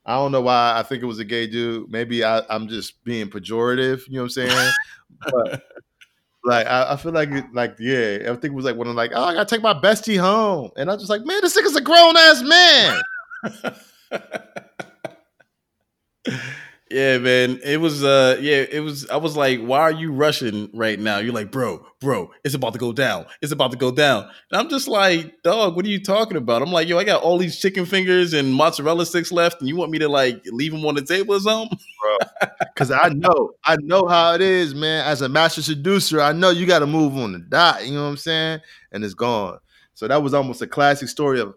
I 0.05 0.13
don't 0.15 0.31
know 0.31 0.41
why 0.41 0.75
I 0.77 0.83
think 0.83 1.03
it 1.03 1.07
was 1.07 1.19
a 1.19 1.25
gay 1.25 1.47
dude. 1.47 1.91
Maybe 1.91 2.23
I, 2.23 2.41
I'm 2.49 2.69
just 2.69 3.03
being 3.03 3.27
pejorative. 3.27 4.07
You 4.07 4.15
know 4.15 4.21
what 4.21 4.37
I'm 4.37 4.47
saying? 4.47 4.71
but 5.19 5.63
like, 6.45 6.67
I, 6.67 6.93
I 6.93 6.95
feel 6.97 7.11
like, 7.11 7.29
it, 7.31 7.45
like, 7.53 7.75
yeah, 7.79 7.97
it 7.97 8.53
was 8.53 8.65
like 8.65 8.75
when 8.75 8.87
I'm 8.87 8.95
like, 8.95 9.11
oh, 9.13 9.23
I 9.23 9.33
gotta 9.33 9.49
take 9.53 9.63
my 9.63 9.73
bestie 9.73 10.19
home, 10.19 10.71
and 10.77 10.89
I'm 10.89 10.97
just 10.97 11.09
like, 11.09 11.25
man, 11.25 11.39
this 11.41 11.57
nigga's 11.57 11.75
a 11.75 11.81
grown 11.81 12.15
ass 12.17 12.41
man. 12.43 13.01
yeah, 16.91 17.17
man. 17.17 17.59
It 17.63 17.81
was 17.81 18.03
uh 18.03 18.37
yeah, 18.39 18.63
it 18.71 18.81
was 18.81 19.09
I 19.09 19.17
was 19.17 19.35
like, 19.35 19.59
why 19.59 19.79
are 19.79 19.91
you 19.91 20.11
rushing 20.11 20.69
right 20.71 20.99
now? 20.99 21.17
You're 21.17 21.33
like, 21.33 21.51
bro, 21.51 21.83
bro, 21.99 22.29
it's 22.43 22.53
about 22.53 22.73
to 22.73 22.79
go 22.79 22.93
down. 22.93 23.25
It's 23.41 23.51
about 23.51 23.71
to 23.71 23.77
go 23.77 23.91
down. 23.91 24.29
And 24.51 24.61
I'm 24.61 24.69
just 24.69 24.87
like, 24.87 25.41
dog, 25.41 25.75
what 25.75 25.85
are 25.85 25.89
you 25.89 26.03
talking 26.03 26.37
about? 26.37 26.61
I'm 26.61 26.71
like, 26.71 26.87
yo, 26.87 26.99
I 26.99 27.03
got 27.03 27.23
all 27.23 27.39
these 27.39 27.59
chicken 27.59 27.85
fingers 27.87 28.33
and 28.33 28.53
mozzarella 28.53 29.07
sticks 29.07 29.31
left, 29.31 29.59
and 29.61 29.67
you 29.67 29.75
want 29.75 29.89
me 29.91 29.97
to 29.99 30.07
like 30.07 30.43
leave 30.51 30.73
them 30.73 30.85
on 30.85 30.93
the 30.93 31.01
table 31.01 31.35
or 31.35 31.39
something? 31.39 31.77
Bro. 32.01 32.49
Cause 32.75 32.91
I 32.91 33.09
know, 33.09 33.53
I 33.63 33.77
know 33.81 34.05
how 34.07 34.35
it 34.35 34.41
is, 34.41 34.75
man. 34.75 35.05
As 35.07 35.23
a 35.23 35.29
master 35.29 35.63
seducer, 35.63 36.21
I 36.21 36.33
know 36.33 36.51
you 36.51 36.67
got 36.67 36.79
to 36.79 36.87
move 36.87 37.17
on 37.17 37.31
the 37.31 37.39
dot. 37.39 37.85
You 37.85 37.93
know 37.95 38.03
what 38.03 38.09
I'm 38.09 38.17
saying? 38.17 38.59
And 38.91 39.03
it's 39.03 39.15
gone. 39.15 39.57
So 39.95 40.07
that 40.07 40.21
was 40.21 40.33
almost 40.33 40.61
a 40.61 40.67
classic 40.67 41.07
story 41.09 41.39
of 41.39 41.55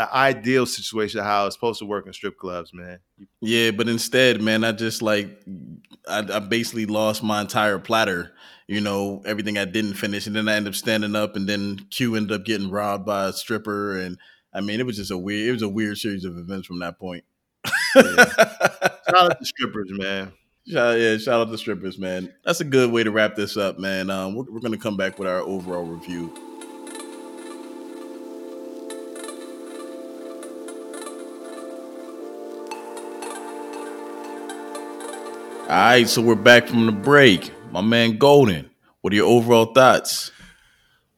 an 0.00 0.08
ideal 0.12 0.66
situation 0.66 1.22
how 1.22 1.46
it's 1.46 1.54
supposed 1.54 1.78
to 1.80 1.84
work 1.84 2.06
in 2.06 2.12
strip 2.12 2.38
clubs, 2.38 2.72
man. 2.72 3.00
Yeah, 3.40 3.70
but 3.70 3.88
instead, 3.88 4.40
man, 4.40 4.64
I 4.64 4.72
just 4.72 5.02
like 5.02 5.42
I, 6.08 6.18
I 6.18 6.38
basically 6.38 6.86
lost 6.86 7.22
my 7.22 7.40
entire 7.40 7.78
platter. 7.78 8.32
You 8.66 8.80
know, 8.80 9.22
everything 9.26 9.58
I 9.58 9.64
didn't 9.64 9.94
finish, 9.94 10.26
and 10.26 10.34
then 10.34 10.48
I 10.48 10.54
ended 10.54 10.72
up 10.72 10.76
standing 10.76 11.16
up, 11.16 11.36
and 11.36 11.48
then 11.48 11.78
Q 11.90 12.16
ended 12.16 12.32
up 12.32 12.46
getting 12.46 12.70
robbed 12.70 13.04
by 13.04 13.26
a 13.26 13.32
stripper, 13.32 13.98
and 13.98 14.16
I 14.54 14.60
mean, 14.60 14.80
it 14.80 14.86
was 14.86 14.96
just 14.96 15.10
a 15.10 15.18
weird. 15.18 15.48
It 15.48 15.52
was 15.52 15.62
a 15.62 15.68
weird 15.68 15.98
series 15.98 16.24
of 16.24 16.38
events 16.38 16.66
from 16.66 16.78
that 16.80 16.98
point. 16.98 17.24
Shout 17.94 19.32
out 19.32 19.38
to 19.38 19.44
strippers, 19.44 19.90
man. 19.90 20.32
Shout, 20.68 21.00
yeah, 21.00 21.16
shout 21.16 21.40
out 21.40 21.50
to 21.50 21.58
strippers, 21.58 21.98
man. 21.98 22.32
That's 22.44 22.60
a 22.60 22.64
good 22.64 22.92
way 22.92 23.02
to 23.02 23.10
wrap 23.10 23.34
this 23.34 23.56
up, 23.56 23.78
man. 23.78 24.08
Um, 24.08 24.34
we're, 24.34 24.44
we're 24.44 24.60
gonna 24.60 24.78
come 24.78 24.96
back 24.96 25.18
with 25.18 25.26
our 25.26 25.40
overall 25.40 25.84
review. 25.84 26.32
All 35.70 35.76
right, 35.76 36.08
so 36.08 36.20
we're 36.20 36.34
back 36.34 36.66
from 36.66 36.86
the 36.86 36.90
break. 36.90 37.52
My 37.70 37.80
man 37.80 38.18
Golden, 38.18 38.68
what 39.02 39.12
are 39.12 39.16
your 39.16 39.28
overall 39.28 39.66
thoughts? 39.66 40.32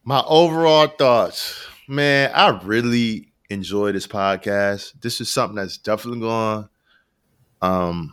My 0.04 0.22
overall 0.26 0.88
thoughts, 0.88 1.64
man, 1.88 2.30
I 2.34 2.50
really 2.62 3.32
enjoy 3.48 3.92
this 3.92 4.06
podcast. 4.06 4.92
This 5.00 5.22
is 5.22 5.32
something 5.32 5.56
that's 5.56 5.78
definitely 5.78 6.20
going 6.20 6.68
um 7.62 8.12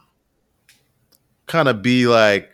kind 1.45 1.68
of 1.68 1.82
be 1.82 2.07
like 2.07 2.49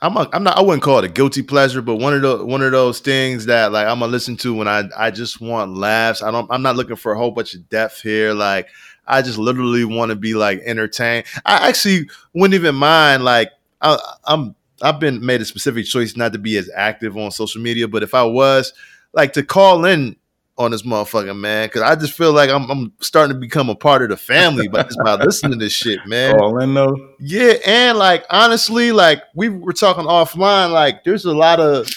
I'm 0.00 0.16
a, 0.16 0.30
I'm 0.32 0.44
not 0.44 0.56
I 0.56 0.62
wouldn't 0.62 0.84
call 0.84 0.98
it 1.00 1.04
a 1.04 1.08
guilty 1.08 1.42
pleasure, 1.42 1.82
but 1.82 1.96
one 1.96 2.14
of 2.14 2.22
the 2.22 2.46
one 2.46 2.62
of 2.62 2.70
those 2.70 3.00
things 3.00 3.46
that 3.46 3.72
like 3.72 3.88
I'm 3.88 3.98
gonna 3.98 4.12
listen 4.12 4.36
to 4.38 4.54
when 4.54 4.68
I 4.68 4.84
I 4.96 5.10
just 5.10 5.40
want 5.40 5.74
laughs. 5.74 6.22
I 6.22 6.30
don't 6.30 6.46
I'm 6.52 6.62
not 6.62 6.76
looking 6.76 6.94
for 6.94 7.12
a 7.12 7.18
whole 7.18 7.32
bunch 7.32 7.54
of 7.54 7.68
depth 7.68 8.00
here. 8.00 8.32
Like 8.32 8.68
I 9.06 9.22
just 9.22 9.38
literally 9.38 9.84
want 9.84 10.10
to 10.10 10.16
be 10.16 10.34
like 10.34 10.60
entertained. 10.64 11.26
I 11.44 11.68
actually 11.68 12.08
wouldn't 12.32 12.54
even 12.54 12.74
mind 12.74 13.24
like 13.24 13.50
I, 13.80 13.98
I'm 14.24 14.54
I've 14.82 15.00
been 15.00 15.24
made 15.24 15.40
a 15.40 15.44
specific 15.44 15.86
choice 15.86 16.16
not 16.16 16.32
to 16.32 16.38
be 16.38 16.56
as 16.56 16.70
active 16.74 17.16
on 17.16 17.30
social 17.30 17.62
media, 17.62 17.88
but 17.88 18.02
if 18.02 18.14
I 18.14 18.24
was 18.24 18.72
like 19.12 19.32
to 19.34 19.42
call 19.42 19.84
in 19.84 20.16
on 20.56 20.70
this 20.70 20.82
motherfucking 20.82 21.38
man, 21.38 21.66
because 21.66 21.82
I 21.82 21.96
just 21.96 22.12
feel 22.12 22.32
like 22.32 22.50
I'm, 22.50 22.70
I'm 22.70 22.92
starting 23.00 23.34
to 23.34 23.40
become 23.40 23.68
a 23.68 23.74
part 23.74 24.02
of 24.02 24.08
the 24.08 24.16
family 24.16 24.68
by 24.68 24.84
just 24.84 24.98
by 25.04 25.14
listening 25.14 25.52
to 25.52 25.58
this 25.58 25.72
shit, 25.72 26.06
man. 26.06 26.40
All 26.40 26.60
in 26.60 26.74
though. 26.74 27.14
Yeah, 27.18 27.54
and 27.66 27.98
like 27.98 28.24
honestly, 28.30 28.92
like 28.92 29.22
we 29.34 29.48
were 29.48 29.72
talking 29.72 30.04
offline, 30.04 30.72
like 30.72 31.04
there's 31.04 31.24
a 31.24 31.34
lot 31.34 31.60
of 31.60 31.88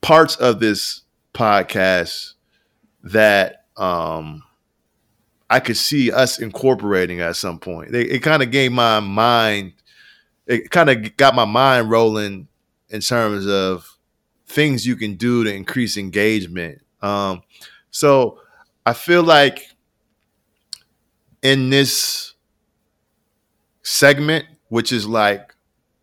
parts 0.00 0.36
of 0.36 0.60
this 0.60 1.02
podcast 1.34 2.34
that 3.02 3.66
um 3.76 4.42
I 5.48 5.60
could 5.60 5.76
see 5.76 6.10
us 6.10 6.38
incorporating 6.38 7.20
at 7.20 7.36
some 7.36 7.58
point. 7.58 7.94
It 7.94 8.22
kind 8.22 8.42
of 8.42 8.50
gave 8.50 8.72
my 8.72 9.00
mind, 9.00 9.74
it 10.46 10.70
kind 10.70 10.90
of 10.90 11.16
got 11.16 11.34
my 11.34 11.44
mind 11.44 11.90
rolling 11.90 12.48
in 12.88 13.00
terms 13.00 13.46
of 13.46 13.96
things 14.46 14.86
you 14.86 14.96
can 14.96 15.14
do 15.14 15.44
to 15.44 15.54
increase 15.54 15.96
engagement. 15.96 16.80
Um, 17.02 17.42
so 17.90 18.40
I 18.84 18.92
feel 18.92 19.22
like 19.22 19.68
in 21.42 21.70
this 21.70 22.34
segment, 23.82 24.46
which 24.68 24.92
is 24.92 25.06
like 25.06 25.54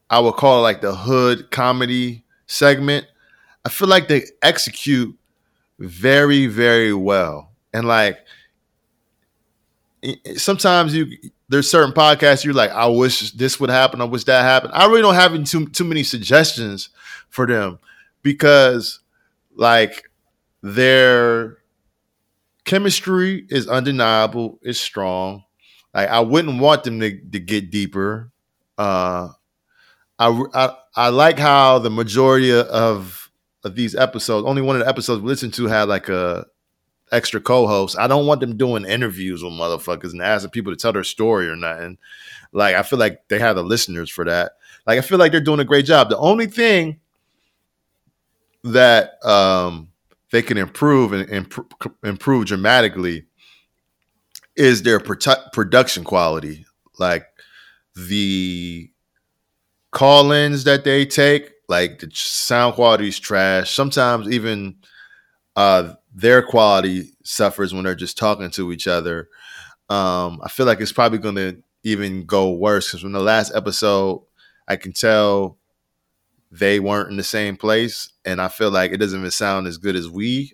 I 0.10 0.20
would 0.20 0.36
call 0.36 0.60
it 0.60 0.62
like 0.62 0.82
the 0.82 0.96
hood 0.96 1.52
comedy 1.52 2.24
segment, 2.46 3.08
I 3.66 3.70
feel 3.70 3.88
like 3.88 4.08
they 4.08 4.24
execute 4.42 5.18
very, 5.80 6.48
very 6.48 6.94
well. 6.94 7.52
And 7.74 7.88
like 7.88 8.20
sometimes 10.36 10.96
you 10.96 11.08
there's 11.50 11.70
certain 11.70 11.94
podcasts 11.94 12.44
you're 12.44 12.54
like, 12.54 12.72
I 12.72 12.88
wish 12.88 13.32
this 13.32 13.60
would 13.60 13.70
happen, 13.70 14.02
I 14.02 14.06
wish 14.06 14.24
that 14.26 14.44
happened. 14.44 14.74
I 14.74 14.86
really 14.88 15.02
don't 15.02 15.16
have 15.16 15.44
too 15.46 15.68
too 15.68 15.84
many 15.84 16.04
suggestions 16.04 16.90
for 17.30 17.46
them 17.46 17.80
because 18.22 19.00
like 19.56 20.10
their 20.62 21.58
chemistry 22.66 23.46
is 23.50 23.68
undeniable, 23.68 24.60
it's 24.62 24.80
strong. 24.80 25.44
Like 25.94 26.10
I 26.10 26.22
wouldn't 26.22 26.60
want 26.60 26.84
them 26.84 27.00
to, 27.00 27.18
to 27.18 27.40
get 27.40 27.72
deeper. 27.72 28.32
Uh, 28.78 29.30
I, 30.18 30.44
I 30.54 30.76
I 30.96 31.10
like 31.10 31.38
how 31.38 31.80
the 31.80 31.90
majority 31.90 32.54
of 32.54 33.32
of 33.64 33.76
these 33.76 33.96
episodes, 33.96 34.46
only 34.48 34.62
one 34.62 34.76
of 34.76 34.82
the 34.82 34.88
episodes 34.88 35.22
we 35.22 35.28
listened 35.28 35.54
to 35.56 35.68
had 35.68 35.88
like 35.88 36.10
a 36.10 36.46
extra 37.14 37.40
co-hosts. 37.40 37.98
I 37.98 38.08
don't 38.08 38.26
want 38.26 38.42
them 38.42 38.58
doing 38.58 38.86
interviews 38.86 39.44
with 39.44 39.54
motherfuckers 39.54 40.12
and 40.12 40.22
asking 40.22 40.52
people 40.52 40.74
to 40.74 40.78
tell 40.78 40.92
their 40.92 41.04
story 41.04 41.48
or 41.48 41.56
nothing. 41.56 41.98
Like 42.52 42.76
I 42.76 42.84
feel 42.84 43.00
like 43.00 43.28
they 43.30 43.40
have 43.40 43.56
the 43.56 43.64
listeners 43.64 44.10
for 44.10 44.26
that. 44.26 44.54
Like 44.86 44.98
I 44.98 45.02
feel 45.02 45.18
like 45.18 45.32
they're 45.32 45.42
doing 45.42 45.60
a 45.60 45.66
great 45.66 45.86
job. 45.86 46.10
The 46.10 46.18
only 46.18 46.48
thing 46.48 47.00
that 48.64 49.24
um 49.26 49.90
they 50.32 50.42
can 50.42 50.58
improve 50.58 51.14
and 51.14 51.30
improve, 51.30 51.68
improve 52.04 52.46
dramatically 52.46 53.26
is 54.56 54.82
their 54.84 55.00
produ- 55.00 55.52
production 55.54 56.04
quality. 56.04 56.66
Like 56.98 57.28
the 57.96 58.90
call-ins 59.92 60.64
that 60.64 60.84
they 60.84 61.06
take, 61.06 61.52
like 61.70 62.00
the 62.00 62.10
sound 62.14 62.76
quality 62.76 63.08
is 63.10 63.20
trash. 63.20 63.74
Sometimes 63.74 64.28
even 64.30 64.76
uh, 65.56 65.94
their 66.14 66.42
quality 66.42 67.10
suffers 67.24 67.74
when 67.74 67.84
they're 67.84 67.96
just 67.96 68.18
talking 68.18 68.52
to 68.52 68.72
each 68.72 68.88
other. 68.88 69.30
Um, 69.90 70.40
I 70.44 70.50
feel 70.50 70.66
like 70.66 70.80
it's 70.80 70.92
probably 70.92 71.18
going 71.18 71.36
to 71.36 71.58
even 71.84 72.26
go 72.26 72.52
worse 72.52 72.88
because 72.88 73.02
from 73.02 73.12
the 73.12 73.20
last 73.20 73.52
episode, 73.56 74.24
I 74.68 74.76
can 74.76 74.94
tell 74.94 75.58
they 76.52 76.80
weren't 76.80 77.10
in 77.10 77.18
the 77.18 77.24
same 77.24 77.58
place, 77.58 78.12
and 78.26 78.40
I 78.40 78.48
feel 78.48 78.70
like 78.72 78.92
it 78.92 78.98
doesn't 78.98 79.20
even 79.20 79.32
sound 79.32 79.68
as 79.68 79.78
good 79.78 79.96
as 79.96 80.10
we 80.10 80.54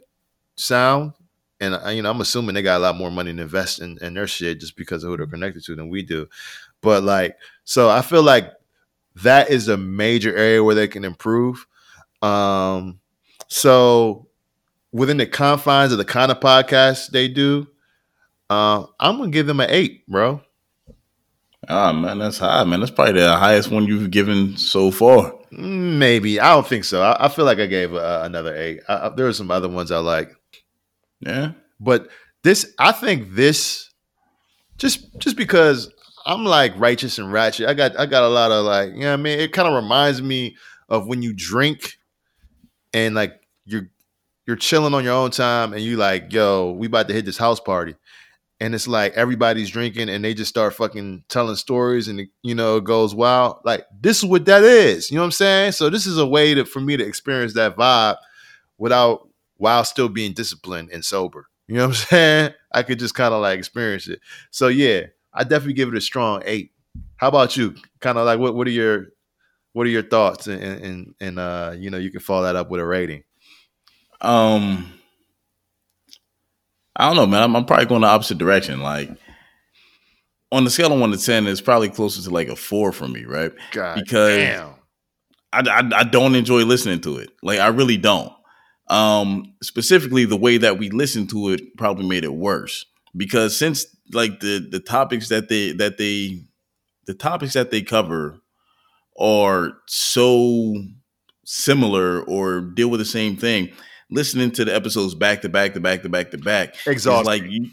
sound. 0.55 1.13
And 1.59 1.75
uh, 1.75 1.89
you 1.89 2.01
know, 2.01 2.09
I'm 2.09 2.21
assuming 2.21 2.55
they 2.55 2.61
got 2.61 2.77
a 2.77 2.83
lot 2.83 2.95
more 2.95 3.11
money 3.11 3.33
to 3.33 3.41
invest 3.41 3.81
in, 3.81 3.97
in 4.01 4.13
their 4.13 4.27
shit 4.27 4.61
just 4.61 4.77
because 4.77 5.03
of 5.03 5.09
who 5.09 5.17
they're 5.17 5.27
connected 5.27 5.63
to 5.65 5.75
than 5.75 5.89
we 5.89 6.03
do. 6.03 6.27
But 6.81 7.03
like, 7.03 7.37
so 7.65 7.89
I 7.89 8.01
feel 8.01 8.23
like 8.23 8.53
that 9.15 9.49
is 9.49 9.67
a 9.67 9.75
major 9.75 10.35
area 10.35 10.63
where 10.63 10.75
they 10.75 10.87
can 10.87 11.03
improve. 11.03 11.67
Um, 12.21 12.99
so 13.49 14.28
within 14.91 15.17
the 15.17 15.25
confines 15.25 15.91
of 15.91 15.97
the 15.97 16.05
kind 16.05 16.31
of 16.31 16.39
podcast 16.39 17.09
they 17.11 17.27
do, 17.27 17.67
uh, 18.49 18.85
I'm 18.99 19.17
gonna 19.17 19.31
give 19.31 19.47
them 19.47 19.59
an 19.59 19.69
eight, 19.69 20.05
bro. 20.07 20.41
Ah 21.67 21.91
man, 21.93 22.19
that's 22.19 22.37
high, 22.39 22.63
man. 22.63 22.79
That's 22.79 22.91
probably 22.91 23.19
the 23.21 23.35
highest 23.37 23.69
one 23.69 23.85
you've 23.85 24.11
given 24.11 24.57
so 24.57 24.91
far. 24.91 25.33
Maybe 25.51 26.39
I 26.39 26.53
don't 26.53 26.65
think 26.67 26.83
so. 26.85 27.01
I, 27.01 27.25
I 27.25 27.29
feel 27.29 27.45
like 27.45 27.59
I 27.59 27.65
gave 27.67 27.93
uh, 27.93 28.21
another 28.23 28.55
eight. 28.55 28.79
I, 28.87 29.07
I, 29.07 29.09
there 29.09 29.27
are 29.27 29.33
some 29.33 29.51
other 29.51 29.67
ones 29.69 29.91
I 29.91 29.97
like, 29.99 30.31
Yeah. 31.19 31.51
but 31.79 32.07
this 32.43 32.73
I 32.79 32.91
think 32.91 33.33
this 33.35 33.89
just 34.77 35.19
just 35.19 35.35
because 35.35 35.91
I'm 36.25 36.45
like 36.45 36.73
righteous 36.79 37.17
and 37.17 37.31
ratchet. 37.31 37.67
I 37.67 37.73
got 37.73 37.99
I 37.99 38.05
got 38.05 38.23
a 38.23 38.29
lot 38.29 38.51
of 38.51 38.65
like 38.65 38.93
you 38.93 39.01
know 39.01 39.07
what 39.11 39.19
I 39.19 39.23
mean. 39.23 39.39
It 39.39 39.51
kind 39.51 39.67
of 39.67 39.73
reminds 39.75 40.21
me 40.21 40.55
of 40.87 41.05
when 41.07 41.21
you 41.21 41.33
drink 41.35 41.97
and 42.93 43.13
like 43.15 43.38
you're 44.49 44.55
chilling 44.55 44.95
on 44.95 45.03
your 45.03 45.13
own 45.13 45.29
time 45.29 45.73
and 45.73 45.83
you 45.83 45.95
like 45.95 46.33
yo 46.33 46.71
we 46.71 46.87
about 46.87 47.07
to 47.07 47.13
hit 47.13 47.23
this 47.23 47.37
house 47.37 47.59
party. 47.59 47.93
And 48.59 48.73
it's 48.73 48.87
like 48.87 49.13
everybody's 49.13 49.69
drinking 49.69 50.09
and 50.09 50.25
they 50.25 50.33
just 50.33 50.49
start 50.49 50.73
fucking 50.73 51.23
telling 51.29 51.55
stories 51.55 52.07
and 52.07 52.27
you 52.41 52.55
know 52.55 52.77
it 52.77 52.83
goes 52.83 53.13
wow 53.13 53.61
like 53.63 53.85
this 54.01 54.17
is 54.17 54.25
what 54.25 54.45
that 54.45 54.63
is. 54.63 55.11
You 55.11 55.17
know 55.17 55.21
what 55.21 55.25
i'm 55.25 55.31
saying? 55.33 55.73
So 55.73 55.91
this 55.91 56.07
is 56.07 56.17
a 56.17 56.25
way 56.25 56.55
to 56.55 56.65
for 56.65 56.79
me 56.79 56.97
to 56.97 57.05
experience 57.05 57.53
that 57.53 57.77
vibe 57.77 58.15
without 58.79 59.29
while 59.57 59.83
still 59.83 60.09
being 60.09 60.33
disciplined 60.33 60.89
and 60.91 61.05
sober. 61.05 61.45
You 61.67 61.75
know 61.75 61.89
what 61.89 61.89
i'm 61.89 61.93
saying? 62.09 62.53
I 62.71 62.81
could 62.81 62.97
just 62.97 63.13
kind 63.13 63.35
of 63.35 63.41
like 63.43 63.59
experience 63.59 64.07
it. 64.07 64.19
So 64.49 64.67
yeah 64.67 65.01
i 65.31 65.43
definitely 65.43 65.73
give 65.73 65.89
it 65.89 65.95
a 65.95 66.01
strong 66.01 66.41
eight. 66.43 66.71
How 67.17 67.27
about 67.27 67.55
you? 67.55 67.75
Kind 67.99 68.17
of 68.17 68.25
like 68.25 68.39
what, 68.39 68.55
what 68.55 68.65
are 68.65 68.71
your 68.71 69.09
what 69.73 69.85
are 69.85 69.91
your 69.91 70.01
thoughts 70.01 70.47
and 70.47 70.63
and 70.63 71.15
and 71.21 71.37
uh 71.37 71.75
you 71.77 71.91
know 71.91 71.99
you 71.99 72.09
can 72.09 72.19
follow 72.19 72.45
that 72.45 72.55
up 72.55 72.71
with 72.71 72.81
a 72.81 72.85
rating 72.85 73.23
Um, 74.21 74.91
I 76.95 77.07
don't 77.07 77.15
know, 77.15 77.25
man. 77.25 77.43
I'm, 77.43 77.55
I'm 77.55 77.65
probably 77.65 77.85
going 77.85 78.01
the 78.01 78.07
opposite 78.07 78.37
direction. 78.37 78.81
Like 78.81 79.09
on 80.51 80.63
the 80.63 80.69
scale 80.69 80.91
of 80.93 80.99
one 80.99 81.11
to 81.11 81.17
ten, 81.17 81.47
it's 81.47 81.61
probably 81.61 81.89
closer 81.89 82.21
to 82.21 82.29
like 82.29 82.47
a 82.49 82.55
four 82.55 82.91
for 82.91 83.07
me, 83.07 83.25
right? 83.25 83.51
god 83.71 83.99
Because- 84.03 84.37
damn 84.37 84.69
I, 85.51 85.61
I, 85.61 85.99
I 86.01 86.03
don't 86.03 86.35
enjoy 86.35 86.63
listening 86.63 87.01
to 87.01 87.17
it. 87.17 87.31
Like 87.41 87.59
I 87.59 87.67
really 87.67 87.97
don't. 87.97 88.31
Um, 88.87 89.55
specifically, 89.63 90.25
the 90.25 90.35
way 90.37 90.57
that 90.57 90.77
we 90.77 90.89
listen 90.89 91.27
to 91.27 91.49
it 91.49 91.75
probably 91.77 92.07
made 92.07 92.23
it 92.23 92.33
worse 92.33 92.85
because 93.15 93.57
since 93.57 93.85
like 94.11 94.39
the 94.41 94.59
the 94.69 94.79
topics 94.79 95.29
that 95.29 95.49
they 95.49 95.71
that 95.73 95.97
they 95.97 96.43
the 97.05 97.13
topics 97.13 97.53
that 97.53 97.71
they 97.71 97.81
cover 97.81 98.39
are 99.19 99.73
so 99.87 100.75
similar 101.45 102.21
or 102.23 102.61
deal 102.61 102.89
with 102.89 102.99
the 102.99 103.05
same 103.05 103.35
thing. 103.35 103.69
Listening 104.11 104.51
to 104.51 104.65
the 104.65 104.75
episodes 104.75 105.13
back 105.13 105.41
to 105.41 105.49
back 105.49 105.73
to 105.73 105.79
back 105.79 106.01
to 106.01 106.09
back 106.09 106.31
to 106.31 106.37
back, 106.37 106.75
Exhausting. 106.87 107.25
Like 107.25 107.43
you, 107.43 107.69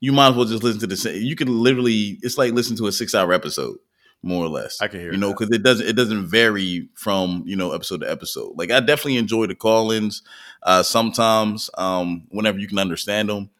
you 0.00 0.12
might 0.12 0.30
as 0.30 0.36
well 0.36 0.44
just 0.44 0.62
listen 0.62 0.80
to 0.80 0.86
the 0.86 0.96
same. 0.96 1.22
You 1.22 1.34
can 1.36 1.62
literally, 1.62 2.18
it's 2.22 2.38
like 2.38 2.52
listening 2.52 2.78
to 2.78 2.86
a 2.86 2.92
six 2.92 3.14
hour 3.14 3.32
episode, 3.32 3.76
more 4.22 4.44
or 4.44 4.48
less. 4.48 4.80
I 4.80 4.88
can 4.88 5.00
hear 5.00 5.12
you 5.12 5.18
know 5.18 5.32
because 5.32 5.50
it 5.50 5.62
doesn't 5.62 5.86
it 5.86 5.96
doesn't 5.96 6.26
vary 6.26 6.88
from 6.94 7.42
you 7.46 7.56
know 7.56 7.72
episode 7.72 8.02
to 8.02 8.10
episode. 8.10 8.52
Like 8.56 8.70
I 8.70 8.80
definitely 8.80 9.16
enjoy 9.16 9.46
the 9.46 9.54
call-ins. 9.54 10.22
Uh, 10.62 10.82
sometimes, 10.82 11.70
um, 11.76 12.26
whenever 12.30 12.58
you 12.58 12.68
can 12.68 12.78
understand 12.78 13.28
them, 13.28 13.50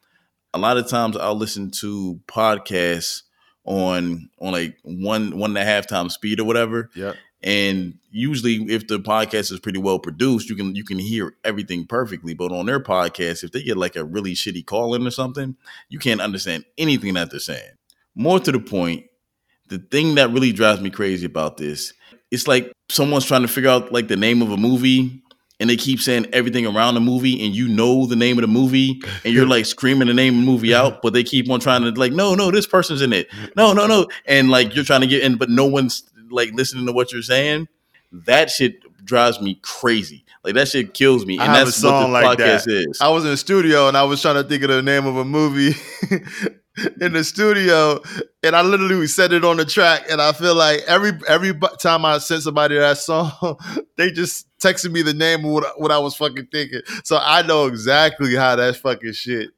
a 0.54 0.58
lot 0.58 0.76
of 0.76 0.88
times 0.88 1.16
I'll 1.16 1.34
listen 1.34 1.70
to 1.80 2.20
podcasts 2.26 3.22
on 3.64 4.30
on 4.40 4.52
like 4.52 4.76
one 4.82 5.38
one 5.38 5.50
and 5.50 5.58
a 5.58 5.64
half 5.64 5.86
times 5.86 6.14
speed 6.14 6.40
or 6.40 6.44
whatever. 6.44 6.90
Yep. 6.94 7.16
And 7.42 7.98
usually, 8.10 8.56
if 8.72 8.86
the 8.86 8.98
podcast 8.98 9.50
is 9.50 9.60
pretty 9.60 9.78
well 9.78 9.98
produced, 9.98 10.50
you 10.50 10.56
can 10.56 10.74
you 10.74 10.84
can 10.84 10.98
hear 10.98 11.34
everything 11.42 11.86
perfectly. 11.86 12.34
But 12.34 12.52
on 12.52 12.66
their 12.66 12.80
podcast, 12.80 13.44
if 13.44 13.52
they 13.52 13.62
get 13.62 13.78
like 13.78 13.96
a 13.96 14.04
really 14.04 14.32
shitty 14.32 14.66
call 14.66 14.94
in 14.94 15.06
or 15.06 15.10
something, 15.10 15.56
you 15.88 15.98
can't 15.98 16.20
understand 16.20 16.64
anything 16.76 17.14
that 17.14 17.30
they're 17.30 17.40
saying. 17.40 17.72
More 18.14 18.40
to 18.40 18.52
the 18.52 18.60
point, 18.60 19.04
the 19.68 19.78
thing 19.78 20.16
that 20.16 20.30
really 20.30 20.52
drives 20.52 20.80
me 20.80 20.90
crazy 20.90 21.24
about 21.24 21.56
this, 21.56 21.94
it's 22.30 22.46
like 22.46 22.72
someone's 22.90 23.24
trying 23.24 23.42
to 23.42 23.48
figure 23.48 23.70
out 23.70 23.92
like 23.92 24.08
the 24.08 24.16
name 24.16 24.42
of 24.42 24.50
a 24.50 24.56
movie. 24.56 25.22
And 25.58 25.68
they 25.68 25.76
keep 25.76 26.00
saying 26.00 26.26
everything 26.32 26.64
around 26.66 26.94
the 26.94 27.00
movie, 27.00 27.44
and 27.44 27.54
you 27.54 27.68
know 27.68 28.06
the 28.06 28.16
name 28.16 28.38
of 28.38 28.40
the 28.40 28.48
movie, 28.48 28.98
and 29.26 29.34
you're 29.34 29.46
like 29.46 29.66
screaming 29.66 30.08
the 30.08 30.14
name 30.14 30.38
of 30.38 30.40
the 30.40 30.50
movie 30.50 30.74
out, 30.80 31.02
but 31.02 31.12
they 31.12 31.22
keep 31.22 31.50
on 31.50 31.60
trying 31.60 31.82
to 31.82 31.90
like, 32.00 32.14
no, 32.14 32.34
no, 32.34 32.50
this 32.50 32.66
person's 32.66 33.02
in 33.02 33.12
it, 33.12 33.28
no, 33.56 33.74
no, 33.74 33.86
no, 33.86 34.06
and 34.24 34.48
like 34.48 34.74
you're 34.74 34.86
trying 34.86 35.02
to 35.02 35.06
get 35.06 35.22
in, 35.22 35.36
but 35.36 35.50
no 35.50 35.66
one's 35.66 36.09
like 36.30 36.52
listening 36.52 36.86
to 36.86 36.92
what 36.92 37.12
you're 37.12 37.22
saying. 37.22 37.68
That 38.12 38.50
shit 38.50 38.80
drives 39.04 39.40
me 39.40 39.58
crazy. 39.62 40.24
Like 40.42 40.54
that 40.54 40.68
shit 40.68 40.94
kills 40.94 41.26
me, 41.26 41.38
I 41.38 41.44
and 41.44 41.52
have 41.52 41.62
a 41.62 41.64
that's 41.66 41.76
song 41.76 42.12
what 42.12 42.24
like 42.24 42.38
that. 42.38 42.66
is. 42.66 42.98
I 43.00 43.08
was 43.10 43.24
in 43.24 43.30
the 43.30 43.36
studio 43.36 43.88
and 43.88 43.96
I 43.96 44.04
was 44.04 44.22
trying 44.22 44.36
to 44.36 44.44
think 44.44 44.62
of 44.62 44.70
the 44.70 44.82
name 44.82 45.06
of 45.06 45.16
a 45.16 45.24
movie 45.24 45.78
in 47.00 47.12
the 47.12 47.22
studio, 47.22 48.00
and 48.42 48.56
I 48.56 48.62
literally 48.62 49.06
said 49.06 49.32
it 49.32 49.44
on 49.44 49.58
the 49.58 49.64
track. 49.64 50.04
And 50.10 50.20
I 50.20 50.32
feel 50.32 50.54
like 50.54 50.80
every 50.86 51.12
every 51.28 51.52
time 51.80 52.04
I 52.04 52.18
sent 52.18 52.42
somebody 52.42 52.78
that 52.78 52.98
song, 52.98 53.32
they 53.96 54.10
just 54.10 54.46
texted 54.58 54.90
me 54.92 55.02
the 55.02 55.14
name 55.14 55.44
of 55.44 55.50
what, 55.52 55.80
what 55.80 55.90
I 55.92 55.98
was 55.98 56.16
fucking 56.16 56.48
thinking. 56.50 56.80
So 57.04 57.18
I 57.22 57.42
know 57.42 57.66
exactly 57.66 58.34
how 58.34 58.56
that 58.56 58.76
fucking 58.76 59.12
shit. 59.12 59.50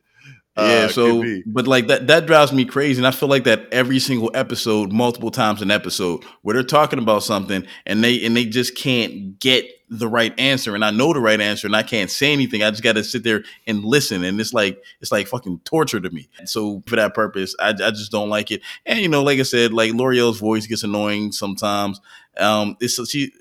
Uh, 0.54 0.64
yeah, 0.68 0.86
could 0.86 0.94
so 0.94 1.24
but 1.46 1.66
like 1.66 1.86
that 1.86 2.08
that 2.08 2.26
drives 2.26 2.52
me 2.52 2.66
crazy, 2.66 3.00
and 3.00 3.06
I 3.06 3.10
feel 3.10 3.28
like 3.30 3.44
that 3.44 3.72
every 3.72 3.98
single 3.98 4.30
episode, 4.34 4.92
multiple 4.92 5.30
times 5.30 5.62
an 5.62 5.70
episode, 5.70 6.22
where 6.42 6.52
they're 6.52 6.62
talking 6.62 6.98
about 6.98 7.22
something 7.22 7.66
and 7.86 8.04
they 8.04 8.22
and 8.24 8.36
they 8.36 8.44
just 8.44 8.76
can't 8.76 9.38
get 9.38 9.64
the 9.88 10.08
right 10.08 10.38
answer, 10.38 10.74
and 10.74 10.84
I 10.84 10.90
know 10.90 11.14
the 11.14 11.20
right 11.20 11.40
answer, 11.40 11.66
and 11.66 11.74
I 11.74 11.82
can't 11.82 12.10
say 12.10 12.34
anything. 12.34 12.62
I 12.62 12.68
just 12.68 12.82
got 12.82 12.96
to 12.96 13.04
sit 13.04 13.24
there 13.24 13.44
and 13.66 13.82
listen, 13.82 14.24
and 14.24 14.38
it's 14.38 14.52
like 14.52 14.82
it's 15.00 15.10
like 15.10 15.26
fucking 15.26 15.60
torture 15.64 16.00
to 16.00 16.10
me. 16.10 16.28
So 16.44 16.82
for 16.86 16.96
that 16.96 17.14
purpose, 17.14 17.56
I, 17.58 17.70
I 17.70 17.90
just 17.90 18.12
don't 18.12 18.28
like 18.28 18.50
it. 18.50 18.60
And 18.84 18.98
you 19.00 19.08
know, 19.08 19.22
like 19.22 19.38
I 19.38 19.44
said, 19.44 19.72
like 19.72 19.92
Lore'l's 19.92 20.38
voice 20.38 20.66
gets 20.66 20.82
annoying 20.82 21.32
sometimes. 21.32 21.98
Um, 22.36 22.76
it's 22.78 23.08
she 23.08 23.32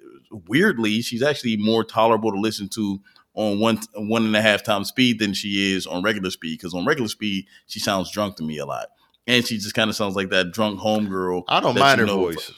weirdly 0.48 1.02
she's 1.02 1.22
actually 1.22 1.58
more 1.58 1.84
tolerable 1.84 2.32
to 2.32 2.40
listen 2.40 2.70
to 2.70 3.02
on 3.34 3.60
one 3.60 3.80
one 3.96 4.26
and 4.26 4.36
a 4.36 4.42
half 4.42 4.64
times 4.64 4.90
speed 4.90 5.20
than 5.20 5.34
she 5.34 5.74
is 5.74 5.88
on 5.88 6.04
regular 6.04 6.30
speed. 6.32 6.58
Because 6.60 6.74
on 6.74 6.86
regular 6.86 7.08
speed, 7.10 7.46
she 7.68 7.80
sounds 7.80 8.12
drunk 8.12 8.36
to 8.38 8.44
me 8.44 8.58
a 8.58 8.66
lot, 8.66 8.88
and 9.28 9.46
she 9.46 9.58
just 9.58 9.74
kind 9.74 9.90
of 9.90 9.96
sounds 9.96 10.16
like 10.16 10.30
that 10.30 10.52
drunk 10.52 10.80
homegirl. 10.80 11.44
I 11.48 11.60
don't 11.60 11.78
mind 11.78 12.00
her 12.02 12.06
voice. 12.08 12.52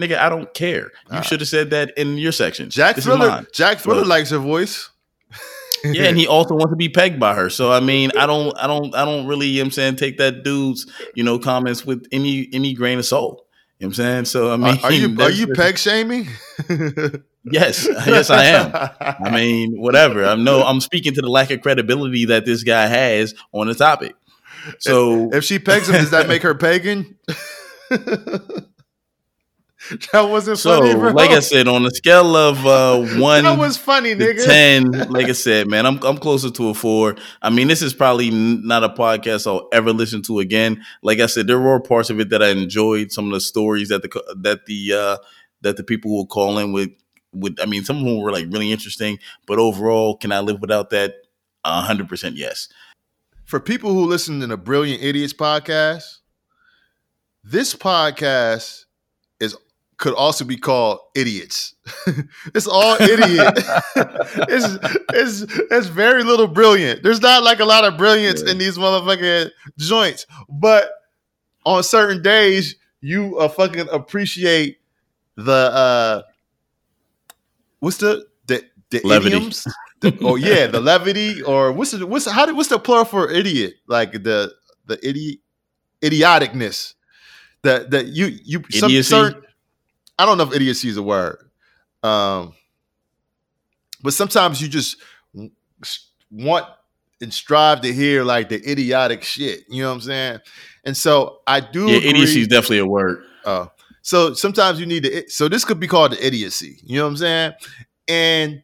Nigga, 0.00 0.18
I 0.18 0.28
don't 0.30 0.52
care. 0.54 0.90
You 1.10 1.18
Ah. 1.18 1.20
should 1.20 1.40
have 1.40 1.48
said 1.48 1.70
that 1.70 1.92
in 1.98 2.16
your 2.16 2.32
section. 2.32 2.70
Jack 2.70 2.96
This 2.96 3.04
Thriller. 3.04 3.46
Jack 3.52 3.78
Thriller 3.80 4.00
But- 4.00 4.08
likes 4.08 4.30
her 4.30 4.38
voice. 4.38 4.88
yeah, 5.84 6.04
and 6.04 6.16
he 6.18 6.26
also 6.26 6.54
wants 6.54 6.72
to 6.72 6.76
be 6.76 6.88
pegged 6.88 7.20
by 7.20 7.34
her. 7.34 7.50
So 7.50 7.70
I 7.70 7.80
mean, 7.80 8.10
I 8.18 8.26
don't, 8.26 8.56
I 8.58 8.66
don't, 8.66 8.94
I 8.94 9.04
don't 9.04 9.26
really. 9.26 9.46
You 9.46 9.58
know 9.58 9.60
what 9.62 9.66
I'm 9.66 9.70
saying 9.72 9.96
take 9.96 10.18
that 10.18 10.42
dude's, 10.42 10.86
you 11.14 11.22
know, 11.22 11.38
comments 11.38 11.84
with 11.86 12.06
any 12.12 12.48
any 12.52 12.72
grain 12.74 12.98
of 12.98 13.04
salt. 13.06 13.44
You 13.80 13.86
know 13.86 13.88
what 13.88 13.98
I'm 13.98 14.04
saying? 14.04 14.24
So 14.26 14.52
I 14.52 14.56
mean, 14.56 14.78
are, 14.78 14.84
are 14.84 14.92
you 14.92 15.16
are 15.20 15.30
you 15.30 15.46
peg 15.48 15.78
shaming? 15.78 16.28
Yes, 17.42 17.88
yes, 17.88 18.28
I 18.28 18.44
am. 18.44 18.70
I 19.00 19.30
mean, 19.30 19.80
whatever. 19.80 20.26
I'm 20.26 20.44
no, 20.44 20.62
I'm 20.62 20.78
speaking 20.78 21.14
to 21.14 21.22
the 21.22 21.28
lack 21.30 21.50
of 21.50 21.62
credibility 21.62 22.26
that 22.26 22.44
this 22.44 22.62
guy 22.64 22.86
has 22.86 23.34
on 23.52 23.66
the 23.66 23.74
topic. 23.74 24.14
So 24.78 25.30
if 25.32 25.42
she 25.44 25.58
pegs 25.58 25.88
him, 25.88 25.94
does 25.94 26.10
that 26.10 26.28
make 26.28 26.42
her 26.42 26.54
pagan? 26.54 27.16
that 30.12 30.22
wasn't 30.28 30.58
So, 30.58 30.78
funny, 30.78 30.94
bro. 30.94 31.10
like 31.12 31.30
I 31.30 31.40
said, 31.40 31.66
on 31.66 31.86
a 31.86 31.90
scale 31.90 32.36
of 32.36 32.66
uh, 32.66 32.98
one 33.20 33.44
that 33.44 33.58
was 33.58 33.76
funny, 33.76 34.14
nigga. 34.14 34.44
ten, 34.44 34.90
like 35.10 35.26
I 35.28 35.32
said, 35.46 35.68
man, 35.68 35.86
I'm 35.86 35.98
I'm 36.04 36.18
closer 36.18 36.50
to 36.50 36.68
a 36.68 36.74
four. 36.74 37.16
I 37.40 37.50
mean, 37.50 37.68
this 37.68 37.80
is 37.82 37.94
probably 37.94 38.30
not 38.30 38.84
a 38.84 38.90
podcast 38.90 39.46
I'll 39.46 39.68
ever 39.72 39.92
listen 39.92 40.22
to 40.22 40.40
again. 40.40 40.82
Like 41.02 41.20
I 41.20 41.26
said, 41.26 41.46
there 41.46 41.58
were 41.60 41.80
parts 41.80 42.10
of 42.10 42.20
it 42.20 42.28
that 42.30 42.42
I 42.42 42.48
enjoyed. 42.50 43.10
Some 43.12 43.26
of 43.26 43.32
the 43.32 43.40
stories 43.40 43.88
that 43.88 44.02
the 44.02 44.08
co- 44.08 44.34
that 44.42 44.66
the 44.66 44.92
uh, 44.92 45.16
that 45.62 45.76
the 45.76 45.82
people 45.84 46.10
will 46.10 46.26
call 46.26 46.58
in 46.58 46.72
with. 46.72 46.90
With 47.32 47.56
I 47.62 47.66
mean, 47.66 47.84
some 47.84 47.98
of 47.98 48.04
them 48.04 48.18
were 48.18 48.32
like 48.32 48.46
really 48.50 48.72
interesting, 48.72 49.18
but 49.46 49.58
overall, 49.60 50.16
can 50.16 50.32
I 50.32 50.40
live 50.40 50.60
without 50.60 50.90
that? 50.90 51.14
A 51.64 51.80
hundred 51.80 52.08
percent, 52.08 52.34
yes. 52.36 52.68
For 53.44 53.60
people 53.60 53.92
who 53.92 54.04
listen 54.06 54.40
to 54.40 54.46
the 54.48 54.56
Brilliant 54.56 55.00
Idiots 55.02 55.32
podcast, 55.32 56.18
this 57.44 57.74
podcast 57.74 58.56
is 58.62 58.86
could 60.00 60.14
also 60.14 60.46
be 60.46 60.56
called 60.56 60.98
idiots. 61.14 61.74
it's 62.54 62.66
all 62.66 62.96
idiot. 63.00 63.52
it's, 64.48 65.02
it's 65.12 65.42
it's 65.70 65.86
very 65.88 66.24
little 66.24 66.48
brilliant. 66.48 67.02
There's 67.02 67.20
not 67.20 67.42
like 67.44 67.60
a 67.60 67.66
lot 67.66 67.84
of 67.84 67.98
brilliance 67.98 68.40
in 68.40 68.56
these 68.56 68.78
motherfucking 68.78 69.50
joints, 69.78 70.26
but 70.48 70.90
on 71.66 71.82
certain 71.82 72.22
days 72.22 72.76
you 73.02 73.38
uh, 73.38 73.48
fucking 73.48 73.88
appreciate 73.92 74.78
the 75.36 75.52
uh 75.52 76.22
what's 77.80 77.98
the 77.98 78.26
the 78.46 78.64
the 78.90 79.02
Levity. 79.04 79.36
idioms? 79.36 79.66
The- 80.00 80.16
oh 80.22 80.36
yeah, 80.36 80.66
the 80.66 80.80
levity 80.90 81.42
or 81.42 81.72
what's 81.72 81.90
the 81.90 82.06
what's 82.06 82.28
how 82.28 82.46
do, 82.46 82.56
what's 82.56 82.70
the 82.70 82.78
plural 82.78 83.04
for 83.04 83.30
idiot? 83.30 83.74
Like 83.86 84.12
the 84.12 84.54
the 84.86 84.98
idiot 85.06 85.40
idioticness. 86.00 86.94
That 87.62 87.90
that 87.90 88.06
you 88.06 88.28
you 88.42 88.64
some 88.70 88.90
Idiocy? 88.90 89.10
certain 89.10 89.42
I 90.20 90.26
don't 90.26 90.38
know 90.38 90.44
if 90.44 90.54
idiocy 90.54 90.88
is 90.88 90.96
a 90.96 91.02
word. 91.02 91.38
Um 92.02 92.54
but 94.02 94.14
sometimes 94.14 94.60
you 94.62 94.68
just 94.68 94.96
want 96.30 96.66
and 97.20 97.32
strive 97.32 97.82
to 97.82 97.92
hear 97.92 98.24
like 98.24 98.48
the 98.48 98.70
idiotic 98.70 99.22
shit. 99.22 99.64
You 99.68 99.82
know 99.82 99.88
what 99.88 99.96
I'm 99.96 100.00
saying? 100.00 100.38
And 100.84 100.96
so 100.96 101.40
I 101.46 101.60
do. 101.60 101.86
Yeah, 101.86 101.98
agree- 101.98 102.10
idiocy 102.10 102.40
is 102.42 102.48
definitely 102.48 102.78
a 102.78 102.86
word. 102.86 103.24
Oh, 103.44 103.70
so 104.02 104.34
sometimes 104.34 104.80
you 104.80 104.86
need 104.86 105.04
to. 105.04 105.28
So 105.28 105.48
this 105.48 105.64
could 105.64 105.80
be 105.80 105.86
called 105.86 106.12
the 106.12 106.26
idiocy. 106.26 106.78
You 106.82 106.98
know 106.98 107.04
what 107.04 107.10
I'm 107.10 107.16
saying? 107.18 107.52
And 108.08 108.62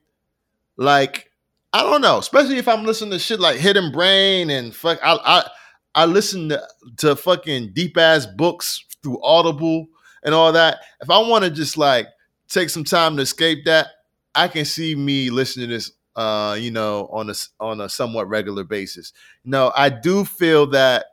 like, 0.77 1.31
I 1.73 1.83
don't 1.83 2.01
know. 2.01 2.19
Especially 2.19 2.57
if 2.59 2.69
I'm 2.69 2.85
listening 2.85 3.11
to 3.13 3.19
shit 3.19 3.41
like 3.41 3.59
Hidden 3.59 3.93
Brain 3.93 4.51
and 4.51 4.75
fuck. 4.75 4.99
I 5.03 5.19
I 5.23 5.51
I 5.95 6.07
listen 6.07 6.49
to, 6.51 6.63
to 6.99 7.17
fucking 7.17 7.73
deep 7.75 7.97
ass 7.99 8.27
books 8.27 8.85
through 9.03 9.23
Audible 9.23 9.87
and 10.27 10.35
all 10.35 10.53
that. 10.53 10.81
If 11.01 11.09
I 11.09 11.19
want 11.21 11.45
to 11.45 11.51
just 11.51 11.79
like 11.79 12.09
take 12.49 12.69
some 12.69 12.85
time 12.85 13.17
to 13.17 13.23
escape 13.23 13.65
that, 13.65 13.87
I 14.35 14.49
can 14.49 14.67
see 14.67 14.95
me 14.95 15.31
listening 15.31 15.69
to 15.69 15.77
this. 15.77 15.93
Uh, 16.15 16.57
you 16.59 16.71
know, 16.71 17.11
on 17.13 17.29
a 17.29 17.35
on 17.61 17.79
a 17.79 17.91
somewhat 17.91 18.27
regular 18.27 18.65
basis. 18.65 19.13
No, 19.45 19.71
I 19.77 19.91
do 19.91 20.25
feel 20.25 20.67
that 20.69 21.05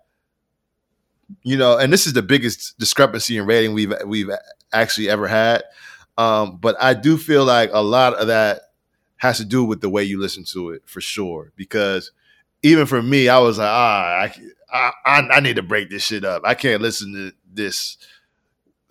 you 1.43 1.57
know, 1.57 1.77
and 1.77 1.91
this 1.91 2.07
is 2.07 2.13
the 2.13 2.21
biggest 2.21 2.77
discrepancy 2.79 3.37
in 3.37 3.45
rating 3.45 3.73
we've 3.73 3.93
we've 4.05 4.29
actually 4.71 5.09
ever 5.09 5.27
had. 5.27 5.63
Um, 6.17 6.57
but 6.57 6.75
I 6.79 6.93
do 6.93 7.17
feel 7.17 7.43
like 7.43 7.71
a 7.73 7.83
lot 7.83 8.13
of 8.13 8.27
that 8.27 8.61
has 9.17 9.37
to 9.37 9.45
do 9.45 9.63
with 9.63 9.81
the 9.81 9.89
way 9.89 10.03
you 10.03 10.21
listen 10.21 10.43
to 10.45 10.69
it 10.69 10.83
for 10.85 11.01
sure. 11.01 11.51
Because 11.55 12.11
even 12.61 12.85
for 12.85 13.01
me, 13.01 13.27
I 13.27 13.39
was 13.39 13.57
like, 13.57 13.69
ah, 13.69 14.29
I 14.73 14.91
I, 15.05 15.27
I 15.33 15.39
need 15.39 15.57
to 15.57 15.63
break 15.63 15.89
this 15.89 16.03
shit 16.03 16.25
up. 16.25 16.43
I 16.45 16.55
can't 16.55 16.81
listen 16.81 17.13
to 17.13 17.33
this 17.51 17.97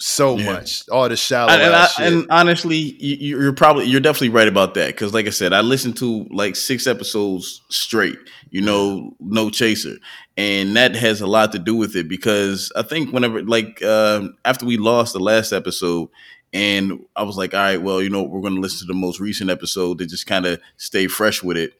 so 0.02 0.36
Yeah. 0.36 0.52
much, 0.52 0.88
all 0.88 1.08
the 1.08 1.16
shallow 1.16 1.52
And, 1.52 1.62
and, 1.62 1.74
I, 1.74 1.88
and 1.98 2.26
honestly, 2.30 2.76
you, 2.76 3.38
you're 3.40 3.52
probably 3.52 3.84
you're 3.86 4.00
definitely 4.00 4.30
right 4.30 4.48
about 4.48 4.74
that 4.74 4.88
because, 4.88 5.14
like 5.14 5.26
I 5.26 5.30
said, 5.30 5.52
I 5.52 5.60
listened 5.60 5.96
to 5.98 6.26
like 6.30 6.56
six 6.56 6.86
episodes 6.86 7.62
straight. 7.70 8.18
You 8.50 8.62
know, 8.62 9.14
no 9.20 9.48
chaser, 9.48 9.96
and 10.36 10.76
that 10.76 10.94
has 10.96 11.20
a 11.20 11.26
lot 11.26 11.52
to 11.52 11.58
do 11.58 11.76
with 11.76 11.94
it 11.96 12.08
because 12.08 12.70
I 12.76 12.82
think 12.82 13.12
whenever 13.12 13.42
like 13.42 13.82
um, 13.82 14.36
after 14.44 14.66
we 14.66 14.76
lost 14.76 15.12
the 15.12 15.20
last 15.20 15.52
episode. 15.52 16.08
And 16.54 17.06
I 17.16 17.22
was 17.22 17.38
like, 17.38 17.54
all 17.54 17.60
right, 17.60 17.80
well, 17.80 18.02
you 18.02 18.10
know, 18.10 18.24
we're 18.24 18.42
going 18.42 18.56
to 18.56 18.60
listen 18.60 18.86
to 18.86 18.92
the 18.92 18.98
most 18.98 19.20
recent 19.20 19.48
episode 19.48 19.96
to 20.00 20.06
just 20.06 20.26
kind 20.26 20.44
of 20.44 20.60
stay 20.76 21.06
fresh 21.06 21.42
with 21.42 21.56
it. 21.56 21.72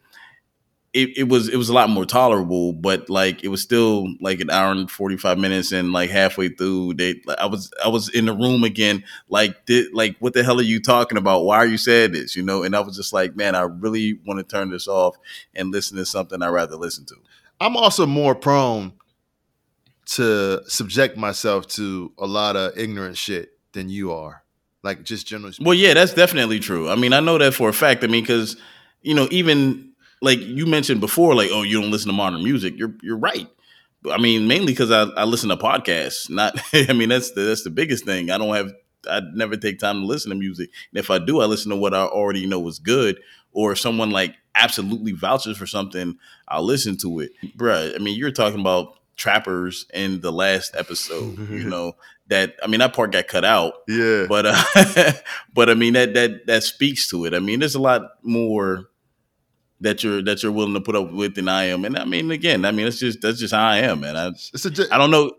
It, 0.95 1.17
it 1.17 1.29
was 1.29 1.49
it 1.49 1.57
was 1.57 1.71
a 1.71 1.73
lot 1.73 1.89
more 1.89 2.05
tolerable, 2.05 2.75
but 2.75 3.09
like 3.09 3.43
it 3.43 3.49
was 3.49 3.63
still 3.63 4.09
like 4.21 4.41
an 4.41 4.51
hour 4.51 4.71
and 4.73 4.91
forty 4.91 5.17
five 5.17 5.39
minutes, 5.39 5.73
and 5.73 5.91
like 5.91 6.11
halfway 6.11 6.51
through, 6.51 6.95
they 6.95 7.21
I 7.39 7.47
was 7.47 7.73
I 7.83 7.89
was 7.89 8.11
in 8.11 8.27
the 8.27 8.35
room 8.35 8.63
again, 8.63 9.03
like 9.31 9.65
did 9.65 9.95
like 9.95 10.17
what 10.19 10.35
the 10.35 10.45
hell 10.45 10.61
are 10.61 10.63
you 10.63 10.83
talking 10.83 11.17
about? 11.17 11.45
Why 11.45 11.57
are 11.57 11.67
you 11.67 11.79
saying 11.79 12.13
this? 12.13 12.37
You 12.37 12.43
know, 12.43 12.63
and 12.63 12.77
I 12.77 12.81
was 12.81 12.95
just 12.95 13.15
like, 13.15 13.35
man, 13.35 13.55
I 13.55 13.63
really 13.63 14.21
want 14.27 14.39
to 14.39 14.45
turn 14.45 14.71
this 14.71 14.87
off 14.87 15.17
and 15.55 15.71
listen 15.71 15.97
to 15.97 16.05
something 16.05 16.43
I'd 16.43 16.49
rather 16.49 16.77
listen 16.77 17.07
to. 17.07 17.15
I'm 17.59 17.77
also 17.77 18.05
more 18.05 18.35
prone 18.35 18.93
to 20.05 20.63
subject 20.67 21.17
myself 21.17 21.67
to 21.69 22.13
a 22.19 22.27
lot 22.27 22.57
of 22.57 22.77
ignorant 22.77 23.17
shit 23.17 23.57
than 23.73 23.89
you 23.89 24.13
are. 24.13 24.43
Like 24.83 25.05
just 25.05 25.27
generally 25.27 25.53
speaking. 25.53 25.67
Well, 25.67 25.79
yeah, 25.79 25.95
that's 25.95 26.13
definitely 26.13 26.59
true. 26.59 26.91
I 26.91 26.97
mean, 26.97 27.13
I 27.13 27.21
know 27.21 27.39
that 27.39 27.55
for 27.55 27.69
a 27.69 27.73
fact. 27.73 28.03
I 28.03 28.09
mean, 28.09 28.23
because 28.23 28.57
you 29.01 29.15
know, 29.15 29.29
even 29.31 29.92
like 30.23 30.39
you 30.41 30.65
mentioned 30.67 31.01
before, 31.01 31.35
like, 31.35 31.51
oh, 31.53 31.63
you 31.63 31.81
don't 31.81 31.91
listen 31.91 32.09
to 32.09 32.17
modern 32.17 32.43
music. 32.43 32.75
You're 32.79 32.95
you're 33.03 33.19
right. 33.19 33.47
I 34.11 34.19
mean, 34.19 34.49
mainly 34.49 34.73
because 34.73 34.91
I, 34.91 35.03
I 35.17 35.25
listen 35.25 35.49
to 35.51 35.57
podcasts. 35.57 36.31
Not, 36.31 36.59
I 36.73 36.93
mean, 36.93 37.11
that's 37.11 37.33
the 37.33 37.43
that's 37.43 37.63
the 37.65 37.71
biggest 37.71 38.05
thing. 38.05 38.31
I 38.31 38.39
don't 38.39 38.55
have. 38.55 38.73
I 39.11 39.21
never 39.35 39.57
take 39.57 39.79
time 39.81 40.01
to 40.01 40.07
listen 40.07 40.31
to 40.31 40.37
music. 40.37 40.71
And 40.93 40.99
if 40.99 41.11
I 41.11 41.19
do, 41.19 41.41
I 41.41 41.47
listen 41.47 41.71
to 41.71 41.77
what 41.77 41.93
I 41.93 42.05
already 42.05 42.47
know 42.47 42.67
is 42.69 42.79
good. 42.79 43.21
Or 43.53 43.73
if 43.73 43.81
someone 43.81 44.11
like 44.11 44.35
absolutely 44.55 45.13
vouches 45.13 45.59
for 45.59 45.67
something, 45.67 46.17
I'll 46.49 46.63
listen 46.65 46.97
to 46.99 47.19
it. 47.21 47.33
Bruh, 47.57 47.95
I 47.95 47.99
mean, 47.99 48.17
you're 48.17 48.31
talking 48.31 48.61
about 48.61 48.95
trappers 49.17 49.87
in 49.93 50.21
the 50.21 50.31
last 50.33 50.75
episode. 50.77 51.37
you 51.51 51.65
know 51.69 51.97
that. 52.29 52.55
I 52.63 52.69
mean, 52.69 52.79
that 52.81 52.95
part 52.95 53.11
got 53.13 53.27
cut 53.29 53.45
out 53.45 53.75
Yeah. 53.89 54.27
but 54.29 54.47
uh, 54.47 55.13
but 55.55 55.69
I 55.69 55.75
mean 55.75 55.95
that 55.95 56.15
that 56.15 56.47
that 56.47 56.63
speaks 56.63 57.09
to 57.11 57.25
it. 57.25 57.35
I 57.35 57.41
mean, 57.41 57.59
there's 57.59 57.75
a 57.75 57.81
lot 57.81 58.03
more 58.23 58.89
that 59.83 60.03
you're 60.03 60.23
that 60.23 60.43
you're 60.43 60.53
willing 60.53 60.75
to 60.75 60.81
put 60.81 60.97
up 60.97 61.13
with 61.13 61.35
than 61.35 61.49
I 61.49 61.65
am, 61.65 61.85
and 61.85 61.99
I 61.99 62.05
mean, 62.05 62.31
again, 62.31 62.65
I 62.65 62.71
mean, 62.73 62.87
it's 62.87 62.99
just 62.99 63.21
that's 63.21 63.39
just 63.39 63.55
how 63.55 63.65
I 63.65 63.79
am, 63.79 64.01
man. 64.01 64.17
I 64.17 64.29
it's 64.29 64.65
a 64.65 64.71
don't 64.71 65.11
know, 65.11 65.33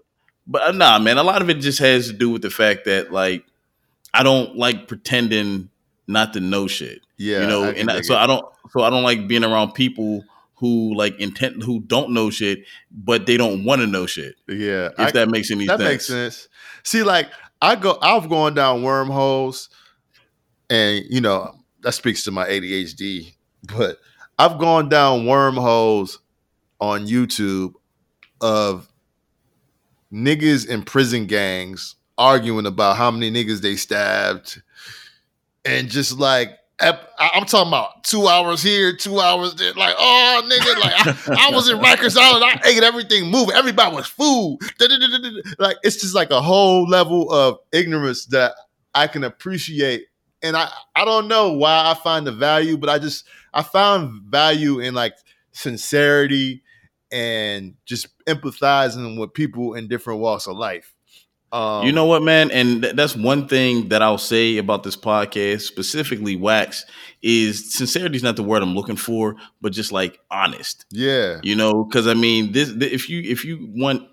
but 0.45 0.61
uh, 0.61 0.71
nah, 0.71 0.99
man. 0.99 1.17
A 1.17 1.23
lot 1.23 1.41
of 1.41 1.49
it 1.49 1.55
just 1.55 1.79
has 1.79 2.07
to 2.07 2.13
do 2.13 2.29
with 2.29 2.41
the 2.41 2.49
fact 2.49 2.85
that 2.85 3.11
like 3.11 3.45
I 4.13 4.23
don't 4.23 4.55
like 4.55 4.87
pretending 4.87 5.69
not 6.07 6.33
to 6.33 6.39
know 6.39 6.67
shit. 6.67 7.01
yeah. 7.17 7.41
you 7.41 7.47
know, 7.47 7.63
I 7.63 7.71
and 7.71 7.89
I, 7.89 8.01
so. 8.01 8.15
I 8.15 8.27
don't 8.27 8.45
so 8.71 8.81
I 8.81 8.89
don't 8.89 9.03
like 9.03 9.27
being 9.27 9.43
around 9.43 9.73
people 9.73 10.23
who 10.55 10.93
like 10.95 11.19
intent 11.19 11.63
who 11.63 11.81
don't 11.81 12.11
know 12.11 12.29
shit, 12.29 12.59
but 12.91 13.25
they 13.25 13.37
don't 13.37 13.63
want 13.63 13.81
to 13.81 13.87
know 13.87 14.05
shit. 14.05 14.35
yeah. 14.47 14.89
If 14.97 14.99
I- 14.99 15.11
that 15.11 15.29
makes 15.29 15.51
any 15.51 15.65
that 15.67 15.79
sense. 15.79 15.89
makes 15.89 16.05
sense. 16.07 16.47
See, 16.83 17.03
like 17.03 17.29
I 17.61 17.75
go, 17.75 17.97
I've 18.01 18.29
gone 18.29 18.53
down 18.55 18.83
wormholes, 18.83 19.69
and 20.69 21.05
you 21.09 21.21
know 21.21 21.55
that 21.81 21.93
speaks 21.93 22.23
to 22.25 22.31
my 22.31 22.47
ADHD. 22.47 23.35
But 23.65 23.99
I've 24.37 24.57
gone 24.57 24.89
down 24.89 25.25
wormholes 25.25 26.19
on 26.79 27.07
YouTube 27.07 27.73
of 28.41 28.87
niggas 30.11 30.67
in 30.67 30.83
prison 30.83 31.25
gangs 31.25 31.95
arguing 32.17 32.65
about 32.65 32.97
how 32.97 33.11
many 33.11 33.31
niggas 33.31 33.61
they 33.61 33.75
stabbed, 33.75 34.61
and 35.65 35.89
just 35.89 36.19
like. 36.19 36.59
I'm 37.17 37.45
talking 37.45 37.69
about 37.69 38.03
two 38.03 38.27
hours 38.27 38.61
here, 38.61 38.93
two 38.93 39.21
hours 39.21 39.55
there. 39.55 39.71
Like, 39.73 39.95
oh, 39.97 40.41
nigga, 40.43 40.81
like 40.81 41.29
I, 41.29 41.47
I 41.47 41.55
was 41.55 41.69
in 41.69 41.77
Rikers 41.77 42.17
Island. 42.17 42.43
I 42.43 42.59
ate 42.67 42.83
everything 42.83 43.31
moving. 43.31 43.55
Everybody 43.55 43.95
was 43.95 44.07
food. 44.07 44.57
Like, 45.59 45.77
it's 45.83 46.01
just 46.01 46.13
like 46.13 46.31
a 46.31 46.41
whole 46.41 46.83
level 46.89 47.31
of 47.31 47.59
ignorance 47.71 48.25
that 48.27 48.55
I 48.93 49.07
can 49.07 49.23
appreciate. 49.23 50.07
And 50.43 50.57
I, 50.57 50.69
I 50.95 51.05
don't 51.05 51.27
know 51.27 51.53
why 51.53 51.89
I 51.89 51.93
find 51.93 52.27
the 52.27 52.31
value, 52.33 52.77
but 52.77 52.89
I 52.89 52.99
just 52.99 53.25
I 53.53 53.63
found 53.63 54.23
value 54.23 54.79
in 54.79 54.93
like 54.93 55.15
sincerity 55.53 56.61
and 57.11 57.75
just 57.85 58.07
empathizing 58.25 59.17
with 59.19 59.33
people 59.33 59.75
in 59.75 59.87
different 59.87 60.19
walks 60.19 60.47
of 60.47 60.57
life. 60.57 60.93
Um, 61.51 61.85
You 61.85 61.91
know 61.91 62.05
what, 62.05 62.23
man? 62.23 62.49
And 62.49 62.81
th- 62.81 62.95
that's 62.95 63.15
one 63.15 63.47
thing 63.47 63.89
that 63.89 64.01
I'll 64.01 64.17
say 64.17 64.57
about 64.57 64.81
this 64.83 64.97
podcast, 64.97 65.61
specifically 65.61 66.35
Wax, 66.35 66.83
is 67.21 67.71
sincerity 67.73 68.15
is 68.15 68.23
not 68.23 68.35
the 68.35 68.43
word 68.43 68.63
I'm 68.63 68.73
looking 68.73 68.95
for, 68.95 69.35
but 69.61 69.71
just 69.71 69.91
like 69.91 70.19
honest. 70.31 70.85
yeah, 70.89 71.39
You 71.43 71.55
know, 71.55 71.83
because 71.83 72.07
I 72.07 72.15
mean, 72.15 72.51
this 72.51 72.69
th- 72.73 72.91
if 72.91 73.07
you 73.07 73.21
if 73.21 73.45
you 73.45 73.71
want 73.75 74.09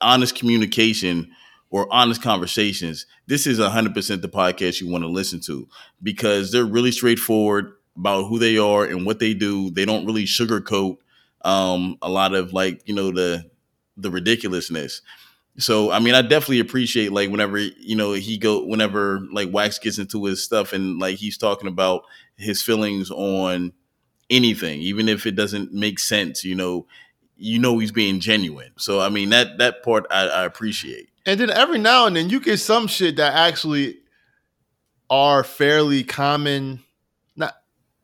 honest 0.00 0.34
communication 0.36 1.32
or 1.74 1.92
honest 1.92 2.22
conversations, 2.22 3.04
this 3.26 3.48
is 3.48 3.58
hundred 3.58 3.94
percent 3.94 4.22
the 4.22 4.28
podcast 4.28 4.80
you 4.80 4.88
want 4.88 5.02
to 5.02 5.08
listen 5.08 5.40
to 5.40 5.66
because 6.00 6.52
they're 6.52 6.64
really 6.64 6.92
straightforward 6.92 7.72
about 7.96 8.28
who 8.28 8.38
they 8.38 8.56
are 8.56 8.84
and 8.84 9.04
what 9.04 9.18
they 9.18 9.34
do. 9.34 9.70
They 9.70 9.84
don't 9.84 10.06
really 10.06 10.22
sugarcoat 10.22 10.98
um, 11.44 11.98
a 12.00 12.08
lot 12.08 12.32
of 12.32 12.52
like 12.52 12.80
you 12.86 12.94
know 12.94 13.10
the 13.10 13.50
the 13.96 14.08
ridiculousness. 14.08 15.02
So 15.58 15.90
I 15.90 15.98
mean, 15.98 16.14
I 16.14 16.22
definitely 16.22 16.60
appreciate 16.60 17.10
like 17.10 17.28
whenever 17.28 17.58
you 17.58 17.96
know 17.96 18.12
he 18.12 18.38
go 18.38 18.64
whenever 18.64 19.26
like 19.32 19.50
Wax 19.50 19.80
gets 19.80 19.98
into 19.98 20.24
his 20.26 20.44
stuff 20.44 20.72
and 20.72 21.00
like 21.00 21.16
he's 21.16 21.36
talking 21.36 21.66
about 21.66 22.04
his 22.36 22.62
feelings 22.62 23.10
on 23.10 23.72
anything, 24.30 24.78
even 24.78 25.08
if 25.08 25.26
it 25.26 25.34
doesn't 25.34 25.72
make 25.72 25.98
sense. 25.98 26.44
You 26.44 26.54
know, 26.54 26.86
you 27.36 27.58
know 27.58 27.80
he's 27.80 27.90
being 27.90 28.20
genuine. 28.20 28.70
So 28.76 29.00
I 29.00 29.08
mean 29.08 29.30
that 29.30 29.58
that 29.58 29.82
part 29.82 30.06
I, 30.08 30.28
I 30.28 30.44
appreciate. 30.44 31.08
And 31.26 31.40
then 31.40 31.50
every 31.50 31.78
now 31.78 32.06
and 32.06 32.14
then 32.16 32.28
you 32.30 32.40
get 32.40 32.58
some 32.58 32.86
shit 32.86 33.16
that 33.16 33.32
actually 33.34 33.98
are 35.10 35.44
fairly 35.44 36.02
common 36.04 36.82
not 37.36 37.54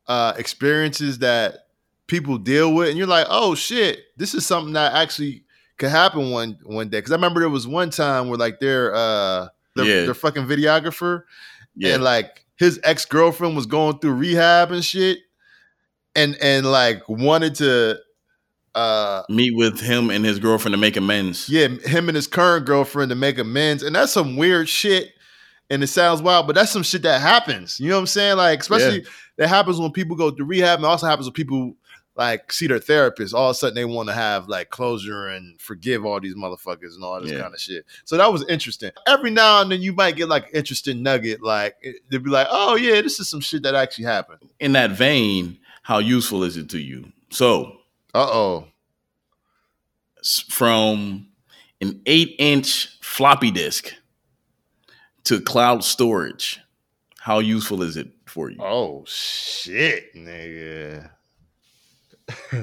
uh 0.07 0.33
experiences 0.37 1.19
that 1.19 1.67
people 2.07 2.39
deal 2.39 2.73
with 2.75 2.89
and 2.89 2.99
you're 2.99 3.07
like, 3.07 3.27
"Oh 3.31 3.55
shit, 3.55 4.01
this 4.17 4.35
is 4.35 4.45
something 4.47 4.73
that 4.75 4.95
actually 4.95 5.45
could 5.79 5.91
happen 5.91 6.31
one 6.31 6.59
one 6.65 6.89
day." 6.89 7.01
Cuz 7.03 7.11
I 7.13 7.15
remember 7.15 7.41
there 7.41 7.49
was 7.49 7.67
one 7.67 7.91
time 7.91 8.29
where 8.29 8.39
like 8.39 8.61
their 8.61 8.95
uh 8.95 9.49
their, 9.77 9.85
Yeah. 9.85 10.05
their 10.07 10.15
fucking 10.15 10.47
videographer 10.47 11.25
Yeah, 11.77 11.95
and 11.95 12.05
like 12.05 12.45
his 12.57 12.81
ex-girlfriend 12.85 13.57
was 13.57 13.67
going 13.67 13.99
through 14.01 14.13
rehab 14.15 14.73
and 14.73 14.85
shit 14.85 15.19
and 16.15 16.37
and 16.43 16.67
like 16.71 17.09
wanted 17.09 17.55
to 17.57 17.99
uh 18.75 19.23
meet 19.29 19.55
with 19.57 19.81
him 19.81 20.11
and 20.11 20.25
his 20.25 20.39
girlfriend 20.39 20.73
to 20.75 20.79
make 20.79 20.97
amends. 20.97 21.49
yeah, 21.49 21.67
him 21.69 22.09
and 22.09 22.17
his 22.17 22.27
current 22.27 22.67
girlfriend 22.67 23.09
to 23.11 23.17
make 23.17 23.39
amends. 23.39 23.83
And 23.83 23.95
that's 23.97 24.13
some 24.13 24.37
weird 24.37 24.69
shit. 24.69 25.11
And 25.71 25.83
it 25.85 25.87
sounds 25.89 26.21
wild, 26.21 26.47
but 26.49 26.57
that's 26.57 26.73
some 26.73 26.83
shit 26.83 27.03
that 27.03 27.21
happens. 27.21 27.79
You 27.79 27.89
know 27.91 27.95
what 27.97 28.01
I'm 28.01 28.07
saying? 28.09 28.37
Like, 28.37 28.59
especially 28.61 29.05
that 29.37 29.49
happens 29.49 29.79
when 29.79 29.93
people 29.93 30.17
go 30.17 30.31
to 30.31 30.45
rehab 30.45 30.79
and 30.81 30.87
also 30.87 31.07
happens 31.07 31.27
when 31.27 31.33
people 31.33 31.75
like 32.17 32.53
see 32.53 32.67
their 32.67 32.81
therapist, 32.81 33.33
all 33.35 33.51
of 33.51 33.53
a 33.53 33.55
sudden 33.55 33.77
they 33.77 33.85
want 33.85 34.09
to 34.09 34.13
have 34.13 34.49
like 34.49 34.71
closure 34.71 35.29
and 35.29 35.61
forgive 35.61 36.05
all 36.05 36.21
these 36.21 36.35
motherfuckers 36.35 36.95
and 36.97 37.05
all 37.05 37.21
this 37.21 37.31
Yeah. 37.31 37.41
kind 37.43 37.55
of 37.55 37.61
shit. 37.61 37.87
So 38.05 38.17
that 38.17 38.33
was 38.33 38.45
interesting. 38.49 38.91
Every 39.07 39.31
now 39.31 39.63
and 39.63 39.71
then 39.71 39.81
you 39.81 39.93
might 39.93 40.17
get 40.17 40.29
like 40.29 40.45
an 40.49 40.51
interesting 40.55 41.03
nugget, 41.05 41.41
like 41.43 41.77
they'd 42.11 42.23
be 42.23 42.31
like, 42.31 42.49
"Oh 42.51 42.75
yeah, 42.75 43.01
this 43.01 43.21
is 43.21 43.29
some 43.31 43.41
shit 43.41 43.63
that 43.63 43.75
actually 43.77 44.05
happened." 44.07 44.41
In 44.59 44.73
that 44.73 44.91
vein, 44.91 45.59
how 45.83 45.99
useful 45.99 46.43
is 46.43 46.57
it 46.57 46.69
to 46.71 46.79
you? 46.81 47.13
So, 47.31 47.77
Uh 48.13 48.27
oh. 48.27 48.69
from 50.49 51.29
an 51.81 52.03
eight 52.07 52.35
inch 52.39 52.99
floppy 53.01 53.51
disk 53.51 53.95
to 55.25 55.41
cloud 55.41 55.85
storage, 55.85 56.61
how 57.19 57.39
useful 57.39 57.83
is 57.83 57.97
it 57.97 58.11
for 58.27 58.51
you? 58.51 58.59
Oh 58.61 59.05
shit, 59.07 60.15
nigga. 60.15 61.11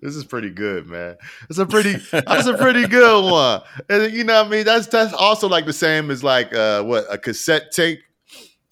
this 0.00 0.14
is 0.16 0.24
pretty 0.24 0.50
good, 0.50 0.86
man. 0.86 1.16
It's 1.48 1.58
a 1.58 1.66
pretty 1.66 1.96
that's 2.10 2.46
a 2.46 2.56
pretty 2.56 2.86
good 2.88 3.30
one. 3.30 3.62
And 3.88 4.12
you 4.12 4.24
know 4.24 4.42
what 4.42 4.46
I 4.46 4.50
mean? 4.50 4.64
That's 4.64 4.86
that's 4.86 5.12
also 5.12 5.48
like 5.48 5.66
the 5.66 5.72
same 5.72 6.10
as 6.10 6.24
like 6.24 6.54
uh 6.54 6.82
what 6.82 7.04
a 7.10 7.18
cassette 7.18 7.70
tape 7.72 8.00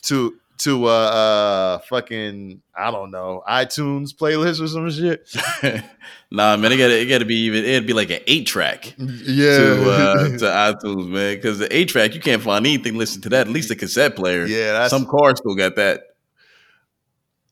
to 0.03 0.37
to 0.59 0.87
uh 0.87 0.89
uh 0.89 1.79
fucking 1.81 2.63
I 2.75 2.91
don't 2.91 3.11
know, 3.11 3.43
iTunes 3.49 4.15
playlist 4.15 4.63
or 4.63 4.69
some 4.69 4.91
shit. 4.91 5.29
nah, 6.31 6.57
man, 6.57 6.73
it 6.73 6.77
got 6.79 6.91
it 6.91 7.09
got 7.09 7.19
to 7.19 7.25
be 7.25 7.37
even. 7.45 7.65
It'd 7.65 7.87
be 7.87 7.93
like 7.93 8.11
an 8.11 8.21
eight 8.27 8.47
track 8.47 8.95
Yeah. 8.99 9.57
to 9.59 9.91
uh, 9.91 10.25
to 10.39 10.45
iTunes, 10.45 11.09
man. 11.09 11.37
Because 11.37 11.59
the 11.59 11.75
eight 11.75 11.89
track, 11.89 12.15
you 12.15 12.21
can't 12.21 12.43
find 12.43 12.67
anything. 12.67 12.97
Listen 12.97 13.21
to 13.23 13.29
that. 13.31 13.47
At 13.47 13.53
least 13.53 13.71
a 13.71 13.77
cassette 13.77 14.17
player. 14.17 14.47
yeah, 14.47 14.73
that's 14.73 14.91
Some 14.91 15.07
cars 15.07 15.39
still 15.39 15.55
got 15.55 15.77
that. 15.77 16.01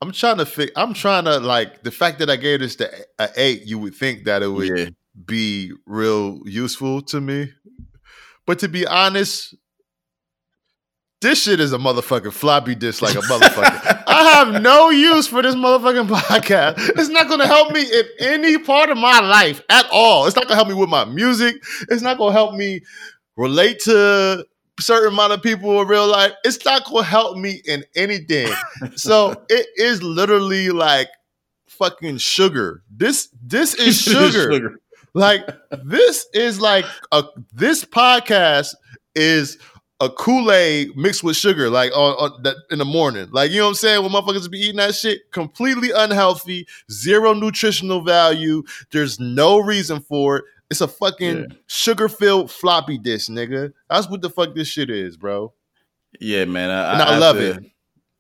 I'm 0.03 0.13
trying 0.13 0.37
to 0.39 0.47
fig- 0.47 0.73
I'm 0.77 0.93
trying 0.93 1.25
to 1.25 1.39
like 1.39 1.83
the 1.83 1.91
fact 1.91 2.19
that 2.19 2.29
I 2.29 2.37
gave 2.37 2.61
this 2.61 2.77
to 2.77 2.91
a 3.19 3.29
eight, 3.37 3.63
you 3.65 3.79
would 3.79 3.95
think 3.95 4.25
that 4.25 4.43
it 4.43 4.49
would 4.49 4.69
Yeah, 4.79 4.89
be 5.25 5.73
real 5.87 6.41
useful 6.45 7.01
to 7.03 7.21
me. 7.21 7.53
But 8.47 8.59
to 8.59 8.69
be 8.69 8.87
honest, 8.87 9.55
this 11.21 11.43
shit 11.43 11.59
is 11.61 11.73
a 11.73 11.79
motherfucking 11.79 12.33
floppy 12.33 12.75
disk 12.75 13.01
like 13.03 13.15
a 13.15 13.21
motherfucker. 13.21 14.03
I 14.07 14.25
have 14.25 14.61
no 14.63 14.91
use 14.91 15.27
for 15.27 15.43
this 15.43 15.55
motherfucking 15.55 16.09
podcast. 16.19 16.75
It's 16.99 17.09
not 17.09 17.29
gonna 17.29 17.47
help 17.47 17.73
me 17.73 17.83
in 17.83 18.05
any 18.21 18.59
part 18.59 18.91
of 18.91 18.99
my 18.99 19.21
life 19.21 19.63
at 19.71 19.87
all. 19.91 20.27
It's 20.27 20.37
not 20.37 20.45
gonna 20.45 20.57
help 20.57 20.69
me 20.69 20.75
with 20.75 20.91
my 20.91 21.05
music. 21.05 21.57
It's 21.89 22.03
not 22.03 22.19
gonna 22.19 22.33
help 22.33 22.55
me 22.55 22.83
relate 23.37 23.81
to 23.81 24.45
certain 24.81 25.13
amount 25.13 25.33
of 25.33 25.43
people 25.43 25.81
in 25.81 25.89
real 25.89 26.07
life. 26.07 26.33
It's 26.45 26.65
not 26.65 26.85
gonna 26.85 27.05
help 27.05 27.39
me 27.39 27.63
in 27.65 27.85
anything. 27.97 28.53
So 28.97 29.31
it 29.49 29.67
is 29.77 30.03
literally 30.03 30.71
like 30.71 31.09
fucking 31.69 32.19
sugar. 32.19 32.83
This 32.91 33.29
this 33.43 33.75
is 33.81 34.01
sugar. 34.01 34.77
Like 35.15 35.49
this 35.85 36.27
is 36.35 36.61
like 36.61 36.85
a 37.13 37.25
this 37.53 37.85
podcast 37.85 38.75
is 39.15 39.59
a 40.01 40.11
Kool-Aid 40.11 40.97
mixed 40.97 41.23
with 41.23 41.37
sugar, 41.37 41.71
like 41.71 41.93
on, 41.97 42.15
on 42.15 42.43
that 42.43 42.57
in 42.71 42.79
the 42.79 42.85
morning. 42.85 43.29
Like 43.33 43.51
you 43.51 43.59
know 43.59 43.65
what 43.65 43.69
I'm 43.71 43.75
saying? 43.77 44.03
When 44.03 44.13
motherfuckers 44.13 44.51
be 44.51 44.59
eating 44.59 44.77
that 44.77 44.95
shit, 44.95 45.31
completely 45.31 45.91
unhealthy, 45.95 46.67
zero 46.91 47.33
nutritional 47.33 48.01
value. 48.03 48.63
There's 48.91 49.21
no 49.21 49.59
reason 49.61 50.01
for 50.01 50.39
it. 50.39 50.45
It's 50.71 50.81
a 50.81 50.89
fucking 50.89 51.37
Yeah. 51.37 51.47
sugar-filled 51.67 52.51
floppy 52.51 52.99
dish, 52.99 53.29
nigga. 53.29 53.73
That's 53.89 54.09
what 54.09 54.23
the 54.23 54.31
fuck 54.31 54.55
this 54.55 54.67
shit 54.69 54.91
is, 54.91 55.17
bro. 55.17 55.53
Yeah, 56.21 56.45
man. 56.47 56.71
I, 56.71 56.93
And 56.95 57.03
I 57.03 57.11
have 57.13 57.21
love 57.21 57.37
to- 57.37 57.51
it. 57.53 57.65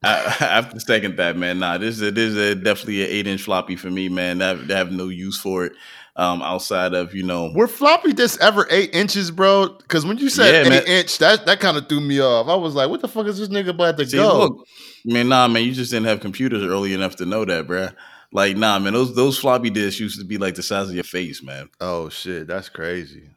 I, 0.03 0.17
I 0.41 0.55
have 0.55 0.73
to 0.73 0.81
second 0.81 1.17
that, 1.17 1.37
man. 1.37 1.59
Nah, 1.59 1.79
this 1.79 1.97
is 1.97 2.03
a, 2.03 2.11
this 2.11 2.31
is 2.33 2.37
a, 2.37 2.55
definitely 2.55 3.03
an 3.03 3.11
eight 3.11 3.27
inch 3.27 3.43
floppy 3.43 3.75
for 3.77 3.91
me, 3.91 4.09
man. 4.09 4.43
I 4.43 4.49
have, 4.49 4.71
I 4.71 4.75
have 4.75 4.93
no 4.93 5.09
use 5.09 5.39
for 5.41 5.65
it 5.65 5.73
um, 6.17 6.43
outside 6.43 6.95
of 6.95 7.15
you 7.15 7.23
know. 7.23 7.53
Were 7.55 7.69
floppy 7.69 8.13
disks 8.13 8.43
ever 8.43 8.67
eight 8.71 8.95
inches, 8.95 9.31
bro? 9.31 9.69
Because 9.79 10.07
when 10.07 10.19
you 10.19 10.29
said 10.31 10.55
Yeah, 10.55 10.61
eight 10.63 10.87
man. 10.87 10.87
inch, 10.87 11.19
that 11.19 11.47
that 11.47 11.61
kind 11.61 11.77
of 11.77 11.89
threw 11.89 12.01
me 12.01 12.21
off. 12.21 12.49
I 12.49 12.55
was 12.55 12.75
like, 12.75 12.89
what 12.91 13.01
the 13.01 13.09
fuck 13.09 13.27
is 13.27 13.39
this 13.39 13.49
nigga 13.49 13.71
about 13.71 13.97
to 13.99 14.07
See, 14.07 14.17
go? 14.17 14.39
look, 14.39 14.67
man, 15.05 15.29
nah, 15.29 15.49
man, 15.49 15.65
you 15.65 15.73
just 15.73 15.91
didn't 15.91 16.07
have 16.07 16.21
computers 16.21 16.63
early 16.63 16.95
enough 16.95 17.17
to 17.17 17.27
know 17.27 17.45
that, 17.45 17.67
bruh. 17.67 17.95
Like, 18.33 18.57
nah, 18.57 18.79
man, 18.79 18.93
those 18.93 19.15
those 19.15 19.39
floppy 19.39 19.71
disks 19.71 20.01
used 20.01 20.19
to 20.19 20.25
be 20.25 20.39
like 20.39 20.55
the 20.57 20.63
size 20.63 20.89
of 20.89 20.95
your 20.95 21.05
face, 21.05 21.43
man. 21.43 21.69
Oh 21.81 22.09
shit, 22.09 22.47
that's 22.47 22.69
crazy. 22.69 23.31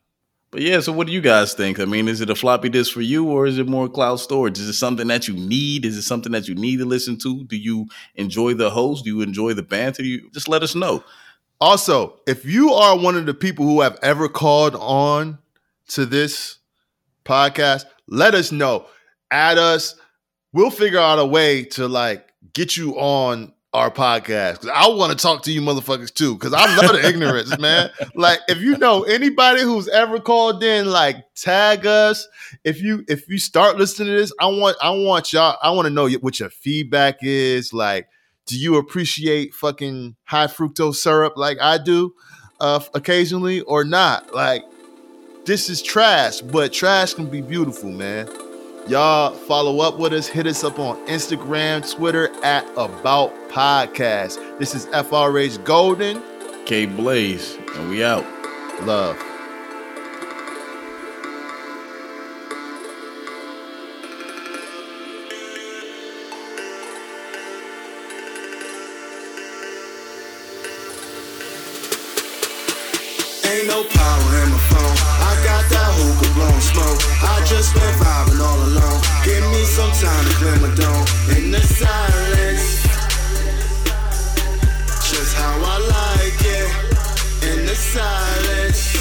But 0.49 0.61
yeah, 0.61 0.79
so 0.79 0.93
what 0.93 1.07
do 1.07 1.13
you 1.13 1.19
guys 1.19 1.53
think? 1.53 1.77
I 1.79 1.85
mean, 1.85 2.07
is 2.07 2.21
it 2.21 2.29
a 2.29 2.35
floppy 2.35 2.69
disk 2.69 2.93
for 2.93 3.01
you, 3.01 3.29
or 3.29 3.45
is 3.47 3.57
it 3.57 3.67
more 3.67 3.89
cloud 3.89 4.15
storage? 4.15 4.57
Is 4.59 4.69
it 4.69 4.73
something 4.73 5.05
that 5.07 5.27
you 5.27 5.33
need? 5.33 5.83
Is 5.85 5.97
it 5.97 6.03
something 6.03 6.31
that 6.31 6.47
you 6.47 6.55
need 6.55 6.77
to 6.77 6.85
listen 6.85 7.17
to? 7.19 7.43
Do 7.43 7.57
you 7.57 7.87
enjoy 8.15 8.53
the 8.53 8.69
host? 8.69 9.03
Do 9.03 9.09
you 9.13 9.21
enjoy 9.21 9.53
the 9.53 9.61
banter? 9.61 10.03
You 10.03 10.29
just 10.31 10.47
let 10.47 10.63
us 10.63 10.73
know? 10.73 11.03
Also, 11.59 12.19
if 12.27 12.45
you 12.45 12.71
are 12.73 12.97
one 12.97 13.15
of 13.17 13.25
the 13.25 13.33
people 13.33 13.65
who 13.65 13.81
have 13.81 13.97
ever 14.03 14.29
called 14.29 14.75
on 14.75 15.39
to 15.89 16.05
this 16.05 16.57
podcast, 17.25 17.85
let 18.07 18.35
us 18.35 18.51
know. 18.51 18.85
Add 19.31 19.57
us. 19.57 19.95
We'll 20.53 20.69
figure 20.71 20.99
out 20.99 21.19
a 21.19 21.25
way 21.25 21.63
to 21.65 21.87
like 21.87 22.29
get 22.53 22.77
you 22.77 22.93
on 22.97 23.53
our 23.73 23.91
podcast. 23.91 24.61
'Cause 24.61 24.71
I 24.73 24.87
want 24.87 25.11
to 25.11 25.17
talk 25.21 25.43
to 25.43 25.51
you 25.51 25.61
motherfuckers 25.61 26.13
too. 26.13 26.37
Cause 26.37 26.53
I 26.53 26.73
love 26.77 26.93
the 26.93 27.07
ignorance, 27.07 27.57
man. 27.59 27.89
Like 28.15 28.39
if 28.47 28.59
you 28.59 28.77
know 28.77 29.03
anybody 29.03 29.61
who's 29.61 29.87
ever 29.89 30.19
called 30.19 30.63
in, 30.63 30.89
like 30.89 31.17
tag 31.35 31.85
us. 31.85 32.27
If 32.63 32.81
you 32.81 33.03
if 33.07 33.27
you 33.27 33.37
start 33.39 33.77
listening 33.77 34.07
to 34.09 34.15
this, 34.15 34.31
I 34.39 34.45
want 34.47 34.77
I 34.81 34.91
want 34.91 35.33
y'all, 35.33 35.57
I 35.61 35.71
want 35.71 35.85
to 35.87 35.93
know 35.93 36.09
what 36.21 36.39
your 36.39 36.49
feedback 36.49 37.17
is. 37.21 37.73
Like, 37.73 38.07
do 38.47 38.57
you 38.57 38.77
appreciate 38.77 39.53
fucking 39.53 40.15
high 40.25 40.47
fructose 40.47 40.95
syrup 40.95 41.33
like 41.37 41.57
I 41.61 41.77
do 41.77 42.15
uh 42.59 42.79
occasionally 42.95 43.61
or 43.61 43.83
not? 43.83 44.33
Like, 44.33 44.63
this 45.45 45.69
is 45.69 45.81
trash, 45.81 46.41
but 46.41 46.73
trash 46.73 47.13
can 47.13 47.27
be 47.27 47.41
beautiful, 47.41 47.91
man. 47.91 48.27
Y'all 48.87 49.33
follow 49.33 49.81
up 49.81 49.99
with 49.99 50.13
us. 50.13 50.27
Hit 50.27 50.47
us 50.47 50.63
up 50.63 50.79
on 50.79 50.95
Instagram, 51.07 51.89
Twitter 51.93 52.29
at 52.43 52.65
About 52.77 53.33
Podcast. 53.49 54.59
This 54.59 54.73
is 54.73 54.85
FRH 54.87 55.63
Golden. 55.65 56.23
K 56.65 56.85
Blaze, 56.85 57.57
and 57.75 57.89
we 57.89 58.03
out. 58.03 58.25
Love. 58.83 59.26
Ain't 73.67 73.75
no 73.75 73.83
power 73.83 74.43
in 74.43 74.49
my 74.49 74.57
phone. 74.69 74.97
I 75.27 75.35
got 75.43 75.63
that 75.69 75.91
hookah 75.99 76.33
blown 76.35 76.61
smoke. 76.61 77.01
I 77.21 77.43
just 77.45 77.73
been 77.73 77.95
vibing 77.99 78.39
all 78.39 78.59
alone. 78.63 79.01
Give 79.25 79.43
me 79.51 79.65
some 79.65 79.91
time 79.91 80.23
to 80.23 80.33
clear 80.39 80.55
my 80.61 80.73
dome. 80.73 81.05
In 81.35 81.51
the 81.51 81.59
silence, 81.59 82.83
just 85.11 85.35
how 85.35 85.59
I 85.59 85.77
like 85.91 86.39
it. 86.45 87.59
In 87.59 87.65
the 87.65 87.75
silence. 87.75 88.96